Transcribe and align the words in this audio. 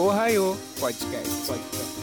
Ohio 0.00 0.56
Podcast. 0.80 1.46
Podcast. 1.46 2.00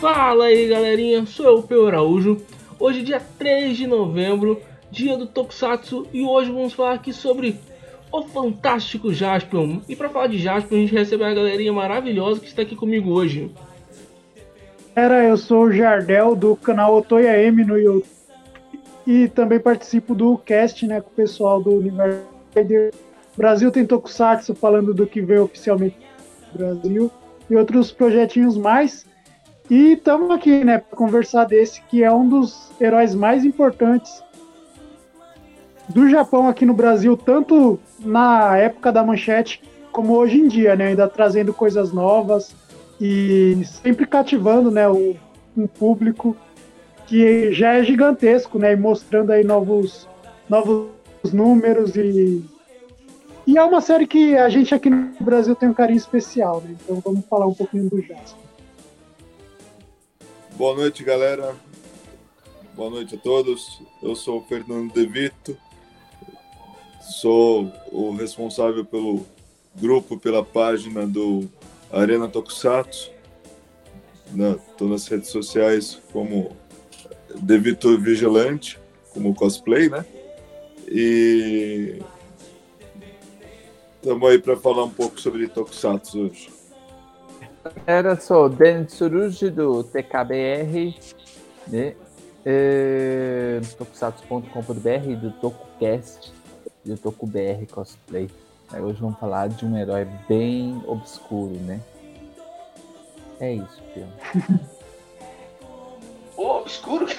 Fala 0.00 0.44
aí 0.44 0.68
galerinha, 0.68 1.26
sou 1.26 1.46
eu, 1.46 1.62
Peu 1.64 1.88
Araújo. 1.88 2.40
Hoje, 2.78 3.02
dia 3.02 3.20
3 3.36 3.76
de 3.76 3.88
novembro, 3.88 4.62
dia 4.92 5.18
do 5.18 5.26
Tokusatsu, 5.26 6.06
e 6.12 6.22
hoje 6.22 6.52
vamos 6.52 6.72
falar 6.72 6.92
aqui 6.92 7.12
sobre 7.12 7.58
o 8.12 8.22
fantástico 8.22 9.12
Jaspion. 9.12 9.80
E 9.88 9.96
para 9.96 10.08
falar 10.08 10.28
de 10.28 10.38
Jaspion, 10.38 10.76
a 10.76 10.80
gente 10.82 10.94
recebe 10.94 11.24
a 11.24 11.34
galerinha 11.34 11.72
maravilhosa 11.72 12.38
que 12.38 12.46
está 12.46 12.62
aqui 12.62 12.76
comigo 12.76 13.10
hoje. 13.10 13.50
Galera, 14.94 15.24
eu 15.24 15.36
sou 15.36 15.64
o 15.64 15.72
Jardel 15.72 16.36
do 16.36 16.54
canal 16.54 16.96
Otoya 16.96 17.36
M 17.42 17.64
no 17.64 17.76
YouTube 17.76 18.13
e 19.06 19.28
também 19.28 19.60
participo 19.60 20.14
do 20.14 20.38
cast 20.38 20.86
né, 20.86 21.00
com 21.00 21.10
o 21.10 21.14
pessoal 21.14 21.62
do 21.62 21.72
Universo 21.72 22.34
Brasil 23.36 23.70
tem 23.70 23.84
Tokusatsu 23.84 24.54
falando 24.54 24.94
do 24.94 25.06
que 25.06 25.20
veio 25.20 25.44
oficialmente 25.44 25.96
no 26.52 26.58
Brasil 26.58 27.10
e 27.50 27.56
outros 27.56 27.90
projetinhos 27.90 28.56
mais. 28.56 29.04
E 29.68 29.94
estamos 29.94 30.30
aqui 30.30 30.62
né, 30.64 30.78
para 30.78 30.96
conversar 30.96 31.44
desse 31.44 31.82
que 31.82 32.04
é 32.04 32.12
um 32.12 32.28
dos 32.28 32.70
heróis 32.80 33.14
mais 33.14 33.44
importantes 33.44 34.22
do 35.88 36.08
Japão 36.08 36.48
aqui 36.48 36.64
no 36.64 36.74
Brasil, 36.74 37.16
tanto 37.16 37.78
na 37.98 38.56
época 38.56 38.92
da 38.92 39.02
manchete 39.02 39.62
como 39.90 40.14
hoje 40.14 40.38
em 40.38 40.48
dia, 40.48 40.74
né? 40.74 40.88
Ainda 40.88 41.08
trazendo 41.08 41.52
coisas 41.52 41.92
novas 41.92 42.54
e 43.00 43.62
sempre 43.64 44.06
cativando, 44.06 44.70
né, 44.70 44.88
o, 44.88 45.16
um 45.56 45.66
público 45.66 46.36
que 47.06 47.52
já 47.52 47.74
é 47.74 47.84
gigantesco, 47.84 48.58
né? 48.58 48.72
E 48.72 48.76
mostrando 48.76 49.30
aí 49.30 49.44
novos, 49.44 50.08
novos 50.48 50.90
números 51.32 51.96
e 51.96 52.44
e 53.46 53.58
é 53.58 53.62
uma 53.62 53.82
série 53.82 54.06
que 54.06 54.34
a 54.36 54.48
gente 54.48 54.74
aqui 54.74 54.88
no 54.88 55.12
Brasil 55.20 55.54
tem 55.54 55.68
um 55.68 55.74
carinho 55.74 55.98
especial, 55.98 56.62
né? 56.62 56.74
Então 56.80 57.00
vamos 57.00 57.26
falar 57.26 57.46
um 57.46 57.52
pouquinho 57.52 57.90
do 57.90 58.00
Jasper. 58.00 58.42
Boa 60.56 60.74
noite, 60.74 61.04
galera. 61.04 61.54
Boa 62.74 62.88
noite 62.88 63.16
a 63.16 63.18
todos. 63.18 63.82
Eu 64.02 64.16
sou 64.16 64.38
o 64.38 64.44
Fernando 64.44 64.94
De 64.94 65.06
Vito, 65.06 65.56
sou 67.02 67.70
o 67.92 68.12
responsável 68.12 68.82
pelo 68.82 69.26
grupo, 69.74 70.18
pela 70.18 70.42
página 70.42 71.06
do 71.06 71.46
Arena 71.92 72.28
Tokusatsu. 72.28 73.12
Estou 74.70 74.88
nas 74.88 75.06
redes 75.06 75.28
sociais 75.28 76.00
como 76.12 76.56
De 77.40 77.58
Vito 77.58 77.98
Vigilante, 77.98 78.78
como 79.12 79.34
cosplay, 79.34 79.88
né? 79.88 80.04
E 80.88 82.02
estamos 83.96 84.30
aí 84.30 84.38
para 84.38 84.56
falar 84.56 84.84
um 84.84 84.90
pouco 84.90 85.20
sobre 85.20 85.48
Tokusatsu 85.48 86.26
hoje. 86.26 86.52
Galera, 87.86 88.20
sou 88.20 88.48
Denis 88.48 88.92
Surugi 88.92 89.50
do 89.50 89.82
TKBR, 89.84 90.94
né? 91.66 91.94
É, 92.44 93.60
tokusatsu.com.br 93.78 95.16
do 95.20 95.30
TokuCast 95.40 96.32
do 96.84 96.98
TokuBR 96.98 97.66
Cosplay. 97.70 98.30
Aí 98.70 98.82
hoje 98.82 99.00
vamos 99.00 99.18
falar 99.18 99.48
de 99.48 99.64
um 99.64 99.76
herói 99.78 100.06
bem 100.28 100.82
obscuro, 100.86 101.54
né? 101.60 101.80
É 103.40 103.54
isso, 103.54 103.82
Pio. 103.94 104.06
Ô, 106.36 106.58
obscuro? 106.58 107.06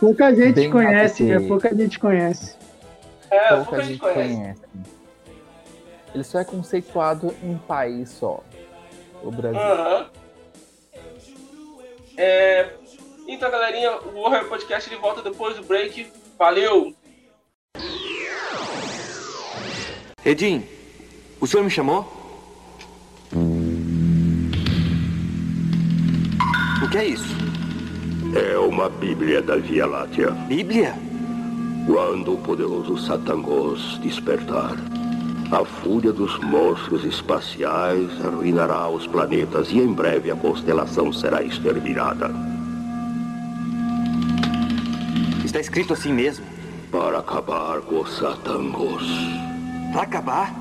pouca 0.00 0.34
gente 0.34 0.54
Bem 0.54 0.70
conhece, 0.70 1.22
né? 1.24 1.38
HT. 1.38 1.48
Pouca 1.48 1.74
gente 1.74 1.98
conhece. 1.98 2.56
É, 3.30 3.56
Pouca 3.56 3.82
gente 3.82 3.98
conhece. 3.98 4.60
Ele 6.14 6.24
só 6.24 6.40
é 6.40 6.44
conceituado 6.44 7.34
em 7.42 7.54
um 7.54 7.58
país 7.58 8.10
só. 8.10 8.42
O 9.22 9.30
Brasil. 9.30 9.60
Aham. 9.60 10.10
É, 12.16 12.70
então, 13.26 13.50
galerinha, 13.50 13.96
o 13.98 14.22
Warrior 14.22 14.48
Podcast 14.48 14.90
ele 14.90 15.00
volta 15.00 15.22
depois 15.22 15.56
do 15.56 15.62
break. 15.62 16.12
Valeu! 16.38 16.94
Edim, 20.24 20.64
o 21.40 21.46
senhor 21.46 21.64
me 21.64 21.70
chamou? 21.70 22.21
O 26.82 26.88
que 26.88 26.98
é 26.98 27.04
isso? 27.06 27.36
É 28.34 28.58
uma 28.58 28.88
Bíblia 28.88 29.40
da 29.40 29.56
Via 29.56 29.86
Láctea. 29.86 30.32
Bíblia? 30.48 30.94
Quando 31.86 32.34
o 32.34 32.38
poderoso 32.38 32.98
Satangos 32.98 34.00
despertar, 34.02 34.76
a 35.52 35.64
fúria 35.64 36.12
dos 36.12 36.36
monstros 36.40 37.04
espaciais 37.04 38.10
arruinará 38.24 38.88
os 38.88 39.06
planetas 39.06 39.70
e 39.70 39.78
em 39.78 39.92
breve 39.92 40.32
a 40.32 40.34
constelação 40.34 41.12
será 41.12 41.42
exterminada. 41.42 42.32
Está 45.44 45.60
escrito 45.60 45.92
assim 45.92 46.12
mesmo. 46.12 46.44
Para 46.90 47.20
acabar 47.20 47.80
com 47.82 48.00
o 48.00 48.06
Satangos. 48.06 49.06
Para 49.92 50.02
acabar? 50.02 50.52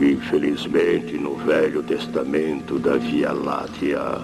Infelizmente, 0.00 1.16
no 1.16 1.36
Velho 1.36 1.82
Testamento 1.84 2.78
da 2.78 2.96
Via 2.96 3.32
Láctea, 3.32 4.22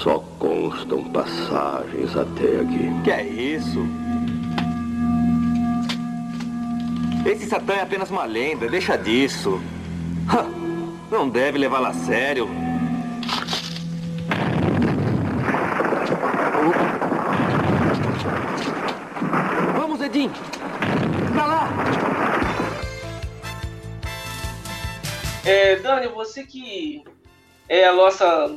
só 0.00 0.18
constam 0.38 1.04
passagens 1.04 2.16
até 2.16 2.60
aqui. 2.60 2.90
Que 3.04 3.10
é 3.10 3.24
isso? 3.24 3.80
Esse 7.24 7.46
Satã 7.46 7.74
é 7.74 7.82
apenas 7.82 8.10
uma 8.10 8.24
lenda, 8.24 8.68
deixa 8.68 8.96
disso. 8.96 9.60
Não 11.10 11.28
deve 11.28 11.58
levá-la 11.58 11.90
a 11.90 11.94
sério. 11.94 12.48
Vamos, 19.76 20.00
Edim! 20.00 20.30
Pra 21.32 21.46
lá! 21.46 21.68
É, 25.44 25.76
Dani, 25.76 26.08
você 26.08 26.44
que 26.44 27.04
é 27.68 27.86
a 27.86 27.92
nossa, 27.94 28.56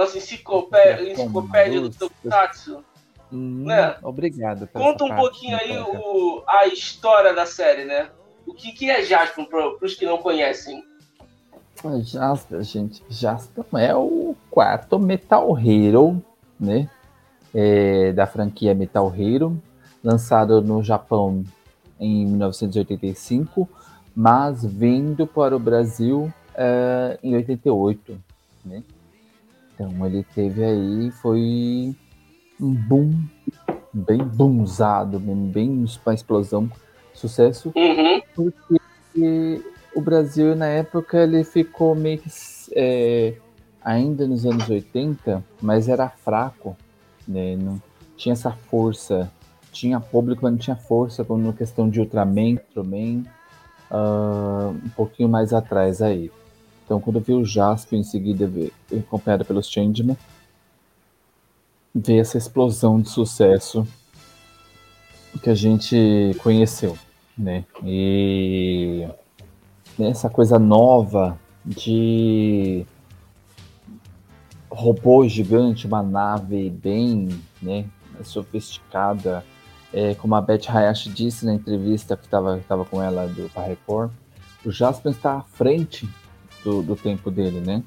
nossa 0.00 0.18
enciclopédia, 0.18 1.12
enciclopédia 1.12 1.80
do 1.80 1.90
Tokusatsu, 1.90 2.84
Hum, 3.32 3.64
Né? 3.64 3.96
Obrigado. 4.02 4.66
conta 4.72 5.04
um 5.04 5.14
pouquinho 5.14 5.56
aí 5.56 5.72
Natália. 5.72 6.00
o, 6.00 6.42
a 6.48 6.66
história 6.66 7.32
da 7.32 7.46
série, 7.46 7.84
né? 7.84 8.10
O 8.44 8.52
que, 8.52 8.72
que 8.72 8.90
é 8.90 9.04
Jaspion 9.04 9.44
para 9.44 9.76
os 9.80 9.94
que 9.94 10.04
não 10.04 10.18
conhecem? 10.18 10.82
Ah, 11.84 12.00
Jasper, 12.00 12.62
gente. 12.62 13.02
Jasper 13.08 13.64
é 13.74 13.94
o 13.94 14.34
quarto 14.50 14.98
Metal 14.98 15.56
Hero, 15.56 16.20
né? 16.58 16.90
É, 17.54 18.12
da 18.12 18.26
franquia 18.26 18.74
Metal 18.74 19.12
Hero, 19.16 19.60
lançado 20.02 20.60
no 20.60 20.82
Japão 20.82 21.44
em 22.00 22.26
1985, 22.26 23.68
mas 24.14 24.64
vindo 24.64 25.26
para 25.26 25.54
o 25.54 25.58
Brasil 25.58 26.32
é, 26.54 27.18
em 27.22 27.36
88, 27.36 28.20
né? 28.64 28.82
Então 29.80 30.06
ele 30.06 30.22
teve 30.34 30.62
aí, 30.62 31.10
foi 31.10 31.94
um 32.60 32.74
boom, 32.74 33.14
bem 33.90 34.18
boomzado, 34.18 35.18
mesmo, 35.18 35.46
bem 35.46 35.86
uma 36.04 36.14
explosão, 36.14 36.70
sucesso 37.14 37.72
Uhum. 37.74 38.20
porque 38.34 39.62
o 39.94 40.00
Brasil 40.02 40.54
na 40.54 40.66
época 40.66 41.22
ele 41.22 41.42
ficou 41.44 41.94
meio 41.94 42.18
que 42.18 42.28
é, 42.76 43.36
ainda 43.82 44.26
nos 44.26 44.44
anos 44.44 44.68
80, 44.68 45.42
mas 45.62 45.88
era 45.88 46.10
fraco, 46.10 46.76
né? 47.26 47.56
Não 47.56 47.80
tinha 48.18 48.34
essa 48.34 48.50
força, 48.50 49.32
tinha 49.72 49.98
público, 49.98 50.40
mas 50.42 50.52
não 50.52 50.58
tinha 50.58 50.76
força 50.76 51.24
como 51.24 51.46
na 51.46 51.54
questão 51.54 51.88
de 51.88 52.00
Ultraman, 52.00 52.58
Ultraman, 52.68 53.24
ah, 53.90 54.72
um 54.84 54.90
pouquinho 54.90 55.28
mais 55.28 55.54
atrás 55.54 56.02
aí. 56.02 56.30
Então 56.90 57.00
quando 57.00 57.20
vi 57.20 57.32
o 57.32 57.44
Jasper 57.44 58.00
em 58.00 58.02
seguida 58.02 58.50
acompanhado 58.92 59.44
pelos 59.44 59.70
Changeman, 59.70 60.16
veio 61.94 62.20
essa 62.20 62.36
explosão 62.36 63.00
de 63.00 63.08
sucesso 63.08 63.86
que 65.40 65.48
a 65.48 65.54
gente 65.54 66.36
conheceu, 66.42 66.98
né? 67.38 67.64
E 67.84 69.06
essa 70.00 70.28
coisa 70.28 70.58
nova 70.58 71.38
de 71.64 72.84
robô 74.68 75.28
gigante, 75.28 75.86
uma 75.86 76.02
nave 76.02 76.70
bem 76.70 77.28
né, 77.62 77.84
sofisticada, 78.24 79.44
é, 79.92 80.16
como 80.16 80.34
a 80.34 80.40
Beth 80.40 80.68
Hayashi 80.68 81.08
disse 81.08 81.46
na 81.46 81.54
entrevista 81.54 82.16
que 82.16 82.24
estava 82.24 82.58
tava 82.66 82.84
com 82.84 83.00
ela 83.00 83.28
do 83.28 83.48
pra 83.50 83.62
Record, 83.62 84.10
o 84.64 84.72
Jasper 84.72 85.12
está 85.12 85.36
à 85.36 85.42
frente 85.42 86.08
do, 86.64 86.82
do 86.82 86.96
tempo 86.96 87.30
dele, 87.30 87.60
né? 87.60 87.82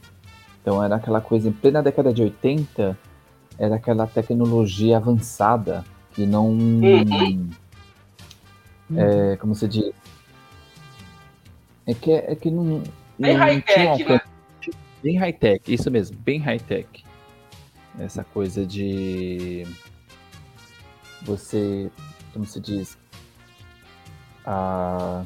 Então 0.61 0.83
era 0.83 0.95
aquela 0.95 1.19
coisa, 1.21 1.49
em 1.49 1.51
plena 1.51 1.83
década 1.83 2.13
de 2.13 2.21
80, 2.21 2.97
era 3.57 3.75
aquela 3.75 4.07
tecnologia 4.07 4.97
avançada 4.97 5.83
que 6.13 6.25
não. 6.25 6.49
Uhum. 6.49 7.49
É, 8.95 9.35
como 9.37 9.55
você 9.55 9.67
diz? 9.67 9.91
É 11.85 11.93
que, 11.93 12.11
é 12.11 12.35
que 12.35 12.49
não. 12.49 12.81
Bem 13.19 13.35
high-tech, 13.35 14.03
né? 14.05 14.21
Bem 15.03 15.17
high-tech, 15.17 15.73
isso 15.73 15.91
mesmo, 15.91 16.17
bem 16.17 16.39
high-tech. 16.39 17.03
Essa 17.99 18.23
coisa 18.23 18.65
de. 18.65 19.67
Você. 21.23 21.91
Como 22.31 22.45
se 22.45 22.59
diz? 22.59 22.97
A 24.45 25.25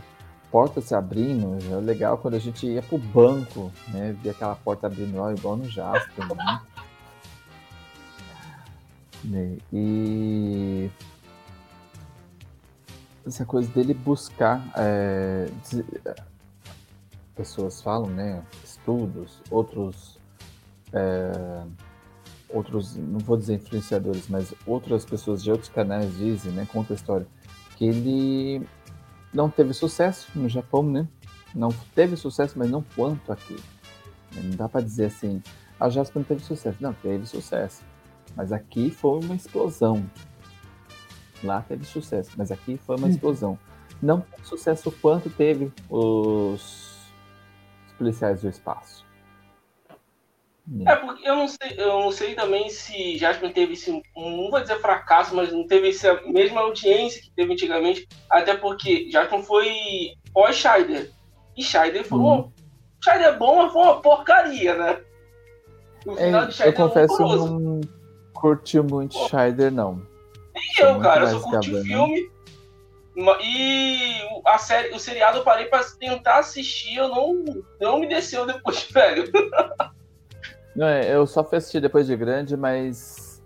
porta 0.58 0.82
se 0.82 0.96
abrindo, 0.96 1.56
é 1.72 1.76
legal 1.76 2.18
quando 2.18 2.34
a 2.34 2.40
gente 2.40 2.66
ia 2.66 2.82
pro 2.82 2.98
banco, 2.98 3.72
né? 3.90 4.18
Via 4.24 4.32
aquela 4.32 4.56
porta 4.56 4.88
abrindo 4.88 5.20
ó, 5.20 5.32
igual 5.32 5.56
no 5.56 5.70
Jasper, 5.70 6.26
né? 6.36 6.62
Né, 9.24 9.58
E 9.72 10.90
essa 13.24 13.46
coisa 13.46 13.70
dele 13.72 13.94
buscar 13.94 14.68
é, 14.76 15.48
pessoas 17.36 17.80
falam, 17.80 18.10
né? 18.10 18.44
Estudos, 18.64 19.40
outros 19.52 20.18
é, 20.92 21.66
outros, 22.50 22.96
não 22.96 23.20
vou 23.20 23.38
dizer 23.38 23.54
influenciadores, 23.54 24.28
mas 24.28 24.56
outras 24.66 25.06
pessoas 25.06 25.44
de 25.44 25.52
outros 25.52 25.70
canais 25.70 26.18
dizem, 26.18 26.52
né? 26.52 26.68
Conta 26.74 26.94
a 26.94 26.96
história 26.96 27.28
que 27.76 27.86
ele 27.86 28.68
não 29.38 29.52
teve 29.52 29.72
sucesso 29.72 30.28
no 30.34 30.50
Japão, 30.50 30.82
né? 30.82 31.08
Não 31.54 31.70
teve 31.94 32.18
sucesso, 32.18 32.56
mas 32.58 32.72
não 32.72 32.84
quanto 32.96 33.32
aqui. 33.32 33.56
Não 34.34 34.50
dá 34.56 34.68
pra 34.68 34.82
dizer 34.82 35.06
assim, 35.06 35.44
a 35.80 35.88
Jasper 35.90 36.22
não 36.22 36.28
teve 36.28 36.44
sucesso. 36.44 36.78
Não, 36.82 36.92
teve 36.92 37.24
sucesso. 37.28 37.84
Mas 38.36 38.52
aqui 38.52 38.90
foi 38.90 39.20
uma 39.24 39.36
explosão. 39.36 40.04
Lá 41.44 41.62
teve 41.62 41.86
sucesso, 41.86 42.32
mas 42.36 42.52
aqui 42.52 42.78
foi 42.78 42.98
uma 42.98 43.08
explosão. 43.08 43.60
Não 44.02 44.22
teve 44.22 44.44
sucesso 44.44 44.92
quanto 44.92 45.30
teve 45.30 45.72
os, 45.88 46.98
os 47.86 47.94
policiais 47.96 48.42
do 48.42 48.50
espaço. 48.50 49.06
É, 50.86 50.96
porque 50.98 51.28
eu 51.28 51.36
não 51.36 51.48
sei, 51.48 51.74
eu 51.78 52.00
não 52.02 52.12
sei 52.12 52.36
também 52.36 52.70
se 52.70 53.18
Jasper 53.18 53.54
teve 53.54 53.74
esse, 53.74 53.90
não 54.16 54.50
vou 54.52 54.60
dizer 54.60 54.80
fracasso, 54.82 55.34
mas 55.34 55.52
não 55.54 55.66
teve 55.66 55.90
essa 55.90 56.22
mesma 56.26 56.60
audiência 56.62 57.22
que 57.22 57.32
teve 57.32 57.54
antigamente, 57.54 58.06
até 58.30 58.54
porque 58.56 59.10
Jasper 59.10 59.42
foi 59.44 59.72
pós-Scheider. 60.34 61.10
E 61.56 61.64
Scheider 61.64 62.04
foi 62.06 62.18
Uhum. 62.20 62.26
uma. 62.34 62.52
Scheider 63.02 63.28
é 63.28 63.38
bom, 63.38 63.64
mas 63.64 63.72
foi 63.72 63.82
uma 63.82 64.02
porcaria, 64.02 64.76
né? 64.76 65.02
O 66.06 66.12
É, 66.12 66.26
final 66.26 66.42
de 66.42 66.48
eu 66.48 66.52
Scheider 66.52 66.74
é 66.74 66.76
confesso 66.88 67.16
que 67.16 67.24
horroroso. 67.24 67.60
não 67.60 67.82
curti 68.34 68.80
muito 68.82 69.16
Scheider, 69.30 69.72
não. 69.72 70.02
Sou 70.76 70.86
eu, 70.86 71.00
cara, 71.00 71.32
eu 71.32 71.40
só 71.40 71.50
curti 71.50 71.72
o 71.72 71.78
né? 71.78 71.84
filme. 71.84 72.30
E 73.42 74.22
o- 74.32 74.42
a 74.48 74.58
série, 74.60 74.94
o 74.94 75.00
seriado 75.00 75.38
eu 75.40 75.44
parei 75.44 75.66
pra 75.66 75.82
tentar 76.00 76.38
assistir, 76.40 76.98
eu 76.98 77.08
não, 77.08 77.44
não 77.80 78.00
me 78.00 78.08
desceu 78.08 78.46
depois, 78.46 78.84
velho. 78.92 79.32
Não, 80.78 80.86
é, 80.86 81.12
eu 81.12 81.26
só 81.26 81.44
fui 81.44 81.58
assistir 81.58 81.82
depois 81.82 82.06
de 82.06 82.16
grande, 82.16 82.56
mas 82.56 83.42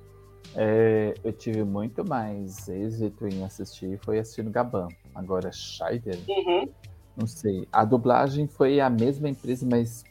é, 0.54 1.14
eu 1.24 1.32
tive 1.32 1.64
muito 1.64 2.04
mais 2.04 2.68
êxito 2.68 3.26
em 3.26 3.42
assistir 3.46 3.98
foi 4.04 4.20
assistindo 4.20 4.52
Gaban. 4.52 4.90
Agora, 5.16 5.50
Scheider, 5.50 6.20
Uhum. 6.28 6.68
não 7.16 7.26
sei. 7.26 7.66
A 7.72 7.86
dublagem 7.86 8.48
foi 8.48 8.82
a 8.82 8.90
mesma 8.90 9.30
empresa, 9.30 9.66
mas 9.66 10.04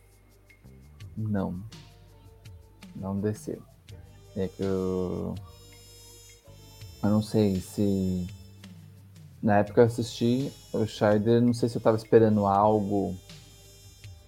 não. 1.14 1.60
Não 2.96 3.20
desceu. 3.20 3.60
É 4.34 4.48
que 4.48 4.62
eu. 4.62 5.34
Eu 7.02 7.10
não 7.10 7.20
sei 7.22 7.56
se. 7.60 8.26
Na 9.42 9.58
época 9.58 9.82
eu 9.82 9.86
assisti 9.86 10.50
o 10.72 10.86
Scheider, 10.86 11.42
não 11.42 11.52
sei 11.52 11.68
se 11.68 11.76
eu 11.76 11.82
tava 11.82 11.98
esperando 11.98 12.46
algo. 12.46 13.14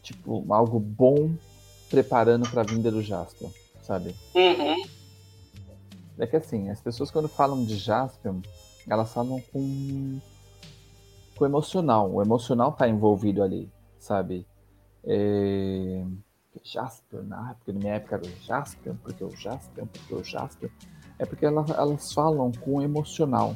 Tipo, 0.02 0.44
algo 0.52 0.78
bom 0.78 1.30
preparando 1.92 2.48
pra 2.48 2.62
vinda 2.62 2.90
do 2.90 3.02
Jasper, 3.02 3.50
sabe? 3.82 4.16
Uhum. 4.34 4.82
É 6.18 6.26
que 6.26 6.36
assim, 6.36 6.70
as 6.70 6.80
pessoas 6.80 7.10
quando 7.10 7.28
falam 7.28 7.62
de 7.66 7.76
Jasper, 7.76 8.32
elas 8.88 9.12
falam 9.12 9.42
com, 9.52 10.18
com 11.36 11.44
emocional. 11.44 12.10
O 12.10 12.22
emocional 12.22 12.72
tá 12.72 12.88
envolvido 12.88 13.42
ali, 13.42 13.70
sabe? 13.98 14.46
É... 15.04 16.02
Jasper, 16.64 17.22
na 17.24 17.50
época, 17.50 17.72
na 17.74 17.78
minha 17.78 17.94
época 17.94 18.16
era 18.16 18.24
o 18.26 18.46
Jasper, 18.46 18.94
porque 19.02 19.24
o 19.24 19.36
Jasper, 19.36 19.84
porque 19.86 20.14
o 20.14 20.24
Jasper. 20.24 20.70
É 21.18 21.26
porque 21.26 21.44
elas, 21.44 21.68
elas 21.70 22.12
falam 22.12 22.50
com 22.52 22.80
emocional, 22.80 23.54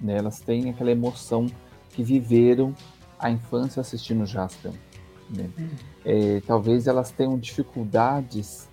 né? 0.00 0.16
Elas 0.16 0.40
têm 0.40 0.70
aquela 0.70 0.90
emoção 0.90 1.46
que 1.90 2.02
viveram 2.02 2.74
a 3.18 3.30
infância 3.30 3.80
assistindo 3.80 4.24
Jasper. 4.24 4.72
Né? 5.36 5.50
É, 6.04 6.40
talvez 6.46 6.86
elas 6.86 7.10
tenham 7.10 7.38
dificuldades 7.38 8.68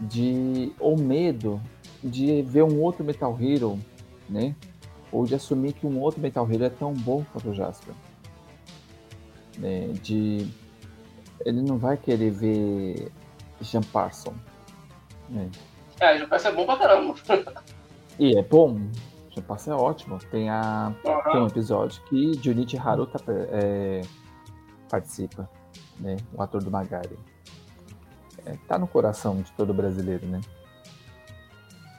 de 0.00 0.72
ou 0.78 0.98
medo 0.98 1.60
de 2.02 2.42
ver 2.42 2.62
um 2.64 2.80
outro 2.80 3.04
Metal 3.04 3.36
Hero, 3.40 3.78
né? 4.28 4.54
Ou 5.12 5.26
de 5.26 5.34
assumir 5.34 5.72
que 5.74 5.86
um 5.86 5.98
outro 6.00 6.20
Metal 6.20 6.48
Hero 6.50 6.64
é 6.64 6.70
tão 6.70 6.92
bom 6.94 7.24
quanto 7.32 7.50
o 7.50 7.54
Jasper. 7.54 7.94
Né? 9.58 9.88
De 10.02 10.48
ele 11.44 11.62
não 11.62 11.78
vai 11.78 11.96
querer 11.96 12.30
ver 12.30 13.10
Jean 13.60 13.82
Parson. 13.82 14.34
Né? 15.28 15.48
É, 16.00 16.18
já 16.18 16.26
parece 16.26 16.48
é 16.48 16.52
bom 16.52 16.64
pra 16.66 16.76
caramba. 16.76 17.14
E 18.18 18.36
é 18.36 18.42
bom. 18.42 18.78
Jean 19.30 19.42
Parson 19.42 19.72
é 19.72 19.74
ótimo. 19.74 20.18
Tem, 20.30 20.48
a, 20.48 20.92
tem 21.02 21.12
um 21.36 21.40
Uhum. 21.40 21.46
episódio 21.46 22.02
que 22.04 22.32
Junichi 22.42 22.76
Haruta 22.78 23.18
é, 23.28 24.00
participa, 24.88 25.48
né? 26.00 26.16
O 26.34 26.42
ator 26.42 26.62
do 26.62 26.70
Magari. 26.70 27.18
É, 28.46 28.56
tá 28.66 28.78
no 28.78 28.88
coração 28.88 29.42
de 29.42 29.52
todo 29.52 29.74
brasileiro, 29.74 30.26
né? 30.26 30.40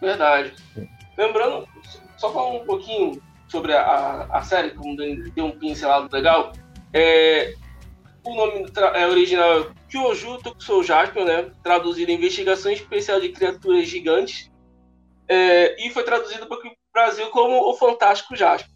Verdade. 0.01 0.53
Sim. 0.73 0.87
Lembrando, 1.17 1.67
só 2.17 2.31
falar 2.31 2.49
um 2.49 2.65
pouquinho 2.65 3.21
sobre 3.47 3.73
a, 3.73 3.81
a, 3.81 4.39
a 4.39 4.41
série, 4.43 4.71
como 4.71 4.95
deu 4.95 5.45
um 5.45 5.51
pincelado 5.51 6.09
legal. 6.11 6.51
É, 6.93 7.53
o 8.23 8.35
nome 8.35 8.65
é, 8.93 9.07
original 9.07 9.61
é 9.61 9.67
Kyoju 9.89 10.39
Tokusou 10.39 10.83
Jasper, 10.83 11.25
né? 11.25 11.51
Traduzido 11.63 12.11
Investigação 12.11 12.71
Especial 12.71 13.19
de 13.19 13.29
Criaturas 13.29 13.87
Gigantes. 13.87 14.51
É, 15.27 15.85
e 15.85 15.89
foi 15.91 16.03
traduzido 16.03 16.47
para 16.47 16.57
o 16.57 16.71
Brasil 16.93 17.29
como 17.29 17.69
O 17.69 17.73
Fantástico 17.75 18.35
Jasper. 18.35 18.69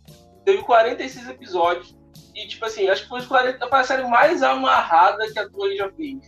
Teve 0.44 0.63
46 0.63 1.29
episódios. 1.29 1.98
E, 2.36 2.48
tipo 2.48 2.65
assim, 2.65 2.89
acho 2.89 3.04
que 3.04 3.08
foi, 3.08 3.20
os 3.20 3.27
40, 3.27 3.65
foi 3.65 3.80
a 3.80 3.84
série 3.86 4.04
mais 4.04 4.44
amarrada 4.44 5.32
que 5.32 5.39
a 5.39 5.48
Toei 5.48 5.77
já 5.77 5.89
fez. 5.89 6.20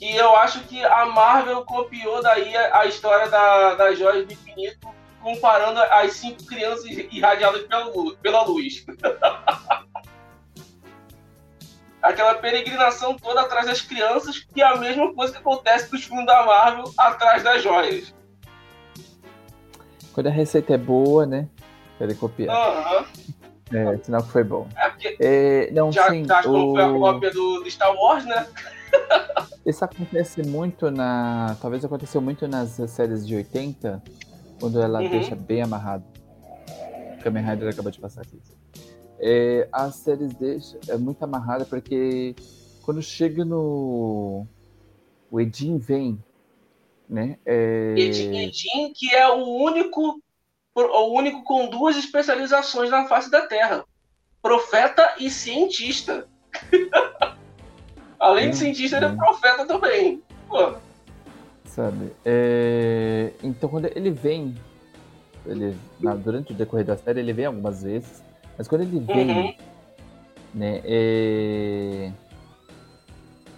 E 0.00 0.14
eu 0.16 0.36
acho 0.36 0.60
que 0.60 0.82
a 0.84 1.04
Marvel 1.04 1.64
copiou 1.64 2.22
daí 2.22 2.56
a, 2.56 2.86
história 2.86 3.28
da, 3.28 3.74
das 3.74 3.98
joias 3.98 4.24
do 4.24 4.32
infinito, 4.32 4.88
comparando 5.20 5.80
as 5.80 6.12
cinco 6.12 6.46
crianças 6.46 6.86
irradiadas 6.86 7.62
pela, 7.62 7.90
pela 8.22 8.42
luz. 8.44 8.86
Aquela 12.00 12.36
peregrinação 12.36 13.14
toda 13.14 13.42
atrás 13.42 13.66
das 13.66 13.82
crianças, 13.82 14.38
que 14.38 14.62
é 14.62 14.64
a 14.64 14.76
mesma 14.76 15.12
coisa 15.12 15.32
que 15.32 15.38
acontece 15.38 15.92
nos 15.92 16.04
filmes 16.04 16.24
da 16.24 16.46
Marvel 16.46 16.84
atrás 16.96 17.42
das 17.42 17.62
joias. 17.62 18.14
Quando 20.14 20.28
a 20.28 20.30
receita 20.30 20.72
é 20.72 20.78
boa, 20.78 21.26
né? 21.26 21.46
Querem 21.98 22.16
copiar. 22.16 22.56
Aham. 22.56 23.06
É, 23.72 23.96
sinal 23.98 24.22
que 24.22 24.30
foi 24.32 24.44
bom. 24.44 24.66
É 24.76 24.88
porque 24.90 25.16
É, 25.20 25.70
não, 25.72 25.92
já, 25.92 26.08
sim. 26.10 26.24
já 26.24 26.42
como 26.42 26.72
foi 26.74 26.82
a 26.82 26.88
o- 26.92 26.98
cópia 27.00 27.30
do, 27.30 27.60
do 27.62 27.70
Star 27.70 27.94
Wars, 27.94 28.24
né? 28.24 28.46
Isso 29.64 29.84
acontece 29.84 30.42
muito 30.42 30.90
na. 30.90 31.56
Talvez 31.60 31.84
aconteceu 31.84 32.20
muito 32.20 32.48
nas 32.48 32.70
séries 32.90 33.26
de 33.26 33.36
80, 33.36 34.02
quando 34.58 34.80
ela 34.80 35.00
Uhum. 35.00 35.08
deixa 35.10 35.36
bem 35.36 35.62
amarrado. 35.62 36.02
Kamen 37.22 37.44
Rider 37.44 37.68
acabou 37.68 37.92
de 37.92 38.00
passar 38.00 38.22
aqui. 38.22 38.40
É, 39.20 39.68
as 39.70 39.96
séries 39.96 40.32
deixam 40.34 40.80
é 40.88 40.96
muito 40.96 41.22
amarrada 41.22 41.64
porque 41.66 42.34
quando 42.82 43.02
chega 43.02 43.44
no. 43.44 44.46
O 45.30 45.40
Edin 45.40 45.76
vem, 45.78 46.18
né? 47.08 47.36
É, 47.46 47.94
Edin, 47.98 48.36
Edin, 48.38 48.92
que 48.94 49.14
é 49.14 49.28
o 49.28 49.44
único, 49.44 50.20
o 50.74 51.16
único 51.16 51.42
com 51.42 51.68
duas 51.68 51.96
especializações 51.96 52.90
na 52.90 53.06
face 53.06 53.30
da 53.30 53.46
Terra: 53.46 53.84
profeta 54.42 55.14
e 55.18 55.30
cientista. 55.30 56.26
Além 58.18 58.50
de 58.50 58.56
cientista, 58.56 58.96
ele 58.96 59.06
é 59.06 59.12
profeta 59.14 59.64
também. 59.66 60.22
Pô, 60.48 60.74
sabe? 61.64 62.12
É, 62.24 63.32
então 63.42 63.68
quando 63.68 63.86
ele 63.86 64.10
vem, 64.10 64.54
ele, 65.46 65.76
durante 66.22 66.52
o 66.52 66.54
decorrer 66.54 66.84
da 66.84 66.96
série 66.96 67.20
ele 67.20 67.32
vem 67.32 67.46
algumas 67.46 67.82
vezes, 67.82 68.22
mas 68.58 68.68
quando 68.68 68.82
ele 68.82 68.98
vem, 69.00 69.30
Uhum. 69.30 69.54
né, 70.54 70.82
é, 70.84 72.12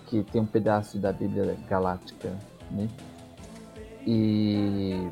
que 0.07 0.23
tem 0.25 0.41
um 0.41 0.47
pedaço 0.47 0.99
da 0.99 1.13
Bíblia 1.13 1.57
Galáctica, 1.69 2.29
né, 2.71 2.89
e 4.07 5.09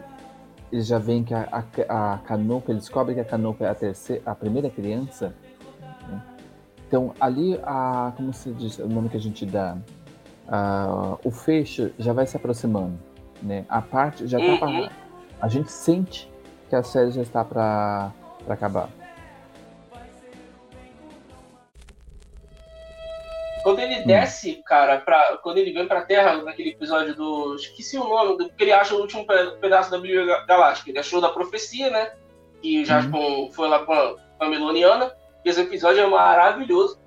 ele 0.73 0.83
já 0.83 0.99
vem 0.99 1.25
que 1.25 1.35
a, 1.35 1.49
a, 1.89 2.15
a 2.15 2.19
Canopa, 2.19 2.71
ele 2.71 2.79
descobre 2.79 3.15
que 3.15 3.21
a 3.21 3.25
Canopa 3.25 3.65
é 3.65 3.69
a, 3.69 3.75
terceira, 3.75 4.23
a 4.27 4.35
primeira 4.35 4.71
criança. 4.71 5.35
Né? 6.09 6.23
Então, 6.87 7.13
ali, 7.21 7.59
a, 7.63 8.13
como 8.17 8.33
se 8.33 8.53
diz, 8.53 8.79
o 8.79 8.89
nome 8.89 9.09
que 9.09 9.17
a 9.17 9.21
gente 9.21 9.45
dá, 9.47 9.77
a, 10.49 11.17
o 11.25 11.31
fecho 11.31 11.91
já 11.99 12.13
vai 12.13 12.27
se 12.27 12.37
aproximando. 12.37 12.99
Né? 13.43 13.65
A 13.69 13.81
parte 13.81 14.27
já 14.27 14.39
tá 14.39 14.45
Uhum. 14.45 14.59
pra, 14.59 14.91
A 15.41 15.49
gente 15.49 15.71
sente 15.73 16.31
que 16.69 16.77
a 16.77 16.83
série 16.83 17.11
já 17.11 17.23
está 17.23 17.45
para 17.45 18.13
acabar. 18.49 18.89
Quando 23.63 23.79
ele 23.81 24.01
desce, 24.05 24.63
cara, 24.65 24.99
pra, 25.01 25.39
quando 25.43 25.59
ele 25.59 25.73
vem 25.73 25.87
pra 25.87 26.03
Terra, 26.03 26.37
naquele 26.43 26.71
episódio 26.71 27.15
do. 27.15 27.55
Esqueci 27.57 27.99
o 27.99 28.05
nome, 28.09 28.37
do, 28.39 28.49
que 28.51 28.65
ele 28.65 28.73
acha 28.73 28.95
o 28.95 29.01
último 29.01 29.27
pe- 29.27 29.57
pedaço 29.61 29.91
da 29.91 29.99
Bíblia 29.99 30.25
Ga- 30.25 30.45
Galáctica. 30.47 30.91
Ele 30.91 30.99
achou 30.99 31.21
da 31.21 31.29
profecia, 31.29 31.91
né? 31.91 32.13
Que 32.63 32.81
o 32.83 32.85
Jaspion 32.85 33.51
foi 33.53 33.69
lá 33.69 33.81
com 33.81 33.93
a, 33.93 34.15
com 34.39 34.45
a 34.45 34.49
Meloniana. 34.49 35.15
E 35.45 35.49
esse 35.49 35.61
episódio 35.61 36.01
é 36.03 36.07
maravilhoso. 36.07 36.99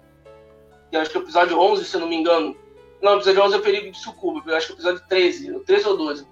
E 0.91 0.98
acho 0.98 1.10
que 1.10 1.17
é 1.17 1.19
o 1.19 1.24
episódio 1.24 1.60
11, 1.60 1.86
se 1.86 1.95
eu 1.95 2.01
não 2.01 2.07
me 2.07 2.15
engano. 2.15 2.55
Não, 3.01 3.13
o 3.13 3.15
episódio 3.17 3.43
11 3.43 3.55
é 3.55 3.57
o 3.57 3.62
Perigo 3.62 3.91
de 3.91 3.98
Sucuba. 3.98 4.41
Eu 4.45 4.55
acho 4.55 4.67
que 4.67 4.74
é 4.74 4.75
o 4.75 4.77
episódio 4.77 5.03
13, 5.07 5.60
13 5.62 5.88
ou 5.88 5.98
12. 5.98 6.27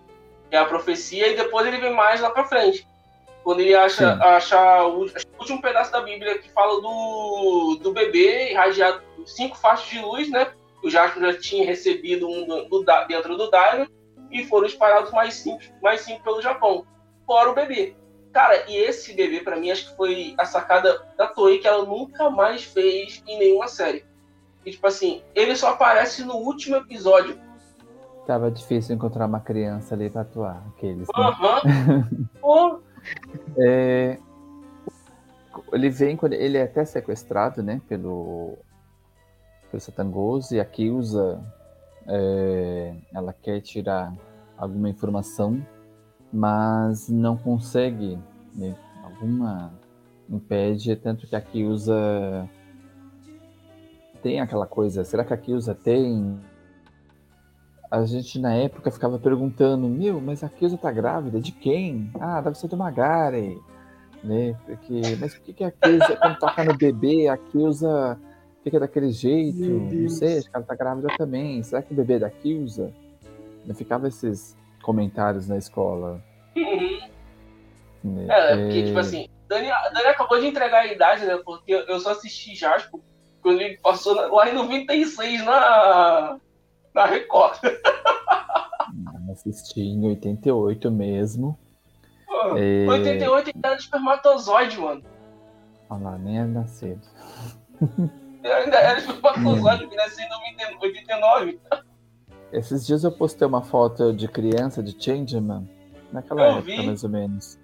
É 0.51 0.57
a 0.57 0.65
profecia 0.65 1.27
e 1.27 1.35
depois 1.35 1.65
ele 1.65 1.77
vem 1.77 1.93
mais 1.93 2.21
lá 2.21 2.29
pra 2.29 2.43
frente. 2.45 2.85
Quando 3.43 3.60
ele 3.62 3.74
acha, 3.74 4.15
Sim. 4.15 4.21
acha 4.21 4.83
o, 4.86 5.05
o 5.05 5.10
último 5.39 5.62
pedaço 5.62 5.91
da 5.91 6.01
Bíblia 6.01 6.38
que 6.38 6.50
fala 6.51 6.79
do, 6.79 7.79
do 7.81 7.91
bebê 7.91 8.51
irradiado 8.51 9.01
por 9.15 9.27
cinco 9.27 9.57
faixas 9.57 9.89
de 9.89 10.00
luz, 10.00 10.29
né? 10.29 10.51
O 10.83 10.89
Jasper 10.89 11.33
já 11.33 11.39
tinha 11.39 11.65
recebido 11.65 12.27
um 12.27 12.45
do, 12.45 12.69
do 12.69 12.86
dentro 13.07 13.38
do 13.38 13.50
Daimon 13.50 13.88
e 14.31 14.45
foram 14.45 14.67
espalhados 14.67 15.12
mais 15.12 15.36
cinco, 15.36 15.60
mais 15.81 16.01
cinco 16.01 16.24
pelo 16.24 16.41
Japão. 16.41 16.86
Fora 17.25 17.51
o 17.51 17.55
bebê. 17.55 17.95
Cara, 18.31 18.69
e 18.69 18.77
esse 18.77 19.13
bebê, 19.13 19.41
pra 19.41 19.57
mim, 19.57 19.71
acho 19.71 19.89
que 19.89 19.98
foi 19.98 20.33
a 20.38 20.45
sacada 20.45 21.05
da 21.17 21.27
Toei 21.27 21.60
que 21.60 21.67
ela 21.67 21.83
nunca 21.83 22.29
mais 22.29 22.63
fez 22.63 23.21
em 23.27 23.38
nenhuma 23.38 23.67
série. 23.67 24.05
E, 24.65 24.71
tipo 24.71 24.88
assim, 24.88 25.21
ele 25.36 25.55
só 25.55 25.69
aparece 25.71 26.24
no 26.24 26.36
último 26.36 26.77
episódio. 26.77 27.38
Tava 28.25 28.50
difícil 28.50 28.95
encontrar 28.95 29.25
uma 29.25 29.39
criança 29.39 29.95
ali 29.95 30.10
para 30.10 30.21
atuar, 30.21 30.63
aqueles. 30.69 31.07
né? 31.07 31.13
Aham. 31.15 31.62
É, 33.58 34.17
ele 35.74 35.89
vem 35.89 36.17
ele 36.31 36.58
é 36.58 36.63
até 36.63 36.86
sequestrado, 36.86 37.62
né, 37.62 37.81
pelo 37.88 38.58
pelo 39.70 39.81
Satangoso 39.81 40.53
e 40.53 40.60
a 40.60 40.65
Kyusa 40.65 41.41
é, 42.08 42.93
ela 43.13 43.31
quer 43.34 43.62
tirar 43.62 44.13
alguma 44.58 44.89
informação, 44.89 45.65
mas 46.31 47.08
não 47.08 47.38
consegue, 47.38 48.20
né, 48.53 48.75
alguma 49.03 49.72
impede 50.29 50.96
tanto 50.96 51.27
que 51.27 51.36
a 51.36 51.41
Kyusa 51.41 52.50
tem 54.22 54.39
aquela 54.39 54.67
coisa, 54.67 55.03
será 55.03 55.24
que 55.24 55.34
a 55.34 55.38
Kyusa 55.38 55.74
tem 55.74 56.39
a 57.91 58.05
gente 58.05 58.39
na 58.39 58.53
época 58.53 58.89
ficava 58.89 59.19
perguntando, 59.19 59.89
meu, 59.89 60.21
mas 60.21 60.45
a 60.45 60.50
Kyusa 60.50 60.77
tá 60.77 60.89
grávida 60.89 61.41
de 61.41 61.51
quem? 61.51 62.10
Ah, 62.17 62.39
deve 62.39 62.57
ser 62.57 62.69
do 62.69 62.77
Magari, 62.77 63.60
né? 64.24 64.57
Porque, 64.65 65.01
mas 65.19 65.36
por 65.36 65.43
que, 65.43 65.51
que 65.51 65.63
a 65.65 65.71
Kyusa, 65.71 66.15
quando 66.15 66.39
toca 66.39 66.63
no 66.63 66.77
bebê, 66.77 67.27
a 67.27 67.36
Kyusa 67.36 68.17
fica 68.63 68.79
daquele 68.79 69.12
jeito? 69.12 69.60
Não 69.60 70.07
sei, 70.07 70.38
acho 70.38 70.50
que 70.50 70.55
ela 70.55 70.65
tá 70.65 70.74
grávida 70.74 71.10
também. 71.17 71.62
Será 71.63 71.81
que 71.81 71.91
o 71.91 71.95
bebê 71.95 72.13
é 72.13 72.19
da 72.19 72.29
Kyusa? 72.29 72.93
Não 73.65 73.75
ficava 73.75 74.07
esses 74.07 74.55
comentários 74.81 75.50
na 75.50 75.57
escola. 75.57 76.24
uhum. 76.55 77.00
né? 78.05 78.27
É, 78.29 78.55
porque, 78.55 78.79
É, 78.79 78.86
tipo 78.86 79.00
assim, 79.00 79.27
Dani, 79.50 79.67
Dani 79.67 80.07
acabou 80.07 80.39
de 80.39 80.48
entregar 80.48 80.83
a 80.83 80.88
idade, 80.88 81.25
né? 81.25 81.38
Porque 81.43 81.74
eu 81.74 82.00
só 82.00 82.12
assisti 82.12 82.55
Jasper 82.55 83.01
quando 83.41 83.60
ele 83.60 83.77
passou 83.79 84.13
lá 84.13 84.50
em 84.50 84.53
96 84.53 85.43
na, 85.43 86.39
na 86.93 87.05
Record. 87.05 87.60
assisti 89.31 89.81
em 89.81 90.05
88 90.05 90.91
mesmo. 90.91 91.57
Pô, 92.27 92.57
É. 92.57 92.88
88 92.88 93.50
ele 93.50 93.60
era 93.63 93.75
de 93.75 93.81
espermatozoide, 93.83 94.79
mano. 94.79 95.03
Olha 95.89 96.03
lá, 96.03 96.17
nem 96.17 96.39
é 96.39 96.45
nascido. 96.45 97.01
Ele 97.81 98.53
ainda 98.53 98.77
era 98.77 99.00
espermatozoide, 99.00 99.88
que 99.89 99.95
nasceu 99.95 100.25
em 100.25 100.77
89. 100.81 101.60
Esses 102.51 102.86
dias 102.86 103.03
eu 103.03 103.12
postei 103.12 103.48
uma 103.48 103.62
foto 103.62 104.12
de 104.13 104.27
criança 104.27 104.83
de 104.83 105.01
Changeman, 105.01 105.69
naquela 106.12 106.41
Eu 106.41 106.51
época 106.57 106.63
vi. 106.63 106.86
mais 106.86 107.03
ou 107.03 107.10
menos. 107.10 107.57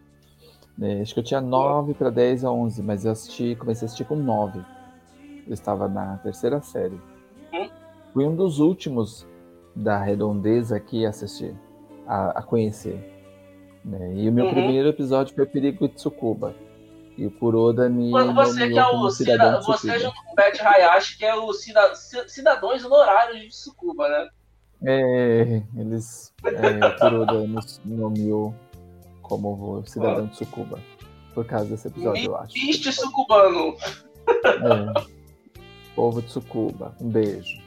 É, 0.81 1.01
acho 1.01 1.13
que 1.13 1.19
eu 1.19 1.24
tinha 1.24 1.41
9 1.41 1.93
para 1.96 2.10
10 2.10 2.46
a 2.46 2.51
11, 2.51 2.84
mas 2.84 3.03
eu 3.03 3.12
assisti, 3.12 3.55
comecei 3.55 3.86
a 3.86 3.88
assistir 3.88 4.05
com 4.05 4.15
9. 4.15 4.63
Eu 5.48 5.53
estava 5.53 5.88
na 5.88 6.17
terceira 6.17 6.62
série. 6.62 7.00
Fui 8.17 8.25
um 8.25 8.36
dos 8.36 8.57
últimos 8.57 9.27
da 9.75 10.01
redondeza 10.01 10.79
que 10.79 11.01
ia 11.01 11.09
assistir, 11.09 11.53
a, 12.07 12.39
a 12.39 12.41
conhecer. 12.41 12.97
né? 13.86 14.12
E 14.15 14.27
o 14.27 14.31
meu 14.33 14.45
Uhum. 14.45 14.53
primeiro 14.53 14.88
episódio 14.89 15.36
foi 15.36 15.45
Perigo 15.45 15.88
de 15.88 15.93
Tsukuba. 15.93 16.55
E 17.15 17.27
o 17.27 17.29
Kuroda 17.29 17.88
me 17.88 18.09
Quando 18.09 18.33
você 18.33 18.69
que 18.69 18.79
é 18.79 18.88
o 18.88 19.07
cidadão 19.12 19.62
cida, 19.62 19.77
você 19.77 20.00
junto 20.00 20.15
com 20.24 20.31
o 20.31 20.36
Beth 20.36 20.59
Hayashi, 20.59 21.15
que 21.19 21.25
é 21.25 21.36
o 21.36 21.53
cida, 21.53 21.93
ci- 21.93 22.27
cidadãos 22.27 22.83
honorários 22.83 23.39
de 23.39 23.50
Tsukuba, 23.50 24.09
né? 24.09 24.27
É, 24.83 25.62
eles. 25.77 26.33
É, 26.43 26.86
o 26.88 26.97
Kuroda 27.00 27.33
nos 27.47 27.79
nomeou 27.86 28.51
como 29.21 29.83
cidadão 29.86 30.25
de 30.25 30.31
Tsukuba. 30.31 30.79
Por 31.36 31.45
causa 31.45 31.65
desse 31.69 31.88
episódio, 31.88 32.25
eu 32.31 32.36
acho. 32.36 32.51
Triste 32.53 32.91
sucubano. 32.93 33.75
É. 34.43 35.03
Povo 35.95 36.19
de 36.19 36.27
Tsukuba, 36.29 36.95
um 37.00 37.09
beijo. 37.09 37.66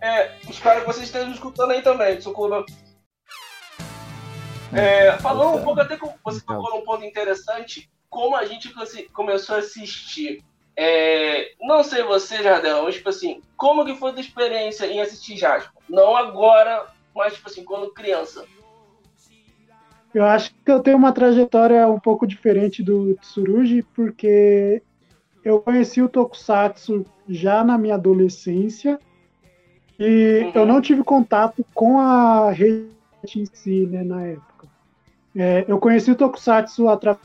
É, 0.00 0.30
espero 0.48 0.80
que 0.80 0.86
vocês 0.86 1.06
estejam 1.06 1.32
escutando 1.32 1.72
aí 1.72 1.82
também, 1.82 2.16
Tsukuba. 2.16 2.64
É, 4.72 5.12
falando 5.18 5.58
um 5.58 5.64
pouco 5.64 5.80
até 5.80 5.96
com 5.96 6.12
você 6.22 6.40
tocou 6.40 6.70
num 6.70 6.84
ponto 6.84 7.04
interessante, 7.04 7.90
como 8.08 8.36
a 8.36 8.44
gente 8.44 8.72
começou 9.12 9.56
a 9.56 9.58
assistir. 9.58 10.44
É, 10.76 11.52
não 11.60 11.82
sei 11.82 12.04
você, 12.04 12.42
Jardel, 12.42 12.84
mas 12.84 12.94
tipo 12.94 13.08
assim, 13.08 13.42
como 13.56 13.84
que 13.84 13.96
foi 13.96 14.10
a 14.10 14.12
tua 14.12 14.20
experiência 14.20 14.86
em 14.86 15.00
assistir 15.00 15.36
Jasper? 15.36 15.72
Não 15.88 16.14
agora, 16.14 16.86
mas 17.14 17.34
tipo 17.34 17.48
assim, 17.48 17.64
quando 17.64 17.92
criança. 17.92 18.44
Eu 20.14 20.24
acho 20.24 20.54
que 20.64 20.70
eu 20.70 20.80
tenho 20.80 20.96
uma 20.96 21.12
trajetória 21.12 21.86
um 21.88 21.98
pouco 21.98 22.26
diferente 22.26 22.82
do 22.82 23.14
Tsurugi, 23.16 23.82
porque 23.94 24.82
eu 25.44 25.60
conheci 25.60 26.00
o 26.00 26.08
Tokusatsu 26.08 27.04
já 27.28 27.64
na 27.64 27.76
minha 27.76 27.94
adolescência 27.94 28.98
e 29.98 30.44
Uhum. 30.44 30.52
eu 30.54 30.66
não 30.66 30.80
tive 30.80 31.02
contato 31.02 31.64
com 31.74 31.98
a 32.00 32.50
rede 32.50 32.88
em 33.36 33.46
si, 33.52 33.86
né, 33.86 34.04
na 34.04 34.22
época. 34.26 34.66
É, 35.36 35.64
eu 35.68 35.78
conheci 35.78 36.10
o 36.10 36.14
Tokusatsu 36.16 36.88
através 36.88 37.20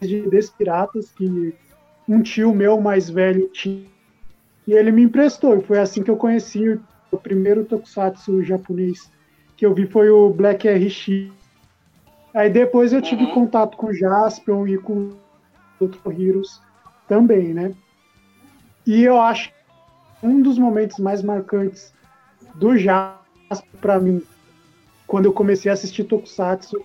de 0.00 0.28
Despiratas, 0.28 1.10
que 1.10 1.54
um 2.08 2.22
tio 2.22 2.54
meu 2.54 2.80
mais 2.80 3.08
velho 3.10 3.48
tinha, 3.48 3.84
e 4.66 4.72
ele 4.72 4.92
me 4.92 5.02
emprestou, 5.02 5.56
e 5.58 5.62
foi 5.62 5.78
assim 5.78 6.02
que 6.02 6.10
eu 6.10 6.16
conheci 6.16 6.68
o, 6.68 6.80
o 7.12 7.16
primeiro 7.18 7.64
Tokusatsu 7.64 8.42
japonês 8.42 9.10
que 9.56 9.66
eu 9.66 9.74
vi 9.74 9.86
foi 9.86 10.08
o 10.08 10.30
Black 10.30 10.68
RX. 10.68 11.32
Aí 12.32 12.48
depois 12.48 12.92
eu 12.92 13.02
tive 13.02 13.24
Uhum. 13.24 13.34
contato 13.34 13.76
com 13.76 13.88
o 13.88 13.94
Jaspion 13.94 14.66
e 14.68 14.78
com 14.78 15.10
outros 15.80 16.00
Heroes 16.18 16.60
também, 17.08 17.52
né? 17.52 17.74
E 18.86 19.02
eu 19.02 19.20
acho 19.20 19.48
que 19.48 19.54
um 20.26 20.40
dos 20.40 20.58
momentos 20.58 20.98
mais 20.98 21.22
marcantes 21.22 21.92
do 22.58 22.76
Jaspion 22.76 23.18
para 23.80 23.98
mim, 23.98 24.22
quando 25.06 25.26
eu 25.26 25.32
comecei 25.32 25.70
a 25.70 25.74
assistir 25.74 26.04
Tokusatsu, 26.04 26.84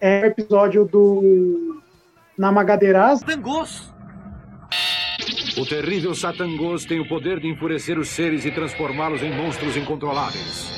é 0.00 0.22
o 0.22 0.26
episódio 0.26 0.84
do 0.84 1.82
Namagaderas, 2.36 3.22
O 5.56 5.66
terrível 5.66 6.14
Satangos 6.14 6.84
tem 6.84 7.00
o 7.00 7.08
poder 7.08 7.40
de 7.40 7.48
enfurecer 7.48 7.98
os 7.98 8.08
seres 8.08 8.44
e 8.44 8.50
transformá-los 8.52 9.22
em 9.22 9.32
monstros 9.34 9.76
incontroláveis. 9.76 10.77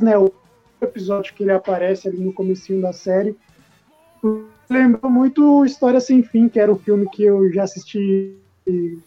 Né, 0.00 0.16
o 0.18 0.32
episódio 0.80 1.34
que 1.34 1.42
ele 1.42 1.52
aparece 1.52 2.08
ali 2.08 2.18
no 2.18 2.32
comecinho 2.32 2.80
da 2.80 2.92
série, 2.92 3.36
lembrou 4.68 5.10
muito 5.10 5.64
História 5.64 6.00
Sem 6.00 6.22
Fim, 6.22 6.48
que 6.48 6.60
era 6.60 6.72
um 6.72 6.78
filme 6.78 7.08
que 7.10 7.24
eu 7.24 7.52
já 7.52 7.64
assisti 7.64 8.36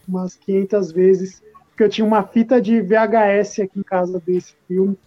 umas 0.07 0.35
500 0.35 0.91
vezes, 0.91 1.43
porque 1.69 1.83
eu 1.83 1.89
tinha 1.89 2.05
uma 2.05 2.23
fita 2.23 2.61
de 2.61 2.81
VHS 2.81 3.61
aqui 3.61 3.79
em 3.79 3.83
casa 3.83 4.21
desse 4.25 4.53
filme. 4.67 4.97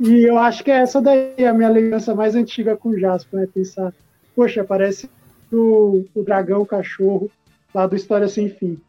E 0.00 0.24
eu 0.24 0.38
acho 0.38 0.64
que 0.64 0.70
é 0.70 0.78
essa 0.78 1.00
daí 1.00 1.44
a 1.44 1.52
minha 1.52 1.68
lembrança 1.68 2.14
mais 2.14 2.34
antiga 2.34 2.76
com 2.76 2.90
o 2.90 2.98
Jasper, 2.98 3.40
né? 3.40 3.48
Pensar, 3.52 3.92
poxa, 4.34 4.64
parece 4.64 5.10
o, 5.52 6.04
o 6.14 6.22
dragão 6.22 6.62
o 6.62 6.66
cachorro 6.66 7.30
lá 7.74 7.86
do 7.86 7.94
História 7.94 8.26
Sem 8.26 8.48
Fim, 8.48 8.80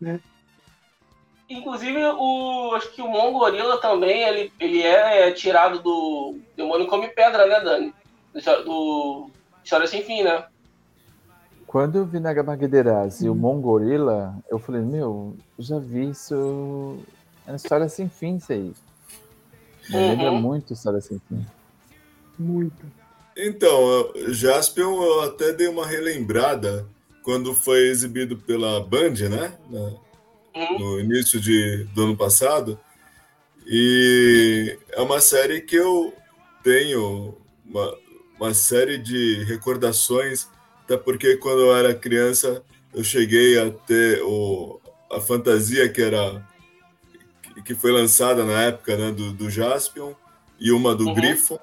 né? 0.00 0.20
Inclusive, 1.52 2.02
o, 2.04 2.72
acho 2.74 2.90
que 2.92 3.02
o 3.02 3.08
Mongorila 3.08 3.78
também, 3.80 4.22
ele, 4.22 4.52
ele 4.58 4.82
é 4.82 5.30
tirado 5.32 5.80
do 5.80 6.38
Demônio 6.56 6.86
Come 6.86 7.08
Pedra, 7.08 7.46
né, 7.46 7.60
Dani? 7.60 7.94
Do, 8.32 8.64
do 8.64 9.30
História 9.62 9.86
Sem 9.86 10.02
Fim, 10.02 10.22
né? 10.22 10.44
Quando 11.66 11.96
eu 11.96 12.04
vi 12.06 12.20
Naga 12.20 12.42
Magderaz 12.42 13.22
e 13.22 13.28
o 13.28 13.34
Mongorila, 13.34 14.36
eu 14.50 14.58
falei, 14.58 14.82
meu, 14.82 15.34
já 15.58 15.78
vi 15.78 16.10
isso. 16.10 16.98
É 17.46 17.50
uma 17.50 17.56
história 17.56 17.88
sem 17.88 18.08
fim, 18.08 18.36
isso 18.36 18.52
aí. 18.52 18.72
Me 19.88 19.96
Uhum. 19.96 20.08
lembra 20.08 20.32
muito 20.32 20.72
história 20.74 21.00
sem 21.00 21.18
fim. 21.28 21.44
Muito. 22.38 22.84
Então, 23.36 24.12
Jaspion 24.28 25.02
eu 25.02 25.20
até 25.22 25.52
dei 25.52 25.66
uma 25.68 25.86
relembrada 25.86 26.86
quando 27.22 27.54
foi 27.54 27.88
exibido 27.88 28.36
pela 28.36 28.80
Band, 28.80 29.14
né? 29.30 29.56
Na- 29.70 29.92
Uhum. 30.54 30.78
no 30.78 31.00
início 31.00 31.40
de, 31.40 31.84
do 31.94 32.04
ano 32.04 32.16
passado. 32.16 32.78
E 33.66 34.76
é 34.90 35.00
uma 35.00 35.20
série 35.20 35.60
que 35.60 35.76
eu 35.76 36.12
tenho 36.62 37.36
uma, 37.64 37.96
uma 38.38 38.54
série 38.54 38.98
de 38.98 39.44
recordações, 39.44 40.48
até 40.84 40.96
porque 40.96 41.36
quando 41.36 41.60
eu 41.60 41.74
era 41.76 41.94
criança 41.94 42.62
eu 42.92 43.02
cheguei 43.02 43.58
a 43.58 43.70
ter 43.70 44.20
o, 44.22 44.80
a 45.10 45.20
fantasia 45.20 45.88
que 45.88 46.02
era 46.02 46.46
que- 47.64 47.74
foi 47.74 47.92
lançada 47.92 48.44
na 48.44 48.62
época 48.64 48.96
né, 48.96 49.10
do, 49.12 49.32
do 49.32 49.48
Jaspion 49.48 50.12
e 50.60 50.70
uma 50.72 50.94
do 50.94 51.06
Uhum. 51.06 51.14
Griffon. 51.14 51.58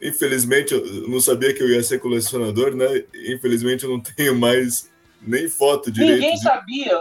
Infelizmente, 0.00 0.74
eu 0.74 1.08
não 1.08 1.20
sabia 1.20 1.54
que 1.54 1.62
eu 1.62 1.68
ia 1.70 1.82
ser 1.82 1.98
colecionador, 1.98 2.74
né? 2.74 3.04
Infelizmente, 3.28 3.84
eu 3.84 3.90
não 3.90 4.00
tenho 4.00 4.34
mais 4.36 4.90
nem 5.22 5.48
foto 5.48 5.90
direito. 5.90 6.14
Ninguém 6.20 6.34
de- 6.34 6.42
sabia. 6.42 7.00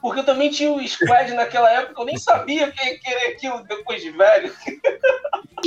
Porque 0.00 0.20
eu 0.20 0.24
também 0.24 0.50
tinha 0.50 0.72
o 0.72 0.86
Squad 0.86 1.32
naquela 1.34 1.70
época, 1.70 2.00
eu 2.00 2.06
nem 2.06 2.16
sabia 2.16 2.70
que 2.70 2.84
ia 2.84 2.98
querer 2.98 3.34
aquilo 3.34 3.62
depois 3.64 4.02
de 4.02 4.10
velho. 4.10 4.52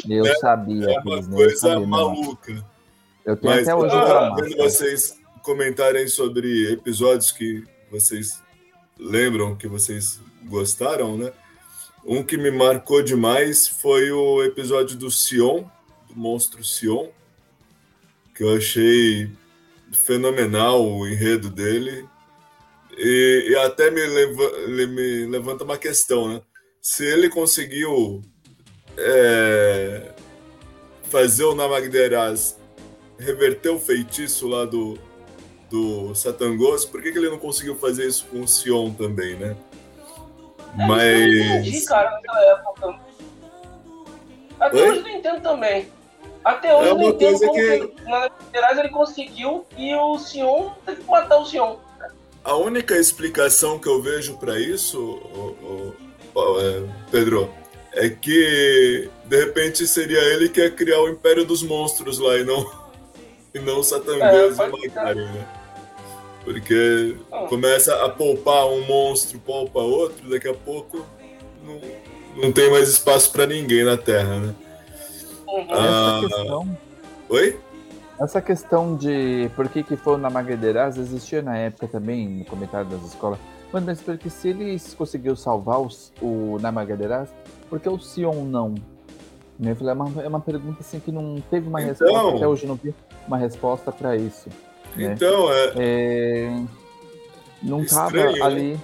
Eu 0.10 0.26
É, 0.26 0.36
sabia 0.36 0.90
É 0.90 1.02
que 1.02 1.08
uma 1.08 1.24
coisa 1.24 1.76
não. 1.76 1.86
maluca. 1.86 2.66
Eu 3.24 3.38
tenho 3.38 3.54
Mas 3.54 3.68
até 3.68 3.76
hoje 3.76 3.96
o 3.96 4.00
ah, 4.00 4.36
vendo 4.36 4.58
vocês 4.58 5.20
comentarem 5.44 6.08
sobre 6.08 6.72
episódios 6.72 7.32
que 7.32 7.64
vocês 7.92 8.42
lembram, 8.98 9.56
que 9.56 9.68
vocês 9.68 10.20
gostaram, 10.46 11.18
né? 11.18 11.32
Um 12.06 12.24
que 12.24 12.38
me 12.38 12.52
marcou 12.52 13.02
demais 13.02 13.68
foi 13.68 14.12
o 14.12 14.44
episódio 14.44 14.98
do 14.98 15.10
Sion, 15.10 15.64
do 16.10 16.16
monstro 16.16 16.64
Sion, 16.64 17.08
que 18.36 18.44
eu 18.44 18.58
achei 18.58 19.32
fenomenal 19.92 20.86
o 20.86 21.08
enredo 21.08 21.50
dele. 21.50 22.06
E, 22.98 23.48
e 23.50 23.56
até 23.58 23.90
me, 23.90 24.06
leva- 24.06 24.52
me 24.68 25.26
levanta 25.28 25.64
uma 25.64 25.78
questão, 25.78 26.28
né? 26.28 26.42
Se 26.82 27.06
ele 27.06 27.30
conseguiu 27.30 28.22
é, 28.98 30.12
fazer 31.10 31.44
o 31.46 31.56
Namagderaz 31.56 32.58
reverter 33.18 33.70
o 33.70 33.80
feitiço 33.80 34.48
lá 34.48 34.66
do, 34.66 34.98
do 35.70 36.14
Satangos, 36.14 36.86
por 36.86 37.02
que, 37.02 37.12
que 37.12 37.18
ele 37.18 37.30
não 37.30 37.40
conseguiu 37.40 37.76
fazer 37.76 38.06
isso 38.08 38.26
com 38.26 38.42
o 38.42 38.48
Sion 38.48 38.92
também, 38.94 39.36
né? 39.36 39.56
Eu 40.78 40.88
não 40.88 40.96
entendi, 40.98 41.72
Mas. 41.72 41.88
cara, 41.88 42.12
naquela 42.12 42.42
época. 42.52 43.00
Até 44.60 44.76
Oi? 44.78 44.90
hoje 44.90 44.98
eu 45.00 45.04
não 45.04 45.10
entendo 45.10 45.42
também. 45.42 45.88
Até 46.44 46.76
hoje 46.76 46.88
É 46.88 46.92
eu 46.92 46.96
não 46.98 47.10
entendo 47.10 47.40
como 47.40 47.54
que- 47.54 47.88
que 47.88 48.04
na 48.04 48.30
Gerais 48.54 48.78
ele 48.78 48.90
conseguiu 48.90 49.66
e 49.78 49.96
o 49.96 50.18
Sion 50.20 50.72
teve 50.86 51.02
que 51.02 51.10
matar 51.10 51.38
o 51.38 51.46
Sion. 51.46 51.78
A 52.44 52.56
única 52.56 52.98
explicação 52.98 53.80
que 53.80 53.88
eu 53.88 54.02
vejo 54.02 54.36
para 54.38 54.60
isso, 54.60 55.00
ô- 55.00 55.56
ô- 56.36 56.40
ô, 56.40 56.60
é, 56.60 56.84
Pedro, 57.10 57.50
é 57.94 58.10
que 58.10 59.10
de 59.26 59.38
repente 59.40 59.88
seria 59.88 60.20
ele 60.20 60.50
que 60.50 60.60
ia 60.60 60.70
criar 60.70 61.00
o 61.02 61.10
Império 61.10 61.46
dos 61.46 61.64
Monstros 61.64 62.20
lá 62.20 62.38
e 62.38 62.44
não, 62.44 62.70
e 63.56 63.60
não 63.60 63.80
o 63.80 63.82
É, 63.82 63.86
e 63.86 64.66
o. 64.68 64.72
Maikari, 64.72 65.20
né? 65.26 65.48
Porque 66.44 67.16
Ah. 67.32 67.46
começa 67.48 68.04
a 68.04 68.10
poupar 68.10 68.68
um 68.68 68.82
monstro, 68.86 69.40
poupa 69.40 69.80
outro, 69.80 70.30
daqui 70.30 70.50
a 70.50 70.54
pouco 70.54 71.06
não, 71.66 71.80
não 72.44 72.52
tem 72.52 72.70
mais 72.70 72.90
espaço 72.90 73.32
para 73.32 73.46
ninguém 73.46 73.86
na 73.86 73.96
Terra, 73.96 74.40
né? 74.40 74.56
Uhum. 75.48 75.68
Ah. 75.70 76.20
Essa 76.26 76.28
questão, 76.36 76.78
Oi? 77.30 77.58
Essa 78.24 78.42
questão 78.42 78.96
de 78.96 79.50
por 79.56 79.68
que, 79.70 79.84
que 79.84 79.96
foi 79.96 80.18
na 80.18 80.30
Magderaz 80.30 80.98
existia 80.98 81.42
na 81.42 81.58
época 81.58 81.88
também, 81.88 82.28
no 82.28 82.46
comentário 82.46 82.90
das 82.90 83.02
escolas. 83.04 83.38
Mas 83.72 83.84
mas 83.84 84.02
porque 84.02 84.30
se 84.30 84.50
ele 84.50 84.78
conseguiu 84.98 85.36
salvar 85.36 85.80
os- 85.82 86.14
o 86.22 86.58
Namagaderaz, 86.62 87.30
por 87.70 87.80
que 87.80 87.90
o 87.90 87.98
Sion 88.00 88.44
não? 88.46 88.76
Eu 89.60 89.76
falei, 89.76 89.92
É 89.92 89.96
uma, 89.96 90.24
é 90.24 90.28
uma 90.28 90.40
pergunta 90.40 90.82
assim 90.82 91.00
que 91.00 91.12
não 91.12 91.42
teve 91.50 91.68
uma 91.68 91.82
Então- 91.82 92.08
resposta, 92.08 92.36
até 92.38 92.48
hoje 92.48 92.66
não 92.68 92.76
vi 92.76 92.94
uma 93.28 93.38
resposta 93.38 93.92
para 93.92 94.16
isso. 94.16 94.50
né? 94.96 95.14
Então, 95.14 95.52
é, 95.52 95.74
É, 95.78 96.64
não 97.64 97.84
tava 97.86 98.16
Estranho, 98.18 98.34
né? 98.38 98.42
ali. 98.42 98.80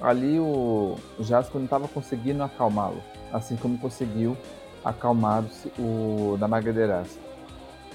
Ali 0.00 0.38
o 0.40 0.96
Jasper 1.20 1.60
não 1.60 1.66
tava 1.68 1.88
conseguindo 1.88 2.42
acalmá-lo. 2.42 3.00
Assim 3.32 3.56
como 3.56 3.76
conseguiu 3.78 4.36
acalmar 4.84 5.44
o 5.78 6.36
da 6.38 6.46
Magaderaz. 6.46 7.18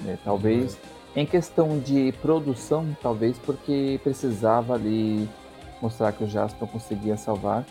Né? 0.02 0.18
Talvez 0.24 0.78
em 1.16 1.26
questão 1.26 1.80
de 1.80 2.12
produção, 2.22 2.96
talvez 3.02 3.38
porque 3.40 4.00
precisava 4.04 4.76
ali 4.76 5.28
mostrar 5.82 6.12
que 6.12 6.24
o 6.24 6.28
Jasper 6.28 6.68
conseguia 6.68 7.18
salvar. 7.18 7.66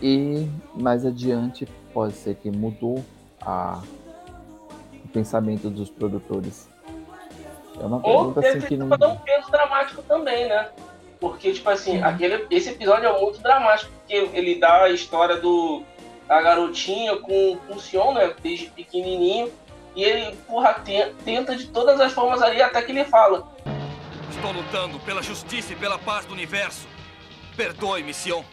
E 0.00 0.48
mais 0.74 1.04
adiante 1.04 1.66
pode 1.92 2.14
ser 2.14 2.36
que 2.36 2.50
mudou 2.50 3.04
a, 3.40 3.82
o 5.04 5.08
pensamento 5.08 5.68
dos 5.68 5.90
produtores. 5.90 6.68
É 7.80 7.84
uma 7.84 7.96
Ou 7.96 8.32
pergunta 8.32 8.40
assim 8.40 8.60
que 8.60 8.76
não. 8.76 8.88
dar 8.88 9.08
um 9.08 9.16
peso 9.16 9.50
dramático 9.50 10.02
também, 10.02 10.48
né? 10.48 10.68
Porque, 11.20 11.52
tipo 11.52 11.68
assim, 11.68 12.00
aquele, 12.00 12.46
esse 12.50 12.70
episódio 12.70 13.08
é 13.08 13.20
muito 13.20 13.40
dramático, 13.40 13.90
porque 13.98 14.30
ele 14.32 14.54
dá 14.56 14.84
a 14.84 14.90
história 14.90 15.36
do 15.36 15.82
da 16.28 16.42
garotinha 16.42 17.16
com, 17.16 17.56
com 17.66 17.74
o 17.74 17.80
Sion, 17.80 18.12
né? 18.12 18.34
Desde 18.42 18.66
pequenininho. 18.66 19.50
E 19.98 20.04
ele, 20.04 20.36
porra, 20.46 20.74
te- 20.74 21.12
tenta 21.24 21.56
de 21.56 21.66
todas 21.66 22.00
as 22.00 22.12
formas 22.12 22.40
ali, 22.40 22.62
até 22.62 22.80
que 22.82 22.92
ele 22.92 23.04
fala. 23.04 23.48
Estou 24.30 24.52
lutando 24.52 25.00
pela 25.00 25.20
justiça 25.20 25.72
e 25.72 25.76
pela 25.76 25.98
paz 25.98 26.24
do 26.24 26.32
universo. 26.32 26.86
Perdoe-me, 27.56 28.14
Sion. 28.14 28.44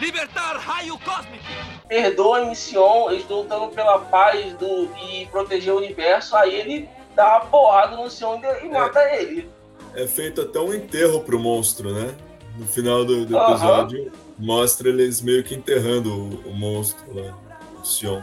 Libertar 0.00 0.56
raio 0.58 0.98
cósmico! 0.98 1.44
Perdoa-me, 1.88 2.56
Sion, 2.56 3.10
eu 3.10 3.16
estou 3.16 3.42
lutando 3.42 3.68
pela 3.68 4.00
paz 4.00 4.54
do, 4.54 4.90
e 5.08 5.26
proteger 5.26 5.72
o 5.72 5.76
universo. 5.76 6.34
Aí 6.36 6.52
ele 6.56 6.88
dá 7.14 7.36
uma 7.38 7.46
porrada 7.46 7.96
no 7.96 8.10
Sion 8.10 8.40
e 8.64 8.68
mata 8.68 8.98
ele. 9.14 9.48
é 9.94 10.04
feito 10.08 10.40
até 10.40 10.58
um 10.58 10.74
enterro 10.74 11.20
pro 11.20 11.38
monstro, 11.38 11.92
né? 11.94 12.12
No 12.58 12.66
final 12.66 13.04
do, 13.04 13.24
do 13.24 13.38
episódio, 13.38 14.10
mostra 14.36 14.88
eles 14.88 15.20
meio 15.22 15.44
que 15.44 15.54
enterrando 15.54 16.12
o, 16.12 16.50
o 16.50 16.52
monstro 16.52 17.04
lá, 17.14 17.32
o 17.80 17.84
Sion. 17.84 18.20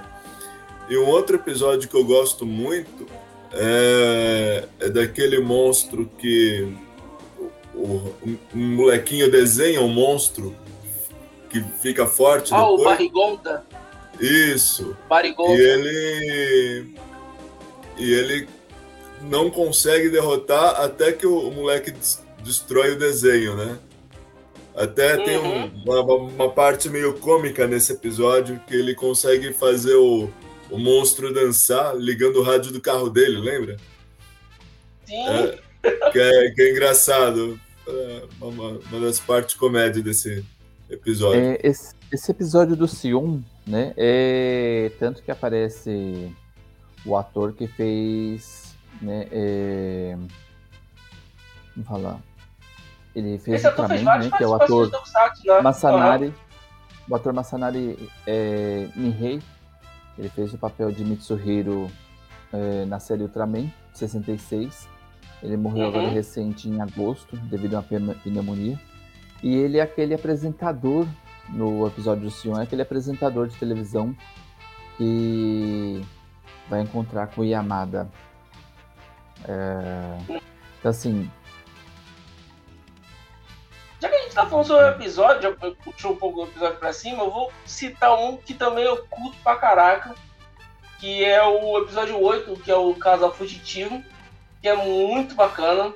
E 0.89 0.98
um 0.98 1.08
outro 1.08 1.36
episódio 1.38 1.88
que 1.89 1.96
eu 1.96 2.04
gosto 2.04 2.46
muito 2.46 3.08
é, 3.52 4.65
é 4.80 4.89
daquele 4.89 5.39
monstro 5.39 6.10
que 6.17 6.76
o, 7.74 7.86
o- 7.86 8.15
um, 8.26 8.38
molequinho 8.76 9.30
desenha 9.32 9.82
um 9.82 9.88
monstro 9.88 10.56
que 11.50 11.63
fica 11.82 12.06
forte 12.08 12.54
Ah, 12.54 12.67
o 12.67 12.78
depois. 12.78 12.98
Barigonda. 12.98 13.65
Isso. 14.19 14.96
E 15.06 15.10
Barigonda. 15.10 15.54
ele. 15.62 16.96
E 17.98 18.12
ele 18.13 18.48
não 19.22 19.50
consegue 19.50 20.10
derrotar 20.10 20.82
até 20.82 21.12
que 21.12 21.26
o, 21.26 21.38
o 21.48 21.52
moleque 21.52 21.91
des- 21.91 22.22
destrói 22.43 22.91
o 22.93 23.00
desenho, 23.00 23.56
né? 23.56 23.78
Até 24.76 25.17
tem 25.17 25.38
um- 25.38 25.72
uma, 25.86 26.02
uma 26.02 26.50
parte 26.50 26.89
meio 26.89 27.13
cômica 27.19 27.67
nesse 27.67 27.93
episódio 27.93 28.60
que 28.67 28.74
ele 28.76 28.96
consegue 28.96 29.54
fazer 29.54 29.93
o, 29.96 30.30
o 30.73 30.79
monstro 30.79 31.31
dançar 31.31 31.95
ligando 31.95 32.38
o 32.38 32.43
rádio 32.43 32.71
do 32.73 32.81
carro 32.81 33.07
dele, 33.07 33.38
lembra? 33.38 33.77
Sim. 35.05 35.23
É, 35.27 35.59
que, 36.12 36.19
é, 36.19 36.51
que 36.51 36.62
é 36.63 36.71
engraçado. 36.71 37.59
É 37.88 38.23
uma, 38.41 38.69
uma 38.69 38.99
das 38.99 39.19
partes 39.19 39.53
comédia 39.53 40.01
desse 40.01 40.43
episódio. 40.89 41.39
É, 41.39 41.59
esse, 41.62 41.93
esse 42.12 42.31
episódio 42.31 42.75
do 42.75 42.88
Sion, 42.88 43.39
né? 43.67 43.93
É 43.95 44.91
tanto 44.99 45.21
que 45.21 45.29
aparece 45.29 46.33
o 47.05 47.15
ator 47.15 47.53
que 47.53 47.67
fez, 47.67 48.75
né? 48.99 49.27
É, 49.31 50.17
vamos 51.75 51.88
falar. 51.88 52.19
Ele 53.15 53.38
fez 53.38 53.57
Esse 53.57 53.67
ator 53.67 53.91
Ultraman, 53.91 54.21
fez 54.21 54.31
né? 54.31 54.38
Que 54.38 54.43
é 54.43 54.47
o 54.47 54.55
ator 54.55 54.89
né? 54.89 55.62
Masanari. 55.62 56.33
O 57.07 57.15
ator 57.15 57.31
Masanari 57.31 58.09
é, 58.25 58.88
Nihei. 58.95 59.39
Ele 60.17 60.30
fez 60.30 60.54
o 60.54 60.58
papel 60.58 60.91
de 60.91 61.04
Mitsuhiro 61.04 61.89
é, 62.52 62.86
na 62.86 62.99
série 62.99 63.23
Ultraman, 63.23 63.71
66. 63.93 64.88
Ele 65.41 65.58
morreu 65.58 65.84
Uhum. 65.84 65.89
agora 65.89 66.10
recente 66.10 66.69
em 66.69 66.80
agosto, 66.82 67.36
devido 67.38 67.73
a 67.76 67.78
uma 67.80 67.84
pneu- 67.84 68.15
pneumonia. 68.23 68.80
E 69.41 69.56
ele 69.56 69.78
é 69.78 69.82
aquele 69.82 70.13
apresentador, 70.13 71.06
no 71.49 71.86
episódio 71.88 72.23
do 72.23 72.32
Sion, 72.32 72.58
é 72.60 72.63
aquele 72.63 72.82
apresentador 72.82 73.47
de 73.47 73.56
televisão 73.58 74.15
que 74.97 76.02
vai 76.69 76.82
encontrar 76.82 77.28
com 77.28 77.41
o 77.41 77.43
Yamada. 77.45 78.10
É, 79.45 80.17
Então, 80.80 80.89
assim, 80.91 81.30
gente 84.34 84.36
tá 84.36 84.48
falando 84.48 84.65
sobre 84.65 84.84
o 84.84 84.89
episódio, 84.89 85.41
já 85.43 85.74
puxou 85.84 86.13
um 86.13 86.15
pouco 86.15 86.41
o 86.41 86.46
episódio 86.46 86.80
pra 86.80 86.91
cima, 86.91 87.24
eu 87.24 87.30
vou 87.30 87.54
citar 87.65 88.17
um 88.17 88.36
que 88.36 88.56
também 88.56 88.84
eu 88.84 89.06
curto 89.06 89.38
pra 89.43 89.56
caraca, 89.56 90.15
que 91.00 91.24
é 91.24 91.43
o 91.43 91.78
episódio 91.78 92.19
8, 92.19 92.62
que 92.62 92.72
é 92.72 92.76
o 92.76 92.96
Casal 92.96 93.32
Fugitivo, 93.32 94.04
que 94.60 94.67
é 94.67 94.76
muito 94.76 95.36
bacana. 95.36 95.93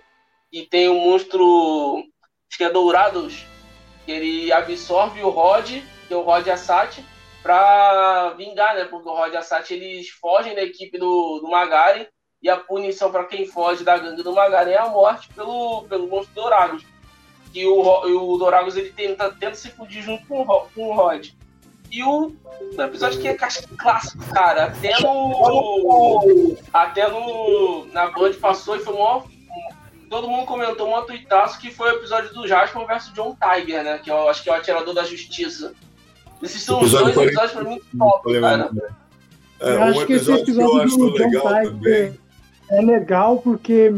E 0.51 0.65
tem 0.65 0.87
o 0.87 0.93
monstro, 0.93 2.03
acho 2.47 2.57
que 2.57 2.63
é 2.63 2.69
Dourados, 2.69 3.43
que 4.05 4.11
ele 4.11 4.51
absorve 4.51 5.21
o 5.23 5.29
Rod, 5.29 5.81
que 6.07 6.13
é 6.13 6.15
o 6.15 6.21
Rod 6.21 6.47
Assat, 6.47 7.03
pra 7.41 8.35
vingar, 8.37 8.75
né? 8.75 8.85
Porque 8.85 9.09
o 9.09 9.15
Rod 9.15 9.33
a 9.33 9.41
Sati 9.41 9.73
eles 9.73 10.09
fogem 10.09 10.53
da 10.53 10.61
equipe 10.61 10.97
do, 10.97 11.39
do 11.39 11.49
Magaren 11.49 12.05
e 12.41 12.49
a 12.49 12.57
punição 12.57 13.11
para 13.11 13.25
quem 13.25 13.47
foge 13.47 13.83
da 13.83 13.97
gangue 13.97 14.21
do 14.21 14.33
Magaren 14.33 14.71
é 14.71 14.77
a 14.77 14.89
morte 14.89 15.29
pelo, 15.33 15.83
pelo 15.89 16.07
monstro 16.07 16.35
Doragos. 16.35 16.83
E 17.53 17.65
o, 17.65 18.07
e 18.07 18.13
o 18.13 18.37
Doragos 18.37 18.75
ele 18.75 18.91
tenta, 18.91 19.31
tenta 19.31 19.55
se 19.55 19.69
fugir 19.69 20.01
junto 20.01 20.25
com 20.27 20.41
o, 20.41 20.45
com 20.45 20.89
o 20.89 20.93
Rod. 20.93 21.29
E 21.91 22.03
o, 22.03 22.35
o 22.77 22.81
episódio 22.81 23.19
que 23.19 23.27
é 23.27 23.33
caixa 23.33 23.63
clássico, 23.77 24.23
cara. 24.33 24.65
Até 24.65 24.99
no. 25.01 26.57
Até 26.73 27.09
no. 27.09 27.85
Na 27.91 28.11
Band 28.11 28.33
passou 28.33 28.75
e 28.75 28.79
foi 28.79 28.93
mó. 28.93 29.23
Todo 30.09 30.27
mundo 30.27 30.45
comentou 30.45 30.87
um 30.87 31.05
tuitaço 31.05 31.59
que 31.59 31.71
foi 31.71 31.91
o 31.91 31.95
episódio 31.95 32.33
do 32.33 32.47
Jasper 32.47 32.85
versus 32.85 33.13
John 33.13 33.35
Tiger, 33.35 33.83
né? 33.83 33.97
Que 33.99 34.09
eu 34.09 34.29
acho 34.29 34.43
que 34.43 34.49
é 34.49 34.53
o 34.53 34.55
atirador 34.55 34.93
da 34.93 35.03
justiça. 35.03 35.73
Esses 36.41 36.63
são 36.63 36.81
os 36.81 36.91
dois 36.91 37.13
40. 37.13 37.23
episódios 37.23 37.51
pra 37.51 37.63
mim 37.63 37.81
top, 37.97 38.41
cara. 38.41 38.71
É, 39.59 39.69
eu 39.69 39.79
um 39.79 39.83
acho 39.83 40.05
que 40.05 40.13
esse 40.13 40.31
episódio 40.31 40.97
do 40.97 41.13
John 41.13 41.13
Tiger 41.13 41.41
também. 41.41 42.19
é 42.69 42.81
legal 42.81 43.37
porque 43.39 43.93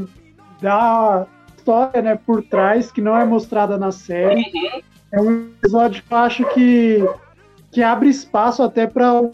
dá 0.61 1.27
história 1.59 2.01
né, 2.01 2.15
por 2.15 2.41
trás 2.41 2.91
que 2.91 3.01
não 3.01 3.15
é 3.15 3.25
mostrada 3.25 3.77
na 3.77 3.91
série. 3.91 4.41
Uhum. 4.41 4.81
É 5.11 5.21
um 5.21 5.49
episódio 5.61 6.03
que 6.03 6.13
eu 6.13 6.17
acho 6.17 6.45
que, 6.53 7.09
que 7.71 7.83
abre 7.83 8.09
espaço 8.09 8.63
até 8.63 8.87
para 8.87 9.21
o 9.21 9.31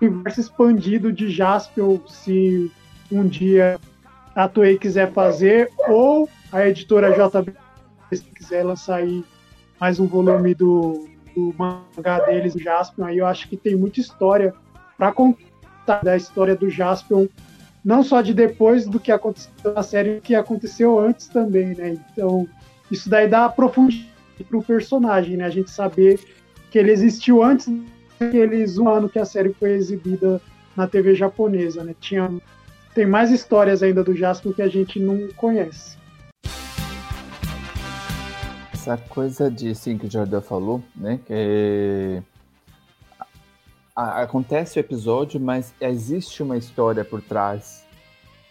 universo 0.00 0.40
expandido 0.40 1.12
de 1.12 1.30
Jaspion, 1.30 1.98
se 2.06 2.70
um 3.10 3.26
dia 3.26 3.78
a 4.34 4.48
Toei 4.48 4.78
quiser 4.78 5.12
fazer, 5.12 5.70
ou 5.88 6.28
a 6.50 6.66
editora 6.66 7.12
JB 7.12 7.52
se 8.12 8.24
quiser 8.24 8.64
lançar 8.64 8.96
aí 8.96 9.24
mais 9.80 9.98
um 9.98 10.06
volume 10.06 10.54
do, 10.54 11.08
do 11.34 11.54
mangá 11.56 12.20
deles, 12.20 12.54
o 12.54 12.58
Jaspion, 12.58 13.04
aí 13.04 13.18
eu 13.18 13.26
acho 13.26 13.48
que 13.48 13.56
tem 13.56 13.74
muita 13.74 14.00
história 14.00 14.54
para 14.98 15.12
contar 15.12 16.02
da 16.02 16.16
história 16.16 16.54
do 16.54 16.68
Jaspion, 16.68 17.26
não 17.84 18.02
só 18.02 18.22
de 18.22 18.32
depois 18.32 18.86
do 18.86 19.00
que 19.00 19.10
aconteceu 19.10 19.50
na 19.74 19.82
série, 19.82 20.18
o 20.18 20.20
que 20.20 20.34
aconteceu 20.34 20.98
antes 20.98 21.28
também, 21.28 21.74
né? 21.74 21.98
Então, 22.12 22.48
isso 22.90 23.08
daí 23.08 23.28
dá 23.28 23.48
profundidade 23.48 24.10
pro 24.48 24.62
personagem, 24.62 25.36
né? 25.36 25.44
A 25.44 25.50
gente 25.50 25.70
saber 25.70 26.20
que 26.70 26.78
ele 26.78 26.90
existiu 26.90 27.42
antes 27.42 27.68
daqueles 28.18 28.78
um 28.78 28.88
ano 28.88 29.08
que 29.08 29.18
a 29.18 29.24
série 29.24 29.52
foi 29.52 29.72
exibida 29.72 30.40
na 30.76 30.86
TV 30.86 31.14
japonesa, 31.14 31.82
né? 31.84 31.94
Tinha, 32.00 32.30
tem 32.94 33.06
mais 33.06 33.30
histórias 33.30 33.82
ainda 33.82 34.02
do 34.02 34.14
Jasper 34.14 34.54
que 34.54 34.62
a 34.62 34.68
gente 34.68 34.98
não 35.00 35.28
conhece. 35.36 36.02
essa 38.82 38.96
coisa 38.96 39.48
de 39.48 39.70
assim 39.70 39.96
que 39.96 40.06
o 40.06 40.10
Jardel 40.10 40.42
falou, 40.42 40.82
né? 40.94 41.20
Que 41.24 42.20
a- 43.94 44.22
acontece 44.22 44.78
o 44.78 44.80
episódio, 44.80 45.40
mas 45.40 45.74
existe 45.80 46.42
uma 46.42 46.56
história 46.56 47.04
por 47.04 47.20
trás 47.22 47.84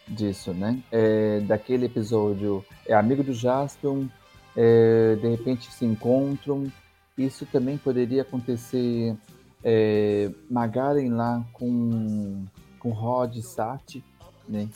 disso, 0.07 0.53
né? 0.53 0.81
É, 0.91 1.39
daquele 1.41 1.85
episódio 1.85 2.63
é 2.85 2.93
amigo 2.93 3.23
do 3.23 3.33
Jaspion, 3.33 4.07
é, 4.55 5.15
de 5.15 5.27
repente 5.29 5.71
se 5.71 5.85
encontram. 5.85 6.71
Isso 7.17 7.45
também 7.45 7.77
poderia 7.77 8.21
acontecer 8.23 9.15
é, 9.63 10.31
Magaren 10.49 11.09
lá 11.09 11.43
com 11.53 12.45
com 12.79 12.89
Rod 12.89 13.35
e 13.37 13.43
Sati, 13.43 14.03
né? 14.49 14.67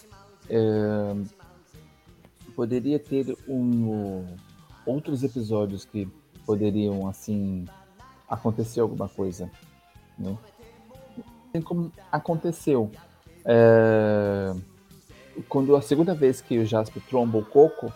É, 0.48 1.16
poderia 2.56 3.00
ter 3.00 3.36
um 3.48 4.26
outros 4.86 5.24
episódios 5.24 5.86
que 5.86 6.08
poderiam 6.46 7.08
assim 7.08 7.66
acontecer 8.30 8.80
alguma 8.80 9.10
coisa, 9.10 9.50
né? 10.20 10.38
Tem 11.56 11.62
como 11.62 11.90
aconteceu 12.12 12.92
é, 13.46 14.54
quando 15.48 15.74
a 15.74 15.82
segunda 15.82 16.14
vez 16.14 16.42
que 16.42 16.58
o 16.58 16.66
Jasper 16.66 17.02
tromba 17.10 17.38
o 17.38 17.46
Coco 17.46 17.94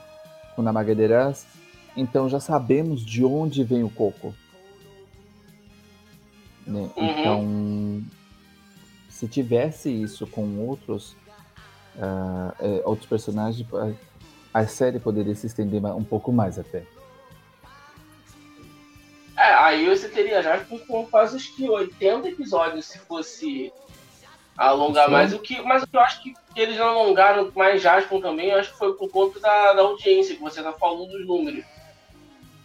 com 0.55 0.65
a 0.65 0.71
Magadeiras, 0.71 1.45
então 1.93 2.29
já 2.29 2.39
sabemos 2.39 3.01
de 3.05 3.25
onde 3.25 3.61
vem 3.65 3.83
o 3.83 3.89
Coco. 3.89 4.33
Né? 6.65 6.89
Uhum. 6.95 7.09
Então, 7.09 8.03
se 9.09 9.27
tivesse 9.27 9.89
isso 9.89 10.25
com 10.25 10.59
outros 10.65 11.17
é, 12.61 12.81
outros 12.85 13.09
personagens, 13.09 13.67
a- 14.53 14.65
série 14.67 14.99
poderia 14.99 15.35
se 15.35 15.47
estender 15.47 15.83
um 15.83 16.03
pouco 16.05 16.31
mais 16.31 16.57
até. 16.57 16.85
É, 19.39 19.53
aí 19.53 19.87
você 19.87 20.09
teria 20.09 20.43
já 20.43 20.59
com, 20.59 21.05
quase 21.05 21.37
acho 21.37 21.55
que 21.55 21.69
80 21.69 22.27
episódios 22.27 22.85
se 22.87 22.99
fosse 22.99 23.71
alongar 24.57 25.05
Sim. 25.05 25.11
mais. 25.11 25.33
O 25.33 25.39
que, 25.39 25.61
mas 25.61 25.81
o 25.83 25.87
que 25.87 25.95
eu 25.95 26.01
acho 26.01 26.21
que 26.21 26.33
eles 26.57 26.77
não 26.77 26.89
alongaram 26.89 27.49
mais 27.55 27.81
Jaspion 27.81 28.19
também, 28.19 28.49
eu 28.49 28.59
acho 28.59 28.73
que 28.73 28.77
foi 28.77 28.93
por 28.95 29.09
conta 29.09 29.39
da, 29.39 29.73
da 29.73 29.81
audiência, 29.81 30.35
que 30.35 30.41
você 30.41 30.61
tá 30.61 30.73
falando 30.73 31.07
dos 31.07 31.25
números. 31.25 31.63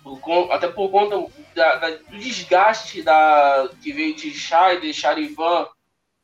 Por 0.02 0.52
até 0.52 0.66
por 0.68 0.90
conta 0.90 1.30
da- 1.54 1.76
da- 1.76 1.90
do 1.90 2.18
desgaste 2.18 3.02
da, 3.02 3.70
que 3.80 3.92
veio 3.92 4.14
de 4.16 4.32
Scheider, 4.32 4.92
Charivan, 4.92 5.68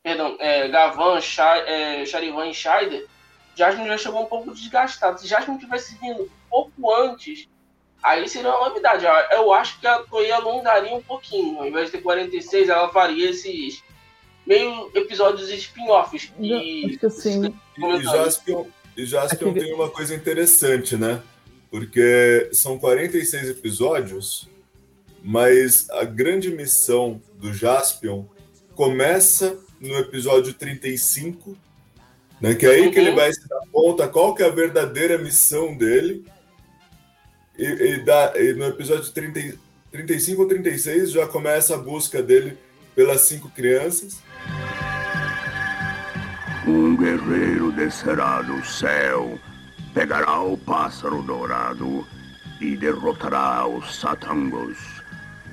perdão, 0.02 0.36
é, 0.40 0.66
Gavan, 0.68 1.20
Chai- 1.20 1.64
é, 1.66 2.04
Charivan 2.04 2.48
e 2.48 2.54
Scheider, 2.54 3.06
Jasmine 3.54 3.88
já 3.88 3.98
chegou 3.98 4.22
um 4.22 4.26
pouco 4.26 4.52
desgastado. 4.52 5.20
Se 5.20 5.28
Jasmine 5.28 5.60
tivesse 5.60 5.96
vindo 5.98 6.24
um 6.24 6.28
pouco 6.50 6.92
antes, 6.94 7.48
aí 8.02 8.28
seria 8.28 8.50
uma 8.50 8.68
novidade. 8.68 9.04
Eu- 9.32 9.52
acho 9.52 9.78
que 9.80 9.86
a 9.86 9.98
Toei 10.00 10.30
alongaria 10.30 10.94
um 10.94 11.02
pouquinho. 11.02 11.58
Ao 11.58 11.66
invés 11.66 11.86
de 11.86 11.92
ter 11.92 12.02
46, 12.02 12.68
ela 12.68 12.88
faria 12.92 13.30
esses 13.30 13.82
meio 14.46 14.90
episódios 14.94 15.48
spin-offs. 15.50 16.30
Acho 16.32 16.98
que 16.98 17.06
assim, 17.06 17.54
E 17.78 18.02
Jaspion, 18.02 18.64
e 18.96 19.04
Jaspion 19.06 19.52
tem 19.52 19.72
uma 19.74 19.88
coisa 19.90 20.14
interessante, 20.14 20.96
né? 20.96 21.22
Porque 21.70 22.48
são 22.52 22.78
46 22.78 23.48
episódios, 23.48 24.48
mas 25.22 25.88
a 25.90 26.04
grande 26.04 26.50
missão 26.50 27.20
do 27.34 27.52
Jaspion 27.54 28.24
começa 28.74 29.58
no 29.80 29.96
episódio 29.98 30.52
35, 30.54 31.56
né? 32.40 32.54
Que 32.54 32.66
é 32.66 32.70
aí 32.70 32.90
que 32.90 32.98
Uhum. 32.98 33.06
ele 33.06 33.14
vai 33.16 33.32
se 33.32 33.46
dar 33.48 33.60
conta 33.72 34.08
qual 34.08 34.34
que 34.34 34.42
é 34.42 34.46
a 34.46 34.50
verdadeira 34.50 35.16
missão 35.18 35.76
dele. 35.76 36.24
E, 37.60 37.66
e 37.66 38.04
dá- 38.04 38.32
e 38.36 38.54
no 38.54 38.64
episódio 38.64 39.10
30, 39.12 39.58
35 39.92 40.40
ou 40.42 40.48
36 40.48 41.12
já 41.12 41.26
começa 41.26 41.74
a 41.74 41.78
busca 41.78 42.22
dele 42.22 42.56
pelas 42.94 43.20
cinco 43.20 43.50
crianças. 43.50 44.22
Um 46.66 46.96
guerreiro 46.96 47.70
descerá 47.72 48.40
do 48.42 48.64
céu, 48.64 49.38
pegará 49.92 50.40
o 50.40 50.56
pássaro 50.56 51.22
dourado 51.22 52.06
e 52.60 52.76
derrotará 52.76 53.66
os 53.66 53.94
satangos. 53.96 54.78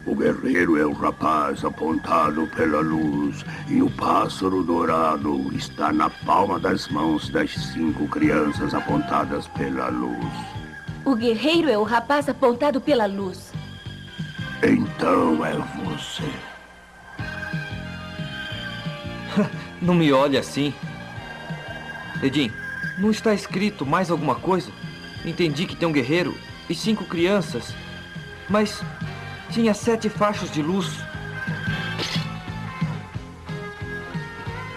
O 0.05 0.15
guerreiro 0.15 0.77
é 0.79 0.85
o 0.85 0.93
rapaz 0.93 1.65
apontado 1.65 2.47
pela 2.55 2.79
luz, 2.79 3.43
e 3.67 3.81
o 3.81 3.89
pássaro 3.89 4.63
dourado 4.63 5.53
está 5.53 5.91
na 5.91 6.09
palma 6.09 6.57
das 6.57 6.87
mãos 6.87 7.27
das 7.29 7.51
cinco 7.51 8.07
crianças 8.07 8.73
apontadas 8.73 9.47
pela 9.49 9.89
luz. 9.89 10.56
O 11.07 11.15
guerreiro 11.15 11.69
é 11.69 11.77
o 11.77 11.83
rapaz 11.83 12.27
apontado 12.27 12.81
pela 12.81 13.05
luz. 13.05 13.53
Então 14.61 15.45
é 15.45 15.53
você. 15.85 16.29
Não 19.81 19.95
me 19.95 20.11
olhe 20.11 20.37
assim. 20.37 20.73
Edin, 22.21 22.51
não 22.97 23.09
está 23.09 23.33
escrito 23.33 23.85
mais 23.85 24.11
alguma 24.11 24.35
coisa? 24.35 24.69
Entendi 25.23 25.65
que 25.65 25.77
tem 25.77 25.87
um 25.87 25.93
guerreiro 25.93 26.37
e 26.69 26.75
cinco 26.75 27.05
crianças. 27.05 27.73
Mas 28.49 28.83
tinha 29.49 29.73
sete 29.73 30.09
fachos 30.09 30.51
de 30.51 30.61
luz. 30.61 30.91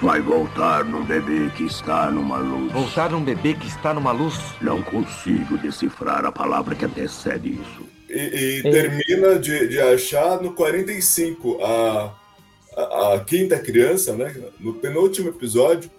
Vai 0.02 0.22
voltar 0.22 0.82
num 0.82 1.04
bebê 1.04 1.50
que 1.54 1.64
está 1.64 2.10
numa 2.10 2.38
luz. 2.38 2.72
Voltar 2.72 3.10
num 3.10 3.22
bebê 3.22 3.52
que 3.52 3.66
está 3.66 3.92
numa 3.92 4.12
luz? 4.12 4.34
Não 4.58 4.82
consigo 4.82 5.58
decifrar 5.58 6.24
a 6.24 6.32
palavra 6.32 6.74
que 6.74 6.86
antecede 6.86 7.50
isso. 7.50 7.86
E, 8.08 8.60
e 8.60 8.62
termina 8.62 9.38
de, 9.38 9.68
de 9.68 9.78
achar 9.78 10.40
no 10.40 10.54
45 10.54 11.62
a, 11.62 12.14
a, 12.76 13.14
a 13.14 13.20
quinta 13.20 13.58
criança, 13.58 14.14
né? 14.16 14.34
No 14.58 14.72
penúltimo 14.72 15.28
episódio. 15.28 15.90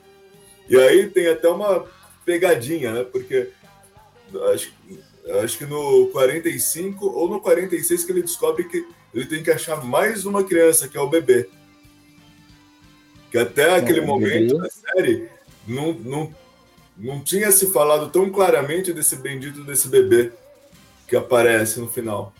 E 0.67 0.75
aí 0.75 1.07
tem 1.07 1.27
até 1.27 1.47
uma 1.47 1.85
pegadinha, 2.25 2.91
né? 2.91 3.03
Porque 3.03 3.49
acho, 4.51 4.73
acho 5.43 5.57
que 5.59 5.65
no 5.67 6.07
45 6.07 7.05
ou 7.05 7.29
no 7.29 7.39
46 7.39 8.03
que 8.03 8.11
ele 8.11 8.23
descobre 8.23 8.63
que 8.63 8.83
ele 9.13 9.27
tem 9.27 9.43
que 9.43 9.51
achar 9.51 9.85
mais 9.85 10.25
uma 10.25 10.43
criança, 10.43 10.87
que 10.87 10.97
é 10.97 11.01
o 11.01 11.07
bebê. 11.09 11.47
Que 13.31 13.37
até 13.37 13.75
aquele 13.75 14.01
É, 14.01 14.05
momento 14.05 14.57
da 14.57 14.69
série 14.69 15.29
não, 15.67 15.93
não, 15.93 16.35
não 16.97 17.23
tinha 17.23 17.51
se 17.51 17.71
falado 17.71 18.09
tão 18.09 18.29
claramente 18.29 18.91
desse 18.93 19.15
bendito 19.15 19.63
desse 19.63 19.87
bebê 19.87 20.31
que 21.07 21.15
aparece 21.15 21.79
no 21.79 21.87
final. 21.89 22.33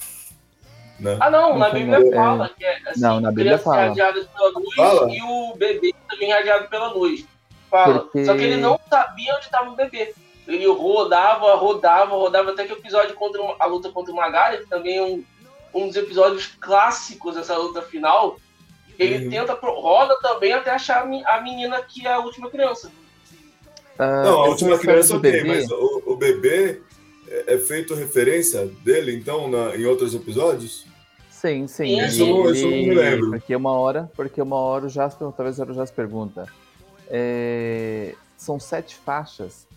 Né? 0.99 1.17
Ah, 1.19 1.29
não, 1.31 1.57
na 1.57 1.69
Bíblia 1.69 1.99
foi, 1.99 2.11
fala 2.13 2.45
é. 2.45 2.49
que 2.49 2.63
é 2.65 2.77
assim, 2.89 3.01
Não, 3.01 3.19
na 3.19 3.29
Bíblia 3.31 3.57
crianças 3.57 3.63
fala. 3.63 3.95
pela 4.35 4.49
luz 4.59 4.75
Fala? 4.75 5.11
e 5.11 5.21
o 5.23 5.55
bebê 5.55 5.95
também 6.09 6.31
radiado 6.31 6.67
pela 6.69 6.87
luz. 6.93 7.25
Fala. 7.71 8.01
Porque- 8.01 8.25
Só 8.25 8.35
que 8.35 8.43
ele 8.43 8.57
não 8.57 8.79
sabia 8.89 9.33
onde 9.35 9.45
estava 9.45 9.69
o 9.71 9.75
bebê. 9.75 10.13
Ele 10.47 10.67
rodava, 10.67 11.55
rodava, 11.55 12.15
rodava, 12.15 12.51
até 12.51 12.65
que 12.65 12.73
o 12.73 12.77
episódio 12.77 13.15
contra 13.15 13.41
uma- 13.41 13.55
a 13.59 13.65
luta 13.65 13.89
contra 13.89 14.11
o 14.11 14.15
Magalha, 14.15 14.57
que 14.59 14.67
também 14.67 14.97
é 14.97 15.03
um, 15.03 15.23
um 15.73 15.87
dos 15.87 15.95
episódios 15.95 16.47
clássicos 16.59 17.35
dessa 17.35 17.57
luta 17.57 17.81
final, 17.81 18.37
ele 18.99 19.25
Uhum. 19.25 19.29
tenta, 19.31 19.53
roda 19.53 20.17
também 20.21 20.53
até 20.53 20.71
achar 20.71 21.01
a 21.01 21.05
me- 21.05 21.23
a 21.25 21.41
menina 21.41 21.81
que 21.81 22.05
é 22.07 22.13
a 22.13 22.19
última 22.19 22.49
criança. 22.49 22.91
Ah, 23.99 24.23
Não, 24.23 24.39
a 24.41 24.47
última 24.47 24.77
criança 24.77 25.15
ok, 25.17 25.43
mas 25.43 25.69
o, 25.71 26.03
o 26.07 26.15
bebê 26.15 26.81
é, 27.27 27.53
é 27.53 27.57
feito 27.57 27.93
referência 27.95 28.65
dele, 28.83 29.15
então, 29.15 29.47
na- 29.49 29.75
em 29.75 29.85
outros 29.85 30.13
episódios? 30.15 30.85
Sim, 31.29 31.67
sim. 31.67 31.99
Isso 31.99 32.21
ele- 32.23 32.31
eu 32.31 32.35
não- 32.43 32.51
isso 32.51 32.65
eu 32.65 32.71
não 32.71 32.77
me 32.77 32.93
lembro. 32.93 33.29
Porque 33.31 33.55
uma 33.55 33.71
hora, 33.71 34.11
porque 34.15 34.41
uma 34.41 34.57
hora 34.57 34.85
o 34.85 34.89
Jasper, 34.89 35.27
talvez 35.31 35.59
era 35.59 35.71
o 35.71 35.73
Jasper 35.73 36.05
pergunta. 36.07 36.45
É, 37.09 38.15
são 38.37 38.59
sete 38.59 38.95
faixas. 38.95 39.67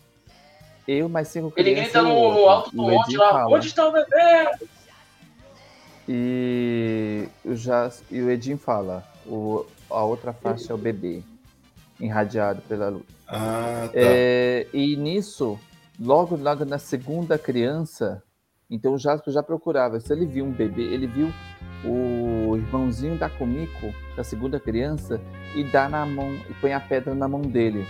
Eu 0.86 1.08
mais 1.08 1.28
cinco 1.28 1.52
Ele 1.56 1.72
crianças. 1.72 1.92
grita 1.92 2.08
e 2.08 2.12
o 2.12 2.14
no, 2.14 2.34
no 2.34 2.48
alto 2.48 2.70
do 2.70 2.76
monte 2.76 3.16
lá, 3.16 3.46
onde 3.48 3.66
está 3.68 3.88
o 3.88 3.92
bebê? 3.92 4.50
E 6.08 7.26
o, 7.44 7.54
Jas, 7.54 8.02
e 8.10 8.20
o 8.20 8.30
Edin 8.30 8.56
fala. 8.56 9.04
O, 9.26 9.64
a 9.90 10.04
outra 10.04 10.32
faixa 10.32 10.72
é 10.72 10.74
o 10.74 10.78
bebê. 10.78 11.22
Irradiado 12.00 12.60
pela 12.62 12.88
luz. 12.88 13.04
Ah, 13.28 13.84
tá. 13.86 13.92
É, 13.94 14.66
e 14.72 14.96
nisso, 14.96 15.58
logo, 15.98 16.36
logo 16.36 16.64
na 16.64 16.78
segunda 16.78 17.38
criança, 17.38 18.22
então 18.70 18.94
o 18.94 18.98
Jasper 18.98 19.32
já 19.32 19.42
procurava. 19.42 19.98
Se 20.00 20.12
ele 20.12 20.26
viu 20.26 20.44
um 20.44 20.50
bebê, 20.52 20.82
ele 20.82 21.06
viu 21.06 21.32
o 21.84 22.56
irmãozinho 22.56 23.16
da 23.16 23.30
Kumiko, 23.30 23.94
da 24.16 24.24
segunda 24.24 24.58
criança, 24.60 25.20
e 25.54 25.64
dá 25.64 25.88
na 25.88 26.04
mão, 26.04 26.34
e 26.48 26.54
põe 26.60 26.72
a 26.72 26.80
pedra 26.80 27.14
na 27.14 27.28
mão 27.28 27.40
dele. 27.40 27.86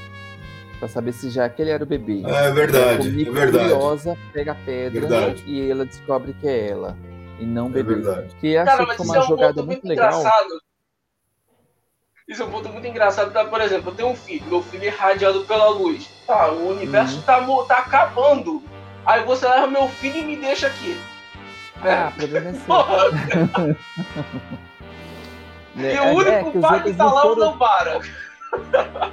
Pra 0.78 0.86
saber 0.88 1.12
se 1.12 1.30
já 1.30 1.46
aquele 1.46 1.70
era 1.70 1.82
o 1.82 1.86
bebê. 1.86 2.22
Ah, 2.26 2.44
é 2.46 2.52
verdade, 2.52 3.08
A 3.08 3.10
Kumiko, 3.10 3.30
é 3.30 3.34
verdade. 3.40 3.70
curiosa, 3.70 4.18
pega 4.32 4.52
a 4.52 4.56
pedra 4.56 5.00
Verdade. 5.00 5.44
e 5.46 5.70
ela 5.70 5.86
descobre 5.86 6.34
que 6.34 6.46
é 6.46 6.68
ela. 6.70 6.96
E 7.38 7.44
não 7.46 7.66
É 7.66 7.70
bebê. 7.70 7.94
verdade. 7.96 8.34
Que 8.40 8.56
acho 8.56 8.70
Cara, 8.70 8.86
foi 8.86 8.94
isso 8.94 9.04
uma 9.04 9.16
é 9.16 9.18
um 9.20 9.22
jogada 9.22 9.54
ponto 9.54 9.66
muito 9.66 9.82
muito 9.82 9.88
legal. 9.88 10.20
engraçado. 10.20 10.60
Isso 12.28 12.42
é 12.42 12.46
um 12.46 12.50
ponto 12.50 12.68
muito 12.70 12.86
engraçado. 12.86 13.32
Tá? 13.32 13.44
Por 13.44 13.60
exemplo, 13.60 13.90
eu 13.90 13.94
tenho 13.94 14.08
um 14.08 14.16
filho, 14.16 14.46
meu 14.46 14.62
filho 14.62 14.84
é 14.84 14.86
irradiado 14.86 15.44
pela 15.44 15.68
luz. 15.68 16.08
Tá, 16.26 16.50
o 16.50 16.68
universo 16.70 17.16
Uhum. 17.16 17.22
tá, 17.22 17.40
tá 17.66 17.78
acabando. 17.80 18.62
Aí 19.04 19.22
você 19.24 19.46
leva 19.46 19.66
meu 19.66 19.88
filho 19.88 20.16
e 20.18 20.22
me 20.24 20.36
deixa 20.36 20.68
aqui. 20.68 20.96
Ah, 21.82 22.10
o 22.14 22.16
problema 22.18 22.48
é 22.48 22.52
seu. 23.74 23.76
E 25.76 25.86
é- 25.86 26.00
o 26.00 26.04
é 26.04 26.12
único 26.42 26.58
os 26.58 26.62
pai 26.66 26.82
que 26.84 26.94
tá 26.94 27.04
lá 27.12 27.22
é 27.22 27.24
o 27.26 27.34
foram- 27.34 27.50
Nambara. 27.50 28.00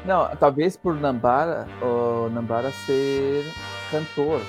Não, 0.05 0.35
talvez 0.35 0.77
por 0.77 0.93
Nambara, 0.93 1.67
o 1.81 2.29
Nambara 2.29 2.69
ser 2.71 3.43
cantor. 3.89 4.39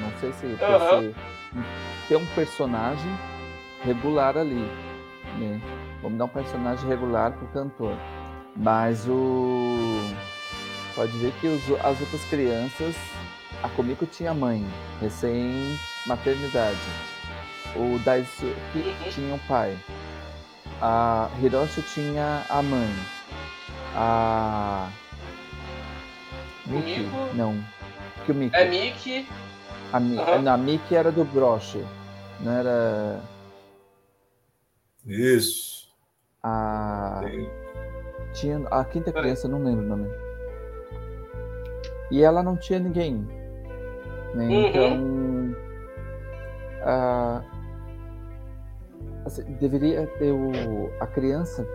Não 0.00 0.12
sei 0.20 0.32
se 0.34 0.56
Aham. 0.62 1.00
ser, 1.00 1.14
ter 2.08 2.16
um 2.16 2.26
personagem 2.34 3.10
regular 3.84 4.36
ali. 4.36 4.68
Né? 5.38 5.60
Vamos 6.02 6.18
dar 6.18 6.24
um 6.24 6.28
personagem 6.28 6.88
regular 6.88 7.32
pro 7.32 7.46
cantor. 7.48 7.94
Mas 8.56 9.06
o. 9.08 10.00
Pode 10.94 11.12
ver 11.18 11.32
que 11.40 11.46
os- 11.46 11.70
as 11.84 12.00
outras 12.00 12.24
crianças. 12.24 12.96
A 13.62 13.68
Komiko 13.68 14.06
tinha 14.06 14.32
mãe, 14.32 14.64
recém-maternidade. 15.00 16.78
O 17.74 17.98
Daisuke 18.04 18.54
Uhum. 18.74 19.10
tinha 19.10 19.34
um 19.34 19.38
pai. 19.48 19.76
A 20.80 21.28
Hiroshi 21.42 21.82
tinha 21.82 22.44
a 22.48 22.62
mãe. 22.62 22.88
A. 23.96 24.88
Miki? 26.66 27.08
Não. 27.34 27.58
Que 28.24 28.32
o 28.32 28.34
Miki. 28.34 28.54
É 28.56 28.64
Mickey. 28.68 29.28
A, 29.92 29.98
Mi... 29.98 30.16
Não, 30.42 30.52
a 30.52 30.56
Miki 30.56 30.94
era 30.94 31.10
do 31.10 31.24
broche. 31.24 31.84
Não 32.40 32.52
era. 32.52 33.20
Isso. 35.06 35.88
A. 36.42 37.20
Tem- 37.24 37.50
Tinha 38.34 38.58
a 38.70 38.84
quinta 38.84 39.10
Peraí. 39.10 39.22
criança, 39.30 39.48
não 39.48 39.62
lembro 39.64 39.84
o 39.84 39.88
nome. 39.88 40.08
E 42.10 42.22
ela 42.22 42.42
não 42.42 42.56
tinha 42.56 42.78
ninguém. 42.78 43.26
Né? 44.34 44.44
Uhum. 44.46 44.66
Então. 44.66 45.56
a- 46.84 47.42
assim, 49.26 49.42
deveria 49.54 50.06
ter 50.18 50.30
o, 50.32 50.90
a 51.00 51.06
criança. 51.06 51.66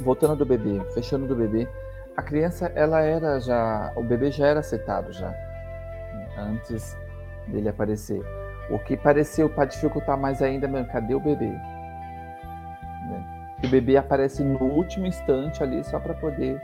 Voltando 0.00 0.36
do 0.36 0.46
bebê, 0.46 0.80
fechando 0.94 1.26
do 1.26 1.34
bebê. 1.36 1.68
A 2.16 2.22
criança, 2.22 2.66
ela 2.74 3.00
era 3.00 3.40
já. 3.40 3.92
O 3.96 4.02
bebê 4.02 4.30
já 4.30 4.46
era 4.46 4.60
aceitado 4.60 5.12
já. 5.12 5.32
Antes 6.38 6.96
dele 7.48 7.68
aparecer. 7.68 8.22
O 8.72 8.78
que 8.78 8.96
pareceu 8.96 9.50
para 9.50 9.66
dificultar 9.66 10.18
mais 10.18 10.40
ainda, 10.40 10.66
meu, 10.66 10.82
cadê 10.86 11.14
o 11.14 11.20
bebê? 11.20 11.50
Né? 11.50 13.26
O 13.62 13.68
bebê 13.68 13.98
aparece 13.98 14.42
no 14.42 14.64
último 14.64 15.06
instante 15.06 15.62
ali 15.62 15.84
só 15.84 16.00
para 16.00 16.14
poder 16.14 16.58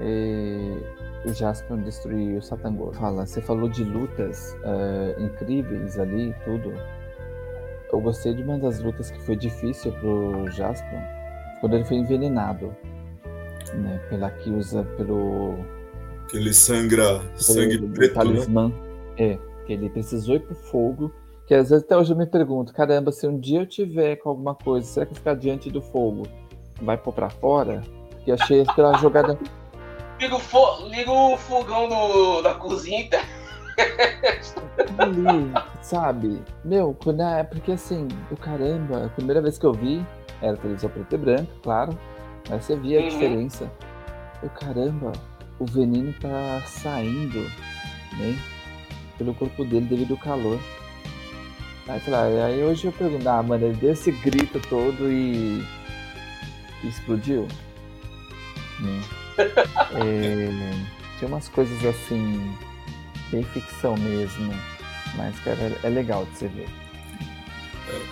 eh, 0.00 0.78
o 1.26 1.34
Jasper 1.34 1.76
destruir 1.76 2.38
o 2.38 2.42
Satangor. 2.42 2.94
Fala, 2.94 3.26
você 3.26 3.42
falou 3.42 3.68
de 3.68 3.84
lutas 3.84 4.56
eh, 4.64 5.16
incríveis 5.18 5.98
ali, 5.98 6.34
tudo. 6.44 6.72
Eu 7.92 8.00
gostei 8.00 8.32
de 8.32 8.42
uma 8.42 8.58
das 8.58 8.80
lutas 8.80 9.10
que 9.10 9.20
foi 9.20 9.36
difícil 9.36 9.92
pro 9.92 10.50
Jasper, 10.50 10.98
quando 11.60 11.74
ele 11.74 11.84
foi 11.84 11.98
envenenado, 11.98 12.74
né, 13.74 14.00
pela 14.08 14.30
que 14.30 14.48
usa 14.48 14.84
pelo 14.96 15.56
Que 16.28 16.38
ele 16.38 16.54
sangra 16.54 17.20
sangue 17.34 17.78
pelo 17.78 17.92
preto, 17.92 18.10
né? 18.10 18.24
talismã. 18.24 18.72
É, 19.18 19.38
que 19.70 19.74
ele 19.74 19.88
precisou 19.90 20.34
ir 20.34 20.40
pro 20.40 20.54
fogo. 20.54 21.12
Que 21.46 21.54
às 21.54 21.70
vezes 21.70 21.84
até 21.84 21.96
hoje 21.96 22.12
eu 22.12 22.16
me 22.16 22.26
pergunto, 22.26 22.72
caramba, 22.72 23.10
se 23.12 23.26
um 23.26 23.38
dia 23.38 23.60
eu 23.60 23.66
tiver 23.66 24.16
com 24.16 24.28
alguma 24.30 24.54
coisa, 24.54 24.86
será 24.86 25.06
que 25.06 25.14
ficar 25.14 25.34
diante 25.34 25.70
do 25.70 25.80
fogo 25.82 26.24
vai 26.82 26.96
pôr 26.96 27.12
pra 27.12 27.28
fora? 27.30 27.82
Que 28.24 28.30
achei 28.32 28.62
aquela 28.62 28.96
jogada. 28.98 29.38
Liga 30.20 30.36
o, 30.36 30.38
fo- 30.38 30.86
liga 30.88 31.10
o 31.10 31.36
fogão 31.36 31.88
do- 31.88 32.42
da 32.42 32.54
cozinha. 32.54 33.08
ali, 34.98 35.52
sabe? 35.82 36.42
Meu, 36.64 36.94
quando 37.02 37.22
é 37.22 37.42
porque 37.42 37.72
assim, 37.72 38.06
o 38.30 38.36
caramba, 38.36 39.06
a 39.06 39.08
primeira 39.08 39.40
vez 39.40 39.58
que 39.58 39.64
eu 39.66 39.72
vi 39.72 40.04
era 40.42 40.56
televisão 40.56 40.90
preto 40.90 41.14
e 41.14 41.18
branco, 41.18 41.50
claro, 41.62 41.98
mas 42.48 42.64
você 42.64 42.76
via 42.76 42.98
a 42.98 43.02
Uhum. 43.02 43.08
diferença. 43.08 43.70
O 44.42 44.48
caramba, 44.50 45.12
o 45.58 45.64
veneno 45.64 46.12
tá 46.20 46.60
saindo, 46.66 47.40
né? 48.18 48.36
Pelo 49.20 49.34
corpo 49.34 49.66
dele 49.66 49.84
devido 49.84 50.12
ao 50.12 50.16
calor. 50.16 50.58
Aí, 51.86 52.00
sei 52.00 52.10
lá, 52.10 52.22
aí 52.24 52.64
hoje 52.64 52.86
eu 52.86 52.92
pergunto, 52.92 53.28
ah, 53.28 53.42
mano, 53.42 53.66
ele 53.66 53.76
deu 53.76 53.92
esse 53.92 54.10
grito 54.10 54.58
todo 54.70 55.12
e, 55.12 55.62
e 56.82 56.88
explodiu. 56.88 57.46
Né? 58.80 59.02
É, 59.92 61.18
tinha 61.18 61.28
umas 61.28 61.48
coisas 61.48 61.84
assim, 61.84 62.54
bem 63.30 63.42
ficção 63.42 63.94
mesmo. 63.96 64.54
Mas, 65.16 65.38
cara, 65.40 65.78
é 65.82 65.88
legal 65.90 66.24
de 66.24 66.38
você 66.38 66.48
ver. 66.48 66.68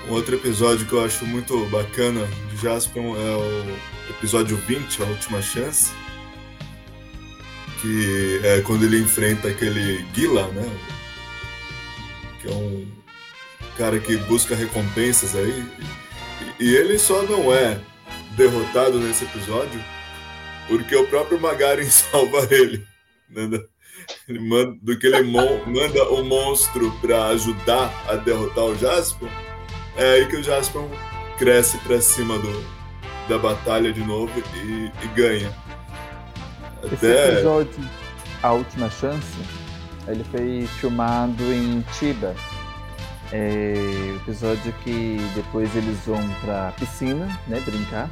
Um 0.09 0.13
outro 0.13 0.35
episódio 0.35 0.85
que 0.85 0.93
eu 0.93 1.03
acho 1.03 1.25
muito 1.25 1.65
bacana 1.71 2.27
de 2.51 2.57
Jasper 2.57 3.03
é 3.03 3.07
o 3.07 4.11
episódio 4.11 4.57
20, 4.57 5.03
A 5.03 5.07
Última 5.07 5.41
Chance. 5.41 5.91
Que 7.81 8.41
é 8.43 8.61
quando 8.61 8.85
ele 8.85 9.01
enfrenta 9.01 9.49
aquele 9.49 10.05
Gila, 10.15 10.49
né? 10.49 10.98
Que 12.41 12.49
é 12.49 12.53
um 12.53 12.87
cara 13.77 13.99
que 13.99 14.17
busca 14.17 14.55
recompensas 14.55 15.35
aí. 15.35 15.65
E 16.61 16.75
ele 16.75 16.99
só 16.99 17.23
não 17.23 17.53
é 17.53 17.81
derrotado 18.37 18.99
nesse 18.99 19.25
episódio 19.25 19.81
porque 20.69 20.95
o 20.95 21.07
próprio 21.07 21.41
Magaren 21.41 21.85
salva 21.89 22.47
ele. 22.51 22.87
Né? 23.29 23.59
Ele 24.29 24.39
manda, 24.39 24.77
do 24.81 24.99
que 24.99 25.07
ele 25.07 25.23
manda 25.23 26.09
o 26.11 26.23
monstro 26.23 26.93
para 27.01 27.27
ajudar 27.29 27.93
a 28.09 28.15
derrotar 28.15 28.65
o 28.65 28.77
Jaspion. 28.77 29.29
É 29.97 30.13
aí 30.13 30.27
que 30.27 30.37
o 30.37 30.43
Jaspion 30.43 30.89
cresce 31.39 31.79
para 31.79 32.01
cima 32.01 32.39
do, 32.39 32.65
da 33.29 33.39
batalha 33.39 33.93
de 33.93 34.01
novo 34.01 34.33
e, 34.55 34.93
e 35.05 35.09
ganha. 35.15 35.53
Até... 36.83 36.95
Esse 36.95 37.33
episódio, 37.33 37.91
A 38.43 38.53
Última 38.53 38.89
Chance, 38.89 39.27
ele 40.11 40.25
foi 40.25 40.67
filmado 40.79 41.43
em 41.53 41.85
Chiba. 41.93 42.35
É 43.31 43.75
o 44.13 44.17
episódio 44.17 44.73
que 44.85 45.19
depois 45.35 45.75
eles 45.77 45.99
vão 46.07 46.23
pra 46.41 46.73
piscina, 46.73 47.27
né, 47.47 47.61
brincar. 47.61 48.11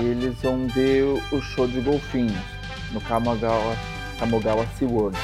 E 0.00 0.04
eles 0.04 0.40
vão 0.42 0.66
ver 0.68 1.04
o 1.04 1.40
show 1.40 1.66
de 1.66 1.80
golfinhos 1.80 2.36
no 2.92 3.00
Kamogawa, 3.00 3.74
Kamogawa 4.18 4.66
SeaWorld, 4.78 5.16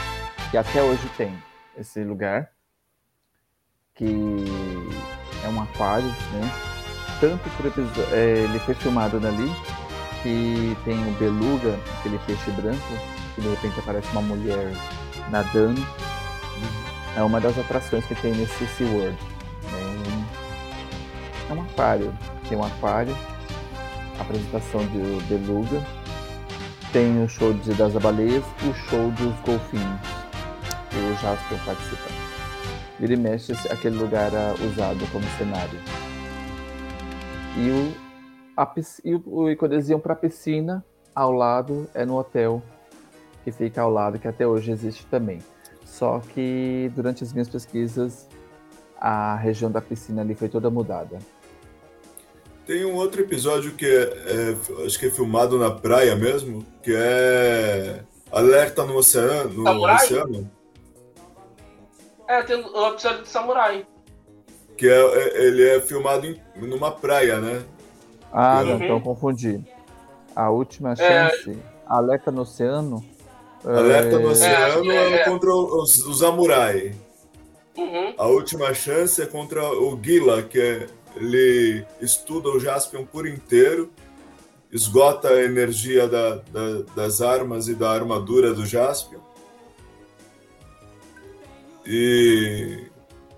que 0.51 0.57
até 0.57 0.83
hoje 0.83 1.07
tem 1.16 1.37
esse 1.77 2.03
lugar, 2.03 2.51
que 3.94 4.44
é 5.44 5.49
um 5.49 5.62
aquário, 5.62 6.09
né? 6.09 6.51
Tanto 7.21 7.51
por 7.51 7.66
episódio, 7.66 8.14
é, 8.14 8.44
ele 8.44 8.59
foi 8.61 8.75
filmado 8.75 9.18
ali, 9.18 9.53
que 10.23 10.77
tem 10.85 10.97
o 10.97 11.12
beluga, 11.18 11.79
aquele 11.99 12.18
peixe 12.21 12.51
branco, 12.53 12.79
que 13.35 13.40
de 13.40 13.49
repente 13.49 13.79
aparece 13.79 14.11
uma 14.12 14.23
mulher 14.23 14.73
nadando. 15.30 15.80
É 17.16 17.22
uma 17.22 17.40
das 17.40 17.58
atrações 17.58 18.04
que 18.06 18.14
tem 18.14 18.32
nesse 18.32 18.66
SeaWorld. 18.66 19.16
Né? 19.64 20.26
É 21.50 21.52
um 21.52 21.62
aquário. 21.62 22.16
Tem 22.48 22.56
um 22.56 22.64
aquário, 22.64 23.16
apresentação 24.18 24.80
do 24.86 25.22
beluga, 25.28 25.84
tem 26.92 27.22
o 27.22 27.28
show 27.28 27.52
de, 27.52 27.74
das 27.74 27.92
baleias 27.94 28.44
e 28.62 28.68
o 28.68 28.74
show 28.74 29.10
dos 29.10 29.34
golfinhos. 29.40 30.00
E 30.92 31.12
o 31.12 31.16
Jasper 31.16 31.58
participa. 31.64 32.08
Ele 33.00 33.16
mexe 33.16 33.52
aquele 33.70 33.96
lugar 33.96 34.30
usado 34.66 35.06
como 35.12 35.24
cenário. 35.36 35.78
E 37.56 37.70
o 37.70 38.08
a, 38.58 38.74
e, 39.04 39.14
o, 39.14 40.00
para 40.00 40.14
a 40.14 40.16
piscina, 40.16 40.84
ao 41.14 41.30
lado 41.30 41.88
é 41.94 42.04
no 42.04 42.18
hotel 42.18 42.60
que 43.50 43.52
fica 43.52 43.82
ao 43.82 43.90
lado, 43.90 44.18
que 44.18 44.28
até 44.28 44.46
hoje 44.46 44.70
existe 44.70 45.06
também. 45.06 45.38
Só 45.84 46.20
que 46.20 46.90
durante 46.94 47.24
as 47.24 47.32
minhas 47.32 47.48
pesquisas, 47.48 48.28
a 49.00 49.37
região 49.37 49.70
da 49.70 49.80
piscina 49.80 50.22
ali 50.22 50.34
foi 50.34 50.48
toda 50.48 50.70
mudada. 50.70 51.18
Tem 52.66 52.84
um 52.84 52.94
outro 52.96 53.22
episódio 53.22 53.72
que 53.72 53.87
é, 53.87 54.02
é, 54.02 54.84
acho 54.84 54.98
que 54.98 55.06
é 55.06 55.11
filmado 55.11 55.58
na 55.58 55.70
praia 55.70 56.14
mesmo, 56.14 56.64
que 56.82 56.92
é 56.94 58.04
Alerta 58.30 58.84
no 58.84 58.96
Oceano. 58.96 59.64
No 59.64 59.84
oceano. 59.84 60.50
É, 62.28 62.42
tem 62.42 62.56
o 62.56 62.88
episódio 62.88 63.22
do 63.22 63.26
Samurai. 63.26 63.87
Que 64.76 64.87
é, 64.87 64.92
é 64.92 65.46
ele 65.46 65.66
é 65.66 65.80
filmado 65.80 66.26
em, 66.26 66.38
numa 66.56 66.92
praia, 66.92 67.40
né? 67.40 67.64
Ah, 68.30 68.62
não, 68.62 68.76
então 68.76 69.00
confundi. 69.00 69.64
A 70.37 70.50
última 70.50 70.92
é. 70.92 70.96
chance, 70.96 71.50
é... 71.52 71.56
Alerta 71.87 72.30
no 72.30 72.42
Oceano. 72.42 73.02
Alerta 73.64 74.16
é... 74.16 74.18
no 74.18 74.31
Oceano 74.31 74.90
é, 74.90 75.12
é, 75.14 75.25
contra 75.25 75.55
os, 75.55 75.99
os 76.07 76.18
Samurai. 76.21 76.94
Uhum. 77.77 78.14
A 78.18 78.27
última 78.27 78.75
chance 78.75 79.21
é 79.23 79.27
contra 79.27 79.62
o 79.64 79.99
Gila, 80.03 80.42
que 80.42 80.61
é, 80.61 80.87
ele 81.16 81.85
estuda 82.01 82.49
o 82.49 82.59
Jaspion 82.59 83.05
por 83.05 83.27
inteiro, 83.27 83.90
esgota 84.73 85.29
a 85.29 85.42
energia 85.42 86.09
da, 86.09 86.37
da, 86.37 86.83
das 86.94 87.21
armas 87.21 87.68
e 87.68 87.75
da 87.75 87.90
armadura 87.90 88.53
do 88.53 88.66
Jaspion. 88.66 89.21
E 91.87 92.87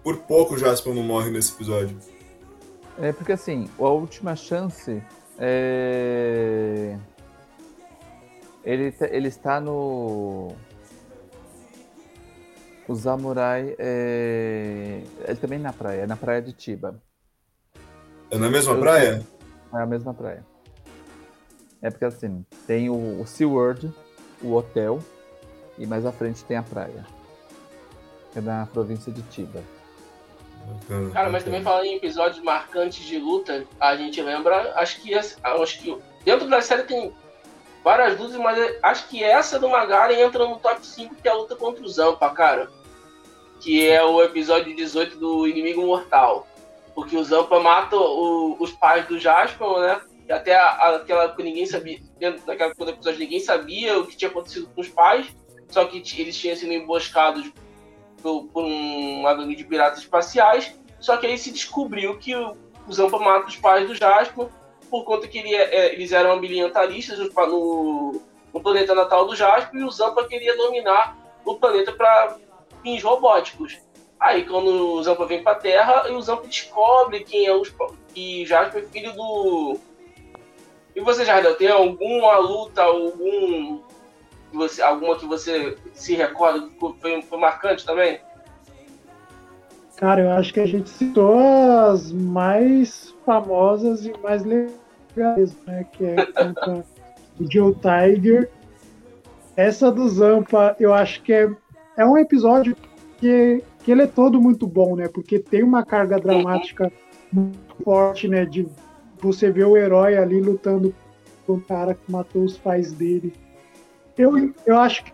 por 0.02 0.16
pouco 0.18 0.54
o 0.54 0.58
Jaspion 0.58 0.94
não 0.94 1.02
morre 1.02 1.30
nesse 1.30 1.52
episódio. 1.52 1.96
É 2.98 3.12
porque 3.12 3.32
assim, 3.32 3.68
a 3.78 3.88
última 3.88 4.34
chance 4.34 5.02
é... 5.38 6.96
ele, 8.64 8.92
tá, 8.92 9.06
ele 9.06 9.28
está 9.28 9.60
no. 9.60 10.54
O 12.88 12.94
Samurai 12.94 13.74
é... 13.78 15.02
Ele 15.26 15.36
também 15.36 15.58
na 15.58 15.72
praia, 15.72 16.02
é 16.02 16.06
na 16.06 16.16
praia 16.16 16.42
de 16.42 16.52
Tiba. 16.52 17.00
É 18.30 18.36
na 18.36 18.50
mesma 18.50 18.74
Eu 18.74 18.80
praia? 18.80 19.26
É 19.72 19.78
a 19.78 19.86
mesma 19.86 20.12
praia. 20.12 20.44
É 21.82 21.90
porque 21.90 22.04
assim, 22.04 22.44
tem 22.66 22.90
o, 22.90 23.20
o 23.20 23.26
SeaWorld, 23.26 23.92
o 24.42 24.54
hotel, 24.54 24.98
e 25.78 25.86
mais 25.86 26.04
à 26.04 26.12
frente 26.12 26.44
tem 26.44 26.56
a 26.56 26.62
praia. 26.62 27.06
É 28.34 28.40
na 28.40 28.66
província 28.66 29.12
de 29.12 29.22
Tiba. 29.22 29.62
Cara, 31.12 31.30
mas 31.30 31.42
também 31.42 31.62
falando 31.62 31.84
em 31.84 31.96
episódios 31.96 32.42
marcantes 32.42 33.04
de 33.04 33.18
luta, 33.18 33.64
a 33.80 33.96
gente 33.96 34.20
lembra, 34.20 34.74
acho 34.76 35.00
que 35.00 35.14
acho 35.14 35.80
que 35.80 35.98
dentro 36.24 36.48
da 36.48 36.60
série 36.60 36.82
tem 36.82 37.12
várias 37.82 38.18
lutas, 38.18 38.36
mas 38.36 38.76
acho 38.82 39.08
que 39.08 39.22
essa 39.22 39.58
do 39.58 39.68
Magari 39.68 40.20
entra 40.20 40.46
no 40.46 40.58
top 40.58 40.84
5 40.84 41.14
que 41.16 41.28
é 41.28 41.30
a 41.30 41.34
luta 41.34 41.56
contra 41.56 41.82
o 41.82 41.88
Zampa, 41.88 42.30
cara. 42.30 42.70
Que 43.60 43.86
é 43.88 44.02
o 44.02 44.22
episódio 44.22 44.74
18 44.74 45.18
do 45.18 45.46
Inimigo 45.46 45.82
Mortal. 45.82 46.46
Porque 46.94 47.16
o 47.16 47.24
Zampa 47.24 47.60
mata 47.60 47.96
o, 47.96 48.56
os 48.58 48.72
pais 48.72 49.06
do 49.06 49.18
Jasper, 49.18 49.78
né? 49.78 50.00
E 50.28 50.32
até 50.32 50.54
a, 50.54 50.96
aquela 50.96 51.24
época 51.24 51.42
ninguém 51.42 51.66
sabia, 51.66 52.00
dentro 52.18 52.44
daquela 52.46 52.72
episódio 52.72 53.18
ninguém 53.18 53.40
sabia 53.40 53.98
o 53.98 54.06
que 54.06 54.16
tinha 54.16 54.30
acontecido 54.30 54.68
com 54.74 54.80
os 54.80 54.88
pais, 54.88 55.26
só 55.68 55.84
que 55.84 55.98
eles 56.18 56.36
tinham 56.36 56.56
sido 56.56 56.72
emboscados 56.72 57.50
por, 58.22 58.44
por 58.44 58.64
uma 58.64 59.34
gangue 59.34 59.56
de 59.56 59.64
piratas 59.64 60.00
espaciais. 60.00 60.74
Só 61.00 61.16
que 61.16 61.26
aí 61.26 61.38
se 61.38 61.50
descobriu 61.50 62.18
que 62.18 62.36
o, 62.36 62.56
o 62.86 62.92
Zampa 62.92 63.18
mata 63.18 63.48
os 63.48 63.56
pais 63.56 63.86
do 63.88 63.94
Jasper 63.94 64.48
por 64.90 65.04
conta 65.04 65.28
que 65.28 65.38
ele, 65.38 65.54
é, 65.54 65.92
eles 65.92 66.12
eram 66.12 66.32
ambientalistas 66.32 67.18
no, 67.18 68.20
no, 68.52 68.60
planeta 68.60 68.94
natal 68.94 69.26
do 69.26 69.36
Jasper 69.36 69.80
e 69.80 69.84
o 69.84 69.90
Zampa 69.90 70.26
queria 70.26 70.56
dominar 70.56 71.16
o 71.44 71.54
planeta 71.54 71.92
para 71.92 72.36
fins 72.82 73.02
robóticos. 73.02 73.78
Aí 74.18 74.44
quando 74.44 74.94
o 74.94 75.02
Zampa 75.02 75.24
vem 75.24 75.42
para 75.42 75.52
a 75.52 75.60
Terra, 75.60 76.08
e 76.08 76.12
o 76.12 76.20
Zampa 76.20 76.46
descobre 76.46 77.20
quem 77.20 77.46
é 77.46 77.54
os 77.54 77.72
que 78.12 78.44
Jasper 78.44 78.84
é 78.84 78.86
filho 78.86 79.12
do 79.14 79.78
e 80.94 81.00
você, 81.00 81.24
Jardel, 81.24 81.54
tem 81.54 81.68
alguma 81.68 82.38
luta, 82.38 82.82
algum 82.82 83.80
você, 84.52 84.82
alguma 84.82 85.16
que 85.16 85.26
você 85.26 85.76
se 85.92 86.14
recorda 86.14 86.68
que 86.68 86.94
foi, 87.00 87.22
foi 87.22 87.38
marcante 87.38 87.86
também? 87.86 88.20
Cara, 89.96 90.22
eu 90.22 90.30
acho 90.30 90.52
que 90.52 90.60
a 90.60 90.66
gente 90.66 90.88
citou 90.88 91.38
as 91.38 92.10
mais 92.10 93.14
famosas 93.24 94.04
e 94.04 94.12
mais 94.18 94.42
legais, 94.44 94.79
né? 95.16 95.86
Que 95.92 96.04
é 96.04 96.26
contra 96.26 96.84
o 97.38 97.50
Joe 97.50 97.74
Tiger. 97.74 98.50
Essa 99.56 99.90
do 99.90 100.08
Zampa, 100.08 100.76
eu 100.78 100.94
acho 100.94 101.22
que 101.22 101.32
é, 101.32 101.50
é 101.96 102.06
um 102.06 102.16
episódio 102.16 102.76
que, 103.18 103.62
que 103.80 103.90
ele 103.90 104.02
é 104.02 104.06
todo 104.06 104.40
muito 104.40 104.66
bom, 104.66 104.96
né? 104.96 105.08
Porque 105.08 105.38
tem 105.38 105.62
uma 105.62 105.84
carga 105.84 106.18
dramática 106.18 106.90
muito 107.32 107.74
forte, 107.84 108.28
né? 108.28 108.44
De 108.44 108.66
você 109.20 109.50
ver 109.50 109.64
o 109.64 109.76
herói 109.76 110.16
ali 110.16 110.40
lutando 110.40 110.94
com 111.46 111.54
o 111.54 111.60
cara 111.60 111.94
que 111.94 112.10
matou 112.10 112.44
os 112.44 112.56
pais 112.56 112.92
dele 112.92 113.32
eu, 114.20 114.54
eu 114.66 114.78
acho 114.78 115.04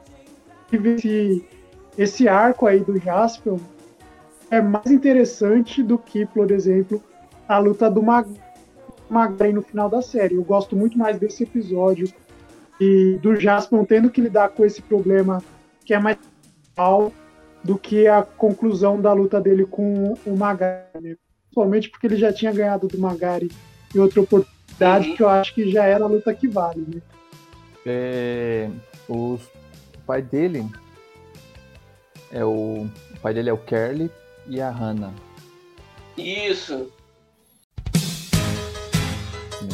que 0.68 0.76
esse, 0.76 1.44
esse 1.96 2.28
arco 2.28 2.66
aí 2.66 2.80
do 2.80 2.98
Jaspion 2.98 3.59
é 4.50 4.61
mais 4.61 4.90
interessante 4.90 5.82
do 5.82 5.98
que, 5.98 6.26
por 6.26 6.50
exemplo, 6.50 7.02
a 7.48 7.59
luta 7.59 7.90
do 7.90 8.02
Mag 8.02 8.28
Magaren 9.09 9.52
no 9.52 9.63
final 9.63 9.88
da 9.88 10.02
série. 10.02 10.35
Eu 10.35 10.44
gosto 10.44 10.77
muito 10.77 10.98
mais 10.98 11.19
desse 11.19 11.42
episódio 11.42 12.13
e 12.81 13.19
do 13.23 13.37
Jaspion 13.37 13.85
tendo 13.85 14.11
que 14.11 14.21
lidar 14.21 14.50
com 14.50 14.65
esse 14.65 14.83
problema 14.83 15.42
que 15.85 15.94
é 15.94 15.98
mais 15.98 16.19
real 16.77 17.13
do 17.63 17.79
que 17.79 18.07
a 18.07 18.23
conclusão 18.23 19.00
da 19.00 19.13
luta 19.13 19.40
dele 19.40 19.65
com 19.65 20.15
o 20.25 20.37
Magari, 20.37 21.00
né? 21.00 21.17
Principalmente 21.44 21.88
porque 21.88 22.07
ele 22.07 22.17
já 22.17 22.33
tinha 22.33 22.52
ganhado 22.52 22.87
do 22.87 22.98
Magari 22.98 23.50
em 23.94 23.98
outra 23.98 24.21
oportunidade, 24.21 25.11
uhum. 25.11 25.17
que 25.17 25.23
eu 25.23 25.29
acho 25.29 25.54
que 25.54 25.71
já 25.71 25.85
era 25.85 26.04
a 26.04 26.09
luta 26.09 26.33
que 26.35 26.46
vale, 26.46 26.85
né? 26.87 27.00
É, 27.85 28.69
os, 29.09 29.40
o 29.42 29.98
pai 30.07 30.21
dele 30.21 30.69
é 32.31 32.44
o, 32.44 32.87
o 33.15 33.21
pai 33.23 33.33
dele 33.33 33.50
é 33.50 33.52
o 33.52 33.59
Kerly 33.59 34.11
e 34.46 34.61
a 34.61 34.71
Hannah. 34.71 35.13
Isso. 36.17 36.90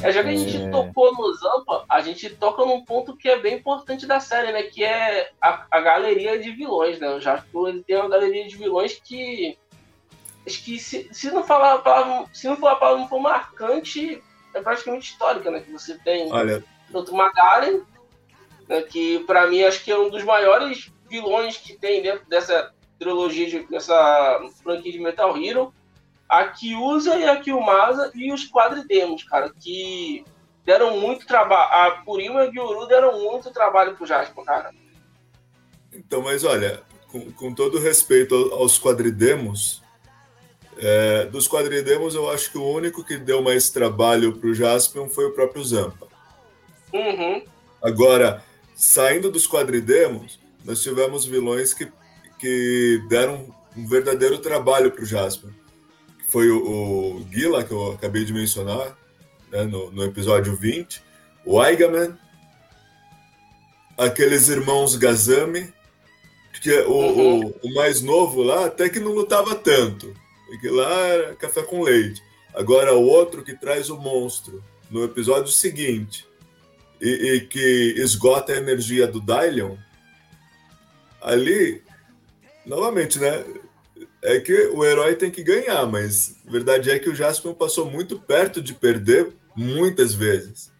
É, 0.02 0.12
já 0.12 0.22
que 0.22 0.28
a 0.30 0.36
gente 0.36 0.56
é... 0.56 0.70
tocou 0.70 1.12
no 1.14 1.32
Zampa, 1.34 1.84
a 1.88 2.00
gente 2.00 2.30
toca 2.30 2.64
num 2.64 2.84
ponto 2.84 3.16
que 3.16 3.28
é 3.28 3.38
bem 3.38 3.56
importante 3.56 4.06
da 4.06 4.20
série, 4.20 4.52
né? 4.52 4.62
Que 4.64 4.84
é 4.84 5.30
a, 5.40 5.66
a 5.70 5.80
galeria 5.80 6.38
de 6.38 6.50
vilões, 6.50 6.98
né? 6.98 7.08
O 7.10 7.20
Jasper 7.20 7.66
ele 7.68 7.82
tem 7.82 7.96
uma 7.96 8.08
galeria 8.08 8.46
de 8.46 8.56
vilões 8.56 9.00
que. 9.02 9.56
Acho 10.46 10.64
que 10.64 10.78
se, 10.78 11.08
se 11.12 11.30
não 11.30 11.44
falar 11.44 11.74
a 11.74 11.78
palavra, 11.78 12.26
se 12.32 12.48
não 12.48 12.56
for 12.56 12.68
a 12.68 12.76
palavra 12.76 13.02
não 13.02 13.08
for 13.08 13.20
marcante, 13.20 14.20
é 14.52 14.60
praticamente 14.60 15.12
histórica, 15.12 15.50
né? 15.50 15.60
Que 15.60 15.70
você 15.70 15.96
tem 15.98 16.32
Olha. 16.32 16.64
tanto 16.90 17.14
Magaren 17.14 17.82
né, 18.68 18.82
que 18.82 19.20
para 19.20 19.46
mim 19.46 19.62
acho 19.62 19.84
que 19.84 19.90
é 19.90 19.98
um 19.98 20.10
dos 20.10 20.24
maiores 20.24 20.90
vilões 21.08 21.56
que 21.56 21.74
tem 21.76 22.02
dentro 22.02 22.26
dessa 22.26 22.72
trilogia, 22.98 23.46
de, 23.46 23.66
dessa 23.68 24.40
franquia 24.62 24.92
de 24.92 24.98
Metal 24.98 25.36
Hero. 25.36 25.74
A 26.32 26.44
Kyuza 26.44 27.18
e 27.18 27.28
a 27.28 27.36
Kyumasa 27.36 28.10
e 28.14 28.32
os 28.32 28.50
Quadridemos, 28.50 29.22
cara, 29.24 29.52
que 29.60 30.24
deram 30.64 30.98
muito 30.98 31.26
trabalho. 31.26 31.70
A 31.70 32.02
Kurima 32.02 32.42
e 32.42 32.48
a 32.48 32.50
Gyuru 32.50 32.86
deram 32.86 33.20
muito 33.20 33.50
trabalho 33.50 33.94
pro 33.94 34.06
Jasper, 34.06 34.42
cara. 34.42 34.70
Então, 35.92 36.22
mas 36.22 36.42
olha, 36.42 36.82
com, 37.08 37.30
com 37.32 37.54
todo 37.54 37.78
respeito 37.78 38.34
aos 38.54 38.78
quadridemos, 38.78 39.82
é, 40.78 41.26
dos 41.26 41.46
quadridemos 41.46 42.14
eu 42.14 42.30
acho 42.30 42.50
que 42.50 42.56
o 42.56 42.66
único 42.66 43.04
que 43.04 43.18
deu 43.18 43.42
mais 43.42 43.68
trabalho 43.68 44.38
pro 44.38 44.54
Jaspion 44.54 45.10
foi 45.10 45.26
o 45.26 45.34
próprio 45.34 45.62
Zampa. 45.62 46.08
Uhum. 46.94 47.44
Agora, 47.82 48.42
saindo 48.74 49.30
dos 49.30 49.46
quadridemos, 49.46 50.40
nós 50.64 50.82
tivemos 50.82 51.26
vilões 51.26 51.74
que, 51.74 51.92
que 52.38 53.04
deram 53.10 53.54
um 53.76 53.86
verdadeiro 53.86 54.38
trabalho 54.38 54.90
pro 54.90 55.04
Jaspion. 55.04 55.50
Foi 56.32 56.48
o, 56.48 57.18
o 57.18 57.26
Gila, 57.30 57.62
que 57.62 57.72
eu 57.72 57.92
acabei 57.92 58.24
de 58.24 58.32
mencionar, 58.32 58.96
né, 59.50 59.64
no, 59.64 59.90
no, 59.90 60.02
episódio 60.02 60.56
20, 60.56 61.02
o 61.44 61.60
Aigaman, 61.60 62.18
aqueles 63.98 64.48
irmãos 64.48 64.96
Gazami, 64.96 65.70
que 66.62 66.72
o, 66.84 66.90
uhum. 66.90 67.40
o, 67.44 67.54
o, 67.64 67.74
mais 67.74 68.00
novo 68.00 68.42
lá 68.42 68.64
até 68.64 68.88
que 68.88 68.98
não 68.98 69.12
lutava 69.12 69.54
tanto, 69.54 70.14
porque 70.46 70.70
lá 70.70 70.90
era 71.00 71.34
café 71.34 71.62
com 71.64 71.82
leite. 71.82 72.22
Agora 72.54 72.94
o 72.94 73.04
outro 73.04 73.44
que 73.44 73.54
traz 73.54 73.90
o 73.90 73.98
monstro 73.98 74.64
no 74.90 75.04
episódio 75.04 75.52
seguinte 75.52 76.26
e, 76.98 77.10
e 77.10 77.40
que 77.42 77.94
esgota 77.98 78.54
a 78.54 78.56
energia 78.56 79.06
do 79.06 79.20
Dylion, 79.20 79.76
ali, 81.20 81.82
novamente, 82.64 83.18
né? 83.18 83.44
É 84.22 84.38
que 84.38 84.68
o 84.68 84.84
herói 84.84 85.16
tem 85.16 85.30
que 85.30 85.42
ganhar, 85.42 85.84
mas 85.86 86.36
a 86.46 86.50
verdade 86.50 86.90
é 86.90 86.98
que 86.98 87.10
o 87.10 87.14
Jaspion 87.14 87.54
passou 87.54 87.90
muito 87.90 88.20
perto 88.20 88.62
de 88.62 88.72
perder 88.72 89.32
muitas 89.56 90.14
vezes, 90.14 90.70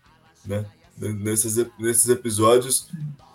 né? 0.46 0.64
Nesses, 0.96 1.56
nesses 1.78 2.08
episódios, 2.08 2.88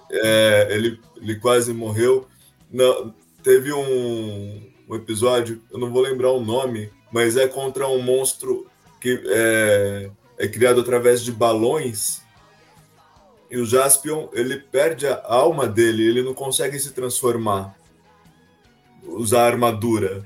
é, 0.10 0.68
ele, 0.72 0.99
ele 1.18 1.36
quase 1.36 1.74
morreu. 1.74 2.28
Não, 2.72 3.14
teve 3.43 3.74
um, 3.74 4.72
um, 4.88 4.95
episódio, 4.95 5.62
eu 5.72 5.80
não 5.80 5.91
vou 5.91 6.01
lembrar 6.01 6.32
o 6.32 6.43
nome, 6.43 6.89
mas 7.12 7.36
é 7.36 7.47
contra 7.47 7.88
um 7.88 8.01
monstro 8.01 8.68
que 9.01 9.22
é, 9.26 10.10
é 10.38 10.47
criado 10.47 10.82
através 10.82 11.22
de 11.22 11.32
balões. 11.32 12.22
E 13.49 13.58
o 13.58 13.66
Jaspion, 13.66 14.28
ele 14.34 14.58
perde 14.58 15.08
a 15.08 15.22
alma 15.26 15.68
dele, 15.68 16.08
ele 16.08 16.22
não 16.22 16.34
consegue 16.34 16.80
se 16.80 16.91
transformar, 16.91 17.76
usar 19.08 19.47
armadura 19.47 20.24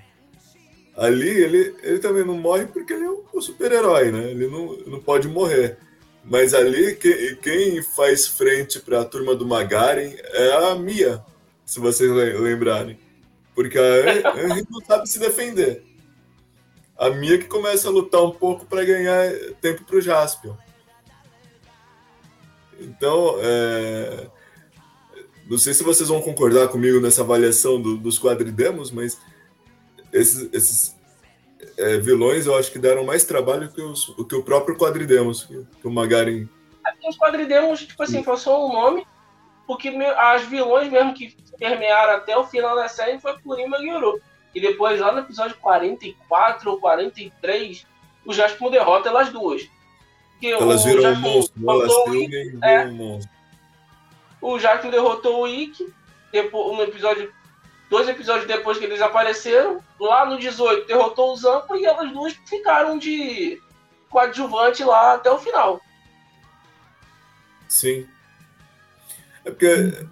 ali 1.01 1.29
ele, 1.29 1.75
ele 1.81 1.99
também 1.99 2.25
não 2.25 2.37
morre 2.37 2.67
porque 2.67 2.93
ele 2.93 3.05
é 3.05 3.09
um 3.09 3.41
super-herói, 3.41 4.11
né? 4.11 4.31
Ele 4.31 4.47
não, 4.47 4.77
não 4.85 4.99
pode 4.99 5.27
morrer. 5.27 5.77
Mas 6.23 6.53
ali, 6.53 6.95
que, 6.95 7.35
quem 7.37 7.81
faz 7.81 8.27
frente 8.27 8.79
para 8.79 9.01
a 9.01 9.05
turma 9.05 9.33
do 9.33 9.45
Magaren 9.45 10.13
é 10.33 10.69
a 10.69 10.75
Mia, 10.75 11.23
se 11.65 11.79
vocês 11.79 12.11
lembrarem. 12.11 12.99
Porque 13.55 13.79
a 13.79 14.37
Henry 14.37 14.63
não 14.69 14.79
sabe 14.85 15.09
se 15.09 15.17
defender. 15.17 15.83
A 16.95 17.09
Mia 17.09 17.39
que 17.39 17.47
começa 17.47 17.87
a 17.87 17.91
lutar 17.91 18.21
um 18.21 18.31
pouco 18.31 18.65
para 18.65 18.85
ganhar 18.85 19.31
tempo 19.59 19.83
para 19.83 19.95
o 19.95 20.01
Jaspion. 20.01 20.55
Então, 22.79 23.37
é... 23.39 24.27
não 25.51 25.57
sei 25.57 25.73
se 25.73 25.83
vocês 25.83 26.07
vão 26.07 26.21
concordar 26.21 26.69
comigo 26.69 27.01
nessa 27.01 27.23
avaliação 27.23 27.79
do, 27.81 27.97
dos 27.97 28.17
quadridemos, 28.17 28.89
mas 28.89 29.19
esses, 30.13 30.49
esses 30.53 30.95
é, 31.77 31.97
vilões 31.97 32.45
eu 32.45 32.55
acho 32.55 32.71
que 32.71 32.79
deram 32.79 33.03
mais 33.03 33.25
trabalho 33.25 33.69
que, 33.69 33.81
os, 33.81 34.05
que 34.29 34.35
o 34.35 34.43
próprio 34.43 34.77
Quadridemos, 34.77 35.43
que, 35.43 35.65
que 35.81 35.87
o 35.87 35.91
Magarin. 35.91 36.47
Os 37.05 37.17
Quadridemos, 37.17 37.81
tipo 37.85 38.01
assim, 38.01 38.23
foi 38.23 38.37
só 38.37 38.65
um 38.65 38.71
nome, 38.71 39.05
porque 39.67 39.89
as 39.89 40.43
vilões 40.43 40.89
mesmo 40.89 41.13
que 41.13 41.35
permearam 41.59 42.13
até 42.13 42.37
o 42.37 42.45
final 42.45 42.73
da 42.75 42.87
série 42.87 43.19
foi 43.19 43.37
Kurima 43.39 43.77
e 43.79 43.81
Gyuru. 43.81 44.21
E 44.55 44.61
depois, 44.61 44.99
lá 44.99 45.11
no 45.11 45.19
episódio 45.19 45.57
44 45.57 46.71
ou 46.71 46.79
43, 46.79 47.85
o 48.25 48.33
Jasper 48.33 48.69
derrota 48.69 49.09
elas 49.09 49.29
duas. 49.29 49.69
Que 50.39 50.51
elas 50.51 50.85
viram 50.85 51.11
um 51.11 51.15
monstro, 51.17 51.61
elas 51.69 51.91
é, 52.63 52.85
um 52.85 52.93
monstro. 52.93 53.40
O 54.41 54.57
Jasper 54.59 54.91
derrotou 54.91 55.43
o 55.43 55.47
Ikki, 55.47 55.93
depois, 56.31 56.75
no 56.75 56.83
episódio 56.83 57.31
dois 57.91 58.07
episódios 58.07 58.47
depois 58.47 58.77
que 58.77 58.85
eles 58.85 59.01
apareceram, 59.01 59.83
lá 59.99 60.25
no 60.25 60.39
18 60.39 60.87
derrotou 60.87 61.33
o 61.33 61.35
Zampa 61.35 61.77
e 61.77 61.85
elas 61.85 62.11
duas 62.13 62.33
ficaram 62.47 62.97
de 62.97 63.61
coadjuvante 64.09 64.83
lá 64.83 65.15
até 65.15 65.29
o 65.29 65.37
final. 65.37 65.81
Sim. 67.67 68.07
É 69.43 69.51
porque. 69.51 70.07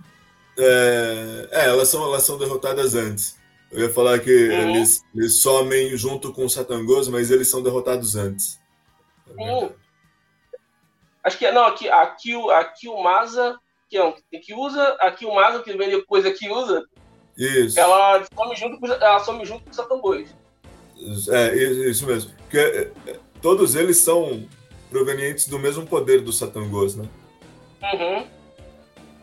É, 0.57 1.49
é, 1.51 1.65
elas, 1.67 1.87
são, 1.87 2.03
elas 2.03 2.23
são 2.23 2.37
derrotadas 2.37 2.95
antes. 2.95 3.39
Eu 3.71 3.81
ia 3.81 3.93
falar 3.93 4.19
que 4.19 4.49
uhum. 4.49 4.75
eles, 4.75 5.05
eles 5.15 5.41
somem 5.41 5.95
junto 5.95 6.33
com 6.33 6.43
o 6.43 6.49
Satangos, 6.49 7.07
mas 7.07 7.31
eles 7.31 7.49
são 7.49 7.63
derrotados 7.63 8.15
antes. 8.15 8.59
Sim. 9.27 9.71
Acho 11.23 11.37
que 11.37 11.49
não, 11.51 11.65
aqui, 11.65 11.87
aqui, 11.89 12.33
aqui 12.51 12.89
o 12.89 13.01
Masa, 13.01 13.57
que, 13.89 13.97
não, 13.97 14.13
que 14.13 14.53
usa, 14.53 14.97
aqui 14.99 15.25
o 15.25 15.33
Masa, 15.33 15.63
que 15.63 15.75
vem 15.75 15.89
depois 15.89 16.25
aqui 16.25 16.49
usa, 16.49 16.85
isso. 17.39 17.79
Ela 17.79 18.25
some 18.35 18.55
junto 18.55 18.79
com, 18.79 18.87
ela 18.87 19.19
some 19.19 19.45
junto 19.45 19.63
com 19.63 19.69
os 19.69 19.75
Satangos. 19.75 20.29
É, 21.29 21.55
isso 21.55 22.05
mesmo. 22.05 22.31
Porque 22.37 22.57
é, 22.57 22.91
é, 23.07 23.19
todos 23.41 23.75
eles 23.75 23.97
são 23.97 24.43
provenientes 24.89 25.47
do 25.47 25.57
mesmo 25.57 25.85
poder 25.87 26.21
dos 26.21 26.37
Satangos, 26.37 26.97
né? 26.97 27.07
Uhum. 27.81 28.27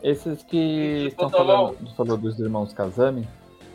Esses 0.02 0.42
que 0.44 1.08
estão 1.08 1.28
falando, 1.28 1.76
falou 1.94 2.16
dos 2.16 2.38
irmãos 2.38 2.72
Kazami, 2.72 3.28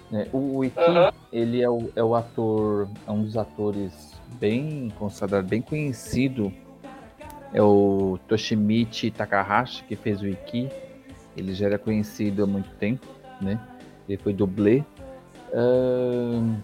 né? 0.09 0.27
o, 0.33 0.57
o 0.57 0.65
Iki, 0.65 0.79
uhum. 0.79 1.11
ele 1.31 1.61
é 1.61 1.69
o, 1.69 1.91
é 1.95 2.03
o 2.03 2.15
ator, 2.15 2.89
é 3.05 3.11
um 3.11 3.23
dos 3.23 3.37
atores 3.37 3.93
bem 4.39 4.91
considerado, 4.97 5.45
bem 5.47 5.61
conhecido. 5.61 6.51
É 7.53 7.61
o 7.61 8.17
Toshimichi 8.27 9.11
Takahashi, 9.11 9.83
que 9.83 9.95
fez 9.95 10.21
o 10.21 10.27
Iki. 10.27 10.69
Ele 11.35 11.53
já 11.53 11.67
era 11.67 11.77
conhecido 11.77 12.43
há 12.43 12.47
muito 12.47 12.69
tempo, 12.75 13.05
né? 13.41 13.59
Ele 14.07 14.17
foi 14.17 14.33
dublê. 14.33 14.83
Uh, 15.53 16.55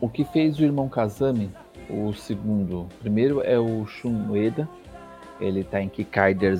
o 0.00 0.08
que 0.08 0.24
fez 0.24 0.58
o 0.58 0.62
irmão 0.62 0.88
Kazami, 0.88 1.50
o 1.88 2.12
segundo, 2.12 2.86
primeiro 3.00 3.42
é 3.42 3.58
o 3.58 3.86
Shun 3.86 4.30
Ueda. 4.30 4.68
Ele 5.40 5.64
tá 5.64 5.80
em 5.80 5.88
Kikaider, 5.88 6.56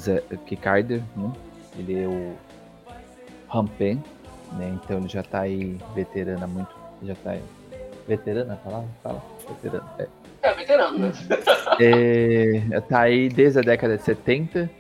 Kikaider 0.47 1.03
né? 1.17 1.33
Ele 1.79 2.03
é 2.03 2.09
o 2.09 2.35
Rampen, 3.49 4.03
né? 4.53 4.79
Então 4.83 4.99
ele 4.99 5.09
já 5.09 5.23
tá 5.23 5.41
aí 5.41 5.79
veterana 5.95 6.47
muito, 6.47 6.75
já 7.03 7.15
tá 7.17 7.33
aí. 7.33 7.43
Veterana, 8.07 8.57
fala, 8.57 8.85
fala, 9.03 9.23
veterana. 9.49 9.95
É. 9.99 10.24
é 10.47 10.55
veterano, 10.55 10.99
né? 10.99 11.13
é, 11.81 12.81
tá 12.81 13.01
aí 13.01 13.29
desde 13.29 13.59
a 13.59 13.63
década 13.63 13.97
de 13.97 14.03
70. 14.03 14.71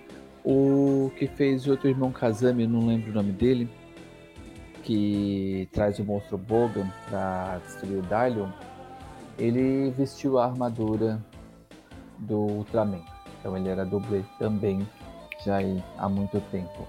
O 0.44 1.10
que 1.16 1.26
fez 1.26 1.66
o 1.66 1.70
outro 1.70 1.88
irmão 1.88 2.12
Kazami, 2.12 2.66
não 2.66 2.86
lembro 2.86 3.10
o 3.10 3.14
nome 3.14 3.32
dele 3.32 3.68
que 4.82 5.66
traz 5.72 5.98
o 5.98 6.04
monstro 6.04 6.36
Bogan 6.36 6.86
para 7.08 7.58
destruir 7.64 7.98
o 7.98 8.02
Dylion, 8.02 8.50
ele 9.38 9.90
vestiu 9.90 10.38
a 10.38 10.44
armadura 10.44 11.18
do 12.18 12.38
Ultraman. 12.38 13.02
Então 13.40 13.56
ele 13.56 13.68
era 13.68 13.84
dublê 13.84 14.22
também 14.38 14.86
já 15.44 15.58
há 15.98 16.08
muito 16.08 16.40
tempo. 16.50 16.86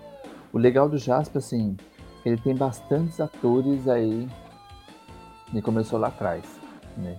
O 0.53 0.57
legal 0.57 0.87
do 0.87 0.97
Jasper, 0.97 1.39
assim, 1.39 1.75
ele 2.25 2.37
tem 2.37 2.55
bastantes 2.55 3.19
atores 3.19 3.87
aí. 3.87 4.27
Ele 5.51 5.61
começou 5.61 5.99
lá 5.99 6.07
atrás, 6.09 6.43
né? 6.97 7.17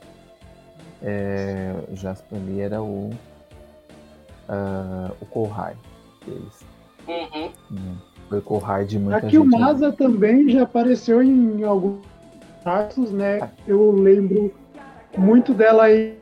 É, 1.02 1.74
o 1.90 1.94
Jasper 1.94 2.38
ali 2.38 2.60
era 2.60 2.82
o 2.82 3.10
uh, 4.48 5.12
o 5.20 5.26
Kohai 5.26 5.74
deles. 6.24 6.64
Uhum. 7.06 7.50
Né? 7.70 7.96
Foi 8.28 8.40
com 8.40 8.60
de 8.84 8.98
muita 8.98 9.18
Aqui 9.18 9.36
gente. 9.36 9.38
o 9.38 9.58
Maza 9.58 9.92
também 9.92 10.48
já 10.48 10.62
apareceu 10.62 11.22
em 11.22 11.62
alguns 11.62 12.04
casos, 12.64 13.12
né? 13.12 13.50
Eu 13.66 13.92
lembro 13.92 14.52
muito 15.16 15.54
dela 15.54 15.84
aí 15.84 16.18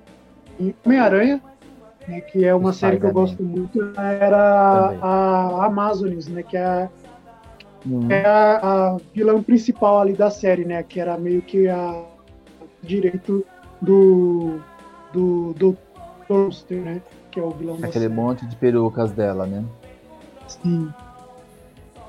em 0.61 0.75
Homem-Aranha, 0.85 1.41
né, 2.07 2.20
que 2.20 2.45
é 2.45 2.55
uma 2.55 2.75
série 2.75 3.01
que 3.01 3.07
eu 3.07 3.12
gosto 3.12 3.43
muito, 3.43 3.81
era 3.97 4.89
também. 4.89 4.99
a 5.03 5.64
Amazones, 5.64 6.29
né? 6.29 6.43
Que 6.43 6.59
é, 6.59 6.91
uhum. 7.87 8.11
é 8.11 8.27
a, 8.27 8.61
a, 8.62 8.97
vilã 9.14 9.43
principal 9.43 10.01
ali 10.01 10.12
da 10.12 10.31
série, 10.31 10.66
né? 10.66 10.83
Que 10.83 11.01
era 11.01 11.16
meio 11.16 11.41
que 11.41 11.66
a 11.66 12.05
direito 12.83 13.47
do 13.85 14.61
do, 15.12 15.53
do 15.55 15.76
Monster, 16.28 16.80
né? 16.80 17.03
Que 17.30 17.39
é 17.41 17.43
o 17.43 17.51
vilão 17.51 17.78
Aquele 17.82 18.09
monte 18.09 18.47
de 18.47 18.57
perucas 18.57 19.12
dela, 19.12 19.47
né? 19.47 19.64
Sim. 20.49 20.93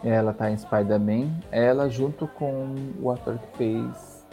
Ela 0.03 0.33
tá 0.33 0.51
em 0.51 0.57
Spider-Man. 0.57 1.31
Ela 1.51 1.89
junto 1.89 2.27
com 2.27 2.75
o 3.01 3.11
ator 3.11 3.37
que 3.37 3.57
fez 3.57 4.25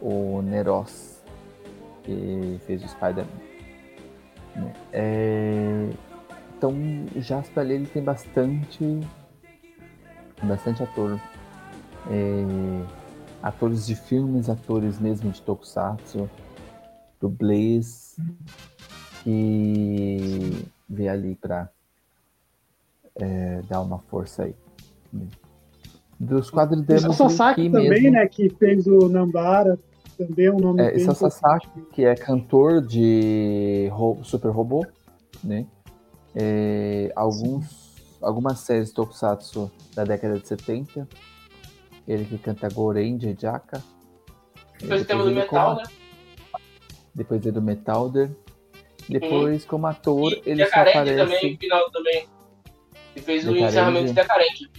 o 0.00 0.42
Neros, 0.42 1.22
que 2.02 2.60
fez 2.66 2.82
o 2.84 2.88
Spider-Man. 2.88 3.46
É, 4.92 5.90
Então, 6.56 6.74
Jasper 7.16 7.62
ali, 7.62 7.74
ele 7.74 7.86
tem 7.86 8.02
bastante, 8.02 9.00
bastante 10.42 10.82
ator. 10.82 11.20
É, 12.10 12.82
atores 13.42 13.86
de 13.86 13.94
filmes, 13.94 14.48
atores 14.48 14.98
mesmo 14.98 15.30
de 15.30 15.42
Tokusatsu, 15.42 16.30
dublês, 17.20 18.16
que 19.22 20.66
vê 20.88 21.08
ali 21.08 21.34
pra 21.34 21.68
é, 23.16 23.62
dar 23.68 23.80
uma 23.80 23.98
força 23.98 24.44
aí. 24.44 24.54
Dos 26.18 26.50
quadros 26.50 26.80
O 26.80 26.84
demos 26.84 27.16
Sasaki 27.16 27.70
também, 27.70 27.90
mesmo, 27.90 28.10
né? 28.12 28.26
Que 28.26 28.48
fez 28.50 28.86
o 28.86 29.08
Nambara. 29.08 29.78
Também 30.16 30.46
é 30.46 30.52
um 30.52 30.58
nome 30.58 30.80
É, 30.80 30.86
bem 30.86 30.96
esse 30.96 31.08
é 31.08 31.12
o 31.12 31.14
Sasaki, 31.14 31.80
que 31.92 32.04
é 32.04 32.14
cantor 32.14 32.80
de 32.80 33.90
Super 34.22 34.50
Robô, 34.50 34.86
né? 35.44 35.66
É, 36.34 37.12
alguns, 37.14 37.94
algumas 38.22 38.60
séries 38.60 38.92
Tokusatsu 38.92 39.70
da 39.94 40.04
década 40.04 40.38
de 40.38 40.46
70. 40.46 41.08
Ele 42.06 42.24
que 42.24 42.38
canta 42.38 42.68
Goren 42.68 43.16
de 43.16 43.36
Jaka. 43.38 43.82
Depois 44.80 45.02
o 45.02 45.04
tema 45.04 45.24
do 45.24 45.30
metal, 45.30 45.76
né? 45.76 45.82
Depois 47.16 47.44
é 47.46 47.50
do 47.50 47.62
Metalder. 47.62 48.30
Depois, 49.08 49.64
como 49.64 49.86
ator, 49.86 50.32
E 50.32 50.42
ele 50.44 50.66
só 50.66 50.80
aparece. 50.80 51.16
também, 51.16 51.52
no 51.52 51.58
final 51.58 51.90
também. 51.90 52.28
Ele 53.14 53.24
fez 53.24 53.48
o 53.48 53.56
encerramento 53.56 54.08
de 54.08 54.12
Decarente. 54.12 54.70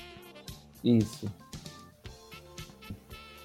Isso. 0.84 1.32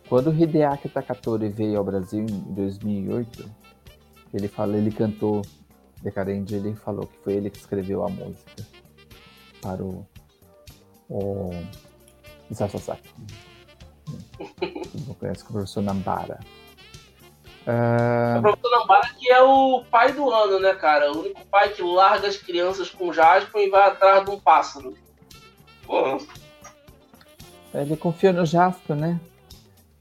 Quando 0.08 0.28
o 0.28 0.34
Hideaki 0.34 0.90
Takatori 0.90 1.48
veio 1.48 1.78
ao 1.78 1.84
Brasil 1.84 2.20
em 2.20 2.52
2008, 2.52 3.48
ele 4.34 4.46
fala, 4.46 4.76
ele 4.76 4.90
cantou 4.90 5.40
Decadente, 6.02 6.54
ele 6.54 6.74
falou 6.74 7.06
que 7.06 7.16
foi 7.24 7.34
ele 7.34 7.48
que 7.48 7.56
escreveu 7.56 8.04
a 8.04 8.10
música 8.10 8.66
para 9.62 9.82
o, 9.82 10.06
o 11.08 11.50
Isao 12.50 12.68
Sasaki. 12.68 13.08
Não 15.06 15.14
conhece 15.14 15.44
como 15.44 15.60
professor 15.60 15.80
Nambara. 15.80 16.40
Ah, 17.66 18.36
O 18.38 18.42
professor 18.42 18.70
Nambara 18.80 19.08
que 19.18 19.30
é 19.30 19.40
o 19.42 19.84
pai 19.90 20.12
do 20.12 20.28
ano, 20.30 20.58
né, 20.58 20.74
cara? 20.74 21.12
O 21.12 21.20
único 21.20 21.44
pai 21.46 21.68
que 21.70 21.82
larga 21.82 22.26
as 22.28 22.36
crianças 22.36 22.90
com 22.90 23.12
Jasper 23.12 23.62
e 23.62 23.70
vai 23.70 23.88
atrás 23.88 24.24
de 24.24 24.30
um 24.30 24.38
pássaro. 24.40 24.94
Pô, 25.84 26.18
Ele 27.74 27.96
confia 27.96 28.32
no 28.32 28.44
Jasper, 28.44 28.96
né? 28.96 29.20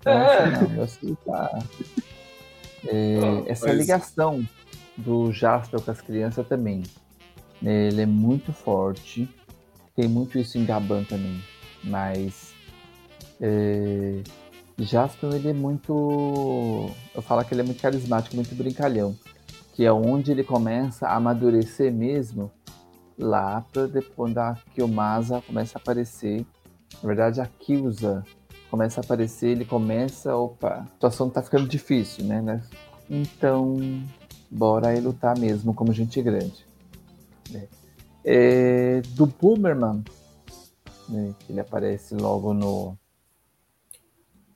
É. 0.06 0.46
Nossa, 0.50 0.68
não, 0.76 0.88
filho 0.88 1.18
tá- 1.26 1.60
É, 2.88 3.18
Não, 3.22 3.44
essa 3.48 3.68
mas- 3.68 3.78
ligação 3.78 4.44
do 4.98 5.32
Jasper 5.32 5.82
com 5.82 5.92
as 5.92 6.02
crianças 6.02 6.48
também. 6.48 6.84
né, 7.62 7.88
Ele 7.88 8.02
é 8.02 8.06
muito 8.08 8.52
forte. 8.52 9.30
Tem 9.96 10.08
muito 10.08 10.40
isso 10.40 10.58
em 10.58 10.66
Gaban 10.66 11.04
também. 11.04 11.44
Mas 11.84 12.54
é, 13.40 14.22
Jasper 14.78 15.34
ele 15.34 15.50
é 15.50 15.54
muito. 15.54 16.90
Eu 17.14 17.22
falo 17.22 17.44
que 17.44 17.54
ele 17.54 17.62
é 17.62 17.64
muito 17.64 17.82
carismático, 17.82 18.36
muito 18.36 18.56
brincalhão. 18.56 19.16
Que 19.74 19.86
é 19.86 19.92
onde 19.92 20.32
ele 20.32 20.44
começa 20.44 21.08
a 21.08 21.16
amadurecer 21.16 21.92
mesmo 21.94 22.52
lá 23.18 23.62
para 23.72 23.88
depois 23.88 24.34
da 24.34 24.56
Kiyomasa 24.74 25.42
começa 25.42 25.78
a 25.78 25.82
aparecer. 25.82 26.46
Na 27.02 27.08
verdade, 27.08 27.40
a 27.40 27.46
Kyusa 27.46 28.24
começa 28.70 29.02
a 29.02 29.04
aparecer, 29.04 29.50
ele 29.50 29.66
começa, 29.66 30.36
opa, 30.36 30.82
a 30.82 30.86
situação 30.94 31.30
tá 31.30 31.42
ficando 31.42 31.68
difícil, 31.68 32.26
né? 32.26 32.62
Então, 33.10 33.78
bora 34.50 34.90
aí 34.90 35.00
lutar 35.00 35.38
mesmo 35.38 35.74
como 35.74 35.94
gente 35.94 36.22
grande. 36.22 36.66
né? 37.50 37.68
É, 38.24 39.02
do 39.10 39.26
Boomerman, 39.26 40.04
né, 41.10 41.34
ele 41.50 41.60
aparece 41.60 42.16
logo 42.16 42.54
no, 42.54 42.98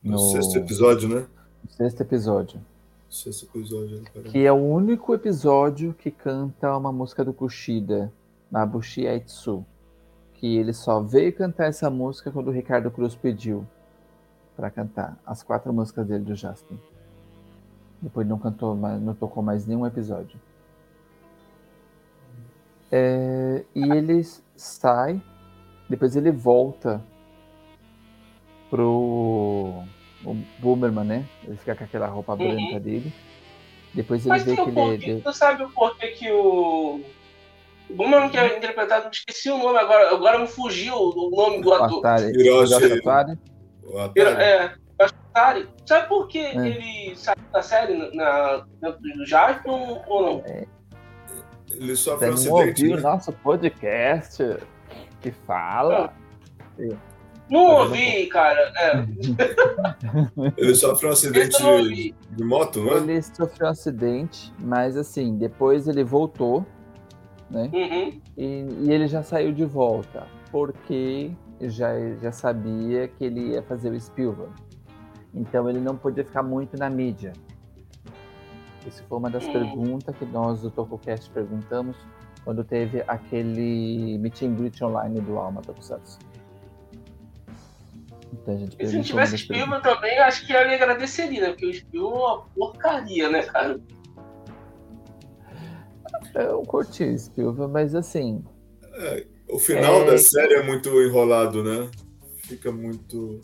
No 0.05 0.19
sexto 0.19 0.57
episódio, 0.59 1.09
né? 1.09 1.25
no 1.63 1.71
sexto 1.71 2.01
episódio. 2.01 2.61
Sexto 3.09 3.45
episódio. 3.45 4.03
Que 4.25 4.45
é 4.45 4.51
o 4.51 4.55
único 4.55 5.15
episódio 5.15 5.95
que 5.95 6.11
canta 6.11 6.77
uma 6.77 6.91
música 6.91 7.25
do 7.25 7.33
Kushida, 7.33 8.13
Mabushi 8.51 9.07
Aitsu. 9.07 9.65
Que 10.35 10.57
ele 10.57 10.73
só 10.73 11.01
veio 11.01 11.33
cantar 11.33 11.65
essa 11.65 11.89
música 11.89 12.29
quando 12.29 12.49
o 12.49 12.51
Ricardo 12.51 12.91
Cruz 12.91 13.15
pediu 13.15 13.65
pra 14.55 14.69
cantar 14.69 15.17
as 15.25 15.41
quatro 15.41 15.73
músicas 15.73 16.05
dele 16.05 16.23
do 16.23 16.35
Jasper. 16.35 16.77
Depois 17.99 18.27
não 18.27 18.37
cantou, 18.37 18.75
não 18.75 19.15
tocou 19.15 19.41
mais 19.41 19.65
nenhum 19.65 19.87
episódio. 19.87 20.39
É, 22.91 23.65
e 23.73 23.91
ele 23.91 24.21
sai, 24.55 25.19
depois 25.89 26.15
ele 26.15 26.31
volta 26.31 27.01
pro 28.69 29.83
o 30.25 30.33
Boomerman, 30.59 31.03
né? 31.05 31.25
Ele 31.43 31.55
fica 31.57 31.75
com 31.75 31.83
aquela 31.83 32.07
roupa 32.07 32.33
Uhum. 32.33 32.37
branca 32.37 32.79
dele. 32.79 33.13
Depois 33.93 34.21
ele 34.25 34.29
Mas 34.29 34.43
vê 34.43 34.55
que 34.55 34.61
um 34.61 34.65
ele, 34.67 34.73
porquê. 34.73 35.09
ele- 35.11 35.21
Tu 35.21 35.33
sabe 35.33 35.63
o 35.63 35.69
porquê 35.69 36.07
que 36.07 36.31
o. 36.31 37.01
O 37.87 37.93
Boomerang 37.93 38.29
que 38.31 38.37
é 38.37 38.57
interpretado, 38.57 39.09
esqueci 39.11 39.49
o 39.51 39.57
nome 39.59 39.77
agora, 39.77 40.09
agora 40.13 40.39
me 40.39 40.47
fugiu 40.47 40.95
o 40.95 41.29
nome 41.29 41.61
do 41.61 41.69
o 41.69 41.73
ator. 41.75 42.01
Hiroshi- 42.35 42.73
Atari, 42.73 43.37
O 43.83 43.99
Atari. 43.99 44.19
É, 44.41 44.73
Atari. 44.99 45.69
Sabe 45.85 46.07
por 46.07 46.27
que 46.27 46.39
É. 46.39 46.55
ele 46.67 47.15
saiu 47.15 47.37
da 47.53 47.61
série 47.61 47.93
na, 48.15 48.65
dentro 48.81 48.99
do 49.01 49.25
Jasper 49.27 49.71
ou 49.71 50.21
não? 50.21 50.43
Ele 51.71 51.95
sofre 51.95 52.31
Você 52.31 52.49
um 52.49 52.57
acidente. 52.57 52.83
ouviu 52.83 52.93
o 52.93 52.95
né? 52.95 53.01
nosso 53.03 53.31
podcast 53.33 54.43
que 55.21 55.31
fala? 55.31 56.11
Não 57.49 57.63
ouvi, 57.65 58.25
cara. 58.27 58.71
É, 58.77 59.05
Ele 60.57 60.75
sofre 60.75 61.07
um 61.07 61.11
acidente 61.11 61.61
ouvi. 61.63 62.15
de 62.31 62.43
moto, 62.43 62.81
não 62.81 62.93
é? 62.93 62.97
Ele 62.97 63.21
sofreu 63.21 63.67
um 63.67 63.71
acidente, 63.71 64.51
mas 64.59 64.97
assim, 64.97 65.37
depois 65.37 65.87
ele 65.87 66.03
voltou, 66.03 66.65
né? 67.49 67.69
Uhum. 67.73 68.21
E, 68.37 68.65
e 68.83 68.91
ele 68.91 69.07
já 69.07 69.21
saiu 69.21 69.51
de 69.53 69.63
volta, 69.65 70.25
porque 70.51 71.31
já, 71.61 71.91
já 72.21 72.31
sabia 72.31 73.07
que 73.07 73.23
ele 73.25 73.51
ia 73.53 73.61
fazer 73.61 73.91
o 73.91 73.99
Spielberg. 74.01 74.51
Então 75.33 75.69
ele 75.69 75.79
não 75.79 75.95
podia 75.95 76.23
ficar 76.25 76.41
muito 76.43 76.75
na 76.77 76.89
mídia. 76.89 77.33
Isso 78.87 79.03
foi 79.07 79.17
uma 79.17 79.29
das 79.29 79.45
Hum. 79.45 79.51
perguntas 79.53 80.15
que 80.15 80.25
nós 80.25 80.61
do 80.61 80.69
TocoCast 80.71 81.29
perguntamos 81.31 81.95
quando 82.43 82.63
teve 82.63 83.03
aquele 83.07 84.17
meet 84.19 84.43
and 84.43 84.53
greet 84.55 84.81
online 84.83 85.19
do 85.21 85.37
Alma 85.37 85.61
Tokusatsu. 85.61 86.19
Gente 86.19 86.34
E 88.79 88.87
se 88.87 89.01
tivesse. 89.01 89.37
Spielberg 89.37 89.81
também, 89.83 90.17
acho 90.19 90.45
que 90.45 90.53
eu 90.53 90.67
ia 90.67 90.75
agradeceria, 90.75 91.41
né? 91.41 91.47
Porque 91.49 91.65
o 91.67 91.73
Spielberg 91.73 92.15
é 92.17 92.19
uma 92.25 92.41
porcaria, 92.55 93.29
né, 93.29 93.43
cara? 93.43 93.79
Eu 96.35 96.61
curti 96.63 97.03
o 97.03 97.19
Spielberg, 97.19 97.71
mas 97.71 97.95
assim, 97.95 98.43
O 99.47 99.59
final 99.59 100.01
É. 100.01 100.05
da 100.11 100.17
série 100.17 100.55
é 100.55 100.63
muito 100.63 100.89
enrolado, 101.01 101.63
né? 101.63 101.89
Fica 102.43 102.71
muito. 102.71 103.39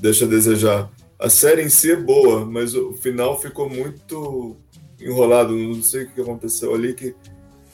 Deixa 0.00 0.24
a 0.24 0.28
desejar. 0.28 0.90
A 1.18 1.28
série 1.28 1.62
em 1.62 1.68
si 1.68 1.92
é 1.92 1.96
boa, 1.96 2.44
mas 2.46 2.74
o 2.74 2.92
final 2.94 3.38
ficou 3.40 3.68
muito 3.68 4.56
enrolado. 5.00 5.52
Não 5.54 5.82
sei 5.82 6.04
o 6.04 6.10
que 6.10 6.20
aconteceu 6.20 6.74
ali, 6.74 6.94
que 6.94 7.14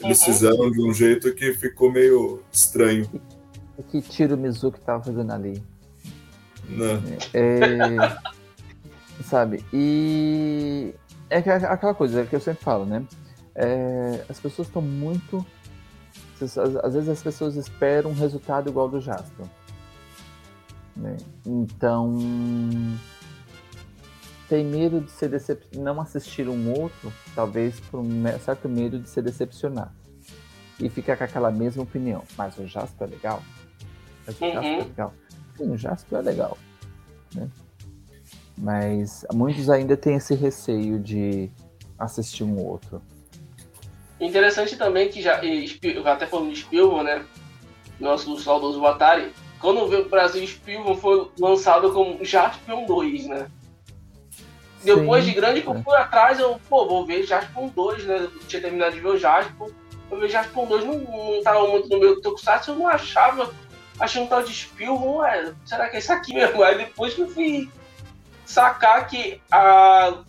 eles 0.00 0.20
Uhum. 0.20 0.26
fizeram 0.26 0.70
de 0.70 0.82
um 0.82 0.92
jeito 0.92 1.32
que 1.34 1.52
ficou 1.54 1.90
meio 1.92 2.42
estranho. 2.52 3.08
o 3.76 3.82
que 3.82 4.00
Tiro 4.02 4.36
Mizuki 4.36 4.80
tava 4.80 5.04
fazendo 5.04 5.32
ali? 5.32 5.62
Né? 6.68 7.18
É, 7.34 8.18
sabe? 9.24 9.64
E 9.72 10.94
é 11.30 11.40
que- 11.42 11.50
aquela 11.50 11.94
coisa 11.94 12.24
que 12.26 12.36
eu 12.36 12.40
sempre 12.40 12.62
falo, 12.62 12.84
né? 12.84 13.04
É, 13.54 14.24
as 14.28 14.38
pessoas 14.38 14.68
estão 14.68 14.82
muito. 14.82 15.44
Às, 16.40 16.94
vezes 16.94 17.08
as 17.08 17.20
pessoas 17.22 17.56
esperam 17.56 18.10
um 18.10 18.14
resultado 18.14 18.68
igual 18.70 18.88
do 18.88 19.00
Jasper. 19.00 19.46
né? 20.96 21.16
Então. 21.46 22.18
Tem 24.48 24.64
medo 24.64 25.00
de 25.02 25.10
ser 25.10 25.28
decep... 25.28 25.62
não 25.76 26.00
assistir 26.00 26.48
um 26.48 26.72
outro, 26.72 27.12
talvez 27.34 27.78
por 27.80 28.00
um 28.00 28.22
certo 28.42 28.66
medo 28.68 28.98
de 28.98 29.06
se 29.08 29.20
decepcionar. 29.20 29.92
E 30.80 30.88
ficar 30.88 31.16
com 31.18 31.24
aquela 31.24 31.50
mesma 31.50 31.82
opinião. 31.82 32.22
Mas 32.36 32.56
o 32.56 32.66
Jasper 32.66 33.08
é 33.08 33.10
legal? 33.10 33.42
Mas 34.26 34.36
o 34.36 34.38
Jasper 34.38 34.64
é 34.64 34.78
Uhum. 34.78 34.84
legal? 34.88 35.14
Sim, 35.58 35.72
o 35.72 35.76
Jasper 35.76 36.20
é 36.20 36.22
legal. 36.22 36.56
né? 37.34 37.48
Mas 38.56 39.26
muitos 39.34 39.68
ainda 39.68 39.96
têm 39.96 40.14
esse 40.14 40.34
receio 40.34 41.00
de 41.00 41.50
assistir 41.98 42.44
um 42.44 42.56
outro. 42.64 43.02
Interessante 44.20 44.76
também 44.76 45.08
que 45.08 45.20
já, 45.20 45.40
até 46.04 46.26
falando 46.26 46.52
de 46.52 46.60
Spielberg, 46.60 47.04
né? 47.04 47.24
Nosso 47.98 48.38
saudoso 48.38 48.84
Atari, 48.86 49.32
quando 49.60 49.86
veio 49.88 50.06
o 50.06 50.08
Brasil 50.08 50.46
Spielman 50.46 50.96
foi 50.96 51.28
lançado 51.38 51.92
como 51.92 52.24
Jaspion 52.24 52.84
2, 52.86 53.26
né? 53.26 53.50
Depois 54.84 55.24
Sim, 55.24 55.30
de 55.30 55.36
grande 55.36 55.64
eu 55.64 55.94
é. 55.94 56.00
atrás, 56.00 56.38
eu, 56.38 56.60
pô, 56.68 56.86
vou 56.86 57.04
ver 57.04 57.24
Jaspion 57.24 57.68
2, 57.68 58.04
né? 58.04 58.18
Eu 58.20 58.30
tinha 58.46 58.62
terminado 58.62 58.94
de 58.94 59.00
ver 59.00 59.08
o 59.08 59.18
Jaspion. 59.18 59.68
Eu 60.10 60.20
vi 60.20 60.28
Jaspion 60.28 60.66
2, 60.66 60.84
não, 60.84 60.98
não 60.98 61.42
tava 61.42 61.66
muito 61.66 61.88
no 61.88 61.98
meu 61.98 62.20
Tokusatsu, 62.20 62.70
eu 62.70 62.76
não 62.76 62.86
achava. 62.86 63.52
Achei 64.00 64.22
um 64.22 64.26
tal 64.26 64.42
de 64.42 64.52
Spielman, 64.54 65.16
ué, 65.16 65.54
será 65.64 65.88
que 65.88 65.96
é 65.96 65.98
isso 65.98 66.12
aqui 66.12 66.32
mesmo? 66.34 66.62
Aí 66.62 66.76
depois 66.78 67.14
que 67.14 67.22
eu 67.22 67.28
fui 67.28 67.68
sacar 68.46 69.06
que 69.08 69.40
a, 69.50 70.22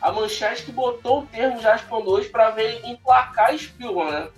a 0.00 0.12
manchete 0.12 0.64
que 0.64 0.72
botou 0.72 1.20
o 1.20 1.26
termo 1.26 1.60
Jaspion 1.60 2.02
2 2.02 2.28
pra 2.28 2.50
ver 2.50 2.84
emplacar 2.84 3.56
Spielman, 3.58 4.10
né? 4.10 4.28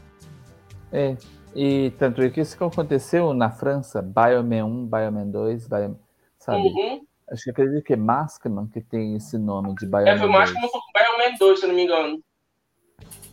É, 0.92 1.16
e 1.54 1.90
tanto 1.98 2.22
é 2.22 2.28
que 2.30 2.40
isso 2.40 2.56
que 2.56 2.64
aconteceu 2.64 3.32
na 3.32 3.50
França, 3.50 4.02
Bioman 4.02 4.64
1, 4.64 4.86
Bioman 4.86 5.30
2, 5.30 5.68
Bioman, 5.68 5.98
sabe? 6.38 6.58
Uhum. 6.58 7.06
Acho 7.30 7.44
que 7.44 7.50
acredito 7.50 7.84
que 7.84 7.92
é 7.92 7.96
Maskman 7.96 8.66
que 8.68 8.80
tem 8.80 9.16
esse 9.16 9.36
nome 9.38 9.74
de 9.76 9.84
É, 9.84 9.88
Bioman 9.88 10.18
foi 10.18 10.28
mais 10.28 10.50
2. 10.50 10.60
como 10.60 10.72
foi 10.72 10.80
com 10.80 10.92
Bioman 10.98 11.36
2, 11.38 11.60
se 11.60 11.66
não 11.66 11.74
me 11.74 11.84
engano. 11.84 12.20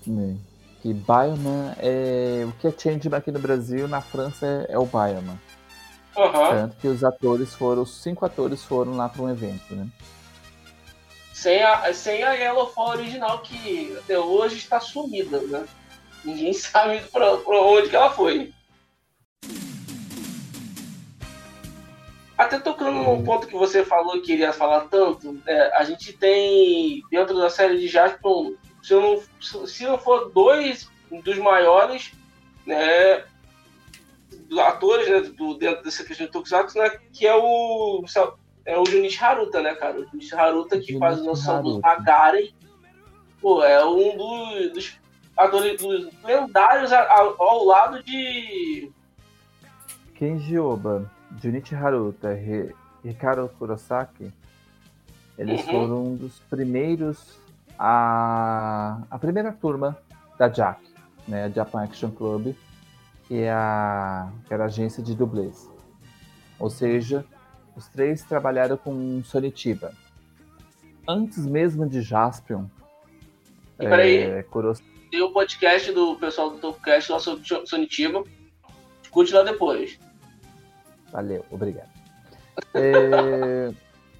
né? 0.07 0.37
Que 0.83 0.93
Bioman 0.93 1.73
é 1.79 2.45
o 2.45 2.51
que 2.59 2.67
é 2.67 2.71
Changeman 2.77 3.17
aqui 3.17 3.31
no 3.31 3.39
Brasil, 3.39 3.87
na 3.87 4.01
França 4.01 4.45
é, 4.45 4.73
é 4.73 4.77
o 4.77 4.85
Bioman. 4.85 5.39
Aham. 6.17 6.49
Tanto 6.49 6.75
que 6.75 6.89
os 6.89 7.05
atores 7.05 7.53
foram, 7.53 7.83
os 7.83 8.01
cinco 8.01 8.25
atores 8.25 8.65
foram 8.65 8.97
lá 8.97 9.07
para 9.07 9.21
um 9.21 9.29
evento, 9.29 9.73
né? 9.73 9.87
Sem 11.31 11.63
a, 11.63 11.93
sem 11.93 12.21
a 12.21 12.33
Yellow 12.33 12.69
Fall 12.69 12.89
original, 12.89 13.39
que 13.39 13.95
até 13.97 14.19
hoje 14.19 14.57
está 14.57 14.81
sumida, 14.81 15.39
né? 15.43 15.65
Ninguém 16.25 16.51
sabe 16.51 16.99
pra, 17.13 17.37
pra 17.37 17.61
onde 17.61 17.87
que 17.87 17.95
ela 17.95 18.11
foi. 18.11 18.53
Até 22.37 22.59
tocando 22.59 23.03
num 23.03 23.23
ponto 23.23 23.47
que 23.47 23.55
você 23.55 23.85
falou 23.85 24.21
que 24.21 24.33
iria 24.33 24.51
falar 24.51 24.81
tanto, 24.89 25.31
né, 25.45 25.71
a 25.75 25.85
gente 25.85 26.11
tem 26.11 27.01
dentro 27.09 27.37
da 27.37 27.49
série 27.49 27.77
de 27.79 27.87
Jaspion, 27.87 28.51
se 28.83 28.93
não, 28.93 29.23
se 29.65 29.83
não 29.83 29.97
for 29.97 30.29
dois 30.31 30.87
dos 31.23 31.37
maiores, 31.37 32.11
né, 32.65 33.23
atores 34.65 35.09
né, 35.09 35.21
do, 35.21 35.55
dentro 35.55 35.83
dessa 35.83 36.03
questão 36.03 36.25
de 36.27 36.31
Tokusatsu, 36.31 36.77
né, 36.77 36.89
que 37.11 37.25
é 37.25 37.35
o 37.35 38.03
é 38.65 38.77
o 38.77 38.85
Junichi 38.85 39.21
Haruta, 39.23 39.61
né, 39.61 39.73
cara? 39.75 39.99
O 39.99 40.05
Junichi 40.07 40.35
Haruta 40.35 40.77
que 40.79 40.93
Junichi 40.93 40.99
faz 40.99 41.19
a 41.19 41.23
noção 41.23 41.63
do. 41.63 41.79
Magaren. 41.81 42.49
Pô, 43.41 43.61
é 43.63 43.83
um 43.85 44.15
dos, 44.17 44.71
dos 44.73 44.99
atores 45.35 45.81
dos 45.81 46.09
lendários 46.23 46.91
a- 46.93 47.01
a- 47.01 47.35
ao 47.39 47.65
lado 47.65 48.01
de. 48.03 48.89
Kenji 50.15 50.57
Oba, 50.57 51.11
Junichi 51.41 51.75
Haruta 51.75 52.33
e 52.33 52.73
Hikaru 53.03 53.49
Kurosaki, 53.59 54.31
eles 55.37 55.59
Uhum. 55.65 55.71
foram 55.71 56.05
um 56.05 56.15
dos 56.15 56.39
primeiros 56.49 57.17
a 57.77 59.03
a 59.09 59.19
primeira 59.19 59.51
turma 59.51 59.97
da 60.37 60.49
JAC, 60.49 60.79
né, 61.27 61.45
a 61.45 61.49
Japan 61.49 61.83
Action 61.83 62.11
Club, 62.11 62.53
que 63.27 63.41
é 63.41 63.51
a 63.51 64.29
que 64.47 64.53
era 64.53 64.63
a 64.63 64.67
agência 64.67 65.01
de 65.03 65.15
dublês. 65.15 65.69
Ou 66.59 66.69
seja, 66.69 67.25
os 67.75 67.87
três 67.87 68.23
trabalharam 68.23 68.77
com 68.77 69.21
Sonitiba. 69.23 69.91
Antes 71.07 71.45
mesmo 71.45 71.87
de 71.87 72.01
Jaspion, 72.01 72.65
E 73.79 73.87
peraí, 73.87 74.17
é, 74.17 74.43
Kuros- 74.43 74.81
tem 75.11 75.21
o 75.21 75.31
podcast 75.31 75.91
do 75.91 76.15
pessoal 76.15 76.51
do 76.51 76.57
Topcast 76.59 77.11
lá 77.11 77.19
sobre 77.19 77.43
Sonitiba. 77.67 78.23
Escute 79.03 79.33
lá 79.33 79.43
depois. 79.43 79.99
Valeu, 81.11 81.45
obrigado. 81.51 81.89
É, 82.73 83.73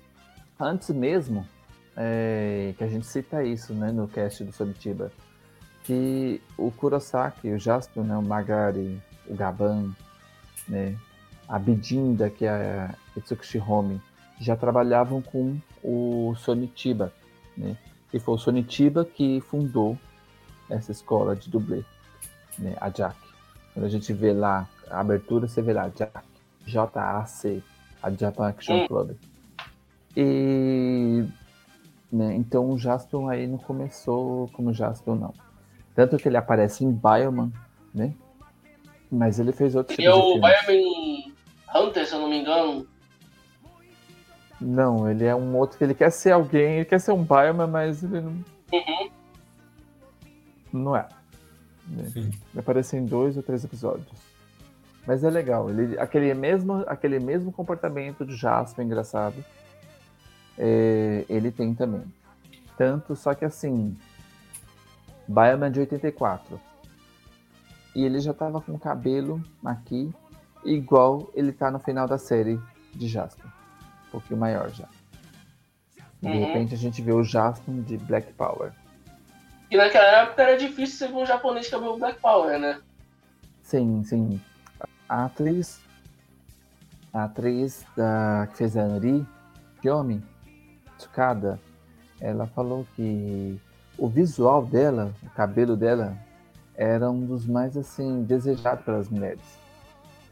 antes 0.60 0.90
mesmo, 0.90 1.48
é, 1.96 2.74
que 2.78 2.84
a 2.84 2.88
gente 2.88 3.06
cita 3.06 3.44
isso 3.44 3.74
né, 3.74 3.92
no 3.92 4.08
cast 4.08 4.44
do 4.44 4.52
Sobitiba, 4.52 5.12
que 5.84 6.42
o 6.58 6.72
Kurosaki, 6.72 7.50
o 7.50 7.60
Jasper, 7.60 8.04
né, 8.04 8.18
o 8.18 8.22
Magari, 8.22 9.02
o 9.28 9.36
Gaban, 9.36 9.92
né, 10.68 10.98
a 11.48 11.60
Bidinda, 11.60 12.30
que 12.30 12.46
é 12.46 12.50
a 12.50 12.96
Itsuki 13.16 13.46
Shihome, 13.46 14.02
já 14.40 14.56
trabalhavam 14.56 15.22
com 15.22 15.58
o 15.84 16.34
Sonitiba, 16.38 17.14
né, 17.58 17.78
e 18.14 18.20
foi 18.20 18.36
o 18.36 18.38
Sonitiba 18.38 19.06
que 19.06 19.42
fundou 19.42 19.98
essa 20.70 20.92
escola 20.92 21.36
de 21.36 21.50
dublê, 21.50 21.84
né, 22.58 22.76
a 22.80 22.90
JAC. 22.90 23.16
Quando 23.74 23.86
a 23.86 23.90
gente 23.90 24.14
vê 24.14 24.34
lá 24.34 24.68
a 24.90 25.00
abertura, 25.00 25.48
você 25.48 25.62
vê 25.62 25.74
lá 25.74 25.90
JAC, 25.90 26.14
JAC, 26.66 27.64
a 28.02 28.12
Japan 28.12 28.48
Action. 28.48 28.88
Club. 28.88 29.16
E 30.16 31.26
né, 32.14 32.36
então 32.36 32.70
o 32.70 32.78
Jaspion 32.78 33.28
aí 33.28 33.48
não 33.48 33.58
começou 33.58 34.48
como 34.54 34.72
Jaspion, 34.72 35.16
não. 35.16 35.34
Tanto 35.96 36.18
que 36.18 36.28
ele 36.30 36.38
aparece 36.38 36.86
em 36.86 36.92
Bioman, 36.92 37.52
né? 37.94 38.14
Mas 39.12 39.40
ele 39.40 39.52
fez 39.52 39.74
outros 39.76 39.98
Ele 39.98 40.08
é 40.08 40.12
tipos 40.12 40.34
de 40.34 40.38
o. 40.38 40.42
Bioman 40.42 41.34
Hunter, 41.76 42.08
se 42.08 42.14
eu 42.14 42.20
não 42.20 42.30
me 42.30 42.40
engano. 42.40 42.88
Não, 44.62 45.10
ele 45.10 45.26
é 45.26 45.36
um 45.36 45.58
outro 45.58 45.78
que 45.78 45.84
ele 45.84 45.94
quer 45.96 46.12
ser 46.12 46.32
alguém, 46.32 46.76
ele 46.78 46.86
quer 46.86 47.00
ser 47.00 47.12
um 47.12 47.24
Bioman, 47.24 47.68
mas 47.68 48.04
ele 48.04 48.22
não, 48.22 48.32
Uhum. 48.72 49.10
não 50.72 50.96
é. 50.96 51.08
né? 51.88 52.12
Ele 52.16 52.32
aparece 52.58 52.96
em 52.96 53.06
dois 53.06 53.36
ou 53.38 53.44
três 53.44 53.64
episódios. 53.64 54.08
Mas 55.06 55.24
é 55.24 55.30
legal, 55.30 55.70
ele, 55.70 56.00
aquele, 56.00 56.34
mesmo, 56.34 56.84
aquele 56.88 57.20
mesmo 57.20 57.52
comportamento 57.52 58.26
de 58.26 58.36
Jasper 58.38 58.86
engraçado, 58.86 59.44
é, 60.58 61.26
ele 61.30 61.52
tem 61.52 61.74
também. 61.74 62.04
Tanto, 62.78 63.16
só 63.16 63.34
que 63.34 63.46
assim, 63.46 63.98
Bioman 65.28 65.72
de 65.72 65.80
84. 65.80 66.60
E 67.96 68.04
ele 68.04 68.20
já 68.20 68.34
tava 68.34 68.60
com 68.60 68.74
o 68.74 68.80
cabelo 68.80 69.44
aqui, 69.64 70.12
igual 70.66 71.30
ele 71.36 71.52
tá 71.52 71.70
no 71.70 71.80
final 71.80 72.08
da 72.08 72.18
série 72.18 72.60
de 72.94 73.08
Jasper. 73.08 73.46
Um 74.08 74.12
pouquinho 74.12 74.40
maior 74.40 74.70
já. 74.72 74.88
De 76.22 76.30
Uhum. 76.30 76.46
repente 76.46 76.74
a 76.74 76.78
gente 76.78 77.02
vê 77.02 77.12
o 77.12 77.24
Jasper 77.24 77.76
de 77.82 77.98
Black 77.98 78.34
Power. 78.34 78.72
E 79.70 79.78
naquela 79.78 80.22
época 80.22 80.42
era 80.42 80.58
difícil 80.58 80.98
você 80.98 81.08
ver 81.08 81.18
um 81.20 81.26
japonês 81.26 81.68
que 81.68 81.76
o 81.76 81.98
Black 81.98 82.20
Power, 82.22 82.60
né? 82.60 82.80
Sim, 83.62 84.04
sim. 84.04 84.42
A 85.10 85.26
atriz. 85.26 85.82
A 87.12 87.26
atriz 87.26 87.86
da, 87.96 88.48
que 88.52 88.58
fez 88.58 88.76
a 88.78 88.82
Anri, 88.82 89.26
Yomi, 89.86 90.24
Tsukada, 91.04 91.60
ela 92.20 92.48
falou 92.48 92.86
que 92.96 93.60
o 93.98 94.08
visual 94.08 94.66
dela, 94.66 95.14
o 95.22 95.30
cabelo 95.32 95.76
dela, 95.76 96.18
era 96.76 97.12
um 97.12 97.26
dos 97.26 97.46
mais 97.46 97.78
assim 97.78 98.24
desejados 98.24 98.84
pelas 98.86 99.10
mulheres 99.10 99.60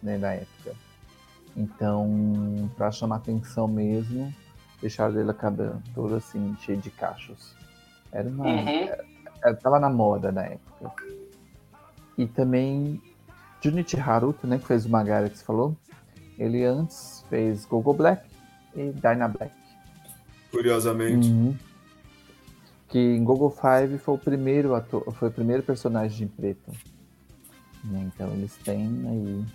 né, 0.01 0.17
na 0.17 0.33
época. 0.33 0.73
Então, 1.55 2.69
para 2.77 2.91
chamar 2.91 3.17
atenção 3.17 3.67
mesmo, 3.67 4.33
deixaram 4.79 5.13
dela 5.13 5.33
cabelo 5.33 5.81
todo 5.93 6.15
assim, 6.15 6.55
cheio 6.61 6.77
de 6.79 6.89
cachos. 6.89 7.53
Era 8.11 8.27
uma. 8.29 8.45
Uhum. 8.45 8.89
Ela 9.43 9.55
tava 9.55 9.79
na 9.79 9.89
moda 9.89 10.31
na 10.31 10.43
época. 10.43 10.93
E 12.17 12.25
também 12.27 13.01
Junichi 13.59 13.99
Haruto, 13.99 14.47
né, 14.47 14.57
que 14.57 14.65
fez 14.65 14.85
o 14.85 14.89
Magara 14.89 15.29
que 15.29 15.37
você 15.37 15.43
falou, 15.43 15.75
ele 16.37 16.63
antes 16.63 17.25
fez 17.29 17.65
Gogo 17.65 17.93
Black 17.93 18.23
e 18.75 18.91
Dyna 18.91 19.27
Black. 19.27 19.60
Curiosamente. 20.51 21.27
Uhum. 21.29 21.55
Que 22.89 22.99
em 22.99 23.23
Gogo 23.23 23.49
5 23.49 23.97
foi 23.99 24.15
o 24.15 24.17
primeiro 24.17 24.75
ator, 24.75 25.03
foi 25.13 25.29
o 25.29 25.31
primeiro 25.31 25.63
personagem 25.63 26.25
em 26.25 26.29
preto. 26.29 26.71
Né, 27.83 28.09
Então 28.13 28.31
eles 28.33 28.55
têm 28.57 28.85
aí 29.07 29.45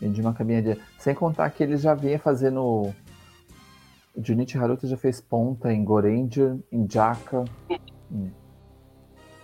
vem 0.00 0.12
de 0.12 0.20
uma 0.20 0.34
caminha 0.34 0.62
de. 0.62 0.78
Sem 0.98 1.14
contar 1.14 1.48
que 1.50 1.62
ele 1.62 1.76
já 1.76 1.94
vinha 1.94 2.18
fazendo. 2.18 2.60
O 2.62 2.94
Junichi 4.22 4.56
Haruto 4.58 4.86
já 4.86 4.96
fez 4.96 5.20
ponta 5.20 5.72
em 5.72 5.82
Goranger, 5.84 6.56
em 6.70 6.86
Jaka. 6.90 7.44
em- 8.10 8.32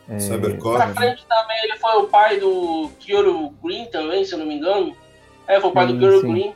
é, 0.08 0.18
Cybercore. 0.18 0.76
Pra 0.76 0.94
frente 0.94 1.26
também 1.26 1.56
ele 1.64 1.76
foi 1.78 1.92
o 2.02 2.06
pai 2.08 2.38
do 2.38 2.90
Kyoto 2.98 3.50
Green 3.62 3.86
também, 3.90 4.24
se 4.24 4.34
eu 4.34 4.38
não 4.38 4.46
me 4.46 4.56
engano. 4.56 4.94
É, 5.48 5.58
foi 5.60 5.70
o 5.70 5.72
pai 5.72 5.86
Sim, 5.88 5.94
do 5.94 5.98
Kyoto 5.98 6.20
sim. 6.20 6.32
Green. 6.32 6.54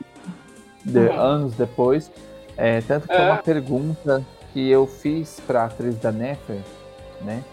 de- 0.84 0.98
Uhum. 0.98 1.20
anos 1.20 1.54
depois. 1.56 2.10
É, 2.56 2.80
tanto 2.80 3.06
que 3.06 3.12
É. 3.12 3.26
uma 3.30 3.36
pergunta 3.38 4.24
que 4.52 4.68
eu 4.70 4.86
fiz 4.86 5.40
para 5.46 5.62
a 5.62 5.64
atriz 5.66 5.96
da 5.98 6.10
Nefer, 6.10 6.60
né? 7.22 7.44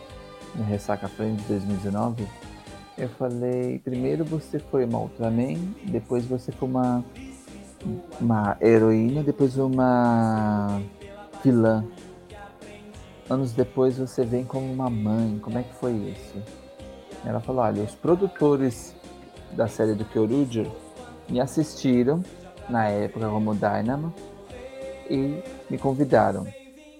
No 0.55 0.63
Ressaca 0.63 1.07
Friends 1.07 1.41
de 1.41 1.47
2019. 1.49 2.27
Eu 2.97 3.09
falei, 3.09 3.79
primeiro 3.79 4.23
você 4.23 4.59
foi 4.59 4.85
uma 4.85 4.99
Ultraman, 4.99 5.57
depois 5.85 6.25
você 6.25 6.51
foi 6.51 6.69
uma, 6.69 7.03
uma 8.21 8.55
heroína, 8.61 9.23
depois 9.23 9.57
uma 9.57 10.79
vilã. 11.43 11.83
Anos 13.29 13.51
depois 13.51 13.97
você 13.97 14.23
vem 14.23 14.43
como 14.45 14.71
uma 14.71 14.89
mãe, 14.89 15.39
como 15.41 15.57
é 15.57 15.63
que 15.63 15.73
foi 15.75 15.93
isso? 15.93 16.35
Ela 17.25 17.39
falou, 17.39 17.63
olha, 17.63 17.81
os 17.81 17.95
produtores 17.95 18.95
da 19.53 19.67
série 19.67 19.95
do 19.95 20.05
Kyoruger 20.05 20.67
me 21.27 21.39
assistiram 21.41 22.23
na 22.69 22.87
época 22.87 23.27
como 23.27 23.55
Dynamo 23.55 24.13
e 25.09 25.41
me 25.69 25.77
convidaram. 25.77 26.47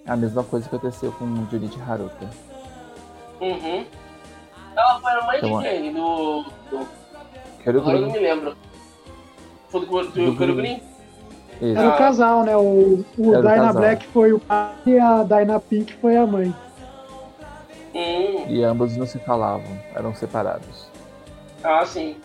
A 0.06 0.16
mesma 0.16 0.42
coisa 0.44 0.68
que 0.68 0.76
aconteceu 0.76 1.12
com 1.12 1.46
Junichi 1.50 1.80
Haruka. 1.80 2.28
Uhum. 3.40 3.84
Ela 4.76 5.00
foi 5.00 5.12
a 5.12 5.26
mãe 5.26 5.38
Então, 5.38 5.58
de 5.58 5.64
quem? 5.68 5.92
Do. 5.92 6.42
do... 6.70 6.88
Quero 7.62 7.78
Agora 7.80 7.96
eu 7.96 8.02
não 8.02 8.12
me 8.12 8.18
lembro. 8.18 8.56
Foi 9.68 9.80
do, 9.80 9.86
do, 9.86 10.08
Do 10.10 10.26
do 10.32 10.36
Kurugrin? 10.36 10.82
Isso. 11.60 11.78
Era 11.78 11.88
o 11.88 11.96
casal, 11.96 12.42
né? 12.44 12.56
O, 12.56 13.04
o 13.16 13.34
Era 13.34 13.38
o 13.38 13.42
Dyna 13.42 13.56
casal. 13.56 13.74
Black 13.74 14.06
foi 14.08 14.32
o 14.32 14.40
pai 14.40 14.72
e 14.86 14.98
a 14.98 15.22
Dyna 15.22 15.60
Pink 15.60 15.92
foi 15.94 16.16
a 16.16 16.26
mãe. 16.26 16.54
Hum. 17.94 18.46
E 18.48 18.62
ambos 18.64 18.96
não 18.96 19.06
se 19.06 19.18
falavam, 19.20 19.78
eram 19.94 20.12
separados. 20.14 20.88
Ah, 21.62 21.86
sim. 21.86 22.16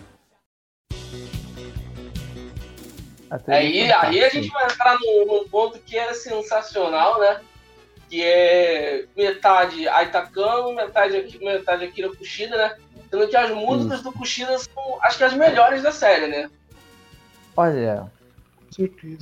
Aí, 3.48 3.92
aí 3.92 4.24
a 4.24 4.30
gente 4.30 4.50
vai 4.50 4.66
entrar 4.66 4.98
num, 5.00 5.26
num 5.26 5.48
ponto 5.50 5.78
que 5.80 5.98
é 5.98 6.14
sensacional, 6.14 7.20
né? 7.20 7.42
Que 8.10 8.24
é 8.24 9.06
metade 9.16 9.88
Aitakano, 9.88 10.74
metade, 10.74 11.38
metade 11.40 11.86
Akira 11.86 12.10
Kushida, 12.16 12.58
né? 12.58 12.76
Sendo 13.10 13.28
que 13.28 13.36
as 13.38 13.52
músicas 13.52 14.02
do 14.02 14.12
Kushida 14.12 14.58
são, 14.58 14.98
acho 15.04 15.18
que 15.18 15.24
as 15.24 15.34
melhores 15.34 15.84
da 15.84 15.92
série, 15.92 16.28
né? 16.28 16.50
Olha, 17.56 18.12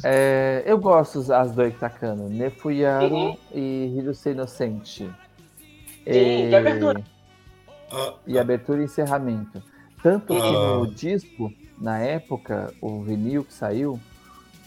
é, 0.03 0.63
eu 0.65 0.77
gosto 0.77 1.31
as 1.33 1.51
do 1.51 1.65
Itakano, 1.65 2.29
Nefuyaru 2.29 3.13
Uhum. 3.15 3.37
e 3.53 3.93
Hirose 3.97 4.29
Inocente. 4.29 5.09
Sim, 6.05 6.49
e 6.49 6.55
abertura. 6.55 7.03
Ah, 7.91 8.13
e 8.25 8.37
abertura 8.37 8.81
e 8.81 8.85
encerramento. 8.85 9.61
Tanto 10.03 10.35
que 10.35 10.41
Ah. 10.41 10.75
no 10.75 10.87
disco, 10.87 11.51
na 11.77 11.99
época, 11.99 12.73
o 12.81 13.01
vinil 13.01 13.43
que 13.43 13.53
saiu, 13.53 13.99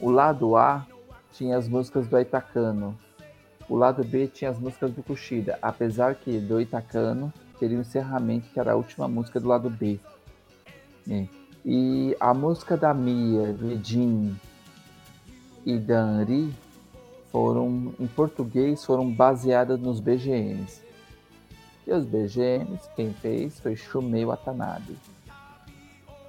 o 0.00 0.11
lado 0.11 0.56
A 0.56 0.86
tinha 1.32 1.56
as 1.56 1.68
músicas 1.68 2.06
do 2.06 2.18
Itakano. 2.18 2.96
O 3.68 3.76
lado 3.76 4.02
B 4.04 4.26
tinha 4.26 4.50
as 4.50 4.58
músicas 4.58 4.92
do 4.92 5.02
Kushida, 5.02 5.58
apesar 5.61 6.14
que 6.14 6.38
do 6.38 6.61
Itakano 6.61 7.32
teria 7.58 7.78
o 7.78 7.80
encerramento, 7.80 8.48
que 8.50 8.58
era 8.58 8.72
a 8.72 8.76
última 8.76 9.06
música 9.06 9.38
do 9.38 9.48
lado 9.48 9.68
B. 9.68 9.98
né? 11.06 11.28
E 11.64 12.16
a 12.18 12.32
música 12.32 12.76
da 12.76 12.94
Mia, 12.94 13.52
do 13.52 13.70
Edin 13.70 14.34
e 15.66 15.78
da 15.78 16.22
Henri 16.22 16.54
foram, 17.30 17.94
em 18.00 18.06
português, 18.06 18.84
foram 18.84 19.12
baseadas 19.12 19.78
nos 19.78 20.00
BGMs. 20.00 20.82
E 21.86 21.92
os 21.92 22.04
BGMs, 22.04 22.88
quem 22.96 23.12
fez 23.12 23.61
foi 23.61 23.76
Shumei 23.76 24.24
Watanabe. 24.24 24.96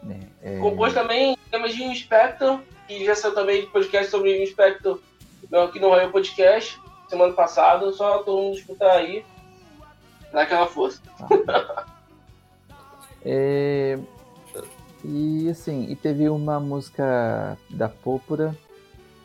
Né? 0.03 0.19
É, 0.41 0.57
Compôs 0.59 0.93
também 0.93 1.37
temas 1.49 1.73
de 1.73 1.83
Inspector, 1.83 2.59
que 2.87 3.05
já 3.05 3.15
saiu 3.15 3.33
também 3.33 3.65
podcast 3.67 4.09
sobre 4.09 4.41
Inspector 4.43 4.99
aqui 5.63 5.79
no 5.79 5.89
Raio 5.89 6.11
Podcast, 6.11 6.79
semana 7.07 7.33
passada. 7.33 7.91
Só 7.91 8.19
todo 8.23 8.41
mundo 8.41 8.57
escutar 8.57 8.91
aí. 8.91 9.25
Dá 10.31 10.43
aquela 10.43 10.67
força. 10.67 11.01
é, 13.25 13.99
e 15.03 15.49
assim, 15.49 15.87
e 15.89 15.95
teve 15.95 16.29
uma 16.29 16.59
música 16.59 17.57
da 17.69 17.89
Púrpura, 17.89 18.55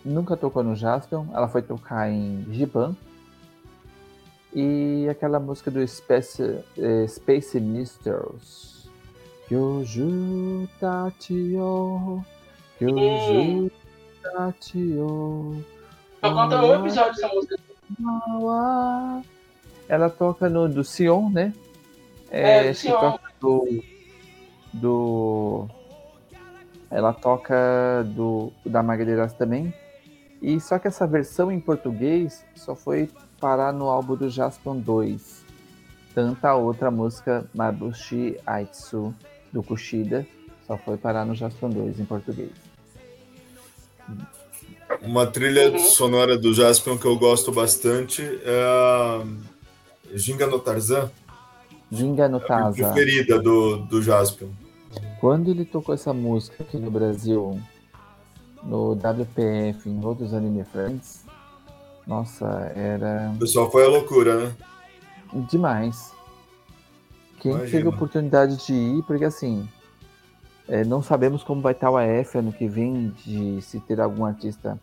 nunca 0.04 0.36
tocou 0.36 0.62
no 0.62 0.74
Jaspion, 0.74 1.26
ela 1.34 1.48
foi 1.48 1.62
tocar 1.62 2.10
em 2.10 2.46
Giban. 2.50 2.96
E 4.54 5.06
aquela 5.10 5.38
música 5.38 5.70
do 5.70 5.86
Space, 5.86 6.42
eh, 6.78 7.06
Space 7.08 7.60
Misters. 7.60 8.75
Kyoju 9.48 10.68
Tachio. 10.80 12.24
Kyoju 12.78 13.70
Tachio. 14.20 15.64
Tô 16.20 16.34
contando 16.34 16.66
um 16.66 16.74
episódio 16.74 17.14
dessa 17.14 17.28
música. 17.28 17.56
Ela 19.88 20.10
toca 20.10 20.48
no 20.48 20.68
do 20.68 20.82
Sion, 20.82 21.30
né? 21.30 21.52
É, 22.28 22.64
do 22.64 22.70
acho 22.70 22.80
que 22.80 22.88
Sion. 22.88 23.00
toca 23.00 23.32
do, 23.40 23.84
do. 24.72 25.68
Ela 26.90 27.12
toca 27.12 28.04
do 28.04 28.52
da 28.64 28.82
Magdalena 28.82 29.28
também. 29.28 29.72
E 30.42 30.60
só 30.60 30.76
que 30.80 30.88
essa 30.88 31.06
versão 31.06 31.52
em 31.52 31.60
português 31.60 32.44
só 32.56 32.74
foi 32.74 33.08
parar 33.40 33.72
no 33.72 33.88
álbum 33.88 34.16
do 34.16 34.28
Jaspion 34.28 34.76
2. 34.76 35.46
Tanta 36.12 36.54
outra 36.54 36.90
música, 36.90 37.48
Mabushi 37.54 38.40
Aitsu, 38.46 39.14
do 39.56 39.62
Kushida, 39.62 40.26
só 40.66 40.76
foi 40.76 40.98
parar 40.98 41.24
no 41.24 41.34
Jaspion 41.34 41.70
2 41.70 41.98
em 41.98 42.04
português. 42.04 42.50
Uma 45.00 45.26
trilha 45.26 45.70
Uhum. 45.72 45.78
sonora 45.78 46.36
do 46.36 46.52
Jaspion 46.52 46.98
que 46.98 47.06
eu 47.06 47.16
gosto 47.18 47.50
bastante 47.50 48.22
é 48.44 48.62
a 48.62 49.24
Ginga 50.14 50.46
no 50.46 50.58
Tarzan, 50.58 51.10
Ginga 51.90 52.28
no 52.28 52.36
a 52.36 52.40
minha 52.40 52.48
Taza. 52.48 52.76
preferida 52.92 53.38
do, 53.40 53.78
do 53.78 54.02
Jaspion. 54.02 54.48
Quando 55.20 55.50
ele 55.50 55.64
tocou 55.64 55.94
essa 55.94 56.12
música 56.12 56.62
aqui 56.62 56.76
no 56.76 56.90
Brasil, 56.90 57.58
no 58.62 58.92
WPF, 58.92 59.88
em 59.88 60.04
outros 60.04 60.34
Anime 60.34 60.64
Friends, 60.64 61.24
nossa, 62.06 62.46
era 62.76 63.32
O 63.34 63.38
pessoal 63.38 63.70
foi 63.70 63.84
a 63.84 63.88
loucura, 63.88 64.36
né? 64.46 64.56
demais. 65.50 66.12
Quem 67.40 67.52
Imagina. 67.52 67.70
teve 67.70 67.86
a 67.86 67.90
oportunidade 67.90 68.56
de 68.64 68.72
ir, 68.72 69.02
porque 69.04 69.24
assim, 69.24 69.68
é, 70.68 70.84
não 70.84 71.02
sabemos 71.02 71.42
como 71.42 71.60
vai 71.60 71.72
estar 71.72 71.90
o 71.90 71.96
AF 71.96 72.38
ano 72.38 72.52
que 72.52 72.66
vem, 72.66 73.08
de 73.24 73.60
se 73.62 73.78
ter 73.80 74.00
algum 74.00 74.24
artista 74.24 74.78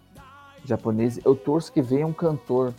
japonês. 0.63 1.19
Eu 1.25 1.35
torço 1.35 1.71
que 1.71 1.81
venha 1.81 2.07
um 2.07 2.13
cantor. 2.13 2.73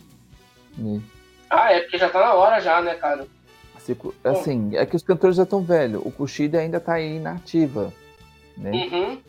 Né? 0.77 1.01
Ah, 1.49 1.71
é 1.71 1.81
porque 1.81 1.97
já 1.97 2.09
tá 2.09 2.19
na 2.19 2.33
hora 2.33 2.59
já, 2.59 2.81
né, 2.81 2.95
cara? 2.95 3.27
Assim, 3.75 3.95
Assim, 4.23 4.75
é 4.75 4.85
que 4.85 4.95
os 4.95 5.03
cantores 5.03 5.35
já 5.35 5.43
estão 5.43 5.61
velhos. 5.61 6.01
O 6.03 6.11
Kushida 6.11 6.59
ainda 6.59 6.79
tá 6.79 6.93
aí 6.93 7.19
na 7.19 7.33
ativa. 7.33 7.93
Né? 8.57 8.71
Uhum. 8.71 9.21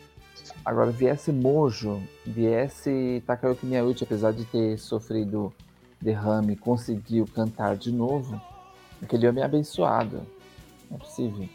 Agora, 0.65 0.89
viesse 0.89 1.31
Mojo, 1.31 2.01
viesse 2.25 3.23
Takayuki 3.25 3.65
Miyauchi, 3.65 4.03
apesar 4.03 4.33
de 4.33 4.43
ter 4.45 4.77
sofrido 4.77 5.53
derrame, 6.01 6.55
conseguiu 6.55 7.25
cantar 7.27 7.75
de 7.75 7.91
novo, 7.91 8.41
aquele 9.01 9.27
homem 9.27 9.43
é 9.43 9.45
abençoado. 9.45 10.21
Não 10.89 10.97
é 10.97 10.99
possível. 10.99 11.47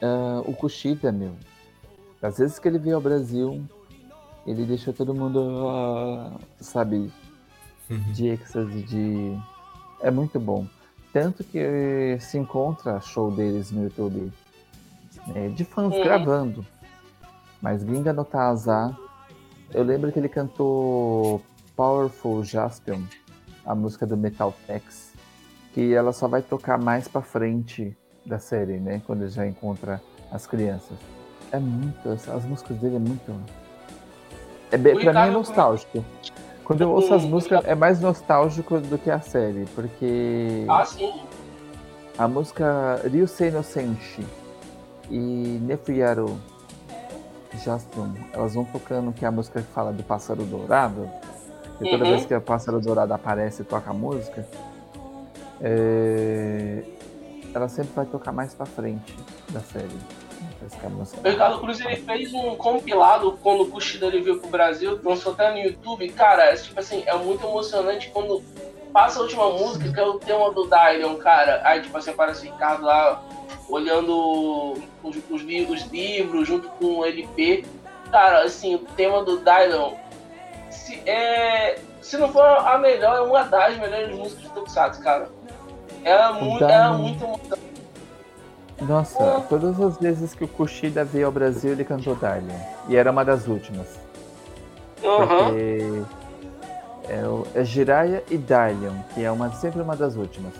Ah, 0.00 0.42
o 0.46 0.54
Kushida, 0.54 1.10
meu, 1.10 1.32
às 2.22 2.38
vezes 2.38 2.58
que 2.58 2.68
ele 2.68 2.78
veio 2.78 2.96
ao 2.96 3.02
Brasil, 3.02 3.64
ele 4.46 4.64
deixou 4.64 4.92
todo 4.94 5.14
mundo, 5.14 5.68
ah, 5.68 6.38
sabe, 6.60 7.12
de 8.14 8.28
êxtase, 8.28 8.82
de... 8.82 9.36
É 10.00 10.10
muito 10.10 10.38
bom. 10.38 10.66
Tanto 11.12 11.42
que 11.42 12.16
se 12.20 12.38
encontra 12.38 13.00
show 13.00 13.30
deles 13.30 13.70
no 13.72 13.84
YouTube, 13.84 14.32
né, 15.28 15.48
de 15.48 15.64
fãs 15.64 15.94
Uhum. 15.94 16.02
gravando. 16.04 16.64
Mas 17.60 17.80
Ginga 17.80 18.12
no 18.12 18.24
Taza, 18.24 18.96
eu 19.74 19.82
lembro 19.82 20.12
que 20.12 20.18
ele 20.18 20.28
cantou 20.28 21.42
Powerful 21.74 22.44
Jaspion, 22.44 23.02
a 23.64 23.74
música 23.74 24.06
do 24.06 24.16
Metal 24.16 24.54
Tex, 24.66 25.12
que 25.74 25.92
ela 25.92 26.12
só 26.12 26.28
vai 26.28 26.42
tocar 26.42 26.78
mais 26.78 27.08
pra 27.08 27.20
frente 27.22 27.96
da 28.28 28.38
série, 28.38 28.78
né? 28.78 29.00
Quando 29.06 29.22
ele 29.22 29.30
já 29.30 29.46
encontra 29.46 30.00
as 30.30 30.46
crianças. 30.46 30.96
É 31.50 31.58
muito, 31.58 32.08
as, 32.10 32.28
as 32.28 32.44
músicas 32.44 32.76
dele 32.78 32.96
é 32.96 32.98
muito. 32.98 33.34
É 34.70 34.76
bem, 34.76 34.94
pra 35.00 35.12
mim 35.12 35.28
é 35.28 35.30
nostálgico. 35.30 36.04
Quando 36.62 36.82
eu 36.82 36.90
ouço 36.90 37.14
as 37.14 37.24
Hum, 37.24 37.28
músicas, 37.30 37.64
é 37.64 37.74
mais 37.74 37.98
nostálgico 38.00 38.78
do 38.78 38.98
que 38.98 39.10
a 39.10 39.20
série, 39.20 39.64
porque 39.74 40.66
Ah, 40.68 40.84
sim. 40.84 41.22
a 42.18 42.28
música 42.28 43.00
Ryusei 43.04 43.50
no 43.50 43.62
Senshi 43.62 44.26
e 45.10 45.58
Nefuyaru 45.62 46.38
Jaspion, 47.64 48.10
elas 48.34 48.52
vão 48.54 48.66
tocando 48.66 49.10
que 49.14 49.24
é 49.24 49.28
a 49.28 49.32
música 49.32 49.62
que 49.62 49.68
fala 49.68 49.90
do 49.92 50.02
pássaro 50.02 50.44
dourado. 50.44 51.08
E 51.80 51.86
toda 51.86 52.04
Uhum. 52.04 52.10
vez 52.10 52.26
que 52.26 52.34
o 52.34 52.40
pássaro 52.42 52.78
dourado 52.80 53.14
aparece 53.14 53.62
e 53.62 53.64
toca 53.64 53.88
a 53.90 53.94
música, 53.94 54.46
é, 55.62 56.82
ela 57.54 57.68
sempre 57.68 57.92
vai 57.94 58.06
tocar 58.06 58.32
mais 58.32 58.54
pra 58.54 58.66
frente 58.66 59.16
da 59.50 59.60
série. 59.60 59.88
O 61.24 61.28
Ricardo 61.28 61.60
Cruz 61.60 61.80
ele 61.80 61.96
fez 61.96 62.32
um 62.34 62.54
compilado 62.56 63.38
quando 63.42 63.62
o 63.62 63.66
Kushida 63.70 64.06
ele 64.06 64.20
veio 64.20 64.38
pro 64.38 64.50
Brasil, 64.50 65.00
lançou 65.02 65.32
até 65.32 65.50
no 65.50 65.58
YouTube. 65.58 66.08
Cara, 66.10 66.44
é, 66.44 66.56
tipo 66.56 66.78
assim, 66.78 67.02
é 67.06 67.14
muito 67.16 67.44
emocionante 67.46 68.10
quando 68.10 68.42
passa 68.92 69.18
a 69.18 69.22
última 69.22 69.50
música, 69.50 69.92
que 69.92 70.00
é 70.00 70.04
o 70.04 70.18
tema 70.18 70.52
do 70.52 70.68
Dylion, 70.68 71.16
cara. 71.16 71.60
Aí, 71.64 71.80
tipo 71.80 71.96
assim, 71.96 72.10
aparece 72.10 72.46
o 72.46 72.52
Ricardo 72.52 72.84
lá 72.84 73.22
olhando 73.68 74.74
os, 75.02 75.16
os 75.30 75.42
os 75.42 75.82
livros 75.90 76.48
junto 76.48 76.68
com 76.70 76.98
o 76.98 77.04
LP. 77.04 77.64
Cara, 78.10 78.44
assim, 78.44 78.74
o 78.74 78.78
tema 78.78 79.22
do 79.22 79.38
Dylion, 79.38 79.94
se, 80.70 81.00
é, 81.06 81.78
se 82.00 82.16
não 82.16 82.32
for 82.32 82.42
a 82.42 82.78
melhor, 82.78 83.16
é 83.16 83.20
uma 83.20 83.44
das 83.44 83.76
melhores 83.76 84.14
músicas 84.14 84.44
do 84.44 84.50
Tokusatsu, 84.50 85.02
cara. 85.02 85.30
Ela 86.04 86.38
é 86.38 86.42
muito, 86.42 86.64
ela 86.64 86.94
é 86.94 86.98
muito. 86.98 87.68
Nossa, 88.80 89.44
todas 89.48 89.80
as 89.80 89.98
vezes 89.98 90.34
que 90.34 90.44
o 90.44 90.48
Kushida 90.48 91.04
veio 91.04 91.26
ao 91.26 91.32
Brasil, 91.32 91.72
ele 91.72 91.84
cantou 91.84 92.14
Dalian. 92.14 92.54
E 92.88 92.96
era 92.96 93.10
uma 93.10 93.24
das 93.24 93.48
últimas. 93.48 93.98
Porque 95.00 96.02
é, 97.08 97.26
o, 97.26 97.46
é 97.54 97.64
Jiraiya 97.64 98.22
e 98.30 98.36
Dalian, 98.36 99.04
que 99.14 99.24
é 99.24 99.30
uma, 99.30 99.50
sempre 99.52 99.82
uma 99.82 99.96
das 99.96 100.14
últimas. 100.14 100.52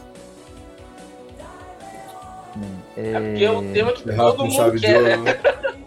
É 2.97 3.13
porque 3.13 3.45
é 3.45 3.51
um 3.53 3.73
tema 3.73 3.93
que 3.93 4.03
todo 4.03 4.37
com 4.37 4.43
mundo 4.45 4.55
chave 4.55 4.81
de 4.81 4.87
quer, 4.87 4.97
ouro, 4.97 5.23
né? 5.23 5.33
né? 5.33 5.39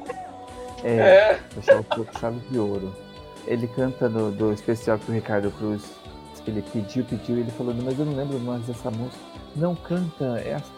É, 0.84 0.90
É. 0.90 1.40
fechar 1.50 1.80
o 1.80 1.84
fogo 1.84 2.08
chave 2.20 2.40
de 2.50 2.58
ouro. 2.58 2.96
Ele 3.46 3.68
canta 3.68 4.10
no, 4.10 4.32
do 4.32 4.52
especial 4.54 4.98
que 4.98 5.12
o 5.12 5.14
Ricardo 5.14 5.52
Cruz 5.52 5.84
ele 6.48 6.64
pediu, 6.74 7.04
pediu, 7.04 7.38
e 7.38 7.42
ele 7.42 7.52
falou, 7.52 7.74
mas 7.74 8.00
eu 8.00 8.06
não 8.06 8.16
lembro 8.16 8.40
mais 8.40 8.64
dessa 8.66 8.90
música. 8.90 9.31
Não 9.56 9.76
canta, 9.76 10.42
essa. 10.46 10.72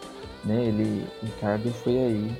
Né, 0.44 0.64
ele, 0.66 1.06
Ricardo 1.22 1.72
foi 1.72 1.96
aí, 1.96 2.36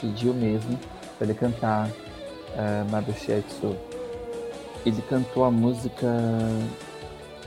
pediu 0.00 0.34
mesmo 0.34 0.78
pra 1.16 1.26
ele 1.26 1.34
cantar 1.34 1.88
uh, 1.88 2.90
Mabushitsu. 2.90 3.76
Ele 4.84 5.00
cantou 5.08 5.44
a 5.44 5.50
música, 5.50 6.06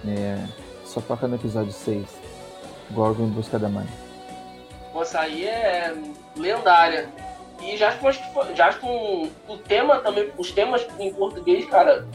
né, 0.03 0.49
só 0.85 1.01
toca 1.01 1.27
no 1.27 1.35
episódio 1.35 1.71
6, 1.71 2.03
Gorgon 2.91 3.25
em 3.25 3.29
Busca 3.29 3.59
da 3.59 3.69
Mãe. 3.69 3.85
Moça, 4.91 5.19
aí 5.19 5.45
é 5.45 5.93
lendária. 6.35 7.09
E 7.61 7.77
já 7.77 7.91
com, 7.97 8.07
acho 8.07 8.25
que 8.25 8.33
foi- 8.33 8.55
já 8.55 8.73
com 8.73 9.29
o 9.47 9.57
tema 9.57 9.99
também, 9.99 10.31
os 10.37 10.51
temas 10.51 10.85
em 10.99 11.13
português, 11.13 11.65
cara, 11.65 12.07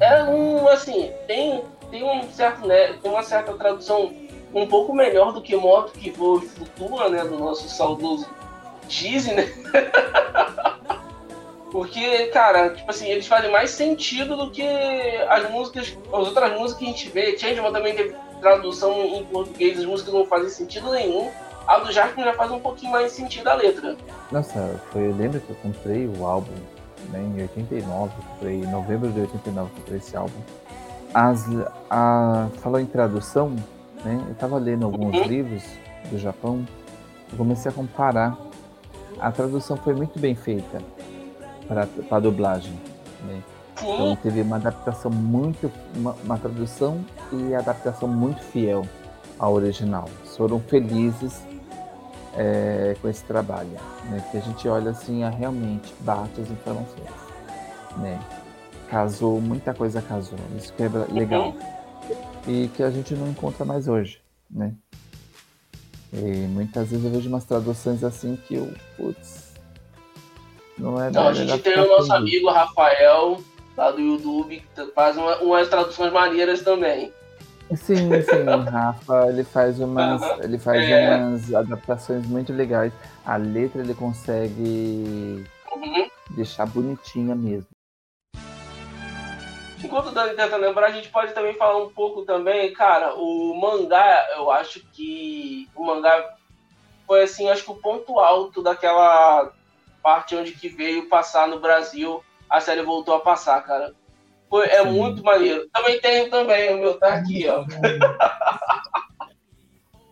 é 0.00 0.24
um, 0.24 0.66
assim, 0.68 1.12
tem, 1.26 1.62
tem 1.90 2.02
um 2.02 2.28
certo, 2.32 2.66
né, 2.66 2.94
tem 3.02 3.10
uma 3.10 3.22
certa 3.22 3.52
tradução 3.52 4.12
um 4.56 4.66
pouco 4.66 4.94
melhor 4.94 5.32
do 5.32 5.42
que 5.42 5.54
Moto 5.54 5.92
que 5.92 6.10
Voa 6.10 6.42
e 6.42 6.48
Flutua, 6.48 7.08
né, 7.10 7.22
do 7.24 7.38
nosso 7.38 7.68
saudoso 7.68 8.26
Disney, 8.88 9.34
né? 9.34 9.52
Porque, 11.70 12.28
cara, 12.28 12.70
tipo 12.70 12.90
assim, 12.90 13.06
eles 13.08 13.26
fazem 13.26 13.50
mais 13.50 13.70
sentido 13.70 14.34
do 14.34 14.50
que 14.50 14.66
as 15.28 15.50
músicas, 15.50 15.94
as 16.08 16.26
outras 16.26 16.58
músicas 16.58 16.78
que 16.78 16.84
a 16.84 16.88
gente 16.88 17.08
vê. 17.10 17.36
Changeman 17.36 17.72
também 17.72 17.94
teve 17.94 18.16
tradução 18.40 18.98
em 18.98 19.24
português, 19.24 19.78
as 19.80 19.84
músicas 19.84 20.14
não 20.14 20.24
fazem 20.24 20.48
sentido 20.48 20.90
nenhum. 20.90 21.30
A 21.66 21.78
do 21.78 21.92
Jasper 21.92 22.24
já 22.24 22.32
faz 22.32 22.50
um 22.50 22.60
pouquinho 22.60 22.92
mais 22.92 23.12
sentido 23.12 23.48
a 23.48 23.54
letra. 23.54 23.96
Nossa, 24.30 24.80
foi, 24.90 25.08
eu 25.08 25.16
lembro 25.16 25.40
que 25.40 25.50
eu 25.50 25.56
comprei 25.56 26.06
o 26.06 26.24
álbum 26.24 26.54
né, 27.10 27.20
em 27.20 27.42
89, 27.42 28.12
comprei, 28.30 28.54
em 28.54 28.70
novembro 28.70 29.10
de 29.10 29.20
89 29.20 29.68
eu 29.68 29.76
comprei 29.76 29.98
esse 29.98 30.16
álbum. 30.16 30.40
As, 31.12 31.44
a, 31.90 32.48
falou 32.62 32.80
em 32.80 32.86
tradução, 32.86 33.54
né? 34.06 34.24
Eu 34.28 34.34
tava 34.36 34.56
lendo 34.58 34.84
alguns 34.84 35.16
Uhum. 35.16 35.24
livros 35.24 35.64
do 36.10 36.18
Japão, 36.18 36.64
eu 37.30 37.36
comecei 37.36 37.70
a 37.70 37.74
comparar. 37.74 38.38
A 39.18 39.32
tradução 39.32 39.76
foi 39.76 39.94
muito 39.94 40.18
bem 40.20 40.34
feita 40.36 40.78
para 41.66 41.88
a 42.10 42.20
dublagem. 42.20 42.72
Né? 43.24 43.42
Então 43.82 44.16
teve 44.16 44.40
uma 44.42 44.56
adaptação 44.56 45.10
muito. 45.10 45.70
Uma, 45.96 46.14
uma 46.24 46.38
tradução 46.38 47.04
e 47.32 47.54
adaptação 47.54 48.08
muito 48.08 48.40
fiel 48.42 48.86
ao 49.38 49.54
original. 49.54 50.04
Eles 50.20 50.36
foram 50.36 50.60
felizes 50.60 51.42
é, 52.36 52.94
com 53.02 53.08
esse 53.08 53.24
trabalho. 53.24 53.68
Né? 54.10 54.22
Que 54.30 54.38
a 54.38 54.40
gente 54.40 54.68
olha 54.68 54.90
assim, 54.92 55.24
a 55.24 55.30
realmente 55.30 55.92
bate 56.00 56.40
as 56.40 56.50
informações. 56.50 57.10
Né? 57.96 58.20
Casou, 58.88 59.40
muita 59.40 59.74
coisa 59.74 60.00
casou. 60.00 60.38
Isso 60.56 60.72
que 60.74 60.82
é 60.84 60.88
legal. 61.10 61.54
E 62.46 62.68
que 62.68 62.82
a 62.82 62.90
gente 62.90 63.14
não 63.14 63.28
encontra 63.28 63.64
mais 63.64 63.88
hoje. 63.88 64.20
Né? 64.50 64.72
E 66.12 66.18
muitas 66.46 66.88
vezes 66.90 67.04
eu 67.04 67.10
vejo 67.10 67.28
umas 67.28 67.44
traduções 67.44 68.02
assim 68.04 68.36
que 68.46 68.54
eu. 68.54 68.72
Putz. 68.96 69.52
Não 70.78 71.02
é 71.02 71.08
então 71.08 71.28
a 71.28 71.32
gente 71.32 71.58
tem 71.62 71.78
o 71.78 71.88
nosso 71.88 72.12
amigo 72.12 72.50
Rafael, 72.50 73.40
lá 73.76 73.90
do 73.90 74.00
YouTube, 74.00 74.62
que 74.74 74.86
faz 74.92 75.16
uma- 75.16 75.38
umas 75.38 75.68
traduções 75.68 76.12
maneiras 76.12 76.62
também. 76.62 77.12
Sim, 77.74 78.10
sim, 78.22 78.42
o 78.48 78.60
Rafa, 78.70 79.26
ele 79.28 79.42
faz 79.42 79.80
umas, 79.80 80.22
Aham, 80.22 80.38
ele 80.44 80.58
faz 80.58 80.84
é. 80.88 81.16
umas 81.16 81.52
adaptações 81.54 82.24
muito 82.26 82.52
legais. 82.52 82.92
A 83.24 83.36
letra 83.36 83.82
ele 83.82 83.94
consegue 83.94 85.44
Uhum. 85.74 86.08
deixar 86.30 86.66
bonitinha 86.66 87.34
mesmo. 87.34 87.66
Enquanto 89.82 90.06
o 90.06 90.12
Dani 90.12 90.34
tenta 90.34 90.56
lembrar, 90.56 90.86
a 90.88 90.92
gente 90.92 91.08
pode 91.10 91.32
também 91.32 91.54
falar 91.54 91.78
um 91.78 91.90
pouco 91.90 92.24
também, 92.24 92.72
cara, 92.72 93.14
o 93.14 93.54
mangá, 93.54 94.26
eu 94.36 94.50
acho 94.50 94.80
que 94.92 95.68
o 95.74 95.84
mangá 95.84 96.34
foi 97.06 97.22
assim, 97.22 97.48
acho 97.48 97.64
que 97.64 97.70
o 97.70 97.76
ponto 97.76 98.18
alto 98.18 98.62
daquela 98.62 99.52
parte 100.02 100.34
onde 100.34 100.52
que 100.52 100.68
veio 100.68 101.08
passar 101.08 101.46
no 101.46 101.60
Brasil, 101.60 102.22
a 102.48 102.60
série 102.60 102.82
voltou 102.82 103.14
a 103.14 103.20
passar, 103.20 103.60
cara. 103.62 103.94
Foi, 104.48 104.66
é 104.66 104.82
Sim. 104.82 104.92
muito 104.92 105.22
maneiro. 105.24 105.68
Também 105.72 106.00
tenho 106.00 106.30
também, 106.30 106.74
o 106.74 106.78
meu 106.78 106.98
tá 106.98 107.14
aqui, 107.14 107.46
ó. 107.48 107.64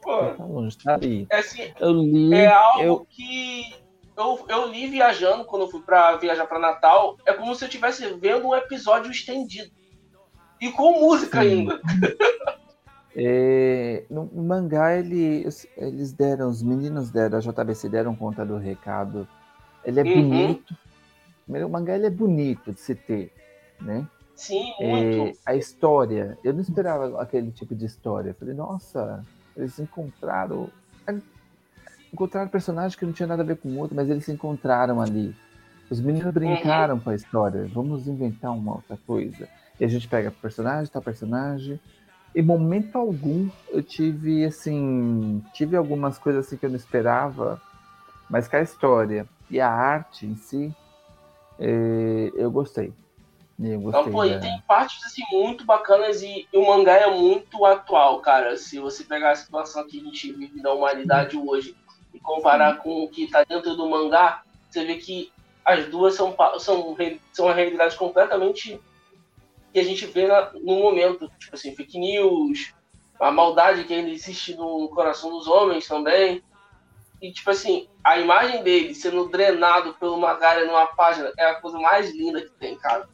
Pô, 0.03 0.19
Tá 0.35 0.45
longe, 0.45 0.77
tá 0.77 0.99
é 1.31 1.37
assim, 1.39 1.73
Eu 1.81 1.93
li, 1.93 2.35
é 2.35 2.47
algo 2.47 2.83
eu, 2.83 3.07
que 3.09 3.75
eu, 4.17 4.45
eu 4.49 4.69
li 4.69 4.87
viajando 4.89 5.45
quando 5.45 5.63
eu 5.63 5.71
fui 5.71 5.83
para 5.83 6.17
viajar 6.17 6.47
para 6.47 6.59
Natal. 6.59 7.17
É 7.27 7.33
como 7.33 7.55
se 7.55 7.65
eu 7.65 7.69
estivesse 7.69 8.07
vendo 8.15 8.49
um 8.49 8.55
episódio 8.55 9.11
estendido. 9.11 9.71
E 10.61 10.71
com 10.71 11.01
música 11.01 11.41
Sim. 11.43 11.49
ainda. 11.49 11.81
é, 13.17 14.05
no 14.11 14.27
mangá 14.43 14.97
ele, 14.97 15.47
eles 15.77 16.13
deram, 16.13 16.49
os 16.49 16.63
meninos 16.63 17.11
deram, 17.11 17.39
a 17.39 17.41
JBC 17.41 17.89
deram 17.89 18.15
conta 18.15 18.45
do 18.45 18.57
recado. 18.57 19.27
Ele 19.85 20.01
é 20.01 20.03
Uhum. 20.03 20.15
bonito. 20.15 20.75
Primeiro, 21.45 21.69
o 21.69 21.71
mangá 21.71 21.95
ele 21.95 22.07
é 22.07 22.11
bonito 22.11 22.73
de 22.73 22.81
se 22.81 22.95
ter, 22.95 23.33
né? 23.81 24.07
Sim, 24.35 24.73
É, 24.81 24.89
muito. 25.17 25.39
a 25.47 25.55
história, 25.55 26.37
eu 26.43 26.53
não 26.53 26.61
esperava 26.61 27.21
aquele 27.23 27.53
tipo 27.53 27.75
de 27.75 27.85
história. 27.87 28.31
Eu 28.31 28.35
falei, 28.35 28.55
nossa, 28.55 29.25
eles 29.57 29.79
encontraram. 29.79 30.71
Encontraram 32.15 32.49
personagem 32.49 32.97
que 32.97 33.05
não 33.05 33.13
tinha 33.13 33.27
nada 33.27 33.43
a 33.43 33.45
ver 33.45 33.57
com 33.57 33.69
o 33.71 33.79
outro, 33.79 33.97
mas 33.97 34.09
eles 34.09 34.25
se 34.25 34.31
encontraram 34.31 35.01
ali. 35.01 35.35
Os 35.91 36.01
meninos 36.01 36.33
brincaram 36.33 37.01
com 37.01 37.11
a 37.11 37.15
história. 37.17 37.67
Vamos 37.75 38.07
inventar 38.07 38.53
uma 38.53 38.75
outra 38.77 38.97
coisa. 39.05 39.49
E 39.81 39.85
a 39.85 39.89
gente 39.89 40.07
pega 40.07 40.31
personagem, 40.31 40.93
tal 40.93 41.03
personagem. 41.03 41.81
Em 42.33 42.41
momento 42.43 42.97
algum 42.97 43.49
eu 43.69 43.83
tive 43.83 44.45
assim. 44.45 45.43
Tive 45.53 45.77
algumas 45.77 46.17
coisas 46.17 46.47
assim 46.47 46.57
que 46.57 46.65
eu 46.65 46.71
não 46.71 46.77
esperava, 46.77 47.61
mas 48.31 48.47
que 48.47 48.55
a 48.55 48.63
história 48.63 49.27
e 49.51 49.61
a 49.61 49.69
arte 49.69 50.25
em 50.25 50.37
si, 50.37 50.73
eh, 51.59 52.31
eu 52.37 52.49
gostei. 52.51 52.93
Eu 53.59 53.81
gostei. 53.81 54.01
Então, 54.01 54.13
pô, 54.13 54.25
da- 54.29 54.39
tem 54.41 54.61
partes 54.67 55.05
assim 55.05 55.23
muito 55.33 55.65
bacanas 55.65 56.23
e, 56.23 56.49
e 56.53 56.57
o 56.59 56.67
mangá 56.67 56.95
é 56.97 57.11
muito 57.11 57.65
atual, 57.65 58.21
cara. 58.21 58.57
Se 58.57 58.79
você 58.81 59.05
pegar 59.05 59.31
a 59.33 59.37
situação 59.37 59.87
que 59.87 60.01
a 60.01 60.03
gente 60.05 60.33
vive 60.33 60.61
da 60.61 60.73
humanidade 60.73 61.37
hoje 61.37 61.77
comparar 62.25 62.79
com 62.79 63.05
o 63.05 63.09
que 63.09 63.31
tá 63.31 63.45
dentro 63.45 63.77
do 63.77 63.89
mangá, 63.89 64.43
você 64.69 64.85
vê 64.85 64.97
que 64.97 65.31
as 65.65 65.87
duas 65.87 66.15
são, 66.15 66.35
são, 66.59 66.97
são 67.33 67.53
realidades 67.53 67.97
completamente 67.97 68.81
que 69.73 69.79
a 69.79 69.85
gente 69.85 70.07
vê 70.07 70.27
na- 70.27 70.51
no 70.55 70.77
momento. 70.81 71.31
Tipo 71.39 71.55
assim, 71.55 71.75
fake 71.77 71.99
news, 71.99 72.73
a 73.21 73.31
maldade 73.31 73.85
que 73.85 73.95
ainda 73.95 74.11
existe 74.11 74.55
no 74.57 74.89
coração 74.89 75.31
dos 75.31 75.47
homens 75.47 75.87
também. 75.87 76.43
E, 77.23 77.33
tipo 77.33 77.51
assim, 77.51 77.89
a 78.03 78.19
imagem 78.19 78.63
dele 78.63 78.95
sendo 78.95 79.29
drenado 79.29 79.95
pelo 79.95 80.19
Magari 80.19 80.67
numa 80.67 80.87
página 80.87 81.33
é 81.39 81.47
a 81.47 81.55
coisa 81.61 81.79
mais 81.79 82.11
linda 82.15 82.41
que 82.43 82.51
tem, 82.59 82.77
cara. 82.77 83.09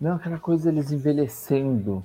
Não, 0.00 0.16
aquela 0.16 0.38
coisa 0.38 0.70
eles 0.70 0.90
envelhecendo, 0.90 2.04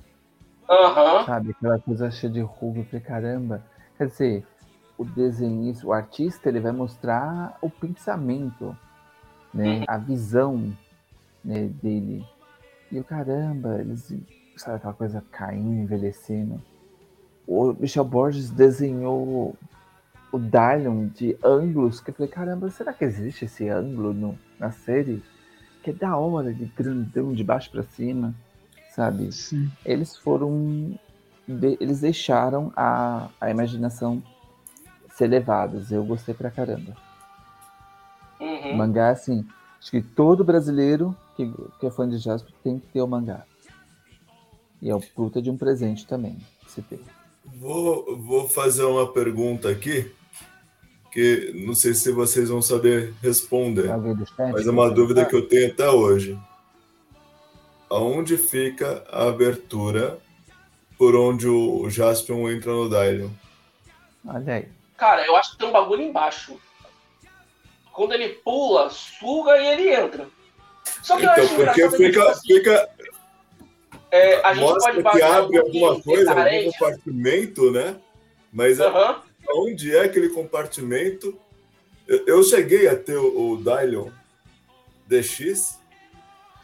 Aham. 0.68 1.24
sabe? 1.24 1.50
Aquela 1.50 1.78
coisa 1.80 2.10
cheia 2.10 2.32
de 2.32 2.40
ruga, 2.40 2.84
falei, 2.84 3.00
caramba. 3.00 3.64
Quer 3.96 4.06
dizer, 4.08 4.46
o 4.98 5.04
desenhista, 5.04 5.86
o 5.86 5.92
artista, 5.92 6.48
ele 6.48 6.60
vai 6.60 6.72
mostrar 6.72 7.56
o 7.60 7.68
pensamento, 7.68 8.76
né? 9.52 9.78
Uhum. 9.78 9.84
A 9.88 9.98
visão 9.98 10.72
né, 11.44 11.68
dele. 11.82 12.24
E 12.90 12.98
o 12.98 13.04
caramba, 13.04 13.78
eles, 13.80 14.12
sabe 14.56 14.76
aquela 14.76 14.94
coisa 14.94 15.22
caindo, 15.30 15.82
envelhecendo. 15.82 16.60
O 17.46 17.72
Michel 17.74 18.04
Borges 18.04 18.50
desenhou 18.50 19.56
o 20.32 20.38
Dylan 20.38 21.08
de 21.08 21.36
ângulos, 21.44 22.00
que 22.00 22.10
eu 22.10 22.14
falei, 22.14 22.30
caramba, 22.30 22.70
será 22.70 22.92
que 22.92 23.04
existe 23.04 23.44
esse 23.44 23.68
ângulo 23.68 24.12
no, 24.12 24.38
na 24.58 24.70
série? 24.70 25.22
Que 25.82 25.90
é 25.90 25.92
da 25.92 26.16
hora, 26.16 26.52
de 26.52 26.64
grandão, 26.66 27.32
de 27.32 27.44
baixo 27.44 27.70
pra 27.70 27.82
cima, 27.84 28.34
sabe? 28.90 29.30
Sim. 29.32 29.70
Eles 29.84 30.16
foram. 30.16 30.98
de- 31.46 31.76
eles 31.80 32.00
deixaram 32.00 32.72
a, 32.74 33.28
a 33.40 33.50
imaginação 33.50 34.20
ser 35.16 35.26
levados. 35.26 35.90
Eu 35.90 36.04
gostei 36.04 36.34
pra 36.34 36.50
caramba. 36.50 36.94
Uhum. 38.38 38.76
Mangá, 38.76 39.10
assim, 39.10 39.46
acho 39.80 39.90
que 39.90 40.02
todo 40.02 40.44
brasileiro 40.44 41.16
que, 41.34 41.50
que 41.80 41.86
é 41.86 41.90
fã 41.90 42.08
de 42.08 42.18
Jasper 42.18 42.52
tem 42.62 42.78
que 42.78 42.86
ter 42.88 43.00
o 43.00 43.06
mangá. 43.06 43.44
E 44.80 44.90
é 44.90 44.94
o 44.94 45.00
puta 45.00 45.40
de 45.40 45.50
um 45.50 45.56
presente 45.56 46.06
também, 46.06 46.36
se 46.68 46.82
ter. 46.82 47.00
Vou, 47.58 48.18
vou 48.18 48.48
fazer 48.48 48.84
uma 48.84 49.10
pergunta 49.10 49.70
aqui, 49.70 50.12
que 51.10 51.52
não 51.66 51.74
sei 51.74 51.94
se 51.94 52.12
vocês 52.12 52.50
vão 52.50 52.60
saber 52.60 53.14
responder, 53.22 53.86
chat? 53.86 54.52
mas 54.52 54.66
é 54.66 54.70
uma 54.70 54.90
dúvida 54.90 55.24
que 55.24 55.34
eu 55.34 55.48
tenho 55.48 55.72
até 55.72 55.88
hoje. 55.88 56.38
Aonde 57.88 58.36
fica 58.36 59.02
a 59.10 59.28
abertura 59.28 60.18
por 60.98 61.14
onde 61.14 61.48
o 61.48 61.88
Jaspion 61.88 62.50
entra 62.50 62.72
no 62.72 62.90
Dylion? 62.90 63.30
Olha 64.26 64.54
aí. 64.54 64.75
Cara, 64.96 65.24
eu 65.26 65.36
acho 65.36 65.52
que 65.52 65.58
tem 65.58 65.68
um 65.68 65.72
bagulho 65.72 66.02
embaixo. 66.02 66.58
Quando 67.92 68.12
ele 68.12 68.28
pula, 68.28 68.90
suga 68.90 69.58
e 69.58 69.66
ele 69.66 69.94
entra. 69.94 70.28
Só 71.02 71.16
que 71.16 71.24
eu 71.26 71.30
Então, 71.30 71.44
acho 71.44 71.54
porque 71.56 71.90
fica, 71.90 72.30
assim, 72.30 72.54
fica 72.54 72.88
é, 74.10 74.40
a 74.46 74.54
gente 74.54 74.62
mostra 74.64 75.02
pode 75.02 75.16
que 75.16 75.22
abre 75.22 75.58
um 75.58 75.62
alguma 75.62 76.02
coisa, 76.02 76.30
algum 76.32 76.72
compartimento, 76.72 77.70
né? 77.70 77.96
Mas 78.52 78.80
Aham. 78.80 79.22
onde 79.50 79.94
é 79.94 80.02
aquele 80.02 80.28
compartimento? 80.30 81.38
Eu, 82.06 82.24
eu 82.26 82.42
cheguei 82.42 82.88
a 82.88 82.96
ter 82.96 83.16
o, 83.16 83.52
o 83.52 83.56
Dylion 83.56 84.10
DX, 85.06 85.80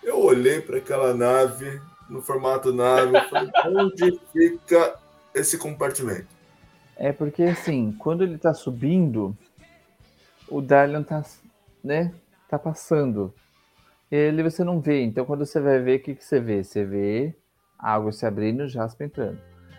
eu 0.02 0.20
olhei 0.20 0.60
para 0.60 0.78
aquela 0.78 1.12
nave, 1.12 1.80
no 2.08 2.22
formato 2.22 2.72
nave, 2.72 3.16
eu 3.16 3.28
falei, 3.28 3.50
onde 3.66 4.20
fica 4.32 4.98
esse 5.34 5.58
compartimento? 5.58 6.28
É 6.96 7.12
porque 7.12 7.42
assim, 7.44 7.92
quando 7.98 8.22
ele 8.22 8.38
tá 8.38 8.54
subindo, 8.54 9.36
o 10.48 10.60
Darlion 10.60 11.02
tá, 11.02 11.24
né, 11.82 12.12
tá 12.48 12.58
passando. 12.58 13.32
Ele 14.10 14.42
você 14.42 14.62
não 14.62 14.80
vê, 14.80 15.02
então 15.02 15.24
quando 15.24 15.46
você 15.46 15.58
vai 15.60 15.78
ver, 15.80 15.98
o 15.98 16.02
que, 16.02 16.14
que 16.14 16.24
você 16.24 16.38
vê? 16.38 16.62
Você 16.62 16.84
vê 16.84 17.34
a 17.78 17.94
água 17.94 18.12
se 18.12 18.26
abrindo 18.26 18.62
e 18.62 18.66
o 18.66 18.68
Jasper 18.68 19.06
entrando. 19.06 19.38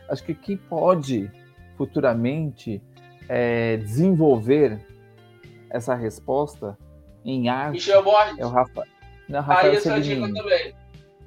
Acho 0.10 0.24
que 0.24 0.34
quem 0.34 0.58
pode 0.58 1.32
futuramente 1.78 2.82
é, 3.30 3.78
desenvolver 3.78 4.86
essa 5.70 5.96
resposta 5.96 6.78
em 7.24 7.48
arte 7.48 7.74
Michel 7.74 8.04
Borges. 8.04 8.40
é 8.40 8.46
o 8.46 8.50
Rafa, 8.50 8.84
não, 9.30 9.40
Aí 9.40 9.46
Rafael 9.46 9.74
essa 9.74 9.94
a 9.96 10.00
dica 10.00 10.16
Segnini. 10.16 10.40
também. 10.40 10.76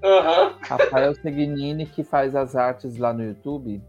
Aham. 0.05 0.55
Rafael 0.61 1.14
Segnini 1.14 1.87
que 1.87 2.05
faz 2.05 2.37
as 2.37 2.55
artes 2.55 2.97
lá 2.97 3.12
no 3.12 3.24
YouTube. 3.24 3.82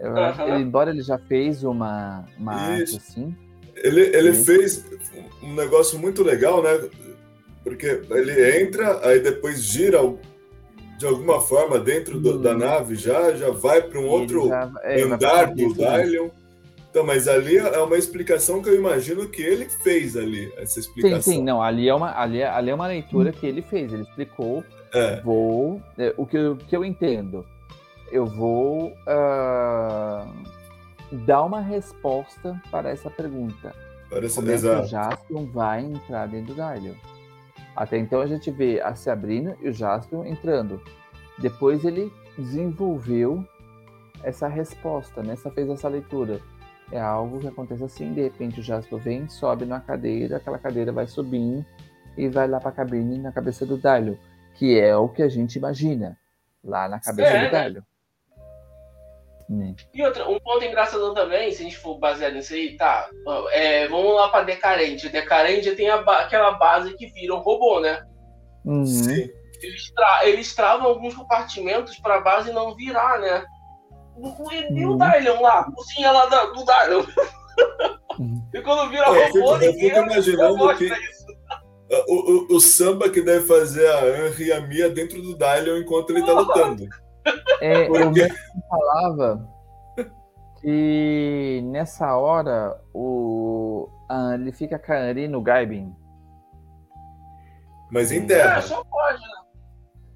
Eu 0.00 0.16
acho- 0.16 0.42
Aham. 0.42 0.54
ele- 0.54 0.62
embora 0.64 0.90
ele 0.90 1.02
já 1.02 1.18
fez 1.18 1.62
uma, 1.64 2.24
uma 2.38 2.52
arte 2.54 2.96
assim, 2.96 3.34
Ele, 3.76 4.02
ele 4.16 4.32
Sim. 4.34 4.44
fez 4.44 4.84
um 5.42 5.52
negócio 5.54 5.98
muito 5.98 6.22
legal, 6.22 6.62
né? 6.62 6.88
Porque 7.64 8.02
ele 8.10 8.60
entra, 8.62 9.06
aí 9.06 9.18
depois 9.20 9.62
gira 9.62 9.98
de 10.96 11.04
alguma 11.06 11.40
forma 11.40 11.78
dentro 11.78 12.20
do- 12.20 12.34
Hum. 12.38 12.40
da 12.42 12.54
nave 12.54 12.94
já, 12.94 13.34
já 13.34 13.50
vai 13.50 13.82
para 13.82 13.98
um 13.98 14.02
ele 14.04 14.10
outro 14.10 14.48
já- 14.48 14.70
é, 14.84 15.02
andar 15.02 15.46
do 15.48 15.54
dele. 15.54 15.74
Dylion. 15.74 16.28
Então, 16.88 17.04
mas 17.04 17.26
ali 17.26 17.56
é 17.56 17.78
uma 17.80 17.96
explicação 17.96 18.62
que 18.62 18.68
eu 18.68 18.76
imagino 18.76 19.28
que 19.28 19.42
ele 19.42 19.68
fez 19.82 20.16
ali, 20.16 20.52
essa 20.56 20.74
Sim, 20.74 20.80
explicação. 20.80 21.32
sim, 21.32 21.42
não, 21.42 21.60
ali 21.60 21.88
é 21.88 21.94
uma, 21.94 22.16
ali 22.16 22.40
é, 22.40 22.46
ali 22.48 22.70
é 22.70 22.74
uma 22.74 22.86
leitura 22.86 23.32
que 23.32 23.44
ele 23.44 23.62
fez, 23.62 23.92
ele 23.92 24.02
explicou, 24.02 24.62
É, 24.94 25.20
vou, 25.20 25.82
é, 25.98 26.14
o, 26.16 26.24
que 26.24 26.38
o 26.38 26.56
que 26.56 26.76
eu 26.76 26.84
entendo, 26.84 27.44
eu 28.10 28.26
vou 28.26 28.92
ah, 29.06 30.26
dar 31.12 31.42
uma 31.44 31.60
resposta 31.60 32.60
para 32.70 32.90
essa 32.90 33.10
pergunta. 33.10 33.74
parece 34.10 34.36
Como 34.36 34.50
é 34.50 34.58
que 34.58 34.66
o. 34.66 34.84
Jaspion 34.84 35.46
vai 35.46 35.84
entrar 35.84 36.26
dentro 36.26 36.54
do 36.54 36.62
Dylion? 36.62 36.94
Até 37.74 37.98
então 37.98 38.20
a 38.20 38.26
gente 38.26 38.50
vê 38.50 38.80
a 38.80 38.94
Sabrina 38.94 39.56
e 39.60 39.68
o 39.68 39.72
Jaspion 39.72 40.24
entrando. 40.24 40.80
Depois 41.38 41.84
ele 41.84 42.12
desenvolveu 42.38 43.44
essa 44.22 44.46
resposta, 44.46 45.22
né? 45.22 45.32
Essa 45.32 45.50
fez 45.50 45.68
essa 45.68 45.88
leitura. 45.88 46.40
É 46.92 47.00
algo 47.00 47.40
que 47.40 47.48
acontece 47.48 47.82
assim, 47.82 48.12
de 48.12 48.22
repente 48.22 48.60
o 48.60 48.62
Jaspion 48.62 48.98
vem, 48.98 49.28
sobe 49.28 49.64
na 49.64 49.80
cadeira, 49.80 50.36
aquela 50.36 50.58
cadeira 50.58 50.92
vai 50.92 51.06
subindo 51.06 51.64
e 52.16 52.28
vai 52.28 52.46
lá 52.46 52.60
para 52.60 52.68
a 52.68 52.72
cabine 52.72 53.18
na 53.18 53.32
cabeça 53.32 53.66
do 53.66 53.76
Dylion, 53.76 54.14
que 54.54 54.78
é 54.78 54.96
o 54.96 55.08
que 55.08 55.22
a 55.22 55.28
gente 55.28 55.56
imagina 55.56 56.16
lá 56.62 56.88
na 56.88 57.00
cabeça 57.00 57.30
É, 57.30 57.48
do 57.48 57.74
né? 57.74 57.82
Né? 59.48 59.74
E 59.92 60.02
outra, 60.02 60.28
um 60.28 60.40
ponto 60.40 60.64
engraçado 60.64 61.12
também, 61.12 61.52
se 61.52 61.60
a 61.62 61.64
gente 61.64 61.76
for 61.76 61.98
baseado 61.98 62.32
nisso 62.34 62.54
aí, 62.54 62.76
tá. 62.76 63.08
é, 63.50 63.86
vamos 63.88 64.14
lá 64.16 64.28
pra 64.28 64.42
Decarente. 64.42 65.08
Decarente 65.10 65.72
tem 65.76 65.90
a 65.90 65.98
ba- 66.02 66.20
aquela 66.20 66.52
base 66.52 66.96
que 66.96 67.06
vira 67.08 67.34
um 67.34 67.40
robô, 67.40 67.78
né? 67.80 68.02
Uhum. 68.64 68.86
Sim. 68.86 69.28
Eles, 69.62 69.90
tra 69.94 70.26
eles 70.28 70.54
travam 70.54 70.88
alguns 70.88 71.14
compartimentos 71.14 71.98
pra 71.98 72.20
base 72.20 72.52
não 72.52 72.74
virar, 72.74 73.18
né? 73.20 73.44
O- 74.16 74.50
E, 74.52 74.80
e 74.80 74.86
o 74.86 74.92
Uhum. 74.92 74.98
Dylion 74.98 75.40
lá, 75.42 75.64
cozinha 75.74 76.10
lá 76.10 76.26
da- 76.26 76.46
do 76.46 76.64
Dylion. 76.64 77.04
Uhum. 78.18 78.48
E 78.54 78.60
quando 78.62 78.90
vira 78.90 79.06
fico- 79.12 79.38
robô, 79.40 79.54
eu 79.56 79.58
ninguém 79.72 79.90
fico 79.90 79.98
imaginando 80.06 80.76
que-. 80.76 80.90
O, 82.08 82.14
o, 82.54 82.56
o 82.56 82.60
samba 82.60 83.10
que 83.10 83.20
deve 83.20 83.46
fazer 83.46 83.86
a 83.88 84.00
Henry 84.26 84.46
e 84.46 84.52
a 84.52 84.60
Mia 84.60 84.88
dentro 84.88 85.20
do 85.20 85.36
Dylion 85.36 85.76
enquanto 85.78 86.10
ele 86.10 86.24
tá 86.24 86.32
lutando. 86.32 86.86
É, 87.60 87.88
o 87.88 88.10
médico 88.10 88.38
falava 88.68 89.48
que 90.60 91.60
nessa 91.66 92.16
hora 92.16 92.80
o, 92.92 93.88
ah, 94.08 94.34
ele 94.34 94.52
fica 94.52 94.78
caindo 94.78 95.28
no 95.30 95.42
Gaibin. 95.42 95.94
Mas 97.90 98.10
em 98.12 98.22
É, 98.22 98.26
terra. 98.26 98.62
só 98.62 98.82
pode, 98.84 99.20
né? 99.20 99.44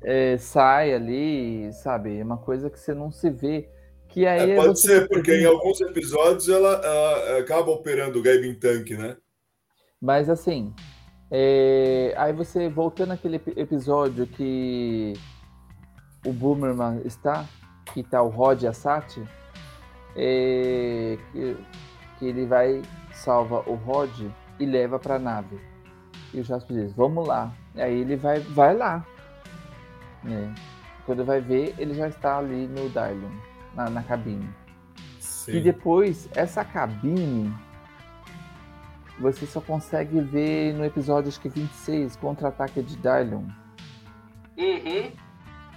É, 0.03 0.37
sai 0.39 0.93
ali, 0.95 1.73
sabe? 1.73 2.19
É 2.19 2.25
uma 2.25 2.39
coisa 2.39 2.71
que 2.71 2.79
você 2.79 2.95
não 2.95 3.11
se 3.11 3.31
vê. 3.31 3.69
Que 4.09 4.27
aí 4.27 4.51
É, 4.51 4.53
é 4.53 4.57
pode 4.57 4.81
ser, 4.81 5.07
porque 5.09 5.35
em 5.35 5.45
alguns 5.45 5.81
episódios 5.81 6.49
ela, 6.49 6.81
ela 6.85 7.39
acaba 7.41 7.71
operando 7.71 8.19
o 8.19 8.23
Gaibin 8.23 8.55
Tank, 8.55 8.91
né? 8.93 9.17
Mas 10.01 10.31
assim, 10.31 10.73
é, 11.31 12.15
aí 12.17 12.33
você 12.33 12.69
voltando 12.69 13.13
àquele 13.13 13.37
epi- 13.37 13.55
episódio 13.57 14.27
que 14.27 15.13
o 16.29 16.33
Boomerman 16.33 17.01
está, 17.05 17.45
que 17.93 18.03
tá 18.03 18.23
o 18.23 18.29
Rod 18.29 18.63
e 18.63 18.67
a 18.67 18.73
Sati, 18.73 19.23
é, 20.15 21.19
que, 21.33 21.57
que 22.19 22.27
ele 22.27 22.47
vai, 22.47 22.83
salva 23.13 23.63
o 23.67 23.75
Rod 23.75 24.27
e 24.59 24.67
leva 24.67 24.99
pra 24.99 25.19
nave. 25.19 25.59
E 26.33 26.41
o 26.41 26.45
Jasper 26.45 26.77
diz, 26.77 26.93
vamos 26.93 27.27
lá. 27.27 27.53
Aí 27.75 28.01
ele 28.01 28.17
vai, 28.17 28.41
vai 28.41 28.77
lá. 28.77 29.05
né? 30.23 30.55
Quando 31.07 31.25
vai 31.25 31.41
ver, 31.41 31.75
ele 31.79 31.95
já 31.95 32.09
está 32.09 32.39
ali 32.39 32.67
no 32.67 32.89
Dylion, 32.91 33.31
na, 33.75 33.89
na 33.89 34.03
cabine. 34.03 34.49
E 35.19 35.23
Sim. 35.23 35.63
depois, 35.63 36.29
essa 36.35 36.63
cabine, 36.63 37.55
você 39.19 39.47
só 39.47 39.61
consegue 39.61 40.21
ver 40.21 40.75
no 40.75 40.85
episódio 40.85 41.29
acho 41.29 41.41
que 41.41 41.49
26, 41.49 42.17
Contra-Ataque 42.17 42.83
de 42.83 42.97
Dylion. 42.97 43.45
Uhum. 44.59 45.13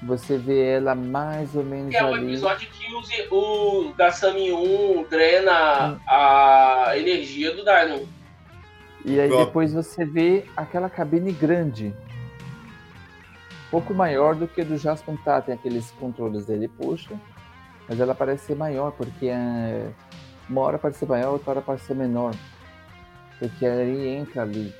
Você 0.04 0.38
vê 0.38 0.78
ela 0.78 0.95
mais 0.95 1.56
ou 1.56 1.64
menos 1.64 1.93
é 1.93 2.04
o 2.04 2.14
ali. 2.14 2.26
episódio 2.28 2.68
que 2.70 2.93
o, 2.93 3.04
Z- 3.04 3.28
o 3.30 3.93
Gassami 3.95 4.52
1 4.52 5.04
drena 5.10 5.99
a 6.08 6.93
energia 6.97 7.56
do 7.56 7.64
Dylion. 7.64 8.06
E 9.06 9.20
aí 9.20 9.28
Pronto. 9.30 9.45
depois 9.45 9.74
você 9.74 10.04
vê 10.04 10.45
aquela 10.58 10.89
cabine 10.89 11.32
grande. 11.32 11.93
Um 13.68 13.70
pouco 13.72 13.93
maior 13.93 14.36
do 14.36 14.47
que 14.47 14.62
a 14.62 14.64
do 14.64 14.78
Jasper 14.78 15.16
tá, 15.24 15.39
tem 15.41 15.54
aqueles 15.56 15.91
controles 15.91 16.45
dele, 16.45 16.68
puxa. 16.68 17.16
Mas 17.88 17.99
ela 17.99 18.14
parece 18.16 18.45
ser 18.47 18.56
maior, 18.56 18.91
porque 18.91 19.28
é... 19.28 19.88
uma 20.49 20.62
hora 20.62 20.78
parece 20.80 20.99
ser 20.99 21.06
maior, 21.08 21.34
outra 21.34 21.52
hora 21.52 21.62
parece 21.62 21.86
ser 21.86 21.95
menor. 21.95 22.34
Porque 23.39 23.66
aí 23.66 24.08
entra 24.10 24.41
ali. 24.43 24.74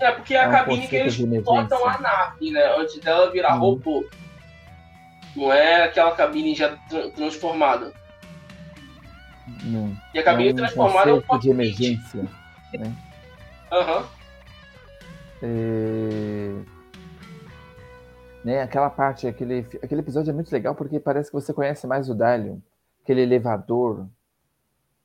É 0.00 0.12
porque 0.12 0.34
é 0.34 0.40
a 0.40 0.44
É 0.44 0.48
um 0.48 0.52
cabine 0.52 0.88
que 0.88 0.96
eles 0.96 1.16
botam 1.42 1.86
a 1.86 1.98
nave, 1.98 2.50
né? 2.50 2.74
Antes 2.78 2.98
dela 3.00 3.30
virar 3.30 3.54
Uhum. 3.54 3.60
robô. 3.60 4.04
Não 5.36 5.52
é 5.52 5.84
aquela 5.84 6.12
cabine 6.12 6.54
já 6.54 6.76
tra- 6.88 7.10
transformada. 7.10 7.92
Não. 9.64 9.94
E 10.14 10.18
a 10.18 10.22
cabine 10.22 10.50
é 10.50 10.52
um 10.52 10.56
transformada 10.56 11.10
é 11.10 11.12
o 11.12 11.22
conceito 11.22 11.42
de 11.42 11.50
emergência. 11.50 12.24
Aham. 13.72 14.06
É... 15.42 16.50
Né, 18.42 18.62
aquela 18.62 18.88
parte, 18.88 19.26
aquele, 19.26 19.66
aquele 19.82 20.00
episódio 20.00 20.30
é 20.30 20.34
muito 20.34 20.50
legal 20.50 20.74
porque 20.74 20.98
parece 20.98 21.28
que 21.30 21.34
você 21.34 21.52
conhece 21.52 21.86
mais 21.86 22.08
o 22.08 22.14
Dalion. 22.14 22.56
Aquele 23.02 23.20
elevador 23.20 24.06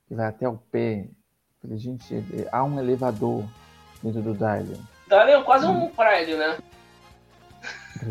que 0.08 0.16
vai 0.16 0.28
até 0.28 0.48
o 0.48 0.56
pé. 0.58 1.08
Falei, 1.62 1.78
gente, 1.78 2.16
é- 2.16 2.48
há 2.52 2.64
um 2.64 2.80
elevador 2.80 3.44
dentro 4.06 4.22
do 4.22 4.34
Dalion, 4.34 4.78
Dylion 5.08 5.40
é 5.40 5.44
quase 5.44 5.66
Uhum. 5.66 5.86
um 5.86 5.90
prédio, 5.90 6.38
né? 6.38 6.58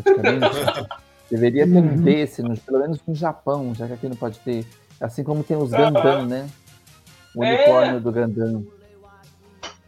praticamente. 0.03 0.89
Deveria 1.31 1.65
ter 1.65 1.71
um 1.77 1.95
desse, 1.97 2.41
no- 2.43 2.55
pelo 2.57 2.79
menos 2.79 2.99
no 3.07 3.15
Japão, 3.15 3.73
já 3.73 3.87
que 3.87 3.93
aqui 3.93 4.07
não 4.09 4.15
pode 4.15 4.39
ter. 4.39 4.65
Assim 5.01 5.23
como 5.23 5.43
tem 5.43 5.57
os 5.57 5.71
Gundam, 5.71 6.25
né? 6.25 6.47
O 7.35 7.43
É. 7.43 7.55
unicórnio 7.55 7.99
do 7.99 8.11
Gundam. 8.11 8.65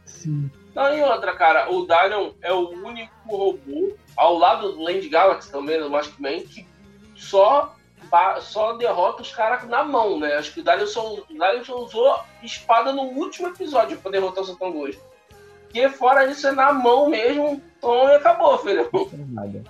Sim. 0.06 0.50
Não, 0.74 0.94
e 0.94 1.02
outra, 1.04 1.34
cara, 1.36 1.72
o 1.72 1.86
Dylion 1.88 2.32
é 2.42 2.52
o 2.54 2.70
único 2.84 3.12
robô, 3.30 3.96
ao 4.16 4.38
lado 4.38 4.74
do 4.74 4.82
Land 4.84 5.08
Galaxy 5.10 5.52
também, 5.52 5.80
do 5.80 5.90
Mask 5.90 6.20
Man, 6.20 6.40
que 6.42 6.68
só 7.16 7.74
só 8.40 8.74
derrota 8.78 9.22
os 9.22 9.34
caras 9.36 9.68
na 9.68 9.84
mão, 9.84 10.18
né? 10.18 10.36
Acho 10.36 10.54
que 10.54 10.62
o 10.62 10.64
Dalion 10.64 10.88
só, 10.88 11.14
o 11.14 11.24
Dalion 11.38 11.64
só 11.66 11.76
usou 11.84 12.20
espada 12.42 12.94
no 12.94 13.02
último 13.02 13.50
episódio 13.50 13.98
pra 13.98 14.10
derrotar 14.12 14.44
o 14.44 14.48
Satangos. 14.48 14.98
Porque 15.68 15.90
fora 15.90 16.26
isso 16.30 16.48
é 16.48 16.52
na 16.52 16.72
mão 16.74 17.10
mesmo, 17.10 17.62
então 17.78 18.08
acabou, 18.08 18.58
filho. 18.60 18.90
Nada. 19.30 19.64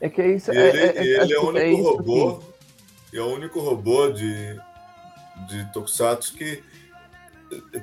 É 0.00 0.08
que 0.08 0.20
é 0.20 0.28
isso. 0.36 0.52
E 0.52 0.56
é- 0.56 0.68
ele, 0.68 0.78
é- 0.78 0.86
é- 0.86 1.02
e 1.02 1.06
ele 1.06 1.16
é 1.16 1.20
acho 1.22 1.36
o 1.36 1.40
que 1.40 1.46
único 1.58 1.80
isso 1.80 1.90
robô. 1.96 2.36
que- 2.38 3.16
E 3.16 3.18
é 3.18 3.22
o 3.22 3.26
único 3.34 3.60
robô 3.60 4.08
de, 4.10 4.54
de 5.48 5.72
Tokusatsu 5.72 6.34
que 6.34 6.62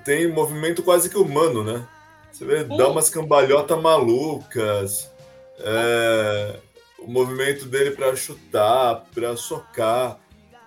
tem 0.05 0.31
movimento 0.31 0.83
quase 0.83 1.09
que 1.09 1.17
humano, 1.17 1.63
né? 1.63 1.85
Você 2.31 2.45
vê, 2.45 2.63
dá 2.63 2.87
umas 2.89 3.09
cambalhotas 3.09 3.81
malucas. 3.81 5.11
é, 5.57 6.59
o 6.99 7.09
movimento 7.09 7.65
dele 7.65 7.91
para 7.91 8.13
chutar, 8.15 9.03
para 9.13 9.35
socar. 9.37 10.19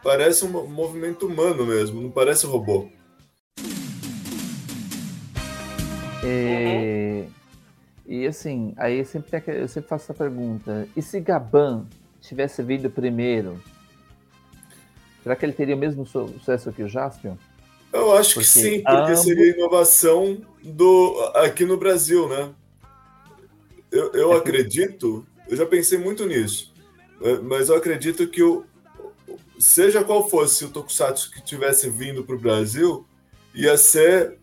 Parece 0.03 0.45
um 0.45 0.49
mo- 0.49 0.67
movimento 0.67 1.27
humano 1.27 1.67
mesmo, 1.67 2.01
não 2.01 2.11
parece 2.11 2.47
robô. 2.47 2.89
É, 6.25 7.27
E 8.07 8.27
assim, 8.27 8.73
aí 8.79 9.05
sempre 9.05 9.31
tem 9.31 9.39
aquele- 9.39 9.61
eu 9.63 9.69
sempre 9.69 9.89
faço 9.89 10.05
essa 10.05 10.15
pergunta: 10.15 10.89
e 10.97 11.03
se 11.03 11.21
Gaban 11.21 11.87
tivesse 12.21 12.63
vindo 12.63 12.89
primeiro? 12.91 13.61
Será 15.23 15.37
que 15.37 15.45
ele 15.45 15.53
teria 15.53 15.77
o 15.77 15.79
mesmo 15.79 16.07
su- 16.07 16.29
sucesso 16.39 16.73
que 16.73 16.83
o 16.83 16.89
Jaspion? 16.89 17.35
Eu 17.93 18.17
acho 18.17 18.35
Porque 18.35 18.47
que 18.49 18.59
sim, 18.59 18.81
porque 18.83 19.13
ambos- 19.13 19.21
seria 19.21 19.51
inovação 19.55 20.41
do 20.63 21.21
aqui 21.35 21.65
no 21.67 21.77
Brasil, 21.77 22.29
né? 22.29 22.51
Eu, 23.91 24.13
eu 24.13 24.33
acredito, 24.37 25.27
eu 25.49 25.57
já 25.57 25.67
pensei 25.67 25.99
muito 25.99 26.25
nisso, 26.27 26.73
mas 27.45 27.69
eu 27.69 27.77
acredito 27.77 28.27
que 28.29 28.43
o, 28.43 28.65
seja 29.59 30.03
qual 30.03 30.29
fosse 30.31 30.65
o 30.65 30.71
Tokusatsu 30.71 31.31
que 31.31 31.43
tivesse 31.43 31.91
vindo 31.91 32.25
para 32.25 32.37
o 32.37 32.39
Brasil, 32.39 33.07
ia 33.55 33.77
ser 33.77 34.38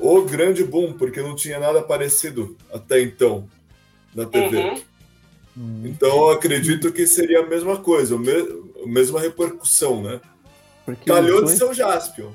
o 0.00 0.22
grande 0.24 0.64
boom, 0.64 0.92
porque 0.94 1.20
não 1.20 1.34
tinha 1.36 1.58
nada 1.58 1.82
parecido 1.82 2.56
até 2.72 3.00
então 3.02 3.48
na 4.14 4.24
TV. 4.26 4.56
Uhum. 4.58 4.82
Hum, 5.56 5.82
Então 5.84 6.08
eu 6.08 6.30
acredito 6.30 6.92
que 6.92 7.06
seria 7.06 7.40
a 7.40 7.46
mesma 7.46 7.76
coisa, 7.78 8.14
a 8.14 8.18
me- 8.18 8.62
a 8.84 8.86
mesma 8.86 9.20
repercussão, 9.20 10.02
né? 10.02 10.20
Porque 10.86 11.10
Calhou 11.10 11.44
de 11.44 11.50
ser 11.50 11.64
o 11.64 11.74
Jaspion. 11.74 12.32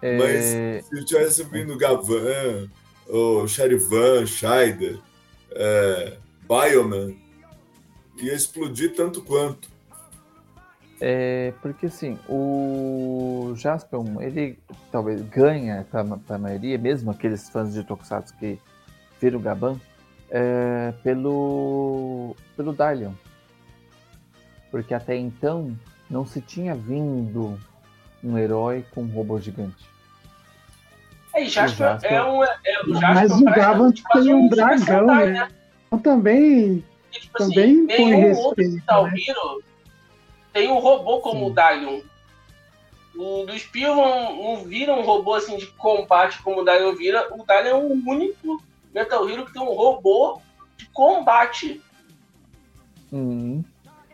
é, 0.00 0.16
Mas 0.16 0.86
se 0.86 1.04
tivesse 1.04 1.42
vindo 1.44 1.76
Gavan, 1.76 2.68
o 3.08 3.46
Charivan, 3.48 4.24
Scheider, 4.26 4.98
é, 5.50 6.16
Bioman, 6.46 7.14
ia 8.18 8.34
explodir 8.34 8.94
tanto 8.94 9.22
quanto. 9.22 9.68
É, 11.00 11.52
porque 11.62 11.86
assim, 11.86 12.18
o 12.28 13.52
Jaspion, 13.56 14.20
ele 14.20 14.58
talvez 14.90 15.22
ganha 15.22 15.86
para 15.90 16.04
a 16.34 16.38
maioria, 16.38 16.76
mesmo 16.76 17.10
aqueles 17.10 17.48
fãs 17.48 17.72
de 17.72 17.84
Tokusatsu 17.84 18.34
que 18.36 18.58
viram 19.20 19.38
o 19.38 19.42
Gaban, 19.42 19.80
é, 20.30 20.92
pelo, 21.02 22.34
pelo 22.56 22.72
Dalion. 22.72 23.12
Porque 24.70 24.92
até 24.92 25.16
então 25.16 25.76
não 26.10 26.26
se 26.26 26.40
tinha 26.40 26.74
vindo 26.74 27.58
um 28.22 28.36
herói 28.36 28.84
com 28.92 29.02
um 29.02 29.06
robô 29.06 29.38
gigante. 29.40 29.86
É, 31.34 31.44
e 31.44 31.48
Jasper 31.48 31.86
O 31.86 31.90
Jasper- 31.90 32.12
é 32.12 32.24
um. 32.24 32.44
É, 32.44 32.48
o 32.86 32.94
Jasper 32.94 33.14
Mas 33.14 33.32
o 33.32 33.44
Gavan 33.44 33.92
quase 34.10 34.26
tem 34.26 34.34
um 34.34 34.42
Super 34.44 34.56
dragão, 34.56 34.78
Sentai, 34.78 35.30
né? 35.30 35.48
Então 35.86 35.98
também, 36.00 36.84
Porque, 37.04 37.20
tipo 37.20 37.42
assim, 37.42 37.54
também 37.54 37.86
põe 37.86 38.10
nenhum 38.10 38.36
outro 38.36 38.48
respeito. 38.62 38.74
Metal 38.74 39.04
Né? 39.04 39.12
Hero 39.28 39.67
tem 40.52 40.70
um 40.70 40.78
robô 40.78 41.20
como 41.20 41.46
Sim. 41.46 41.50
o 41.50 41.54
Dalion. 41.54 42.00
O 43.16 43.44
do 43.44 43.58
Spiel 43.58 43.96
não, 43.96 44.56
não 44.56 44.64
vira 44.64 44.92
um 44.92 45.02
robô 45.02 45.34
assim 45.34 45.56
de 45.56 45.66
combate 45.66 46.40
como 46.42 46.60
o 46.60 46.64
Dalion 46.64 46.94
vira. 46.94 47.28
O 47.34 47.44
Dalion 47.44 47.70
é 47.70 47.74
o 47.74 47.92
único 48.08 48.62
Metal 48.94 49.28
Hero 49.28 49.44
que 49.46 49.52
tem 49.52 49.62
um 49.62 49.74
robô 49.74 50.40
de 50.76 50.86
combate. 50.90 51.82
Hum, 53.12 53.64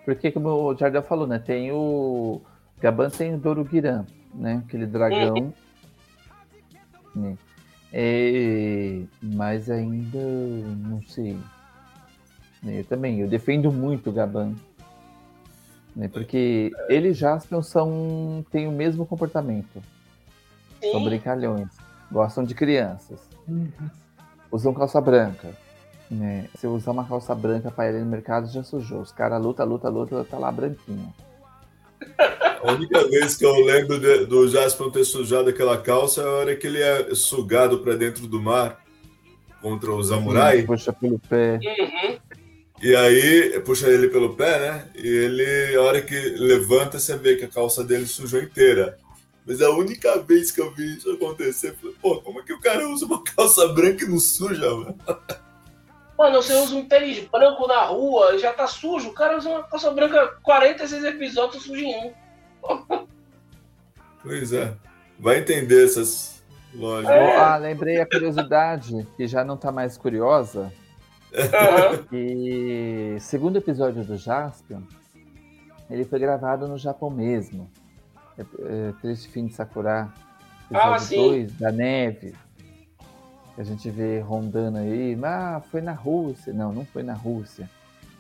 porque 0.05 0.31
como 0.31 0.49
o 0.49 0.77
Jardel 0.77 1.03
falou, 1.03 1.27
né? 1.27 1.39
Tem 1.39 1.71
o. 1.73 2.41
Gaban 2.81 3.09
tem 3.09 3.35
o 3.35 3.39
Dorugiran, 3.39 4.05
né? 4.35 4.63
Aquele 4.67 4.87
dragão. 4.87 5.53
né? 7.15 7.37
É, 7.93 9.03
mas 9.23 9.71
ainda 9.71 10.19
não 10.19 11.01
sei. 11.03 11.39
Eu 12.65 12.85
também, 12.85 13.21
eu 13.21 13.29
defendo 13.29 13.71
muito 13.71 14.11
o 14.11 14.13
Gaban. 14.13 14.55
Né? 15.95 16.09
Porque 16.09 16.73
ele 16.89 17.09
e 17.09 17.13
Jaspion 17.15 17.63
são, 17.63 18.45
têm 18.51 18.67
o 18.67 18.73
mesmo 18.73 19.07
comportamento. 19.07 19.83
São 20.83 20.99
Sim. 21.01 21.05
brincalhões. 21.05 21.69
Gostam 22.11 22.45
de 22.45 22.55
crianças. 22.55 23.21
Uhum. 23.49 23.71
Usam 24.51 24.75
calça 24.75 25.01
branca. 25.01 25.51
Né? 26.11 26.49
Se 26.57 26.67
usar 26.67 26.91
uma 26.91 27.05
calça 27.05 27.35
branca 27.35 27.71
pra 27.71 27.91
ir 27.91 28.01
no 28.01 28.07
mercado, 28.07 28.51
já 28.53 28.63
sujou. 28.63 29.01
Os 29.01 29.11
caras 29.13 29.43
luta, 29.43 29.65
luta, 29.65 29.89
luta, 29.89 30.25
tá 30.25 30.39
lá 30.39 30.51
branquinha. 30.53 31.13
A 32.63 32.73
única 32.73 33.07
vez 33.09 33.37
que 33.37 33.45
eu 33.45 33.55
lembro 33.65 33.99
de- 33.99 34.27
do 34.27 34.49
Jasper 34.49 34.91
ter 34.91 35.05
sujado 35.05 35.49
aquela 35.49 35.79
calça 35.79 36.23
é 36.23 36.25
a 36.25 36.31
hora 36.31 36.57
que 36.57 36.67
ele 36.67 36.81
é 36.83 37.15
sugado 37.15 37.79
para 37.79 37.95
dentro 37.95 38.27
do 38.27 38.41
mar 38.41 38.81
contra 39.63 39.91
o 39.93 40.03
Samurai. 40.03 40.63
Puxa 40.63 40.93
pelo 40.93 41.19
pé. 41.19 41.59
Uhum. 41.63 42.19
E 42.85 42.95
aí 42.95 43.59
puxa 43.61 43.89
ele 43.89 44.09
pelo 44.09 44.37
pé, 44.37 44.61
né? 44.61 44.89
E 44.95 45.09
ele, 45.09 45.75
a 45.75 45.81
hora 45.81 46.03
que 46.03 46.15
levanta, 46.37 46.99
você 46.99 47.17
vê 47.17 47.35
que 47.35 47.47
a 47.47 47.49
calça 47.49 47.83
dele 47.83 48.05
sujou 48.05 48.39
inteira. 48.43 48.99
Mas 49.47 49.63
a 49.63 49.71
única 49.71 50.19
vez 50.19 50.51
que 50.51 50.61
eu 50.61 50.71
vi 50.75 50.99
isso 50.99 51.11
acontecer, 51.11 51.71
eu 51.71 51.77
falei, 51.77 51.97
pô, 52.03 52.21
como 52.21 52.41
é 52.41 52.43
que 52.43 52.53
o 52.53 52.61
cara 52.61 52.87
usa 52.87 53.07
uma 53.07 53.25
calça 53.25 53.67
branca 53.69 54.05
e 54.05 54.09
não 54.09 54.19
suja, 54.21 54.71
mano? 54.71 54.99
Mano, 56.19 56.43
você 56.43 56.53
usa 56.57 56.77
um 56.77 56.87
tênis 56.87 57.21
branco 57.21 57.67
na 57.67 57.85
rua, 57.85 58.37
já 58.37 58.53
tá 58.53 58.67
sujo. 58.67 59.09
O 59.09 59.15
cara 59.15 59.39
usa 59.39 59.49
uma 59.49 59.63
calça 59.63 59.91
branca 59.91 60.39
46 60.43 61.05
episódios 61.05 61.63
sujo 61.63 61.83
em 61.83 61.97
um. 61.97 63.07
Pois 64.23 64.53
é. 64.53 64.75
Vai 65.19 65.39
entender 65.39 65.87
essas 65.87 66.45
lojas. 66.75 67.11
É. 67.11 67.37
Ah, 67.39 67.57
lembrei 67.57 67.99
a 67.99 68.07
curiosidade, 68.07 69.07
que 69.17 69.27
já 69.27 69.43
não 69.43 69.57
tá 69.57 69.73
mais 69.73 69.97
curiosa. 69.97 70.71
Aham. 71.35 72.05
Que 72.09 73.17
segundo 73.21 73.57
episódio 73.57 74.05
do 74.05 74.17
Jaspion, 74.17 74.83
ele 75.91 76.05
foi 76.05 76.19
gravado 76.19 76.69
no 76.69 76.79
Japão 76.79 77.11
mesmo. 77.11 77.69
É, 78.39 78.43
é, 78.43 78.93
Triste 79.01 79.29
Fim 79.29 79.47
de 79.47 79.55
Sakura, 79.55 80.09
Ah, 80.73 80.97
episódio 80.97 81.07
sim. 81.07 81.17
2, 81.17 81.59
da 81.59 81.73
neve. 81.73 82.35
Que 83.55 83.61
a 83.61 83.65
gente 83.65 83.89
vê 83.91 84.21
rondando 84.21 84.79
aí. 84.79 85.19
Ah, 85.23 85.63
foi 85.71 85.81
na 85.81 85.93
Rússia. 85.93 86.53
Não, 86.53 86.73
não 86.73 86.85
foi 86.85 87.03
na 87.03 87.15
Rússia. 87.15 87.69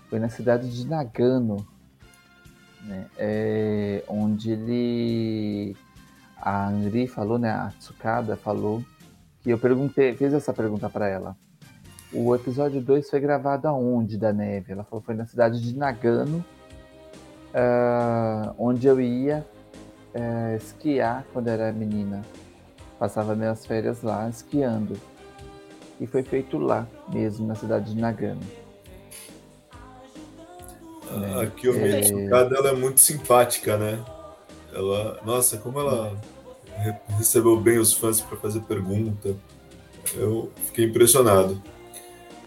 Foi 0.09 0.19
na 0.19 0.28
cidade 0.28 0.70
de 0.70 0.86
Nagano. 0.86 1.66
Né? 2.82 3.07
É, 3.16 4.05
onde 4.09 4.53
ele. 4.53 5.77
A 6.36 6.69
Anri 6.69 7.09
falou, 7.09 7.39
né? 7.39 7.51
A 7.51 7.73
Tsukada 7.78 8.36
falou 8.36 8.85
que 9.43 9.51
eu 9.51 9.59
perguntei, 9.59 10.15
fiz 10.15 10.32
essa 10.32 10.53
pergunta 10.53 10.89
para 10.89 11.09
ela. 11.09 11.36
O 12.15 12.35
episódio 12.35 12.81
2 12.81 13.11
foi 13.11 13.19
gravado 13.20 13.66
aonde 13.66 14.16
da 14.16 14.32
neve? 14.32 14.73
Ela 14.73 14.85
falou 14.85 15.03
foi 15.05 15.15
na 15.15 15.27
cidade 15.27 15.61
de 15.61 15.77
Nagano, 15.77 16.45
ah, 17.53 18.55
onde 18.59 18.86
eu 18.86 19.01
ia 19.01 19.45
eh, 20.15 20.57
esquiar 20.57 21.24
quando 21.32 21.49
era 21.49 21.73
menina. 21.73 22.23
Passava 22.99 23.35
minhas 23.35 23.66
férias 23.66 24.03
lá 24.03 24.28
esquiando. 24.28 24.97
E 26.01 26.07
foi 26.07 26.23
feito 26.23 26.57
lá 26.59 26.86
mesmo, 27.12 27.47
na 27.47 27.55
cidade 27.57 27.93
de 27.95 28.01
Nagano. 28.01 28.41
A- 31.11 31.43
A 31.43 31.47
Kiyomi 31.47 31.81
É. 31.89 32.01
Tsukada, 32.01 32.57
ela 32.57 32.69
é 32.70 32.74
muito 32.74 33.01
simpática, 33.01 33.77
né? 33.77 34.03
Ela, 34.73 35.20
nossa, 35.24 35.57
como 35.59 35.78
ela 35.81 36.16
re- 36.77 36.97
recebeu 37.16 37.59
bem 37.61 37.78
os 37.78 37.93
fãs 37.93 38.20
para 38.20 38.36
fazer 38.36 38.61
pergunta. 38.61 39.35
Eu 40.15 40.51
fiquei 40.66 40.85
impressionado. 40.86 41.61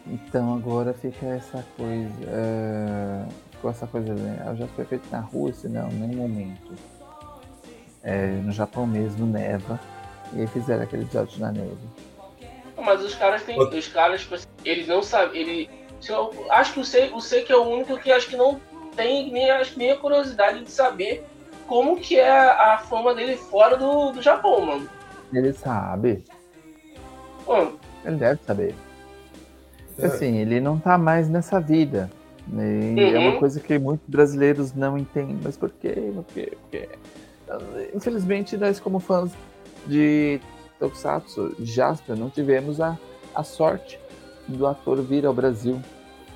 Então 0.10 0.56
agora 0.56 0.94
fica 0.94 1.26
essa 1.26 1.66
coisa. 1.76 3.28
ficou 3.52 3.72
essa 3.72 3.88
coisa, 3.88 4.14
né? 4.14 4.56
Já 4.58 4.68
foi 4.68 4.86
feito 4.86 5.08
na 5.12 5.20
Rússia? 5.20 5.70
Não, 5.70 5.90
nenhum 5.90 6.16
momento. 6.28 6.74
É, 8.04 8.28
no 8.28 8.52
Japão 8.52 8.88
mesmo 8.88 9.26
neva. 9.26 9.80
E 10.34 10.42
aí 10.42 10.48
fizeram 10.48 10.84
aquele 10.84 11.04
episódio 11.04 11.40
na 11.40 11.52
neve. 11.52 11.78
Mas 12.78 13.02
os 13.04 13.16
caras 13.16 13.44
têm. 13.44 13.60
Os 13.60 13.88
caras, 13.88 14.22
tipo 14.22 14.36
assim, 14.36 14.48
eles 14.64 14.88
não 14.88 15.02
sabem. 15.02 15.42
Ele, 15.42 15.70
eu- 16.08 16.32
acho 16.52 16.74
que 16.74 16.80
o 16.80 16.86
Sei, 16.86 17.12
o 17.12 17.20
Sei 17.20 17.44
que 17.44 17.52
é 17.52 17.58
o 17.58 17.64
único 17.68 17.98
que 17.98 18.12
acho 18.12 18.30
que 18.30 18.38
não 18.38 18.60
tem 18.96 19.32
nem, 19.32 19.50
acho, 19.52 19.78
nem 19.78 19.92
a 19.92 19.98
curiosidade 19.98 20.64
de 20.64 20.72
saber 20.72 21.26
como 21.68 21.98
que 21.98 22.18
é 22.18 22.30
a 22.32 22.78
fama 22.78 23.14
dele 23.14 23.36
fora 23.36 23.76
do, 23.76 24.12
do 24.12 24.22
Japão, 24.22 24.62
mano. 24.66 24.90
Ele 25.34 25.52
sabe. 25.52 26.24
Mano, 27.46 27.78
Ele 28.06 28.16
deve 28.16 28.40
saber. 28.46 28.76
É. 30.00 30.06
Assim, 30.06 30.38
ele 30.38 30.60
não 30.60 30.78
tá 30.80 30.98
mais 30.98 31.28
nessa 31.30 31.60
vida. 31.60 32.10
Né? 32.48 32.94
E 32.96 33.00
É 33.14 33.18
Uhum. 33.20 33.30
uma 33.30 33.40
coisa 33.40 33.60
que 33.60 33.78
muitos 33.80 34.08
brasileiros 34.08 34.74
não 34.74 34.98
entendem. 34.98 35.38
Mas 35.44 35.58
por 35.58 35.70
quê? 35.70 36.12
Por 36.14 36.26
quê? 36.34 36.54
Por 36.62 36.70
quê? 36.72 36.90
Infelizmente, 37.96 38.58
nós, 38.58 38.80
como 38.80 39.00
fãs 39.00 39.32
de 39.86 40.40
Tokusatsu, 40.80 41.56
Jasper, 41.60 42.16
não 42.16 42.30
tivemos 42.30 42.80
a, 42.82 42.98
a 43.34 43.44
sorte 43.44 44.00
do 44.48 44.66
ator 44.68 45.02
vir 45.02 45.26
ao 45.26 45.34
Brasil, 45.34 45.80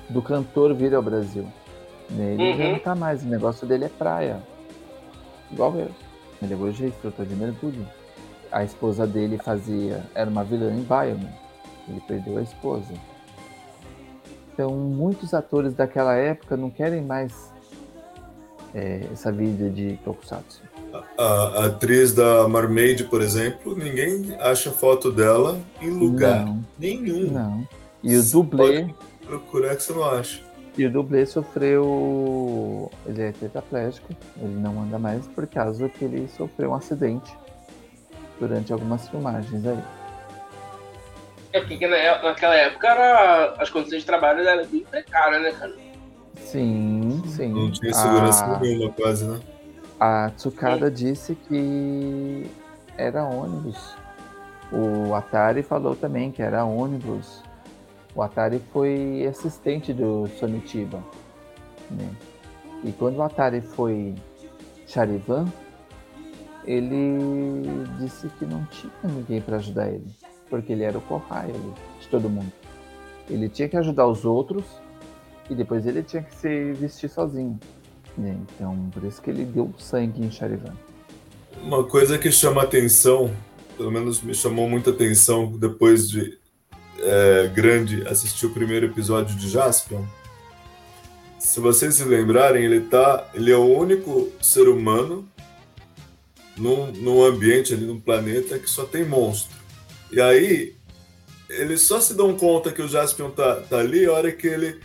do 0.08 0.20
cantor 0.22 0.74
vir 0.74 0.94
ao 0.94 1.02
Brasil. 1.02 1.46
Né? 2.10 2.34
Ele 2.34 2.56
já 2.56 2.64
Uhum. 2.64 2.72
não 2.72 2.78
tá 2.78 2.94
mais, 2.94 3.22
o 3.22 3.28
negócio 3.28 3.66
dele 3.66 3.84
é 3.84 3.88
praia. 3.88 4.40
Igual 5.50 5.74
eu. 5.76 5.88
Ele 6.42 6.54
hoje 6.54 6.84
é 6.84 6.88
instrutor 6.88 7.24
de 7.26 7.34
mergulho. 7.36 7.86
A 8.50 8.64
esposa 8.64 9.06
dele 9.06 9.38
fazia. 9.38 10.02
Era 10.14 10.28
uma 10.28 10.42
vilã 10.44 10.70
em 10.72 10.82
Bioman. 10.82 11.30
Ele 11.88 12.00
perdeu 12.06 12.38
a 12.38 12.42
esposa. 12.42 12.92
Então, 14.52 14.70
muitos 14.72 15.32
atores 15.34 15.72
daquela 15.74 16.14
época 16.14 16.56
não 16.56 16.70
querem 16.70 17.02
mais 17.02 17.32
é, 18.74 19.06
essa 19.12 19.32
vida 19.32 19.70
de 19.70 19.98
Tokusatsu. 20.04 20.60
A, 21.16 21.24
a 21.24 21.66
atriz 21.66 22.12
da 22.14 22.46
Marmaid, 22.46 23.04
por 23.04 23.22
exemplo, 23.22 23.74
ninguém 23.76 24.36
acha 24.38 24.70
foto 24.70 25.10
dela 25.10 25.58
em 25.80 25.88
lugar 25.90 26.44
Não, 26.44 26.62
nenhum. 26.78 27.30
não. 27.32 27.66
E 28.02 28.14
o 28.16 28.22
dublê, 28.22 28.82
Pode 28.82 28.94
procurar 29.26 29.76
que 29.76 29.82
você 29.82 29.92
não 29.94 30.04
acha. 30.04 30.42
e 30.76 30.84
o 30.84 30.92
dublê 30.92 31.24
sofreu. 31.24 32.90
Ele 33.06 33.22
é 33.22 33.32
tetraplégico, 33.32 34.08
ele 34.36 34.54
não 34.60 34.82
anda 34.82 34.98
mais 34.98 35.26
por 35.28 35.46
causa 35.46 35.88
que 35.88 36.04
ele 36.04 36.28
sofreu 36.36 36.70
um 36.70 36.74
acidente 36.74 37.34
durante 38.38 38.70
algumas 38.72 39.08
filmagens 39.08 39.64
aí. 39.64 39.78
É 41.52 41.60
porque 41.60 41.86
na- 41.86 42.22
naquela 42.22 42.54
época 42.54 42.88
era, 42.88 43.54
as 43.58 43.68
condições 43.68 44.00
de 44.00 44.06
trabalho 44.06 44.46
eram 44.46 44.66
bem 44.66 44.84
precárias, 44.84 45.42
né, 45.42 45.52
cara? 45.52 45.72
Sim, 46.36 47.22
sim. 47.26 47.48
Não 47.52 47.70
tinha 47.70 47.92
segurança 47.92 48.44
a, 48.44 48.58
nenhuma, 48.58 48.90
quase, 48.92 49.24
né? 49.26 49.38
a 50.00 50.30
Tsukada 50.36 50.90
disse 50.90 51.34
que 51.34 52.50
era 52.96 53.24
ônibus. 53.24 53.94
O 54.72 55.14
Atari 55.14 55.62
falou 55.62 55.94
também 55.94 56.30
que 56.32 56.42
era 56.42 56.64
ônibus. 56.64 57.42
O 58.14 58.22
Atari 58.22 58.60
foi 58.72 59.26
assistente 59.28 59.92
do 59.92 60.26
Sonitiba. 60.38 61.02
Né? 61.90 62.08
E 62.82 62.92
quando 62.92 63.16
o 63.16 63.22
Atari 63.22 63.60
foi 63.60 64.14
Charivan, 64.86 65.46
ele 66.64 67.86
disse 67.98 68.28
que 68.38 68.46
não 68.46 68.64
tinha 68.66 68.92
ninguém 69.04 69.40
para 69.40 69.56
ajudar 69.56 69.88
ele. 69.88 70.06
Porque 70.52 70.70
ele 70.70 70.82
era 70.82 70.98
o 70.98 71.00
Kohai 71.00 71.50
de 71.98 72.08
todo 72.08 72.28
mundo. 72.28 72.52
Ele 73.30 73.48
tinha 73.48 73.66
que 73.70 73.76
ajudar 73.78 74.06
os 74.06 74.26
outros 74.26 74.66
e 75.48 75.54
depois 75.54 75.86
ele 75.86 76.02
tinha 76.02 76.22
que 76.22 76.34
se 76.34 76.72
vestir 76.72 77.08
sozinho. 77.08 77.58
né? 78.18 78.36
Então, 78.54 78.90
por 78.92 79.02
isso 79.02 79.22
que 79.22 79.30
ele 79.30 79.46
deu 79.46 79.72
sangue 79.78 80.22
em 80.22 80.30
Charivan. 80.30 80.74
Uma 81.62 81.84
coisa 81.84 82.18
que 82.18 82.30
chama 82.30 82.62
atenção, 82.62 83.34
pelo 83.78 83.90
menos 83.90 84.20
me 84.20 84.34
chamou 84.34 84.68
muita 84.68 84.90
atenção 84.90 85.50
depois 85.56 86.10
de 86.10 86.38
é, 86.98 87.46
grande 87.48 88.06
assistir 88.06 88.44
o 88.44 88.50
primeiro 88.50 88.84
episódio 88.84 89.34
de 89.34 89.48
Jaspion. 89.48 90.04
Se 91.38 91.60
vocês 91.60 91.94
se 91.94 92.04
lembrarem, 92.04 92.62
ele 92.62 92.82
tá, 92.82 93.26
ele 93.32 93.50
é 93.50 93.56
o 93.56 93.74
único 93.74 94.30
ser 94.42 94.68
humano 94.68 95.26
num, 96.58 96.92
num 96.92 97.24
ambiente 97.24 97.72
ali, 97.72 97.86
num 97.86 97.98
planeta 97.98 98.58
que 98.58 98.68
só 98.68 98.84
tem 98.84 99.02
monstro. 99.02 99.61
E 100.12 100.20
aí 100.20 100.74
eles 101.48 101.82
só 101.82 102.00
se 102.00 102.14
dão 102.14 102.36
conta 102.36 102.70
que 102.72 102.80
o 102.82 102.88
Jaspion 102.88 103.30
tá, 103.30 103.56
tá 103.68 103.78
ali 103.78 104.06
a 104.06 104.12
hora 104.12 104.32
que 104.32 104.46
ele 104.46 104.80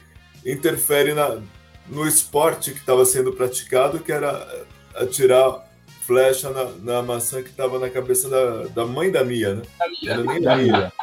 interfere 0.45 1.14
na, 1.14 1.40
no 1.88 2.08
esporte 2.08 2.72
que 2.72 2.80
estava 2.80 3.06
sendo 3.06 3.34
praticado, 3.34 3.99
que 3.99 4.12
era 4.12 4.48
atirar 4.95 5.66
flecha 6.06 6.49
na, 6.49 6.66
na 6.82 7.02
maçã 7.02 7.41
que 7.44 7.49
estava 7.49 7.78
na 7.80 7.90
cabeça 7.90 8.30
da, 8.30 8.64
da 8.68 8.86
mãe 8.86 9.12
da 9.12 9.24
Mia, 9.24 9.56
né? 9.56 9.62
Era 10.14 10.24
nem 10.24 10.41
Da 10.41 10.56
Mia. 10.56 10.94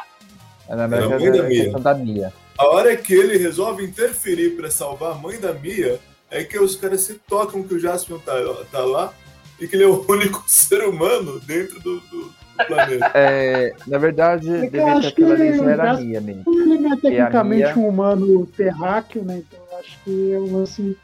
Era 0.67 0.83
a 0.85 0.87
mãe 1.19 1.31
da 1.31 1.37
era 1.37 1.45
a 1.45 1.49
Mia. 1.49 1.71
da 1.79 1.93
Mia. 1.95 2.33
A 2.57 2.67
hora 2.67 2.95
que 2.95 3.13
ele 3.13 3.37
resolve 3.37 3.83
interferir 3.83 4.51
para 4.55 4.71
salvar 4.71 5.11
a 5.11 5.15
mãe 5.15 5.39
da 5.39 5.53
Mia, 5.53 5.99
é 6.31 6.43
que 6.43 6.57
os 6.59 6.75
caras 6.75 7.01
se 7.01 7.15
tocam 7.27 7.63
que 7.63 7.73
o 7.75 7.79
Jaspion 7.79 8.17
tá, 8.19 8.33
tá 8.71 8.79
lá 8.79 9.13
e 9.59 9.67
que 9.67 9.75
ele 9.75 9.83
é 9.83 9.87
o 9.87 10.03
único 10.09 10.43
ser 10.47 10.83
humano 10.83 11.39
dentro 11.41 11.79
do, 11.79 11.99
do- 11.99 12.33
do 12.57 12.65
planeta. 12.65 13.11
É, 13.13 13.73
na 13.87 13.97
verdade, 13.97 14.49
É 14.49 14.61
devia 14.61 14.83
ter 14.83 14.89
acho 14.91 15.13
que 15.15 15.23
aquela 15.23 15.33
ali 15.41 15.57
já 15.57 15.63
o 15.63 15.69
era 15.69 15.85
Jas- 15.85 15.99
Mia 15.99 16.21
mesmo. 16.21 16.43
Ele 16.47 16.77
não 16.79 16.93
é 16.93 16.95
tecnicamente 16.97 17.63
Mia- 17.63 17.77
um 17.77 17.87
humano 17.87 18.45
terráqueo, 18.47 19.23
né? 19.23 19.37
Então 19.47 19.59
eu 19.71 19.77
acho 19.79 19.99
que 20.03 20.33
é 20.33 20.39
um 20.39 20.57
lance. 20.57 20.97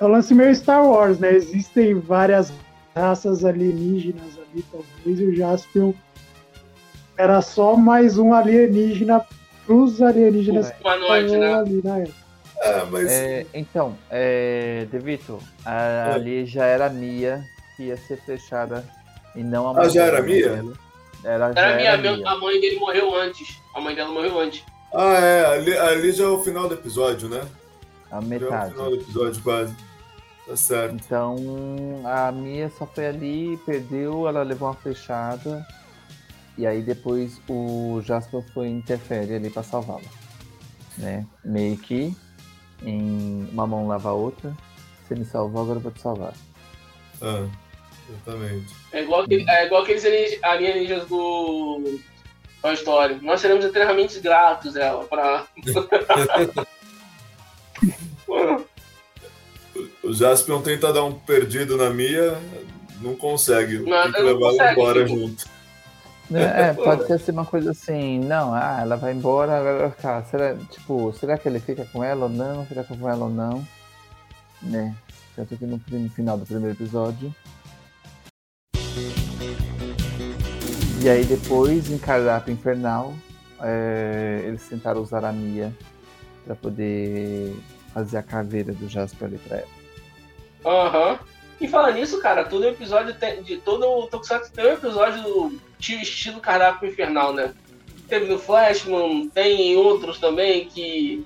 É 0.00 0.04
um 0.04 0.08
lance 0.08 0.34
meio 0.34 0.54
Star 0.54 0.84
Wars, 0.84 1.18
né? 1.18 1.32
Existem 1.32 1.94
várias 1.94 2.52
raças 2.94 3.44
alienígenas 3.44 4.38
ali, 4.38 4.64
talvez, 4.70 5.20
e 5.20 5.24
o 5.24 5.34
Jaspion 5.36 5.92
era 7.16 7.40
só 7.40 7.76
mais 7.76 8.18
um 8.18 8.32
alienígena 8.34 9.24
pros 9.66 10.02
alienígenas 10.02 10.70
que 10.70 10.76
estavam 10.76 11.08
né? 11.40 11.54
ali 11.54 11.80
na 11.82 11.98
época. 11.98 12.24
É, 12.60 12.84
mas 12.90 13.10
É, 13.10 13.46
então, 13.54 13.96
é, 14.10 14.86
Devito, 14.90 15.38
a- 15.64 16.14
ali 16.14 16.44
já 16.46 16.64
era 16.66 16.86
a 16.86 16.90
Mia 16.90 17.42
que 17.76 17.84
ia 17.84 17.96
ser 17.96 18.16
fechada 18.18 18.84
e 19.34 19.42
não 19.42 19.68
a 19.68 19.70
Ah, 19.70 19.74
mãe 19.74 19.90
já 19.90 20.04
era 20.04 20.22
dela, 20.22 20.62
né? 20.62 20.72
Era, 21.24 21.52
já 21.52 21.60
Era 21.60 21.76
minha, 21.76 21.88
era 21.90 22.02
meu- 22.02 22.16
Mia. 22.18 22.28
a 22.28 22.38
mãe 22.38 22.60
dele 22.60 22.78
morreu 22.78 23.14
antes. 23.14 23.58
A 23.74 23.80
mãe 23.80 23.94
dela 23.94 24.10
morreu 24.10 24.38
antes. 24.40 24.62
Ah, 24.94 25.14
é, 25.14 25.46
ali, 25.46 25.76
ali 25.76 26.12
já 26.12 26.24
é 26.24 26.28
o 26.28 26.42
final 26.42 26.68
do 26.68 26.74
episódio, 26.74 27.28
né? 27.28 27.40
A 28.10 28.16
Já 28.16 28.16
é 28.16 28.20
o 28.20 28.24
metade. 28.24 28.70
final 28.72 28.90
do 28.90 28.96
episódio, 28.96 29.42
quase. 29.42 29.74
Tá 30.46 30.56
certo. 30.56 30.94
Então, 30.94 31.36
a 32.04 32.30
Mia 32.30 32.70
só 32.78 32.86
foi 32.86 33.06
ali, 33.06 33.58
perdeu, 33.64 34.28
ela 34.28 34.42
levou 34.42 34.68
uma 34.68 34.74
flechada. 34.74 35.66
E 36.56 36.66
aí 36.66 36.82
depois 36.82 37.40
o 37.48 38.00
Jasper 38.04 38.42
foi 38.52 38.68
interfere 38.68 39.34
ali 39.34 39.50
pra 39.50 39.62
salvá-la. 39.62 40.02
Né? 40.98 41.26
Meio 41.44 41.76
que 41.78 42.14
em 42.82 43.48
uma 43.50 43.66
mão 43.66 43.88
lava 43.88 44.10
a 44.10 44.12
outra. 44.12 44.54
Você 45.08 45.14
me 45.16 45.24
salvou, 45.24 45.62
agora 45.62 45.78
eu 45.78 45.82
vou 45.82 45.90
te 45.90 46.00
salvar. 46.00 46.34
Ah, 47.20 47.48
exatamente. 48.10 48.74
É 48.92 49.02
igual, 49.02 49.22
aquele- 49.22 49.50
é 49.50 49.66
igual 49.66 49.82
aqueles 49.82 50.04
alien- 50.04 50.38
alienígenas 50.42 51.06
do 51.08 52.00
Toy 52.62 52.74
Story. 52.74 53.18
Nós 53.22 53.40
seremos 53.40 53.64
eternamente 53.64 54.20
gratos, 54.20 54.76
ela, 54.76 55.04
pra. 55.04 55.46
O 60.02 60.12
Jaspion 60.12 60.62
tenta 60.62 60.92
dar 60.92 61.02
um 61.04 61.12
perdido 61.12 61.76
na 61.76 61.90
Mia, 61.90 62.38
não 63.00 63.16
consegue. 63.16 63.78
Não, 63.78 64.02
Tem 64.04 64.12
que 64.12 64.20
levar 64.22 64.38
ela 64.40 64.50
consegue, 64.50 64.72
embora 64.80 65.04
tipo- 65.06 65.18
junto. 65.18 65.54
É, 66.32 66.72
pode 66.72 67.06
ser 67.06 67.12
assim, 67.14 67.32
uma 67.32 67.44
coisa 67.44 67.70
assim, 67.72 68.18
não, 68.18 68.54
ah, 68.54 68.78
ela 68.80 68.96
vai 68.96 69.12
embora, 69.12 69.58
agora 69.58 69.90
cá, 69.90 70.22
será, 70.24 70.56
tipo, 70.70 71.12
será 71.12 71.36
que 71.36 71.46
ele 71.46 71.60
fica 71.60 71.84
com 71.92 72.02
ela 72.02 72.24
ou 72.24 72.28
não? 72.30 72.64
Fica 72.64 72.82
com 72.82 73.08
ela 73.08 73.24
ou 73.24 73.30
não? 73.30 73.66
Né? 74.62 74.94
Tanto 75.36 75.54
que 75.56 75.66
no 75.66 75.78
final 76.10 76.38
do 76.38 76.46
primeiro 76.46 76.74
episódio. 76.74 77.34
E 81.04 81.08
aí 81.10 81.22
depois, 81.22 81.90
em 81.90 81.98
Cardápio 81.98 82.54
Infernal, 82.54 83.12
é, 83.60 84.40
eles 84.46 84.66
tentaram 84.66 85.02
usar 85.02 85.22
a 85.22 85.30
Mia 85.30 85.70
pra 86.46 86.54
poder 86.54 87.54
fazer 87.92 88.16
a 88.16 88.22
caveira 88.22 88.72
do 88.72 88.88
Jasper 88.88 89.28
ali 89.28 89.36
pra 89.36 89.58
ela. 89.58 89.68
Aham. 90.64 91.18
E 91.60 91.68
falando 91.68 91.96
nisso, 91.96 92.18
cara, 92.22 92.42
todo 92.46 92.66
episódio 92.66 93.12
tem, 93.16 93.42
de 93.42 93.58
todo 93.58 93.86
o 93.86 94.06
Tokusatsu 94.06 94.50
tem 94.50 94.64
um 94.64 94.72
episódio 94.72 95.22
do 95.22 95.60
estilo 95.78 96.40
cardápio 96.40 96.88
infernal, 96.88 97.34
né? 97.34 97.52
Teve 98.08 98.24
no 98.24 98.38
Flashman, 98.38 99.28
tem 99.28 99.72
em 99.72 99.76
outros 99.76 100.18
também 100.18 100.64
que 100.68 101.22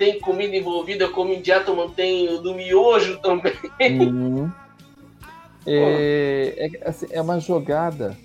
tem 0.00 0.18
comida 0.18 0.56
envolvida, 0.56 1.08
como 1.08 1.32
Gentleman 1.44 1.90
tem 1.90 2.28
o 2.28 2.38
do 2.38 2.54
miojo 2.54 3.20
também. 3.20 3.54
Uhum. 3.80 4.50
É, 5.64 6.54
é, 6.56 6.88
assim, 6.88 7.06
é 7.12 7.22
uma 7.22 7.38
jogada, 7.38 8.18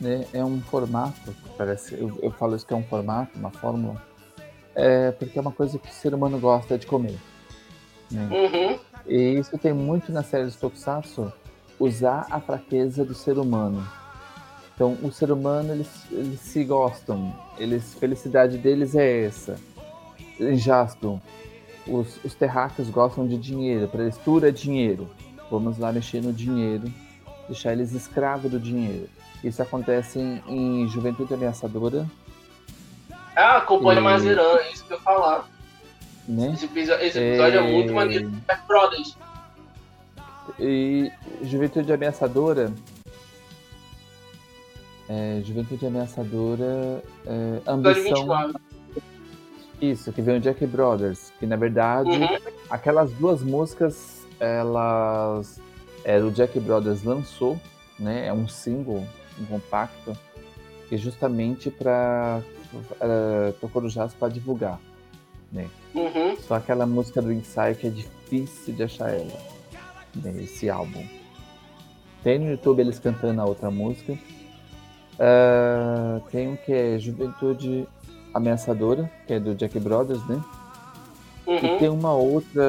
né? 0.00 0.24
É 0.32 0.44
um 0.44 0.60
formato, 0.60 1.34
parece. 1.56 1.94
Eu, 1.94 2.18
eu 2.22 2.30
falo 2.32 2.56
isso 2.56 2.66
que 2.66 2.72
é 2.72 2.76
um 2.76 2.82
formato, 2.82 3.38
uma 3.38 3.50
fórmula, 3.50 4.02
é, 4.74 5.10
porque 5.12 5.38
é 5.38 5.42
uma 5.42 5.52
coisa 5.52 5.78
que 5.78 5.88
o 5.88 5.92
ser 5.92 6.14
humano 6.14 6.38
gosta 6.38 6.78
de 6.78 6.86
comer. 6.86 7.18
Né? 8.10 8.28
Uhum. 8.30 8.78
E 9.06 9.38
isso 9.38 9.56
tem 9.58 9.72
muito 9.72 10.10
na 10.10 10.22
série 10.22 10.48
de 10.48 10.56
Tokusatsu, 10.56 11.32
usar 11.78 12.26
a 12.30 12.40
fraqueza 12.40 13.04
do 13.04 13.14
ser 13.14 13.38
humano. 13.38 13.86
Então, 14.74 14.96
o 15.02 15.12
ser 15.12 15.30
humano, 15.30 15.72
eles, 15.72 15.90
eles 16.10 16.40
se 16.40 16.64
gostam, 16.64 17.34
eles, 17.58 17.94
felicidade 17.94 18.56
deles 18.56 18.94
é 18.94 19.24
essa. 19.24 19.56
Em 20.38 20.56
Jaspion, 20.56 21.18
os, 21.86 22.22
os 22.24 22.34
terráqueos 22.34 22.88
gostam 22.88 23.26
de 23.26 23.36
dinheiro, 23.36 23.88
para 23.88 24.02
eles 24.04 24.16
tudo 24.16 24.46
é 24.46 24.50
dinheiro. 24.50 25.10
Vamos 25.50 25.76
lá 25.76 25.92
mexer 25.92 26.22
no 26.22 26.32
dinheiro, 26.32 26.90
deixar 27.46 27.72
eles 27.72 27.92
escravos 27.92 28.50
do 28.50 28.58
dinheiro. 28.58 29.08
Isso 29.42 29.62
acontece 29.62 30.18
em, 30.18 30.42
em 30.46 30.88
Juventude 30.88 31.32
Ameaçadora, 31.32 32.06
Ah, 33.34 33.56
acompanha 33.58 34.00
E- 34.00 34.02
Mazeran, 34.02 34.56
é 34.58 34.72
isso 34.72 34.84
que 34.84 34.92
eu 34.92 34.98
ia 34.98 35.02
falar. 35.02 35.48
Né? 36.28 36.52
Esse 36.52 36.66
episódio, 36.66 37.04
esse 37.06 37.18
episódio 37.18 37.60
é... 37.60 37.68
é... 37.68 37.72
muito 37.72 37.92
maneiro. 37.92 38.30
Jack 38.46 38.66
Brothers. 38.66 39.16
E 40.58 41.10
Juventude 41.42 41.92
Ameaçadora. 41.92 42.72
É, 45.08 45.40
Juventude 45.44 45.86
Ameaçadora. 45.86 47.02
É, 47.26 47.60
ambição. 47.66 48.52
Isso, 49.80 50.12
que 50.12 50.20
veio 50.22 50.38
o 50.38 50.40
Jack 50.40 50.64
Brothers. 50.66 51.32
Que 51.38 51.46
na 51.46 51.56
verdade, 51.56 52.10
uhum. 52.10 52.38
aquelas 52.68 53.10
duas 53.14 53.42
músicas, 53.42 54.26
elas. 54.38 55.60
É, 56.04 56.18
o 56.18 56.30
Jack 56.30 56.58
Brothers 56.60 57.02
lançou, 57.02 57.58
né? 57.98 58.26
É 58.26 58.32
um 58.32 58.46
single, 58.46 59.04
um 59.40 59.46
compacto, 59.46 60.16
que 60.88 60.96
justamente 60.96 61.70
para 61.70 62.42
uh, 63.00 63.80
no 63.80 63.88
jazz 63.88 64.14
para 64.14 64.28
divulgar, 64.28 64.78
né? 65.52 65.68
Uhum. 65.94 66.36
Só 66.36 66.54
aquela 66.54 66.86
música 66.86 67.20
do 67.20 67.32
ensaio 67.32 67.74
que 67.74 67.86
é 67.86 67.90
difícil 67.90 68.74
de 68.74 68.82
achar 68.82 69.10
ela, 69.10 69.38
né, 70.16 70.42
esse 70.42 70.68
álbum. 70.68 71.04
Tem 72.22 72.38
no 72.38 72.50
YouTube 72.50 72.80
eles 72.80 72.98
cantando 72.98 73.40
a 73.40 73.44
outra 73.44 73.70
música. 73.70 74.12
Uh, 74.12 76.20
tem 76.30 76.48
um 76.48 76.56
que 76.56 76.72
é 76.72 76.98
Juventude 76.98 77.86
Ameaçadora, 78.34 79.10
que 79.26 79.34
é 79.34 79.40
do 79.40 79.54
Jack 79.54 79.78
Brothers, 79.80 80.24
né? 80.26 80.42
Uhum. 81.46 81.56
E 81.56 81.78
tem 81.78 81.88
uma 81.88 82.12
outra 82.12 82.62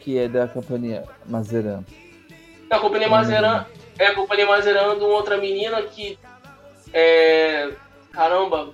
que 0.00 0.18
é 0.18 0.28
da 0.28 0.48
companhia 0.48 1.04
Mazeran. 1.26 1.82
A 2.70 2.78
companhia 2.78 3.08
Mazeran 3.08 3.66
é 3.98 4.06
a 4.06 4.14
companhia 4.14 4.46
Mazeran 4.46 4.98
de 4.98 5.04
uma 5.04 5.14
outra 5.14 5.36
menina 5.36 5.82
que 5.82 6.18
é, 6.92 7.70
caramba, 8.12 8.70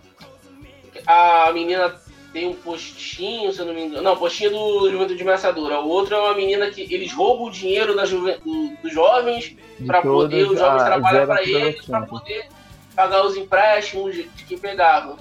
a 1.07 1.51
menina 1.53 1.95
tem 2.33 2.49
um 2.49 2.55
postinho, 2.55 3.53
se 3.53 3.61
eu 3.61 3.67
não 3.67 3.75
me 3.75 3.85
engano. 3.85 4.03
Não, 4.03 4.17
postinho 4.17 4.51
do 4.51 4.91
Juventude 4.91 5.23
Ameaçadora. 5.23 5.81
O 5.81 5.89
outro 5.89 6.15
é 6.15 6.21
uma 6.21 6.35
menina 6.35 6.71
que 6.71 6.83
eles 6.93 7.13
roubam 7.13 7.47
o 7.47 7.51
dinheiro 7.51 7.97
da 7.97 8.05
juve, 8.05 8.37
do, 8.45 8.77
dos 8.83 8.93
jovens 8.93 9.57
para 9.87 10.03
poder 10.03 10.49
os 10.49 10.59
jovens 10.59 10.83
trabalhar 10.83 11.27
para 11.27 11.43
eles, 11.43 11.85
para 11.87 12.03
poder 12.03 12.49
pagar 12.95 13.25
os 13.25 13.37
empréstimos 13.37 14.15
de, 14.15 14.25
de 14.25 14.45
quem 14.45 14.59
pegava. 14.59 15.17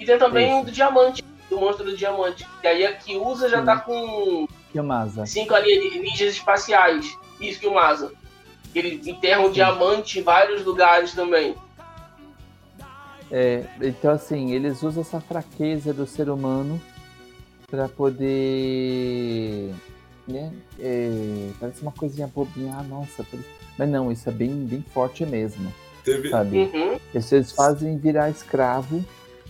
E 0.00 0.04
tem 0.04 0.18
também 0.18 0.52
um 0.52 0.64
do 0.64 0.70
diamante, 0.70 1.24
do 1.50 1.58
monstro 1.58 1.84
do 1.84 1.96
diamante. 1.96 2.46
E 2.62 2.66
aí 2.66 2.86
a 2.86 2.92
que 2.92 3.16
usa 3.16 3.48
já 3.48 3.60
Sim. 3.60 3.64
tá 3.64 3.76
com 3.78 4.48
Kilmasa. 4.72 5.26
cinco 5.26 5.54
alienígenas 5.54 6.34
espaciais. 6.34 7.16
Isso, 7.40 7.60
que 7.60 7.66
Eles 8.74 9.06
enterram 9.06 9.46
o 9.46 9.52
diamante 9.52 10.18
em 10.18 10.22
vários 10.22 10.64
lugares 10.64 11.14
também. 11.14 11.54
É, 13.30 13.64
então, 13.82 14.12
assim, 14.12 14.52
eles 14.52 14.82
usam 14.82 15.02
essa 15.02 15.20
fraqueza 15.20 15.92
do 15.92 16.06
ser 16.06 16.30
humano 16.30 16.80
para 17.70 17.88
poder. 17.88 19.74
Né, 20.26 20.52
é, 20.78 21.50
parece 21.58 21.80
uma 21.80 21.92
coisinha 21.92 22.26
bobinha, 22.26 22.76
ah, 22.78 22.82
nossa. 22.82 23.24
Mas 23.78 23.88
não, 23.88 24.12
isso 24.12 24.28
é 24.28 24.32
bem, 24.32 24.50
bem 24.66 24.84
forte 24.92 25.24
mesmo. 25.24 25.72
Teve... 26.04 26.28
Sabe? 26.30 26.70
Uhum. 26.74 26.98
Eles 27.14 27.52
fazem 27.52 27.98
virar 27.98 28.30
escravo. 28.30 29.04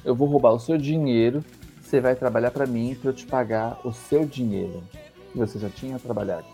Eu 0.04 0.14
vou 0.14 0.28
roubar 0.28 0.52
o 0.52 0.60
seu 0.60 0.76
dinheiro. 0.78 1.44
Você 1.80 2.00
vai 2.00 2.14
trabalhar 2.14 2.50
para 2.50 2.66
mim 2.66 2.96
para 3.00 3.10
eu 3.10 3.14
te 3.14 3.26
pagar 3.26 3.80
o 3.84 3.92
seu 3.92 4.24
dinheiro. 4.24 4.82
Que 5.32 5.38
você 5.38 5.58
já 5.58 5.68
tinha 5.68 5.98
trabalhado. 5.98 6.46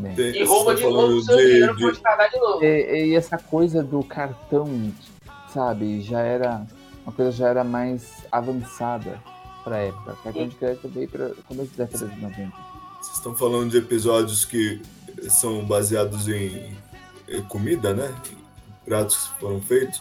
Né? 0.00 0.14
E 0.18 0.44
rouba 0.44 0.74
de 0.74 0.82
novo 0.82 1.14
o 1.14 1.22
seu 1.22 1.36
de, 1.36 1.44
dinheiro 1.44 1.76
de... 1.76 1.92
te 1.92 2.00
pagar 2.00 2.28
de 2.28 2.38
novo. 2.38 2.64
E, 2.64 3.06
e 3.06 3.14
essa 3.14 3.38
coisa 3.38 3.82
do 3.82 4.02
cartão 4.02 4.92
sabe, 5.52 6.00
já 6.00 6.20
era 6.20 6.66
uma 7.04 7.12
coisa 7.12 7.32
já 7.32 7.48
era 7.48 7.64
mais 7.64 8.24
avançada 8.30 9.20
para 9.64 9.76
a 9.76 9.80
época. 9.80 10.16
Cartão 10.22 10.48
de 10.48 10.56
crédito 10.56 10.88
veio 10.88 11.08
para 11.08 11.30
começo 11.46 11.76
da 11.76 11.84
década 11.84 12.06
de 12.06 12.20
90. 12.20 12.52
Vocês 13.00 13.16
estão 13.16 13.34
falando 13.34 13.70
de 13.70 13.78
episódios 13.78 14.44
que 14.44 14.80
são 15.28 15.64
baseados 15.64 16.28
em, 16.28 16.76
comida, 17.48 17.94
né? 17.94 18.14
Pratos 18.84 19.28
que 19.28 19.40
foram 19.40 19.60
feitos. 19.60 20.00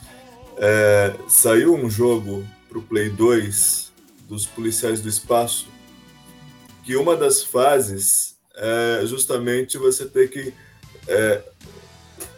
É, 0.58 1.16
saiu 1.28 1.76
um 1.76 1.90
jogo 1.90 2.46
para 2.68 2.78
o 2.78 2.82
Play 2.82 3.10
2 3.10 3.92
dos 4.28 4.46
policiais 4.46 5.02
do 5.02 5.10
espaço 5.10 5.68
que 6.84 6.96
uma 6.96 7.16
das 7.16 7.44
fases 7.44 8.36
é 8.60 9.06
justamente 9.06 9.78
você 9.78 10.06
ter 10.06 10.30
que 10.30 10.54
é, 11.08 11.42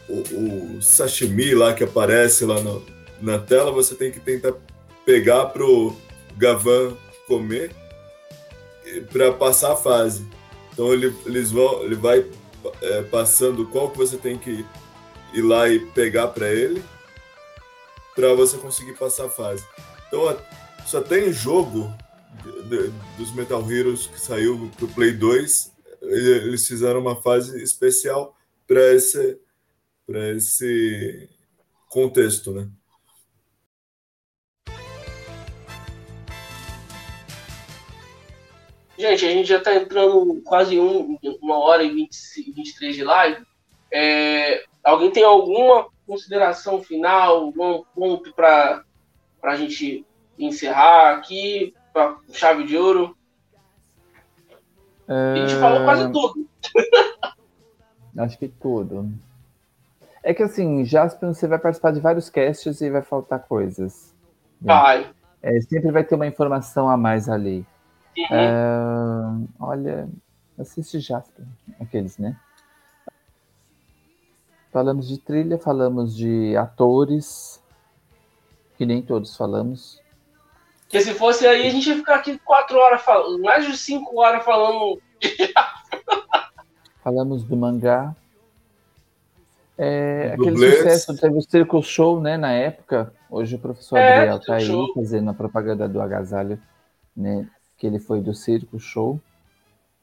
o, 0.07 0.77
o, 0.77 0.81
sashimi 0.81 1.53
lá 1.53 1.73
que 1.73 1.83
aparece 1.83 2.45
lá 2.45 2.61
no, 2.61 2.85
na 3.21 3.39
tela, 3.39 3.71
você 3.71 3.95
tem 3.95 4.11
que 4.11 4.19
tentar 4.19 4.53
pegar 5.05 5.47
pro 5.47 5.95
Gavan 6.37 6.95
comer 7.27 7.75
para 9.11 9.31
passar 9.33 9.73
a 9.73 9.75
fase. 9.75 10.25
Então 10.73 10.93
ele, 10.93 11.15
eles 11.25 11.51
vão, 11.51 11.83
ele 11.83 11.95
vai 11.95 12.25
é, 12.81 13.01
passando 13.03 13.65
qual 13.67 13.89
que 13.89 13.97
você 13.97 14.17
tem 14.17 14.37
que 14.37 14.65
ir 15.33 15.41
lá 15.41 15.67
e 15.69 15.79
pegar 15.79 16.27
para 16.27 16.49
ele 16.49 16.83
para 18.15 18.33
você 18.33 18.57
conseguir 18.57 18.93
passar 18.93 19.25
a 19.25 19.29
fase. 19.29 19.65
Então 20.07 20.37
só 20.85 21.01
tem 21.01 21.31
jogo 21.31 21.93
de, 22.43 22.63
de, 22.63 22.93
dos 23.17 23.33
Metal 23.33 23.69
Heroes 23.69 24.07
que 24.07 24.19
saiu 24.19 24.69
pro 24.77 24.87
Play 24.89 25.11
2, 25.11 25.70
eles 26.01 26.67
fizeram 26.67 26.99
uma 26.99 27.21
fase 27.21 27.61
especial 27.61 28.35
para 28.67 28.93
esse 28.93 29.39
esse 30.09 31.29
contexto, 31.87 32.51
né? 32.51 32.69
Gente, 38.97 39.25
a 39.25 39.31
gente 39.31 39.47
já 39.47 39.57
está 39.57 39.73
entrando 39.73 40.41
quase 40.43 40.79
um, 40.79 41.17
uma 41.41 41.57
hora 41.57 41.83
e 41.83 41.89
20, 41.89 42.53
23 42.53 42.95
de 42.95 43.03
live. 43.03 43.43
É, 43.91 44.63
alguém 44.83 45.09
tem 45.09 45.23
alguma 45.23 45.87
consideração 46.05 46.83
final, 46.83 47.37
algum 47.37 47.83
ponto 47.95 48.33
para 48.33 48.83
a 49.41 49.55
gente 49.55 50.05
encerrar 50.37 51.15
aqui, 51.15 51.73
para 51.91 52.17
chave 52.31 52.63
de 52.63 52.77
ouro? 52.77 53.17
É... 55.11 55.33
A 55.33 55.35
gente 55.45 55.59
falou 55.59 55.83
quase 55.83 56.09
tudo. 56.09 56.47
Acho 58.17 58.37
que 58.37 58.47
tudo. 58.47 59.11
É 60.23 60.33
que 60.33 60.43
assim, 60.43 60.85
Jasper, 60.85 61.33
você 61.33 61.47
vai 61.47 61.59
participar 61.59 61.91
de 61.91 61.99
vários 61.99 62.29
casts 62.29 62.79
e 62.79 62.89
vai 62.89 63.01
faltar 63.01 63.39
coisas. 63.39 64.15
Né? 64.61 64.73
Vai. 64.73 65.11
É, 65.41 65.59
sempre 65.61 65.91
vai 65.91 66.03
ter 66.03 66.15
uma 66.15 66.27
informação 66.27 66.89
a 66.89 66.95
mais 66.95 67.27
ali. 67.27 67.65
Uhum. 68.17 69.43
Uh, 69.43 69.49
olha, 69.59 70.07
assiste 70.57 70.99
Jasper, 70.99 71.45
aqueles, 71.79 72.17
né? 72.17 72.37
Falamos 74.71 75.07
de 75.07 75.17
trilha, 75.17 75.57
falamos 75.57 76.15
de 76.15 76.55
atores, 76.55 77.61
que 78.77 78.85
nem 78.85 79.01
todos 79.01 79.35
falamos. 79.35 80.01
Porque 80.91 81.05
se 81.05 81.13
fosse 81.13 81.47
aí, 81.47 81.67
a 81.67 81.69
gente 81.69 81.87
ia 81.87 81.95
ficar 81.95 82.15
aqui 82.15 82.37
quatro 82.39 82.77
horas 82.77 83.01
falando, 83.01 83.41
mais 83.41 83.65
de 83.65 83.77
cinco 83.77 84.19
horas 84.19 84.43
falando. 84.43 85.01
falamos 87.01 87.45
do 87.45 87.55
mangá. 87.55 88.13
É, 89.77 90.33
aquele 90.33 90.57
sucesso, 90.57 91.15
teve 91.15 91.37
o 91.37 91.41
Circle 91.41 91.81
Show, 91.81 92.19
né, 92.19 92.35
na 92.35 92.51
época. 92.51 93.13
Hoje 93.29 93.55
o 93.55 93.59
professor 93.59 93.97
é, 93.97 94.17
Adriel 94.17 94.39
tá 94.41 94.55
aí 94.55 94.65
show. 94.65 94.93
fazendo 94.93 95.29
a 95.29 95.33
propaganda 95.33 95.87
do 95.87 96.01
agasalho, 96.01 96.61
né? 97.15 97.47
que 97.77 97.87
ele 97.87 97.97
foi 97.97 98.19
do 98.19 98.33
Circo 98.33 98.77
Show, 98.77 99.17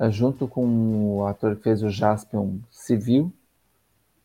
eh, 0.00 0.10
junto 0.10 0.48
com 0.48 1.18
o 1.18 1.26
ator 1.26 1.54
que 1.54 1.64
fez 1.64 1.82
o 1.82 1.90
Jaspion 1.90 2.60
Civil. 2.70 3.30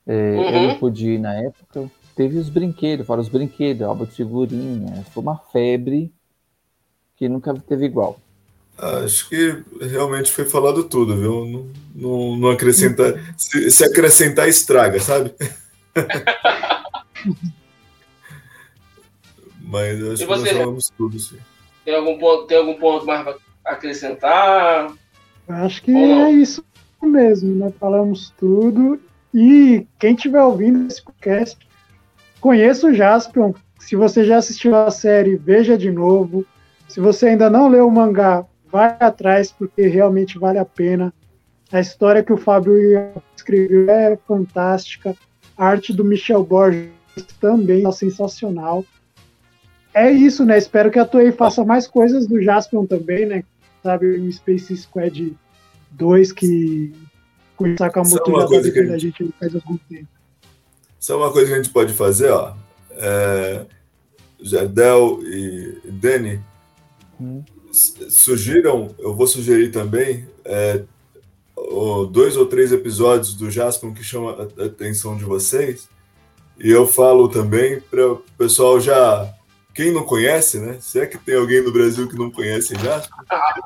É, 0.08 0.32
uhum. 0.32 0.44
Eu 0.50 0.68
não 0.70 0.80
pude 0.80 1.12
ir 1.12 1.20
na 1.20 1.36
época. 1.36 1.92
Teve 2.16 2.38
os 2.38 2.48
brinquedos, 2.48 3.06
fora 3.06 3.20
os 3.20 3.28
brinquedos, 3.28 3.84
álbum 3.84 4.06
de 4.06 4.12
figurinha. 4.12 5.04
Foi 5.12 5.22
uma 5.22 5.38
febre 5.38 6.12
que 7.24 7.30
nunca 7.30 7.54
teve 7.54 7.86
igual. 7.86 8.20
Acho 8.78 9.30
que 9.30 9.64
realmente 9.80 10.30
foi 10.30 10.44
falado 10.44 10.84
tudo, 10.84 11.16
viu? 11.16 11.46
Não, 11.46 11.66
não, 11.96 12.36
não 12.36 12.50
acrescentar. 12.50 13.14
Se, 13.38 13.72
se, 13.72 13.86
acrescentar, 13.86 14.50
estraga, 14.50 15.00
sabe? 15.00 15.34
Mas 19.62 20.04
acho 20.04 20.24
que 20.24 20.30
nós 20.30 20.50
falamos 20.50 20.90
tudo, 20.98 21.18
sim. 21.18 21.38
Tem 21.86 21.96
algum 21.96 22.20
ponto, 22.20 22.46
tem 22.46 22.58
algum 22.58 22.74
ponto 22.76 23.06
mais 23.06 23.24
para 23.24 23.38
acrescentar? 23.64 24.94
Acho 25.48 25.82
que 25.82 25.92
é 25.92 26.32
isso 26.32 26.62
mesmo, 27.02 27.56
né? 27.56 27.72
Falamos 27.80 28.34
tudo. 28.38 29.00
E 29.34 29.88
quem 29.98 30.14
estiver 30.14 30.44
ouvindo 30.44 30.88
esse 30.88 31.02
podcast, 31.02 31.58
conheça 32.42 32.88
o 32.88 32.94
Jaspion. 32.94 33.54
Se 33.80 33.96
você 33.96 34.26
já 34.26 34.38
assistiu 34.38 34.76
a 34.76 34.92
série, 34.92 35.38
veja 35.38 35.78
de 35.78 35.92
novo. 35.92 36.46
Se 36.88 37.00
você 37.00 37.28
ainda 37.28 37.50
não 37.50 37.68
leu 37.70 37.88
o 37.88 37.92
mangá, 37.92 38.46
vai 38.72 38.96
atrás, 39.00 39.52
porque 39.52 39.88
realmente 39.88 40.38
vale 40.38 40.60
a 40.60 40.66
pena. 40.66 41.14
A 41.72 41.80
história 41.80 42.24
que 42.24 42.34
o 42.34 42.38
Fábio 42.38 42.76
escreveu 43.36 43.90
é 43.90 44.18
fantástica. 44.28 45.16
A 45.58 45.66
arte 45.66 45.92
do 45.94 46.04
Michel 46.04 46.44
Borges 46.44 46.90
também 47.40 47.88
é 47.88 47.92
sensacional 47.92 48.84
é 49.94 50.12
isso, 50.12 50.44
né? 50.44 50.58
Espero 50.58 50.90
que 50.90 50.98
a 50.98 51.06
Toei 51.06 51.32
faça 51.32 51.64
mais 51.64 51.86
coisas 51.86 52.26
do 52.26 52.42
Jaspion 52.42 52.84
também, 52.88 53.28
né? 53.28 53.44
sabe? 53.84 54.20
Um 54.20 54.32
Space 54.32 54.76
Squad 54.78 55.36
2 55.92 56.32
que 56.32 56.94
o 57.60 57.78
Sakamoto 57.78 58.32
já 58.32 58.48
tá 58.48 58.94
a 58.94 58.98
gente 58.98 59.34
faz 59.40 59.54
algum 59.54 59.78
tempo. 59.90 60.08
Isso 61.00 61.12
é 61.12 61.16
uma 61.16 61.32
coisa 61.32 61.50
que 61.50 61.54
a 61.54 61.58
gente 61.62 61.70
pode 61.70 61.94
fazer, 61.94 62.32
ó. 62.32 62.56
É, 62.92 63.66
Jardel 64.42 65.20
e 65.24 65.78
Dani 65.92 66.42
hum. 67.24 67.44
sugiram, 68.10 68.94
eu 69.00 69.16
vou 69.16 69.28
sugerir 69.28 69.72
também, 69.72 70.28
é, 70.46 70.84
dois 72.12 72.36
ou 72.36 72.46
três 72.46 72.72
episódios 72.72 73.34
do 73.34 73.50
Jaspion 73.50 73.94
que 73.94 74.04
chamam 74.04 74.30
a 74.58 74.66
atenção 74.66 75.18
de 75.18 75.24
vocês. 75.24 75.90
E 76.60 76.70
eu 76.70 76.88
falo 76.88 77.28
também 77.28 77.80
para 77.80 78.12
o 78.12 78.24
pessoal 78.38 78.80
já. 78.80 79.34
Quem 79.74 79.92
não 79.92 80.04
conhece, 80.04 80.60
né? 80.60 80.78
Se 80.80 81.00
é 81.00 81.08
que 81.08 81.18
tem 81.18 81.36
alguém 81.36 81.64
no 81.64 81.74
Brasil 81.74 82.08
que 82.08 82.16
não 82.16 82.30
conhece 82.30 82.76
já, 82.76 83.02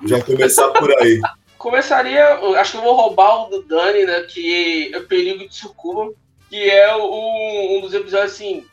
já 0.06 0.24
começar 0.24 0.70
por 0.70 0.90
aí. 1.02 1.20
Começaria, 1.58 2.36
acho 2.60 2.74
que 2.74 2.78
eu 2.78 2.84
vou 2.84 2.96
roubar 2.96 3.48
o 3.48 3.50
do 3.50 3.64
Dani, 3.64 4.06
né? 4.06 4.22
Que 4.22 4.94
é 4.94 5.00
o 5.00 5.08
Perigo 5.08 5.50
de 5.50 5.56
Sucuba, 5.56 6.14
que 6.50 6.70
é 6.70 6.96
um, 6.96 7.78
um 7.78 7.82
dos 7.82 7.94
episódios, 7.96 8.32
assim, 8.32 8.64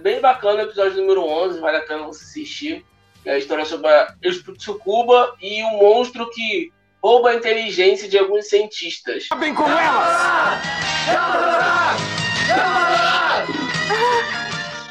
bem 0.00 0.20
bacana, 0.20 0.62
o 0.62 0.66
episódio 0.66 1.02
número 1.02 1.22
11, 1.22 1.60
vale 1.60 1.76
a 1.76 1.82
pena 1.82 2.06
você 2.06 2.24
assistir. 2.24 2.84
É 3.24 3.32
a 3.32 3.38
história 3.38 3.64
sobre 3.64 3.88
a 3.88 4.14
Tsukuba 4.56 5.34
e 5.40 5.62
o 5.62 5.78
monstro 5.78 6.28
que 6.30 6.70
rouba 7.02 7.30
a 7.30 7.34
inteligência 7.34 8.06
de 8.06 8.18
alguns 8.18 8.48
cientistas. 8.48 9.28
Bem 9.40 9.54
com 9.54 9.62
elas! 9.62 10.60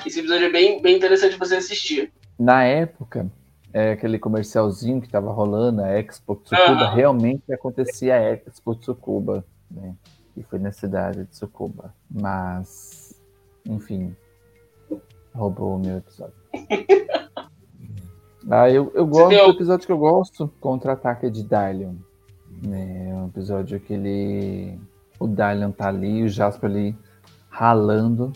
Esse 0.03 0.19
episódio 0.19 0.47
é 0.47 0.51
bem, 0.51 0.81
bem 0.81 0.97
interessante 0.97 1.37
você 1.37 1.57
assistir. 1.57 2.11
Na 2.39 2.63
época, 2.63 3.31
é, 3.71 3.91
aquele 3.91 4.17
comercialzinho 4.17 4.99
que 4.99 5.07
estava 5.07 5.31
rolando, 5.31 5.83
a 5.83 5.99
Expo 5.99 6.35
Tsukuba, 6.35 6.89
uhum. 6.89 6.95
realmente 6.95 7.53
acontecia 7.53 8.15
a 8.15 8.33
Expo 8.33 8.75
Tsukuba, 8.75 9.45
né? 9.69 9.93
E 10.35 10.41
foi 10.41 10.57
na 10.57 10.71
cidade 10.71 11.19
de 11.19 11.25
Tsukuba. 11.25 11.93
Mas, 12.09 13.21
enfim, 13.63 14.15
roubou 15.35 15.75
o 15.75 15.79
meu 15.79 15.97
episódio. 15.97 16.33
Ah, 18.49 18.69
eu, 18.69 18.91
eu 18.93 19.05
gosto 19.07 19.29
do 19.29 19.51
episódio 19.51 19.85
que 19.85 19.91
eu 19.91 19.97
gosto, 19.97 20.51
Contra-Ataque 20.59 21.29
de 21.29 21.43
Dylion. 21.43 21.93
É 22.71 23.13
um 23.13 23.27
episódio 23.27 23.79
que 23.79 23.93
ele. 23.93 24.79
O 25.19 25.27
Dylion 25.27 25.71
tá 25.71 25.87
ali, 25.87 26.23
o 26.23 26.29
Jasper 26.29 26.69
ali 26.69 26.95
ralando, 27.49 28.33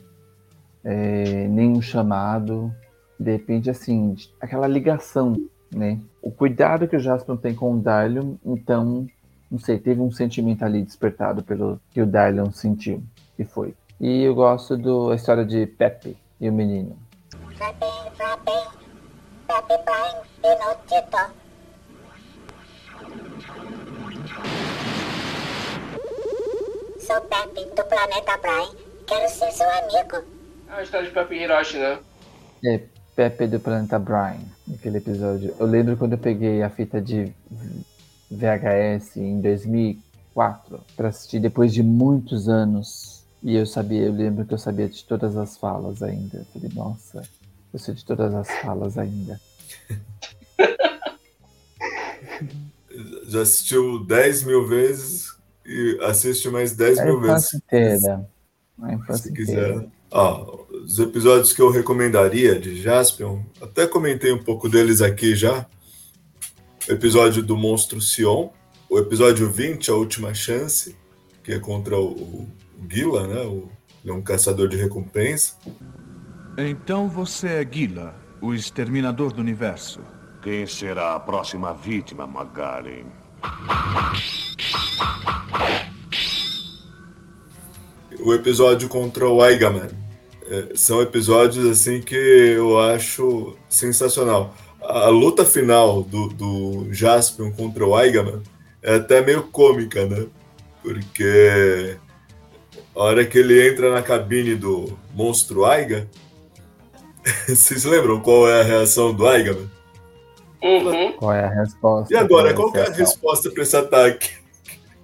é, 0.83 1.47
nenhum 1.47 1.81
chamado. 1.81 2.73
De 3.19 3.31
repente, 3.31 3.69
assim, 3.69 4.15
aquela 4.39 4.67
ligação, 4.67 5.35
né? 5.73 5.99
O 6.21 6.31
cuidado 6.31 6.87
que 6.87 6.95
o 6.95 6.99
Jasper 6.99 7.35
tem 7.37 7.55
com 7.55 7.73
o 7.73 7.81
Dylion, 7.81 8.35
então, 8.45 9.07
não 9.49 9.59
sei, 9.59 9.79
teve 9.79 10.01
um 10.01 10.11
sentimento 10.11 10.63
ali 10.63 10.83
despertado 10.83 11.43
pelo 11.43 11.79
que 11.91 12.01
o 12.01 12.05
Dylion 12.05 12.51
sentiu. 12.51 13.01
E 13.37 13.43
foi. 13.43 13.73
E 13.99 14.23
eu 14.23 14.35
gosto 14.35 14.77
da 14.77 15.15
história 15.15 15.43
de 15.43 15.65
Pepe 15.65 16.15
e 16.39 16.49
o 16.49 16.53
menino. 16.53 16.95
Pepe, 17.57 17.87
Pepe. 18.17 18.66
Pepe 19.67 19.83
Prime 19.83 20.21
Inutito. 20.45 21.17
Sou 27.05 27.21
Pepe 27.21 27.65
do 27.75 27.83
planeta 27.83 28.37
Prime. 28.37 28.85
Quero 29.05 29.29
ser 29.29 29.51
seu 29.51 29.69
amigo. 29.69 30.25
É 30.69 30.73
a 30.73 30.83
história 30.83 31.07
de 31.07 31.13
Pepe 31.13 31.35
Hiroshi, 31.35 31.79
né? 31.79 31.99
É, 32.63 32.81
Pepe 33.13 33.47
do 33.47 33.59
planeta 33.59 33.99
Brian, 33.99 34.39
aquele 34.73 34.99
episódio. 34.99 35.53
Eu 35.59 35.65
lembro 35.65 35.97
quando 35.97 36.13
eu 36.13 36.17
peguei 36.17 36.63
a 36.63 36.69
fita 36.69 37.01
de 37.01 37.33
VHS 38.31 39.17
em 39.17 39.41
2004 39.41 40.81
para 40.95 41.09
assistir 41.09 41.41
depois 41.41 41.73
de 41.73 41.83
muitos 41.83 42.47
anos. 42.47 43.25
E 43.43 43.57
eu 43.57 43.65
sabia, 43.65 44.03
eu 44.03 44.13
lembro 44.13 44.45
que 44.45 44.53
eu 44.53 44.57
sabia 44.57 44.87
de 44.87 45.03
todas 45.03 45.35
as 45.35 45.57
falas 45.57 46.01
ainda. 46.01 46.37
Eu 46.37 46.45
falei, 46.45 46.71
nossa, 46.73 47.21
eu 47.73 47.79
sei 47.79 47.93
de 47.93 48.05
todas 48.05 48.33
as 48.33 48.49
falas 48.61 48.97
ainda. 48.97 49.37
Já 53.27 53.41
assistiu 53.41 54.03
10 54.05 54.43
mil 54.43 54.67
vezes 54.67 55.35
e 55.65 55.99
assiste 56.01 56.49
mais 56.49 56.75
10 56.75 57.03
mil 57.03 57.21
vezes. 57.21 57.53
Inteira. 57.53 58.29
Se 59.13 59.33
quiser. 59.33 59.87
Ó, 60.09 60.65
os 60.83 60.99
episódios 60.99 61.51
que 61.51 61.61
eu 61.61 61.69
recomendaria 61.69 62.57
de 62.57 62.81
Jaspion, 62.81 63.41
até 63.61 63.85
comentei 63.85 64.31
um 64.31 64.41
pouco 64.41 64.69
deles 64.69 65.01
aqui 65.01 65.35
já. 65.35 65.65
O 66.87 66.91
episódio 66.91 67.43
do 67.43 67.57
Monstro 67.57 67.99
Sion, 67.99 68.49
o 68.89 68.97
episódio 68.97 69.51
20, 69.51 69.91
A 69.91 69.95
Última 69.95 70.33
Chance, 70.33 70.95
que 71.43 71.51
é 71.51 71.59
contra 71.59 71.97
o, 71.97 72.11
o 72.11 72.47
Gila, 72.89 73.27
né? 73.27 73.41
O, 73.41 73.69
ele 74.03 74.11
é 74.11 74.13
um 74.13 74.21
caçador 74.21 74.69
de 74.69 74.77
recompensa. 74.77 75.55
Então 76.57 77.09
você 77.09 77.47
é 77.47 77.67
Gila, 77.69 78.15
o 78.41 78.53
exterminador 78.53 79.31
do 79.31 79.41
universo. 79.41 79.99
Quem 80.41 80.65
será 80.65 81.15
a 81.15 81.19
próxima 81.19 81.73
vítima, 81.73 82.25
Magaren? 82.27 83.05
O 88.19 88.33
episódio 88.33 88.87
contra 88.87 89.27
o 89.27 89.41
Aigaman. 89.41 89.89
É, 90.49 90.69
são 90.75 91.01
episódios 91.01 91.65
assim 91.65 92.01
que 92.01 92.15
eu 92.15 92.79
acho 92.79 93.57
sensacional. 93.69 94.55
A, 94.81 95.09
luta 95.09 95.43
final 95.43 96.03
do, 96.03 96.29
do 96.29 96.93
Jaspion 96.93 97.51
contra 97.51 97.85
o 97.85 97.95
Aigaman 97.95 98.41
é 98.81 98.95
até 98.95 99.21
meio 99.21 99.43
cômica, 99.43 100.05
né? 100.05 100.25
Porque 100.81 101.97
a 102.95 103.03
hora 103.03 103.25
que 103.25 103.37
ele 103.37 103.69
entra 103.69 103.91
na 103.91 104.01
cabine 104.01 104.55
do 104.55 104.97
monstro 105.13 105.65
Aiga, 105.65 106.09
Vocês 107.47 107.83
lembram 107.83 108.19
qual 108.19 108.49
é 108.49 108.61
a 108.61 108.63
reação 108.63 109.13
do 109.13 109.27
Aigaman? 109.27 109.69
Uhum. 110.63 111.13
Qual 111.13 111.33
é 111.33 111.45
a 111.45 111.49
resposta? 111.49 112.13
E 112.13 112.17
agora, 112.17 112.53
qual 112.53 112.75
é 112.75 112.87
a 112.87 112.91
resposta 112.91 113.51
para 113.51 113.63
esse 113.63 113.77
ataque? 113.77 114.31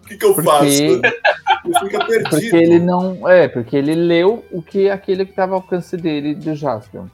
O 0.04 0.08
que, 0.08 0.18
que 0.18 0.26
eu 0.26 0.34
porque... 0.34 0.50
faço? 0.50 0.66
Ele 0.66 1.80
fica 1.80 2.06
perdido. 2.06 2.30
Porque 2.30 2.56
ele 2.56 2.80
não. 2.80 3.30
É, 3.30 3.48
porque 3.48 3.76
ele 3.76 3.96
leu 3.96 4.44
o 4.52 4.62
que 4.62 4.90
aquele 4.90 5.26
que 5.26 5.32
estava 5.32 5.54
ao 5.54 5.62
alcance 5.62 5.96
dele 5.96 6.34
do 6.34 6.56
Jaspion. 6.56 7.08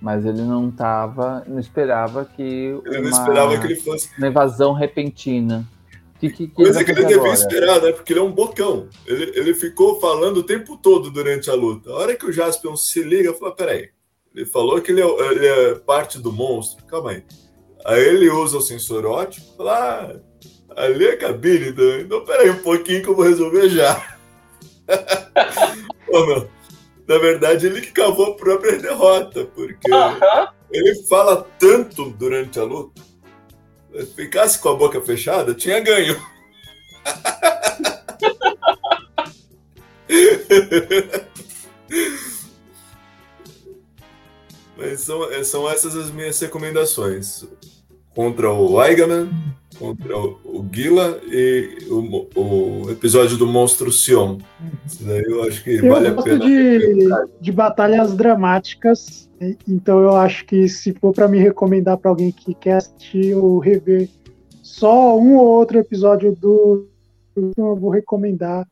Mas 0.00 0.24
ele 0.24 0.42
não 0.42 0.70
tava. 0.70 1.44
não 1.46 1.58
esperava 1.58 2.24
que. 2.24 2.42
Ele 2.42 2.98
uma, 2.98 3.00
não 3.00 3.10
esperava 3.10 3.58
que 3.58 3.66
ele 3.66 3.76
fosse. 3.76 4.10
Uma 4.18 4.26
evasão 4.26 4.72
repentina. 4.72 5.66
Que, 6.20 6.30
que, 6.30 6.48
que 6.48 6.54
Coisa 6.54 6.84
que 6.84 6.90
ele 6.90 7.04
devia 7.04 7.32
esperar, 7.32 7.80
né? 7.80 7.92
Porque 7.92 8.12
ele 8.12 8.20
é 8.20 8.22
um 8.22 8.32
bocão. 8.32 8.88
Ele, 9.06 9.32
ele 9.38 9.54
ficou 9.54 10.00
falando 10.00 10.38
o 10.38 10.42
tempo 10.42 10.76
todo 10.76 11.10
durante 11.10 11.48
a 11.48 11.54
luta. 11.54 11.90
A 11.90 11.94
hora 11.94 12.16
que 12.16 12.26
o 12.26 12.32
Jaspion 12.32 12.76
se 12.76 13.02
liga, 13.02 13.32
fala: 13.34 13.54
peraí, 13.54 13.90
ele 14.38 14.46
falou 14.46 14.80
que 14.80 14.92
ele 14.92 15.02
é, 15.02 15.04
ele 15.04 15.46
é, 15.46 15.74
parte 15.74 16.16
do 16.20 16.32
monstro. 16.32 16.84
Calma 16.86 17.10
aí. 17.10 17.24
Aí 17.84 18.00
ele 18.00 18.30
usa 18.30 18.58
o 18.58 18.62
sensor 18.62 19.04
ótico 19.04 19.44
e 19.52 19.56
fala: 19.56 20.20
ah, 20.70 20.84
ali 20.84 21.06
é 21.06 21.16
cabine, 21.16 21.70
então, 21.70 22.00
então 22.00 22.24
peraí 22.24 22.48
um 22.50 22.62
pouquinho 22.62 23.02
que 23.02 23.08
eu 23.08 23.16
vou 23.16 23.24
resolver 23.24 23.68
já. 23.68 24.16
Ou 26.08 26.26
não? 26.26 26.48
Na 27.08 27.18
verdade, 27.18 27.66
ele 27.66 27.80
que 27.80 27.90
cavou 27.90 28.26
a 28.26 28.36
própria 28.36 28.78
derrota, 28.78 29.44
porque 29.46 29.90
ele 30.70 31.02
fala 31.06 31.44
tanto 31.58 32.10
durante 32.10 32.60
a 32.60 32.64
luta. 32.64 33.02
Se 33.92 34.06
ficasse 34.14 34.60
com 34.60 34.68
a 34.68 34.76
boca 34.76 35.00
fechada, 35.00 35.52
tinha 35.52 35.80
ganho. 35.80 36.16
Mas 44.78 45.00
são, 45.00 45.24
é, 45.32 45.42
são 45.42 45.68
essas 45.68 45.96
as 45.96 46.08
minhas 46.08 46.38
recomendações. 46.38 47.44
Contra 48.14 48.52
o 48.52 48.78
Aigaman, 48.78 49.28
contra 49.76 50.16
o, 50.16 50.38
o 50.44 50.68
Gila 50.72 51.20
e 51.26 51.78
o, 51.90 52.26
o, 52.36 52.90
episódio 52.90 53.36
do 53.36 53.46
Monstro 53.46 53.90
Sion. 53.90 54.38
Isso 54.86 55.04
daí 55.04 55.22
eu 55.24 55.42
acho 55.42 55.64
que 55.64 55.76
eu 55.76 55.88
vale 55.88 56.08
a 56.08 56.22
pena. 56.22 56.38
De, 56.38 56.96
de 57.40 57.52
batalhas 57.52 58.14
dramáticas, 58.14 59.28
então 59.68 60.00
eu 60.00 60.16
acho 60.16 60.44
que 60.46 60.68
se 60.68 60.92
for 60.94 61.12
para 61.12 61.28
me 61.28 61.38
recomendar 61.38 61.98
para 61.98 62.10
alguém 62.10 62.30
que 62.30 62.54
quer 62.54 62.76
assistir 62.76 63.34
ou 63.34 63.58
rever 63.58 64.08
só 64.62 65.18
um 65.18 65.36
ou 65.36 65.46
outro 65.46 65.78
episódio 65.78 66.34
do. 66.34 66.88
Eu 67.56 67.76
vou 67.76 67.90
recomendar 67.90 68.66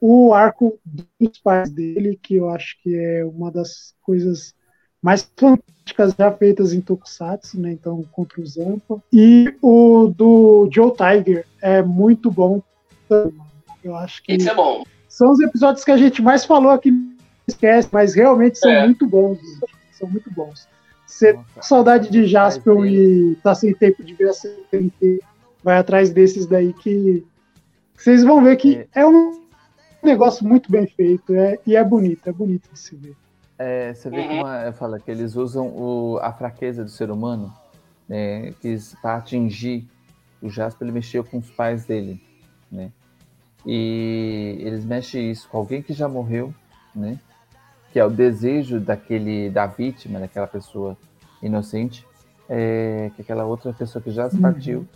o 0.00 0.32
arco 0.32 0.78
dos 1.20 1.38
pais 1.38 1.70
dele, 1.70 2.18
que 2.20 2.36
eu 2.36 2.48
acho 2.48 2.80
que 2.82 2.94
é 2.94 3.24
uma 3.24 3.50
das 3.50 3.94
coisas 4.00 4.54
mais 5.02 5.30
fantásticas 5.36 6.14
já 6.18 6.30
feitas 6.32 6.72
em 6.72 6.80
Tokusatsu, 6.80 7.60
né? 7.60 7.72
Então, 7.72 8.04
contra 8.12 8.40
o 8.40 8.46
Zampa. 8.46 9.02
E 9.12 9.54
o 9.62 10.08
do 10.08 10.68
Joe 10.72 10.92
Tiger 10.92 11.46
é 11.60 11.82
muito 11.82 12.30
bom. 12.30 12.62
Eu 13.82 13.96
acho 13.96 14.22
que. 14.22 14.32
Esse 14.32 14.48
é 14.48 14.54
bom. 14.54 14.84
São 15.08 15.32
os 15.32 15.40
episódios 15.40 15.84
que 15.84 15.90
a 15.90 15.96
gente 15.96 16.22
mais 16.22 16.44
falou 16.44 16.70
aqui 16.70 16.90
no 16.90 17.10
esquece, 17.50 17.88
mas 17.92 18.14
realmente 18.14 18.58
são 18.58 18.70
é. 18.70 18.84
muito 18.84 19.06
bons. 19.06 19.38
São 19.92 20.08
muito 20.08 20.30
bons. 20.32 20.66
Você 21.06 21.34
tá 21.34 21.44
com 21.54 21.62
saudade 21.62 22.10
de 22.10 22.24
Jaspion 22.24 22.84
e 22.86 23.36
tá 23.42 23.54
sem 23.54 23.74
tempo 23.74 24.02
de 24.02 24.14
ver 24.14 24.30
a 24.30 24.32
CNT, 24.32 25.20
vai 25.62 25.76
atrás 25.76 26.10
desses 26.10 26.46
daí 26.46 26.72
que 26.72 27.24
vocês 27.96 28.22
vão 28.22 28.42
ver 28.42 28.56
que 28.56 28.76
é, 28.94 29.00
é 29.00 29.06
um 29.06 29.40
negócio 30.02 30.46
muito 30.46 30.70
bem 30.70 30.86
feito 30.86 31.34
é, 31.34 31.58
e 31.66 31.76
é 31.76 31.84
bonito, 31.84 32.26
é 32.26 32.32
bonito 32.32 32.70
de 32.72 32.78
se 32.78 32.94
ver. 32.96 33.14
É, 33.62 33.92
você 33.92 34.08
vê 34.08 34.26
como 34.26 34.48
é, 34.48 34.72
fala 34.72 34.98
que 34.98 35.10
eles 35.10 35.36
usam 35.36 35.66
o, 35.66 36.18
a 36.22 36.32
fraqueza 36.32 36.82
do 36.82 36.88
ser 36.88 37.10
humano 37.10 37.52
né, 38.08 38.54
para 39.02 39.16
atingir 39.16 39.86
o 40.40 40.48
Jasper, 40.48 40.88
ele 40.88 40.94
mexeu 40.94 41.22
com 41.22 41.36
os 41.36 41.50
pais 41.50 41.84
dele, 41.84 42.18
né? 42.72 42.90
E 43.66 44.56
eles 44.60 44.82
mexem 44.82 45.30
isso 45.30 45.46
com 45.46 45.58
alguém 45.58 45.82
que 45.82 45.92
já 45.92 46.08
morreu, 46.08 46.54
né? 46.94 47.20
Que 47.92 47.98
é 47.98 48.04
o 48.04 48.08
desejo 48.08 48.80
daquele 48.80 49.50
da 49.50 49.66
vítima, 49.66 50.18
daquela 50.18 50.46
pessoa 50.46 50.96
inocente, 51.42 52.06
é, 52.48 53.10
que 53.14 53.20
aquela 53.20 53.44
outra 53.44 53.74
pessoa 53.74 54.00
que 54.00 54.10
já 54.10 54.30
se 54.30 54.38
partiu 54.38 54.78
uhum. 54.78 54.86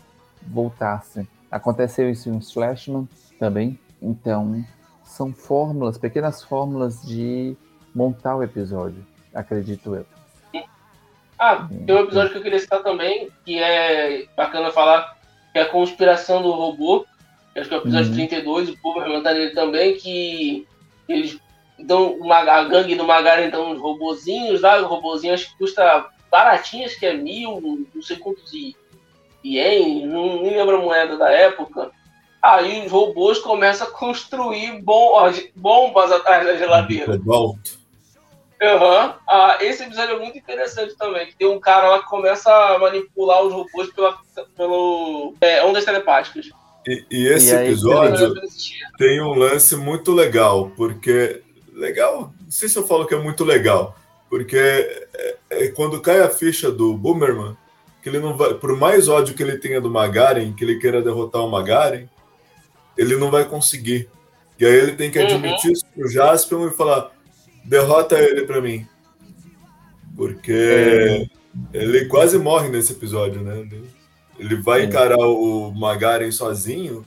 voltasse. 0.49 1.29
Aconteceu 1.51 2.11
isso 2.11 2.31
em 2.31 2.39
Slashman 2.39 3.07
também. 3.39 3.79
Então, 4.01 4.65
são 5.05 5.35
fórmulas, 5.35 5.99
pequenas 5.99 6.43
fórmulas 6.43 7.03
de 7.03 7.55
montar 7.95 8.37
o 8.37 8.43
episódio, 8.43 9.05
acredito 9.35 9.95
eu. 9.95 10.07
Ah, 11.39 11.69
tem 11.87 11.95
um 11.95 12.01
episódio 12.01 12.31
que 12.33 12.39
eu 12.39 12.43
queria 12.43 12.59
citar 12.59 12.83
também, 12.83 13.29
que 13.45 13.59
é 13.59 14.27
bacana 14.37 14.71
falar, 14.71 15.17
que 15.53 15.59
é 15.59 15.63
a 15.63 15.69
conspiração 15.69 16.43
do 16.43 16.51
robô. 16.51 17.05
Acho 17.57 17.69
que 17.69 17.75
é 17.75 17.79
o 17.79 17.81
episódio 17.81 18.11
uhum. 18.11 18.17
32, 18.17 18.69
o 18.71 18.79
povo 18.81 19.01
vai 19.01 19.35
nele 19.35 19.51
também, 19.51 19.97
que 19.97 20.67
eles 21.09 21.39
dão 21.79 22.15
uma, 22.15 22.39
a 22.39 22.65
gangue 22.65 22.95
do 22.95 23.05
Magaren 23.05 23.51
dão 23.51 23.73
uns 23.73 23.81
robozinhos 23.81 24.61
lá, 24.61 24.81
o 24.81 24.87
robozinho 24.87 25.35
acho 25.35 25.51
que 25.51 25.59
custa 25.59 26.07
baratinho, 26.31 26.87
acho 26.87 26.99
que 26.99 27.07
é 27.07 27.15
mil, 27.15 27.87
não 27.95 28.03
sei 28.03 28.17
quantos 28.17 28.53
ien, 28.53 30.07
não, 30.07 30.43
nem 30.43 30.57
lembro 30.57 30.77
a 30.77 30.83
moeda 30.83 31.17
da 31.17 31.31
época. 31.31 31.91
Aí 32.43 32.85
os 32.85 32.93
robôs 32.93 33.39
começam 33.39 33.87
a 33.87 33.91
construir 33.91 34.83
bom, 34.83 35.15
bombas 35.55 36.13
atrás 36.13 36.47
da 36.47 36.57
geladeira. 36.57 37.19
Cobalto. 37.19 37.84
Uhum. 38.65 39.15
Ah, 39.29 39.59
esse 39.61 39.83
episódio 39.83 40.17
é 40.17 40.19
muito 40.19 40.39
interessante 40.39 40.97
também, 40.97 41.27
que 41.27 41.37
tem 41.37 41.47
um 41.47 41.61
cara 41.61 41.89
lá 41.89 41.99
que 41.99 42.09
começa 42.09 42.51
a 42.51 42.79
manipular 42.79 43.43
os 43.43 43.53
robôs 43.53 43.93
pela, 43.93 44.17
pelo 44.57 45.35
é, 45.41 45.63
ondas 45.65 45.85
telepáticas. 45.85 46.51
E, 46.87 47.05
e 47.11 47.27
esse 47.29 47.53
e 47.53 47.57
aí, 47.57 47.67
episódio 47.67 48.35
tem 48.99 49.21
um 49.21 49.35
lance 49.35 49.77
muito 49.77 50.13
legal, 50.13 50.71
porque 50.77 51.43
legal, 51.73 52.33
não 52.41 52.51
sei 52.51 52.69
se 52.69 52.79
eu 52.79 52.87
falo 52.87 53.07
que 53.07 53.15
é 53.15 53.19
muito 53.19 53.45
legal, 53.45 53.97
porque 54.31 54.57
é, 54.57 55.37
é 55.51 55.69
quando 55.69 56.01
cai 56.01 56.21
a 56.21 56.31
ficha 56.31 56.71
do 56.71 56.95
Boomerman, 56.95 57.57
que 58.03 58.09
ele 58.09 58.19
não 58.19 58.37
vai, 58.37 58.55
por 58.55 58.77
mais 58.77 59.09
ódio 59.09 59.35
que 59.35 59.43
ele 59.43 59.59
tenha 59.59 59.81
do 59.81 59.91
Magaren, 59.91 60.53
que 60.53 60.63
ele 60.63 60.79
queira 60.79 61.03
derrotar 61.03 61.43
o 61.43 61.51
Magaren, 61.51 62.07
ele 62.97 63.17
não 63.17 63.31
vai 63.31 63.45
conseguir. 63.45 64.09
E 64.59 64.65
aí 64.65 64.73
ele 64.73 64.93
tem 64.93 65.11
que 65.11 65.19
uhum. 65.19 65.25
admitir 65.25 65.69
uhum. 65.69 65.73
isso 65.73 65.87
pro 65.95 66.09
Jaspion 66.09 66.69
e 66.69 66.71
falar: 66.71 67.11
derrota 67.65 68.19
ele 68.19 68.47
para 68.47 68.61
mim. 68.61 68.87
Porque 70.17 70.53
é. 70.53 71.27
ele 71.73 72.07
quase 72.07 72.39
morre 72.39 72.69
nesse 72.69 72.93
episódio, 72.93 73.41
né? 73.43 73.59
Ele, 73.61 73.91
ele 74.39 74.57
vai 74.57 74.83
é. 74.83 74.85
encarar 74.85 75.19
o 75.19 75.73
Magaren 75.73 76.31
sozinho. 76.31 77.05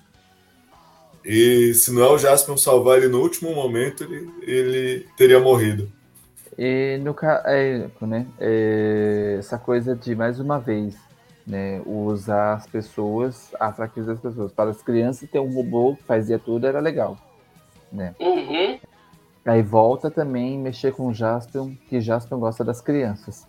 E 1.23 1.73
se 1.73 1.91
não 1.91 2.03
é 2.03 2.09
o 2.11 2.17
Jaspion 2.17 2.57
salvar 2.57 2.97
ele 2.97 3.09
no 3.09 3.21
último 3.21 3.53
momento, 3.53 4.03
ele, 4.03 4.29
ele 4.41 5.07
teria 5.17 5.39
morrido. 5.39 5.91
E 6.57 6.97
no 7.03 7.15
é, 7.45 7.88
né, 8.01 8.25
é, 8.39 9.35
essa 9.38 9.59
coisa 9.59 9.95
de 9.95 10.15
mais 10.15 10.39
uma 10.39 10.57
vez, 10.57 10.95
né, 11.45 11.81
usar 11.85 12.53
as 12.53 12.65
pessoas, 12.65 13.51
a 13.59 13.71
fraqueza 13.71 14.13
das 14.13 14.21
pessoas. 14.21 14.51
Para 14.51 14.71
as 14.71 14.81
crianças 14.81 15.29
ter 15.29 15.39
um 15.39 15.53
robô 15.53 15.95
que 15.95 16.03
fazia 16.03 16.39
tudo 16.39 16.65
era 16.65 16.79
legal, 16.79 17.17
né? 17.91 18.15
Uhum. 18.19 18.79
Aí 19.48 19.61
volta 19.61 20.11
também 20.11 20.60
mexer 20.60 20.91
com 20.91 21.07
o 21.07 21.14
Jaspion, 21.14 21.74
que 21.88 22.02
Jaspion 22.02 22.38
gosta 22.38 22.65
das 22.65 22.82
crianças. 22.82 23.48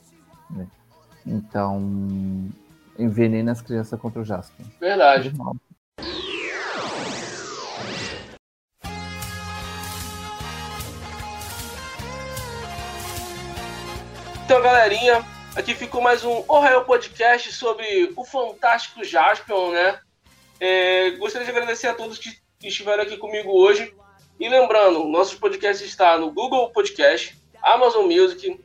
Né? 0.49 0.65
Então, 1.27 1.83
envenena 2.97 3.51
as 3.51 3.61
crianças 3.61 4.01
contra 4.01 4.23
o 4.23 4.25
Jaspion. 4.25 4.65
Verdade. 4.79 5.33
Então, 14.45 14.63
galerinha, 14.63 15.25
aqui 15.57 15.75
ficou 15.75 16.01
mais 16.01 16.25
um 16.25 16.45
Ohio 16.47 16.85
Podcast 16.85 17.53
sobre 17.53 18.13
o 18.17 18.25
fantástico 18.25 19.03
Jaspion, 19.03 19.73
né? 19.73 19.99
É, 20.61 21.11
gostaria 21.17 21.45
de 21.45 21.51
agradecer 21.51 21.89
a 21.89 21.95
todos 21.95 22.19
que 22.19 22.39
estiveram 22.63 23.03
aqui 23.03 23.17
comigo 23.17 23.51
hoje. 23.51 23.93
E 24.39 24.49
lembrando, 24.49 25.05
nossos 25.05 25.39
podcasts 25.39 25.87
está 25.87 26.17
no 26.17 26.31
Google 26.31 26.71
Podcast, 26.71 27.37
Amazon 27.61 28.07
Music, 28.07 28.61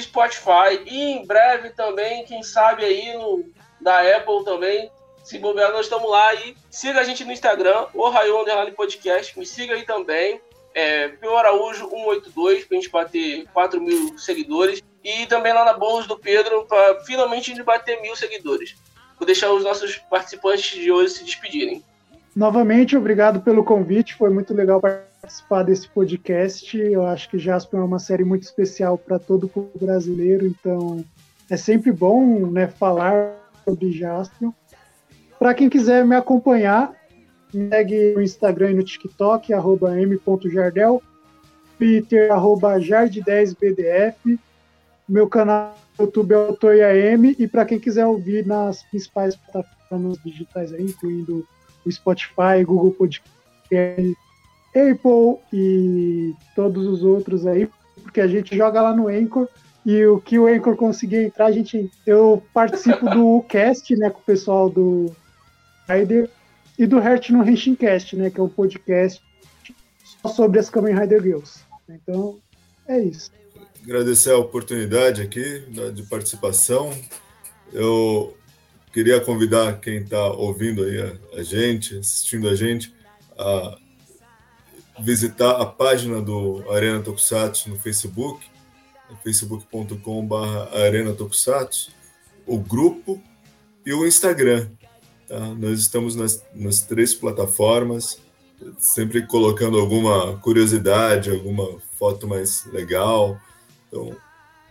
Spotify 0.00 0.82
e 0.86 1.02
em 1.02 1.26
breve 1.26 1.70
também, 1.70 2.24
quem 2.24 2.42
sabe 2.42 2.84
aí 2.84 3.12
no, 3.14 3.44
da 3.78 4.00
Apple 4.16 4.44
também. 4.44 4.90
Se 5.22 5.38
bobear, 5.38 5.70
nós 5.70 5.86
estamos 5.86 6.10
lá 6.10 6.34
e 6.34 6.56
siga 6.70 7.00
a 7.00 7.04
gente 7.04 7.24
no 7.24 7.32
Instagram, 7.32 7.86
o 7.92 8.08
Raio 8.08 8.40
Underline 8.40 8.72
Podcast. 8.72 9.38
Me 9.38 9.44
siga 9.44 9.74
aí 9.74 9.84
também, 9.84 10.40
é, 10.74 11.08
Pio 11.08 11.36
Araújo 11.36 11.88
182, 11.90 12.64
para 12.64 12.76
a 12.76 12.80
gente 12.80 12.90
bater 12.90 13.46
4 13.52 13.80
mil 13.80 14.18
seguidores. 14.18 14.82
E 15.04 15.26
também 15.26 15.52
lá 15.52 15.64
na 15.64 15.74
Bolos 15.74 16.06
do 16.06 16.18
Pedro, 16.18 16.64
para 16.64 17.04
finalmente 17.04 17.50
a 17.50 17.54
gente 17.54 17.64
bater 17.64 18.00
mil 18.00 18.16
seguidores. 18.16 18.76
Vou 19.18 19.26
deixar 19.26 19.52
os 19.52 19.62
nossos 19.62 19.96
participantes 20.10 20.70
de 20.70 20.90
hoje 20.90 21.14
se 21.14 21.24
despedirem. 21.24 21.84
Novamente, 22.34 22.96
obrigado 22.96 23.42
pelo 23.42 23.62
convite. 23.62 24.14
Foi 24.14 24.30
muito 24.30 24.54
legal 24.54 24.80
participar 24.80 25.62
desse 25.62 25.88
podcast. 25.88 26.78
Eu 26.78 27.06
acho 27.06 27.28
que 27.28 27.38
Jasper 27.38 27.80
é 27.80 27.84
uma 27.84 27.98
série 27.98 28.24
muito 28.24 28.44
especial 28.44 28.96
para 28.96 29.18
todo 29.18 29.44
o 29.44 29.48
povo 29.48 29.70
brasileiro, 29.78 30.46
então 30.46 31.04
é 31.50 31.56
sempre 31.56 31.92
bom 31.92 32.46
né, 32.50 32.66
falar 32.66 33.34
sobre 33.64 33.92
Jasper. 33.92 34.48
Para 35.38 35.54
quem 35.54 35.68
quiser 35.68 36.06
me 36.06 36.16
acompanhar, 36.16 36.94
me 37.52 37.68
segue 37.68 38.14
no 38.14 38.22
Instagram 38.22 38.70
e 38.70 38.74
no 38.74 38.82
TikTok, 38.82 39.52
arroba 39.52 39.98
m.jardel, 40.00 41.02
Twitter, 41.76 42.32
arroba 42.32 42.78
jard10bdf, 42.78 44.38
meu 45.08 45.28
canal 45.28 45.76
no 45.98 46.06
YouTube 46.06 46.32
é 46.32 46.38
o 46.38 46.56
Toia 46.56 46.96
M, 46.96 47.36
e 47.38 47.46
para 47.46 47.66
quem 47.66 47.78
quiser 47.78 48.06
ouvir 48.06 48.46
nas 48.46 48.82
principais 48.84 49.36
plataformas 49.36 50.16
digitais 50.24 50.72
aí, 50.72 50.84
incluindo 50.84 51.46
o 51.84 51.90
Spotify, 51.90 52.64
Google 52.64 52.92
Podcast, 52.92 54.16
Apple 54.68 55.38
e 55.52 56.34
todos 56.54 56.86
os 56.86 57.02
outros 57.02 57.46
aí, 57.46 57.68
porque 58.02 58.20
a 58.20 58.26
gente 58.26 58.56
joga 58.56 58.80
lá 58.80 58.94
no 58.94 59.08
Anchor 59.08 59.48
e 59.84 60.04
o 60.06 60.20
que 60.20 60.38
o 60.38 60.46
Anchor 60.46 60.76
conseguir 60.76 61.24
entrar, 61.24 61.46
a 61.46 61.52
gente 61.52 61.90
eu 62.06 62.42
participo 62.54 63.08
do 63.10 63.42
cast, 63.48 63.94
né, 63.96 64.10
com 64.10 64.20
o 64.20 64.24
pessoal 64.24 64.70
do 64.70 65.14
Rider 65.88 66.30
e 66.78 66.86
do 66.86 66.98
Heart 66.98 67.30
no 67.30 67.48
Henshincast, 67.48 68.16
né, 68.16 68.30
que 68.30 68.40
é 68.40 68.42
um 68.42 68.48
podcast 68.48 69.22
só 70.22 70.28
sobre 70.28 70.60
as 70.60 70.70
Kamen 70.70 70.98
Rider 70.98 71.22
Girls. 71.22 71.60
Então, 71.88 72.38
é 72.86 73.00
isso. 73.00 73.30
Agradecer 73.82 74.30
a 74.30 74.38
oportunidade 74.38 75.20
aqui 75.20 75.64
de 75.92 76.02
participação. 76.04 76.92
Eu 77.72 78.36
queria 78.92 79.20
convidar 79.20 79.80
quem 79.80 79.98
está 79.98 80.28
ouvindo 80.28 80.84
aí 80.84 81.00
a, 81.00 81.38
a, 81.38 81.42
gente, 81.42 81.98
assistindo 81.98 82.48
a 82.48 82.54
gente, 82.54 82.94
a 83.38 83.78
visitar 85.00 85.60
a 85.60 85.66
página 85.66 86.20
do 86.20 86.64
Arena 86.70 87.00
Tokusatsu 87.00 87.70
no 87.70 87.78
Facebook, 87.78 88.44
facebook.com.br 89.24 90.36
Arena 90.74 91.12
Tokusatsu, 91.12 91.90
o 92.46 92.58
grupo 92.58 93.22
e 93.84 93.92
o 93.92 94.06
Instagram. 94.06 94.68
Tá? 95.26 95.40
Nós 95.54 95.80
estamos 95.80 96.14
nas, 96.14 96.44
nas 96.54 96.82
três 96.82 97.14
plataformas, 97.14 98.20
sempre 98.78 99.26
colocando 99.26 99.78
alguma 99.78 100.36
curiosidade, 100.38 101.30
alguma 101.30 101.80
foto 101.98 102.28
mais 102.28 102.66
legal. 102.66 103.40
Então, 103.88 104.14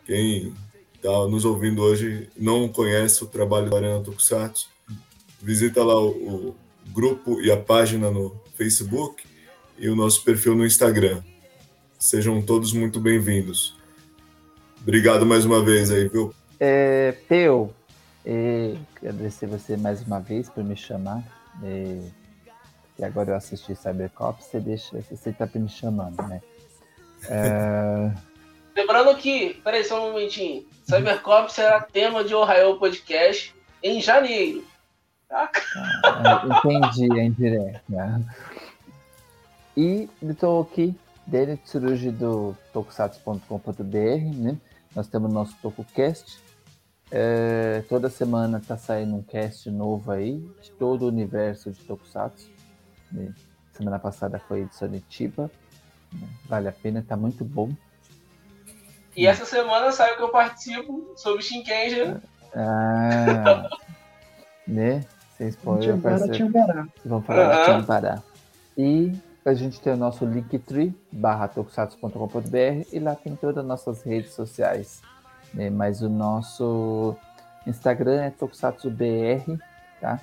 quem 0.05 0.53
está 1.01 1.27
nos 1.27 1.45
ouvindo 1.45 1.81
hoje 1.81 2.29
não 2.37 2.69
conhece 2.69 3.23
o 3.23 3.27
trabalho 3.27 3.67
do 3.67 3.75
Arena 3.75 3.99
Tokusatsu, 4.01 4.69
visita 5.41 5.83
lá 5.83 5.99
o, 5.99 6.09
o, 6.09 6.55
grupo 6.93 7.41
e 7.41 7.51
a 7.51 7.57
página 7.57 8.11
no 8.11 8.35
Facebook 8.55 9.23
e 9.79 9.89
o 9.89 9.95
nosso 9.95 10.23
perfil 10.23 10.55
no 10.55 10.65
Instagram. 10.65 11.23
Sejam 11.97 12.41
todos 12.41 12.71
muito 12.73 12.99
bem-vindos. 12.99 13.75
Obrigado 14.81 15.25
mais 15.25 15.45
uma 15.45 15.63
vez 15.63 15.89
aí, 15.89 16.07
viu? 16.07 16.33
É, 16.59 17.13
Peu, 17.27 17.73
é, 18.25 18.75
agradecer 18.97 19.47
você 19.47 19.77
mais 19.77 20.03
uma 20.03 20.19
vez 20.19 20.49
por 20.49 20.63
me 20.63 20.75
chamar. 20.75 21.23
É, 21.63 21.99
e 22.99 23.03
agora 23.03 23.31
eu 23.31 23.35
assisti 23.35 23.75
Cybercop, 23.75 24.43
você 24.43 24.59
deixa, 24.59 25.01
você 25.09 25.29
está 25.29 25.49
me 25.55 25.69
chamando, 25.69 26.21
né? 26.27 26.41
É, 27.29 28.11
Lembrando 28.75 29.15
que, 29.17 29.55
peraí 29.63 29.83
só 29.83 30.01
um 30.01 30.11
momentinho. 30.11 30.65
Cybercop 30.85 31.51
será 31.51 31.81
tema 31.81 32.23
de 32.23 32.33
Ohio 32.33 32.77
Podcast 32.77 33.53
em 33.83 34.01
janeiro. 34.01 34.63
Ah, 35.29 35.49
entendi 36.65 37.19
a 37.19 37.23
indireta. 37.23 37.81
E 39.75 40.09
estou 40.21 40.61
aqui, 40.61 40.95
dele 41.25 41.57
Tsurugi 41.57 42.11
do 42.11 42.55
tokusatsu.com.br, 42.73 44.35
né? 44.35 44.57
Nós 44.95 45.07
temos 45.07 45.31
nosso 45.31 45.55
TokuCast. 45.61 46.39
É, 47.09 47.83
toda 47.89 48.09
semana 48.09 48.57
está 48.57 48.77
saindo 48.77 49.15
um 49.15 49.21
cast 49.21 49.69
novo 49.69 50.11
aí, 50.11 50.37
de 50.61 50.71
todo 50.71 51.03
o 51.03 51.07
universo 51.07 51.71
de 51.71 51.79
Tokusatsu. 51.83 52.49
Né? 53.11 53.33
Semana 53.73 53.99
passada 53.99 54.39
foi 54.39 54.65
de 54.65 54.75
Sonitiba. 54.75 55.51
Né? 56.13 56.27
Vale 56.45 56.67
a 56.69 56.71
pena, 56.71 57.03
tá 57.05 57.17
muito 57.17 57.43
bom. 57.43 57.69
E 59.15 59.27
essa 59.27 59.45
semana 59.45 59.91
saiu 59.91 60.15
que 60.15 60.23
eu 60.23 60.29
participo 60.29 61.13
sobre 61.15 61.41
Shinkenja. 61.43 62.21
Ah, 62.55 63.69
né? 64.67 65.05
Sem 65.37 65.47
spoiler. 65.49 66.31
Tiambara, 66.31 66.87
Vamos 67.05 67.25
falar 67.25 67.57
de 67.57 67.65
Tiambara. 67.65 68.23
E 68.77 69.13
a 69.43 69.53
gente 69.53 69.81
tem 69.81 69.93
o 69.93 69.97
nosso 69.97 70.25
linktree, 70.25 70.93
barra 71.11 71.47
tokusatsu.com.br 71.47 72.87
e 72.91 72.99
lá 72.99 73.15
tem 73.15 73.35
todas 73.35 73.57
as 73.57 73.65
nossas 73.65 74.03
redes 74.03 74.33
sociais. 74.33 75.01
Né? 75.53 75.69
Mas 75.69 76.01
o 76.01 76.09
nosso 76.09 77.15
Instagram 77.65 78.21
é 78.21 78.29
tokusatsubr, 78.29 79.59
tá? 79.99 80.19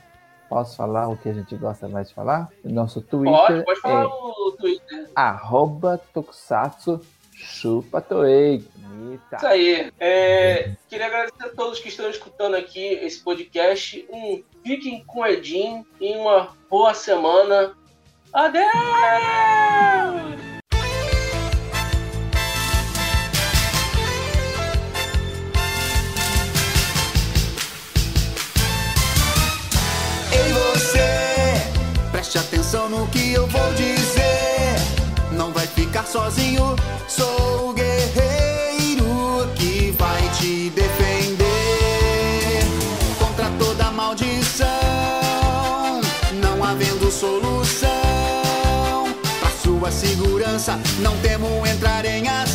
Posso 0.49 0.77
falar 0.77 1.09
o 1.09 1.17
que 1.17 1.29
a 1.29 1.35
gente 1.35 1.55
gosta 1.57 1.89
mais 1.89 2.09
de 2.09 2.15
falar? 2.15 2.49
O 2.65 2.71
nosso 2.71 3.03
Twitter 3.03 3.37
pode, 3.37 3.65
pode 3.65 3.81
falar 3.81 4.05
é 4.05 4.07
o 4.07 4.57
Twitter. 4.59 5.11
arroba 5.15 6.01
tokusatsu 6.15 7.01
chupa 7.39 8.01
toei. 8.01 8.65
Isso 9.37 9.47
aí. 9.47 9.93
É, 9.99 10.73
queria 10.89 11.07
agradecer 11.07 11.45
a 11.45 11.49
todos 11.49 11.79
que 11.79 11.89
estão 11.89 12.09
escutando 12.11 12.55
aqui 12.55 12.85
esse 12.85 13.21
podcast. 13.21 14.07
Um, 14.11 14.43
fiquem 14.65 15.05
com 15.05 15.21
o 15.21 15.27
Edinho 15.27 15.87
em 16.01 16.17
uma 16.17 16.57
boa 16.69 16.95
semana. 16.95 17.77
Adeus! 18.33 18.69
Ei 30.31 30.53
você, 30.53 32.11
preste 32.13 32.39
atenção 32.39 32.89
no 32.89 33.09
que 33.09 33.33
eu 33.33 33.47
vou 33.47 33.73
dizer. 33.75 33.98
Ficar 35.89 36.05
sozinho, 36.05 36.77
sou 37.09 37.71
o 37.71 37.73
guerreiro 37.73 39.49
que 39.57 39.91
vai 39.99 40.21
te 40.39 40.69
defender 40.69 42.61
contra 43.19 43.47
toda 43.59 43.91
maldição. 43.91 44.69
Não 46.35 46.63
havendo 46.63 47.11
solução, 47.11 47.89
pra 49.41 49.51
sua 49.63 49.91
segurança, 49.91 50.79
não 50.99 51.17
temo 51.21 51.67
entrar 51.67 52.05
em 52.05 52.29
ação. 52.29 52.48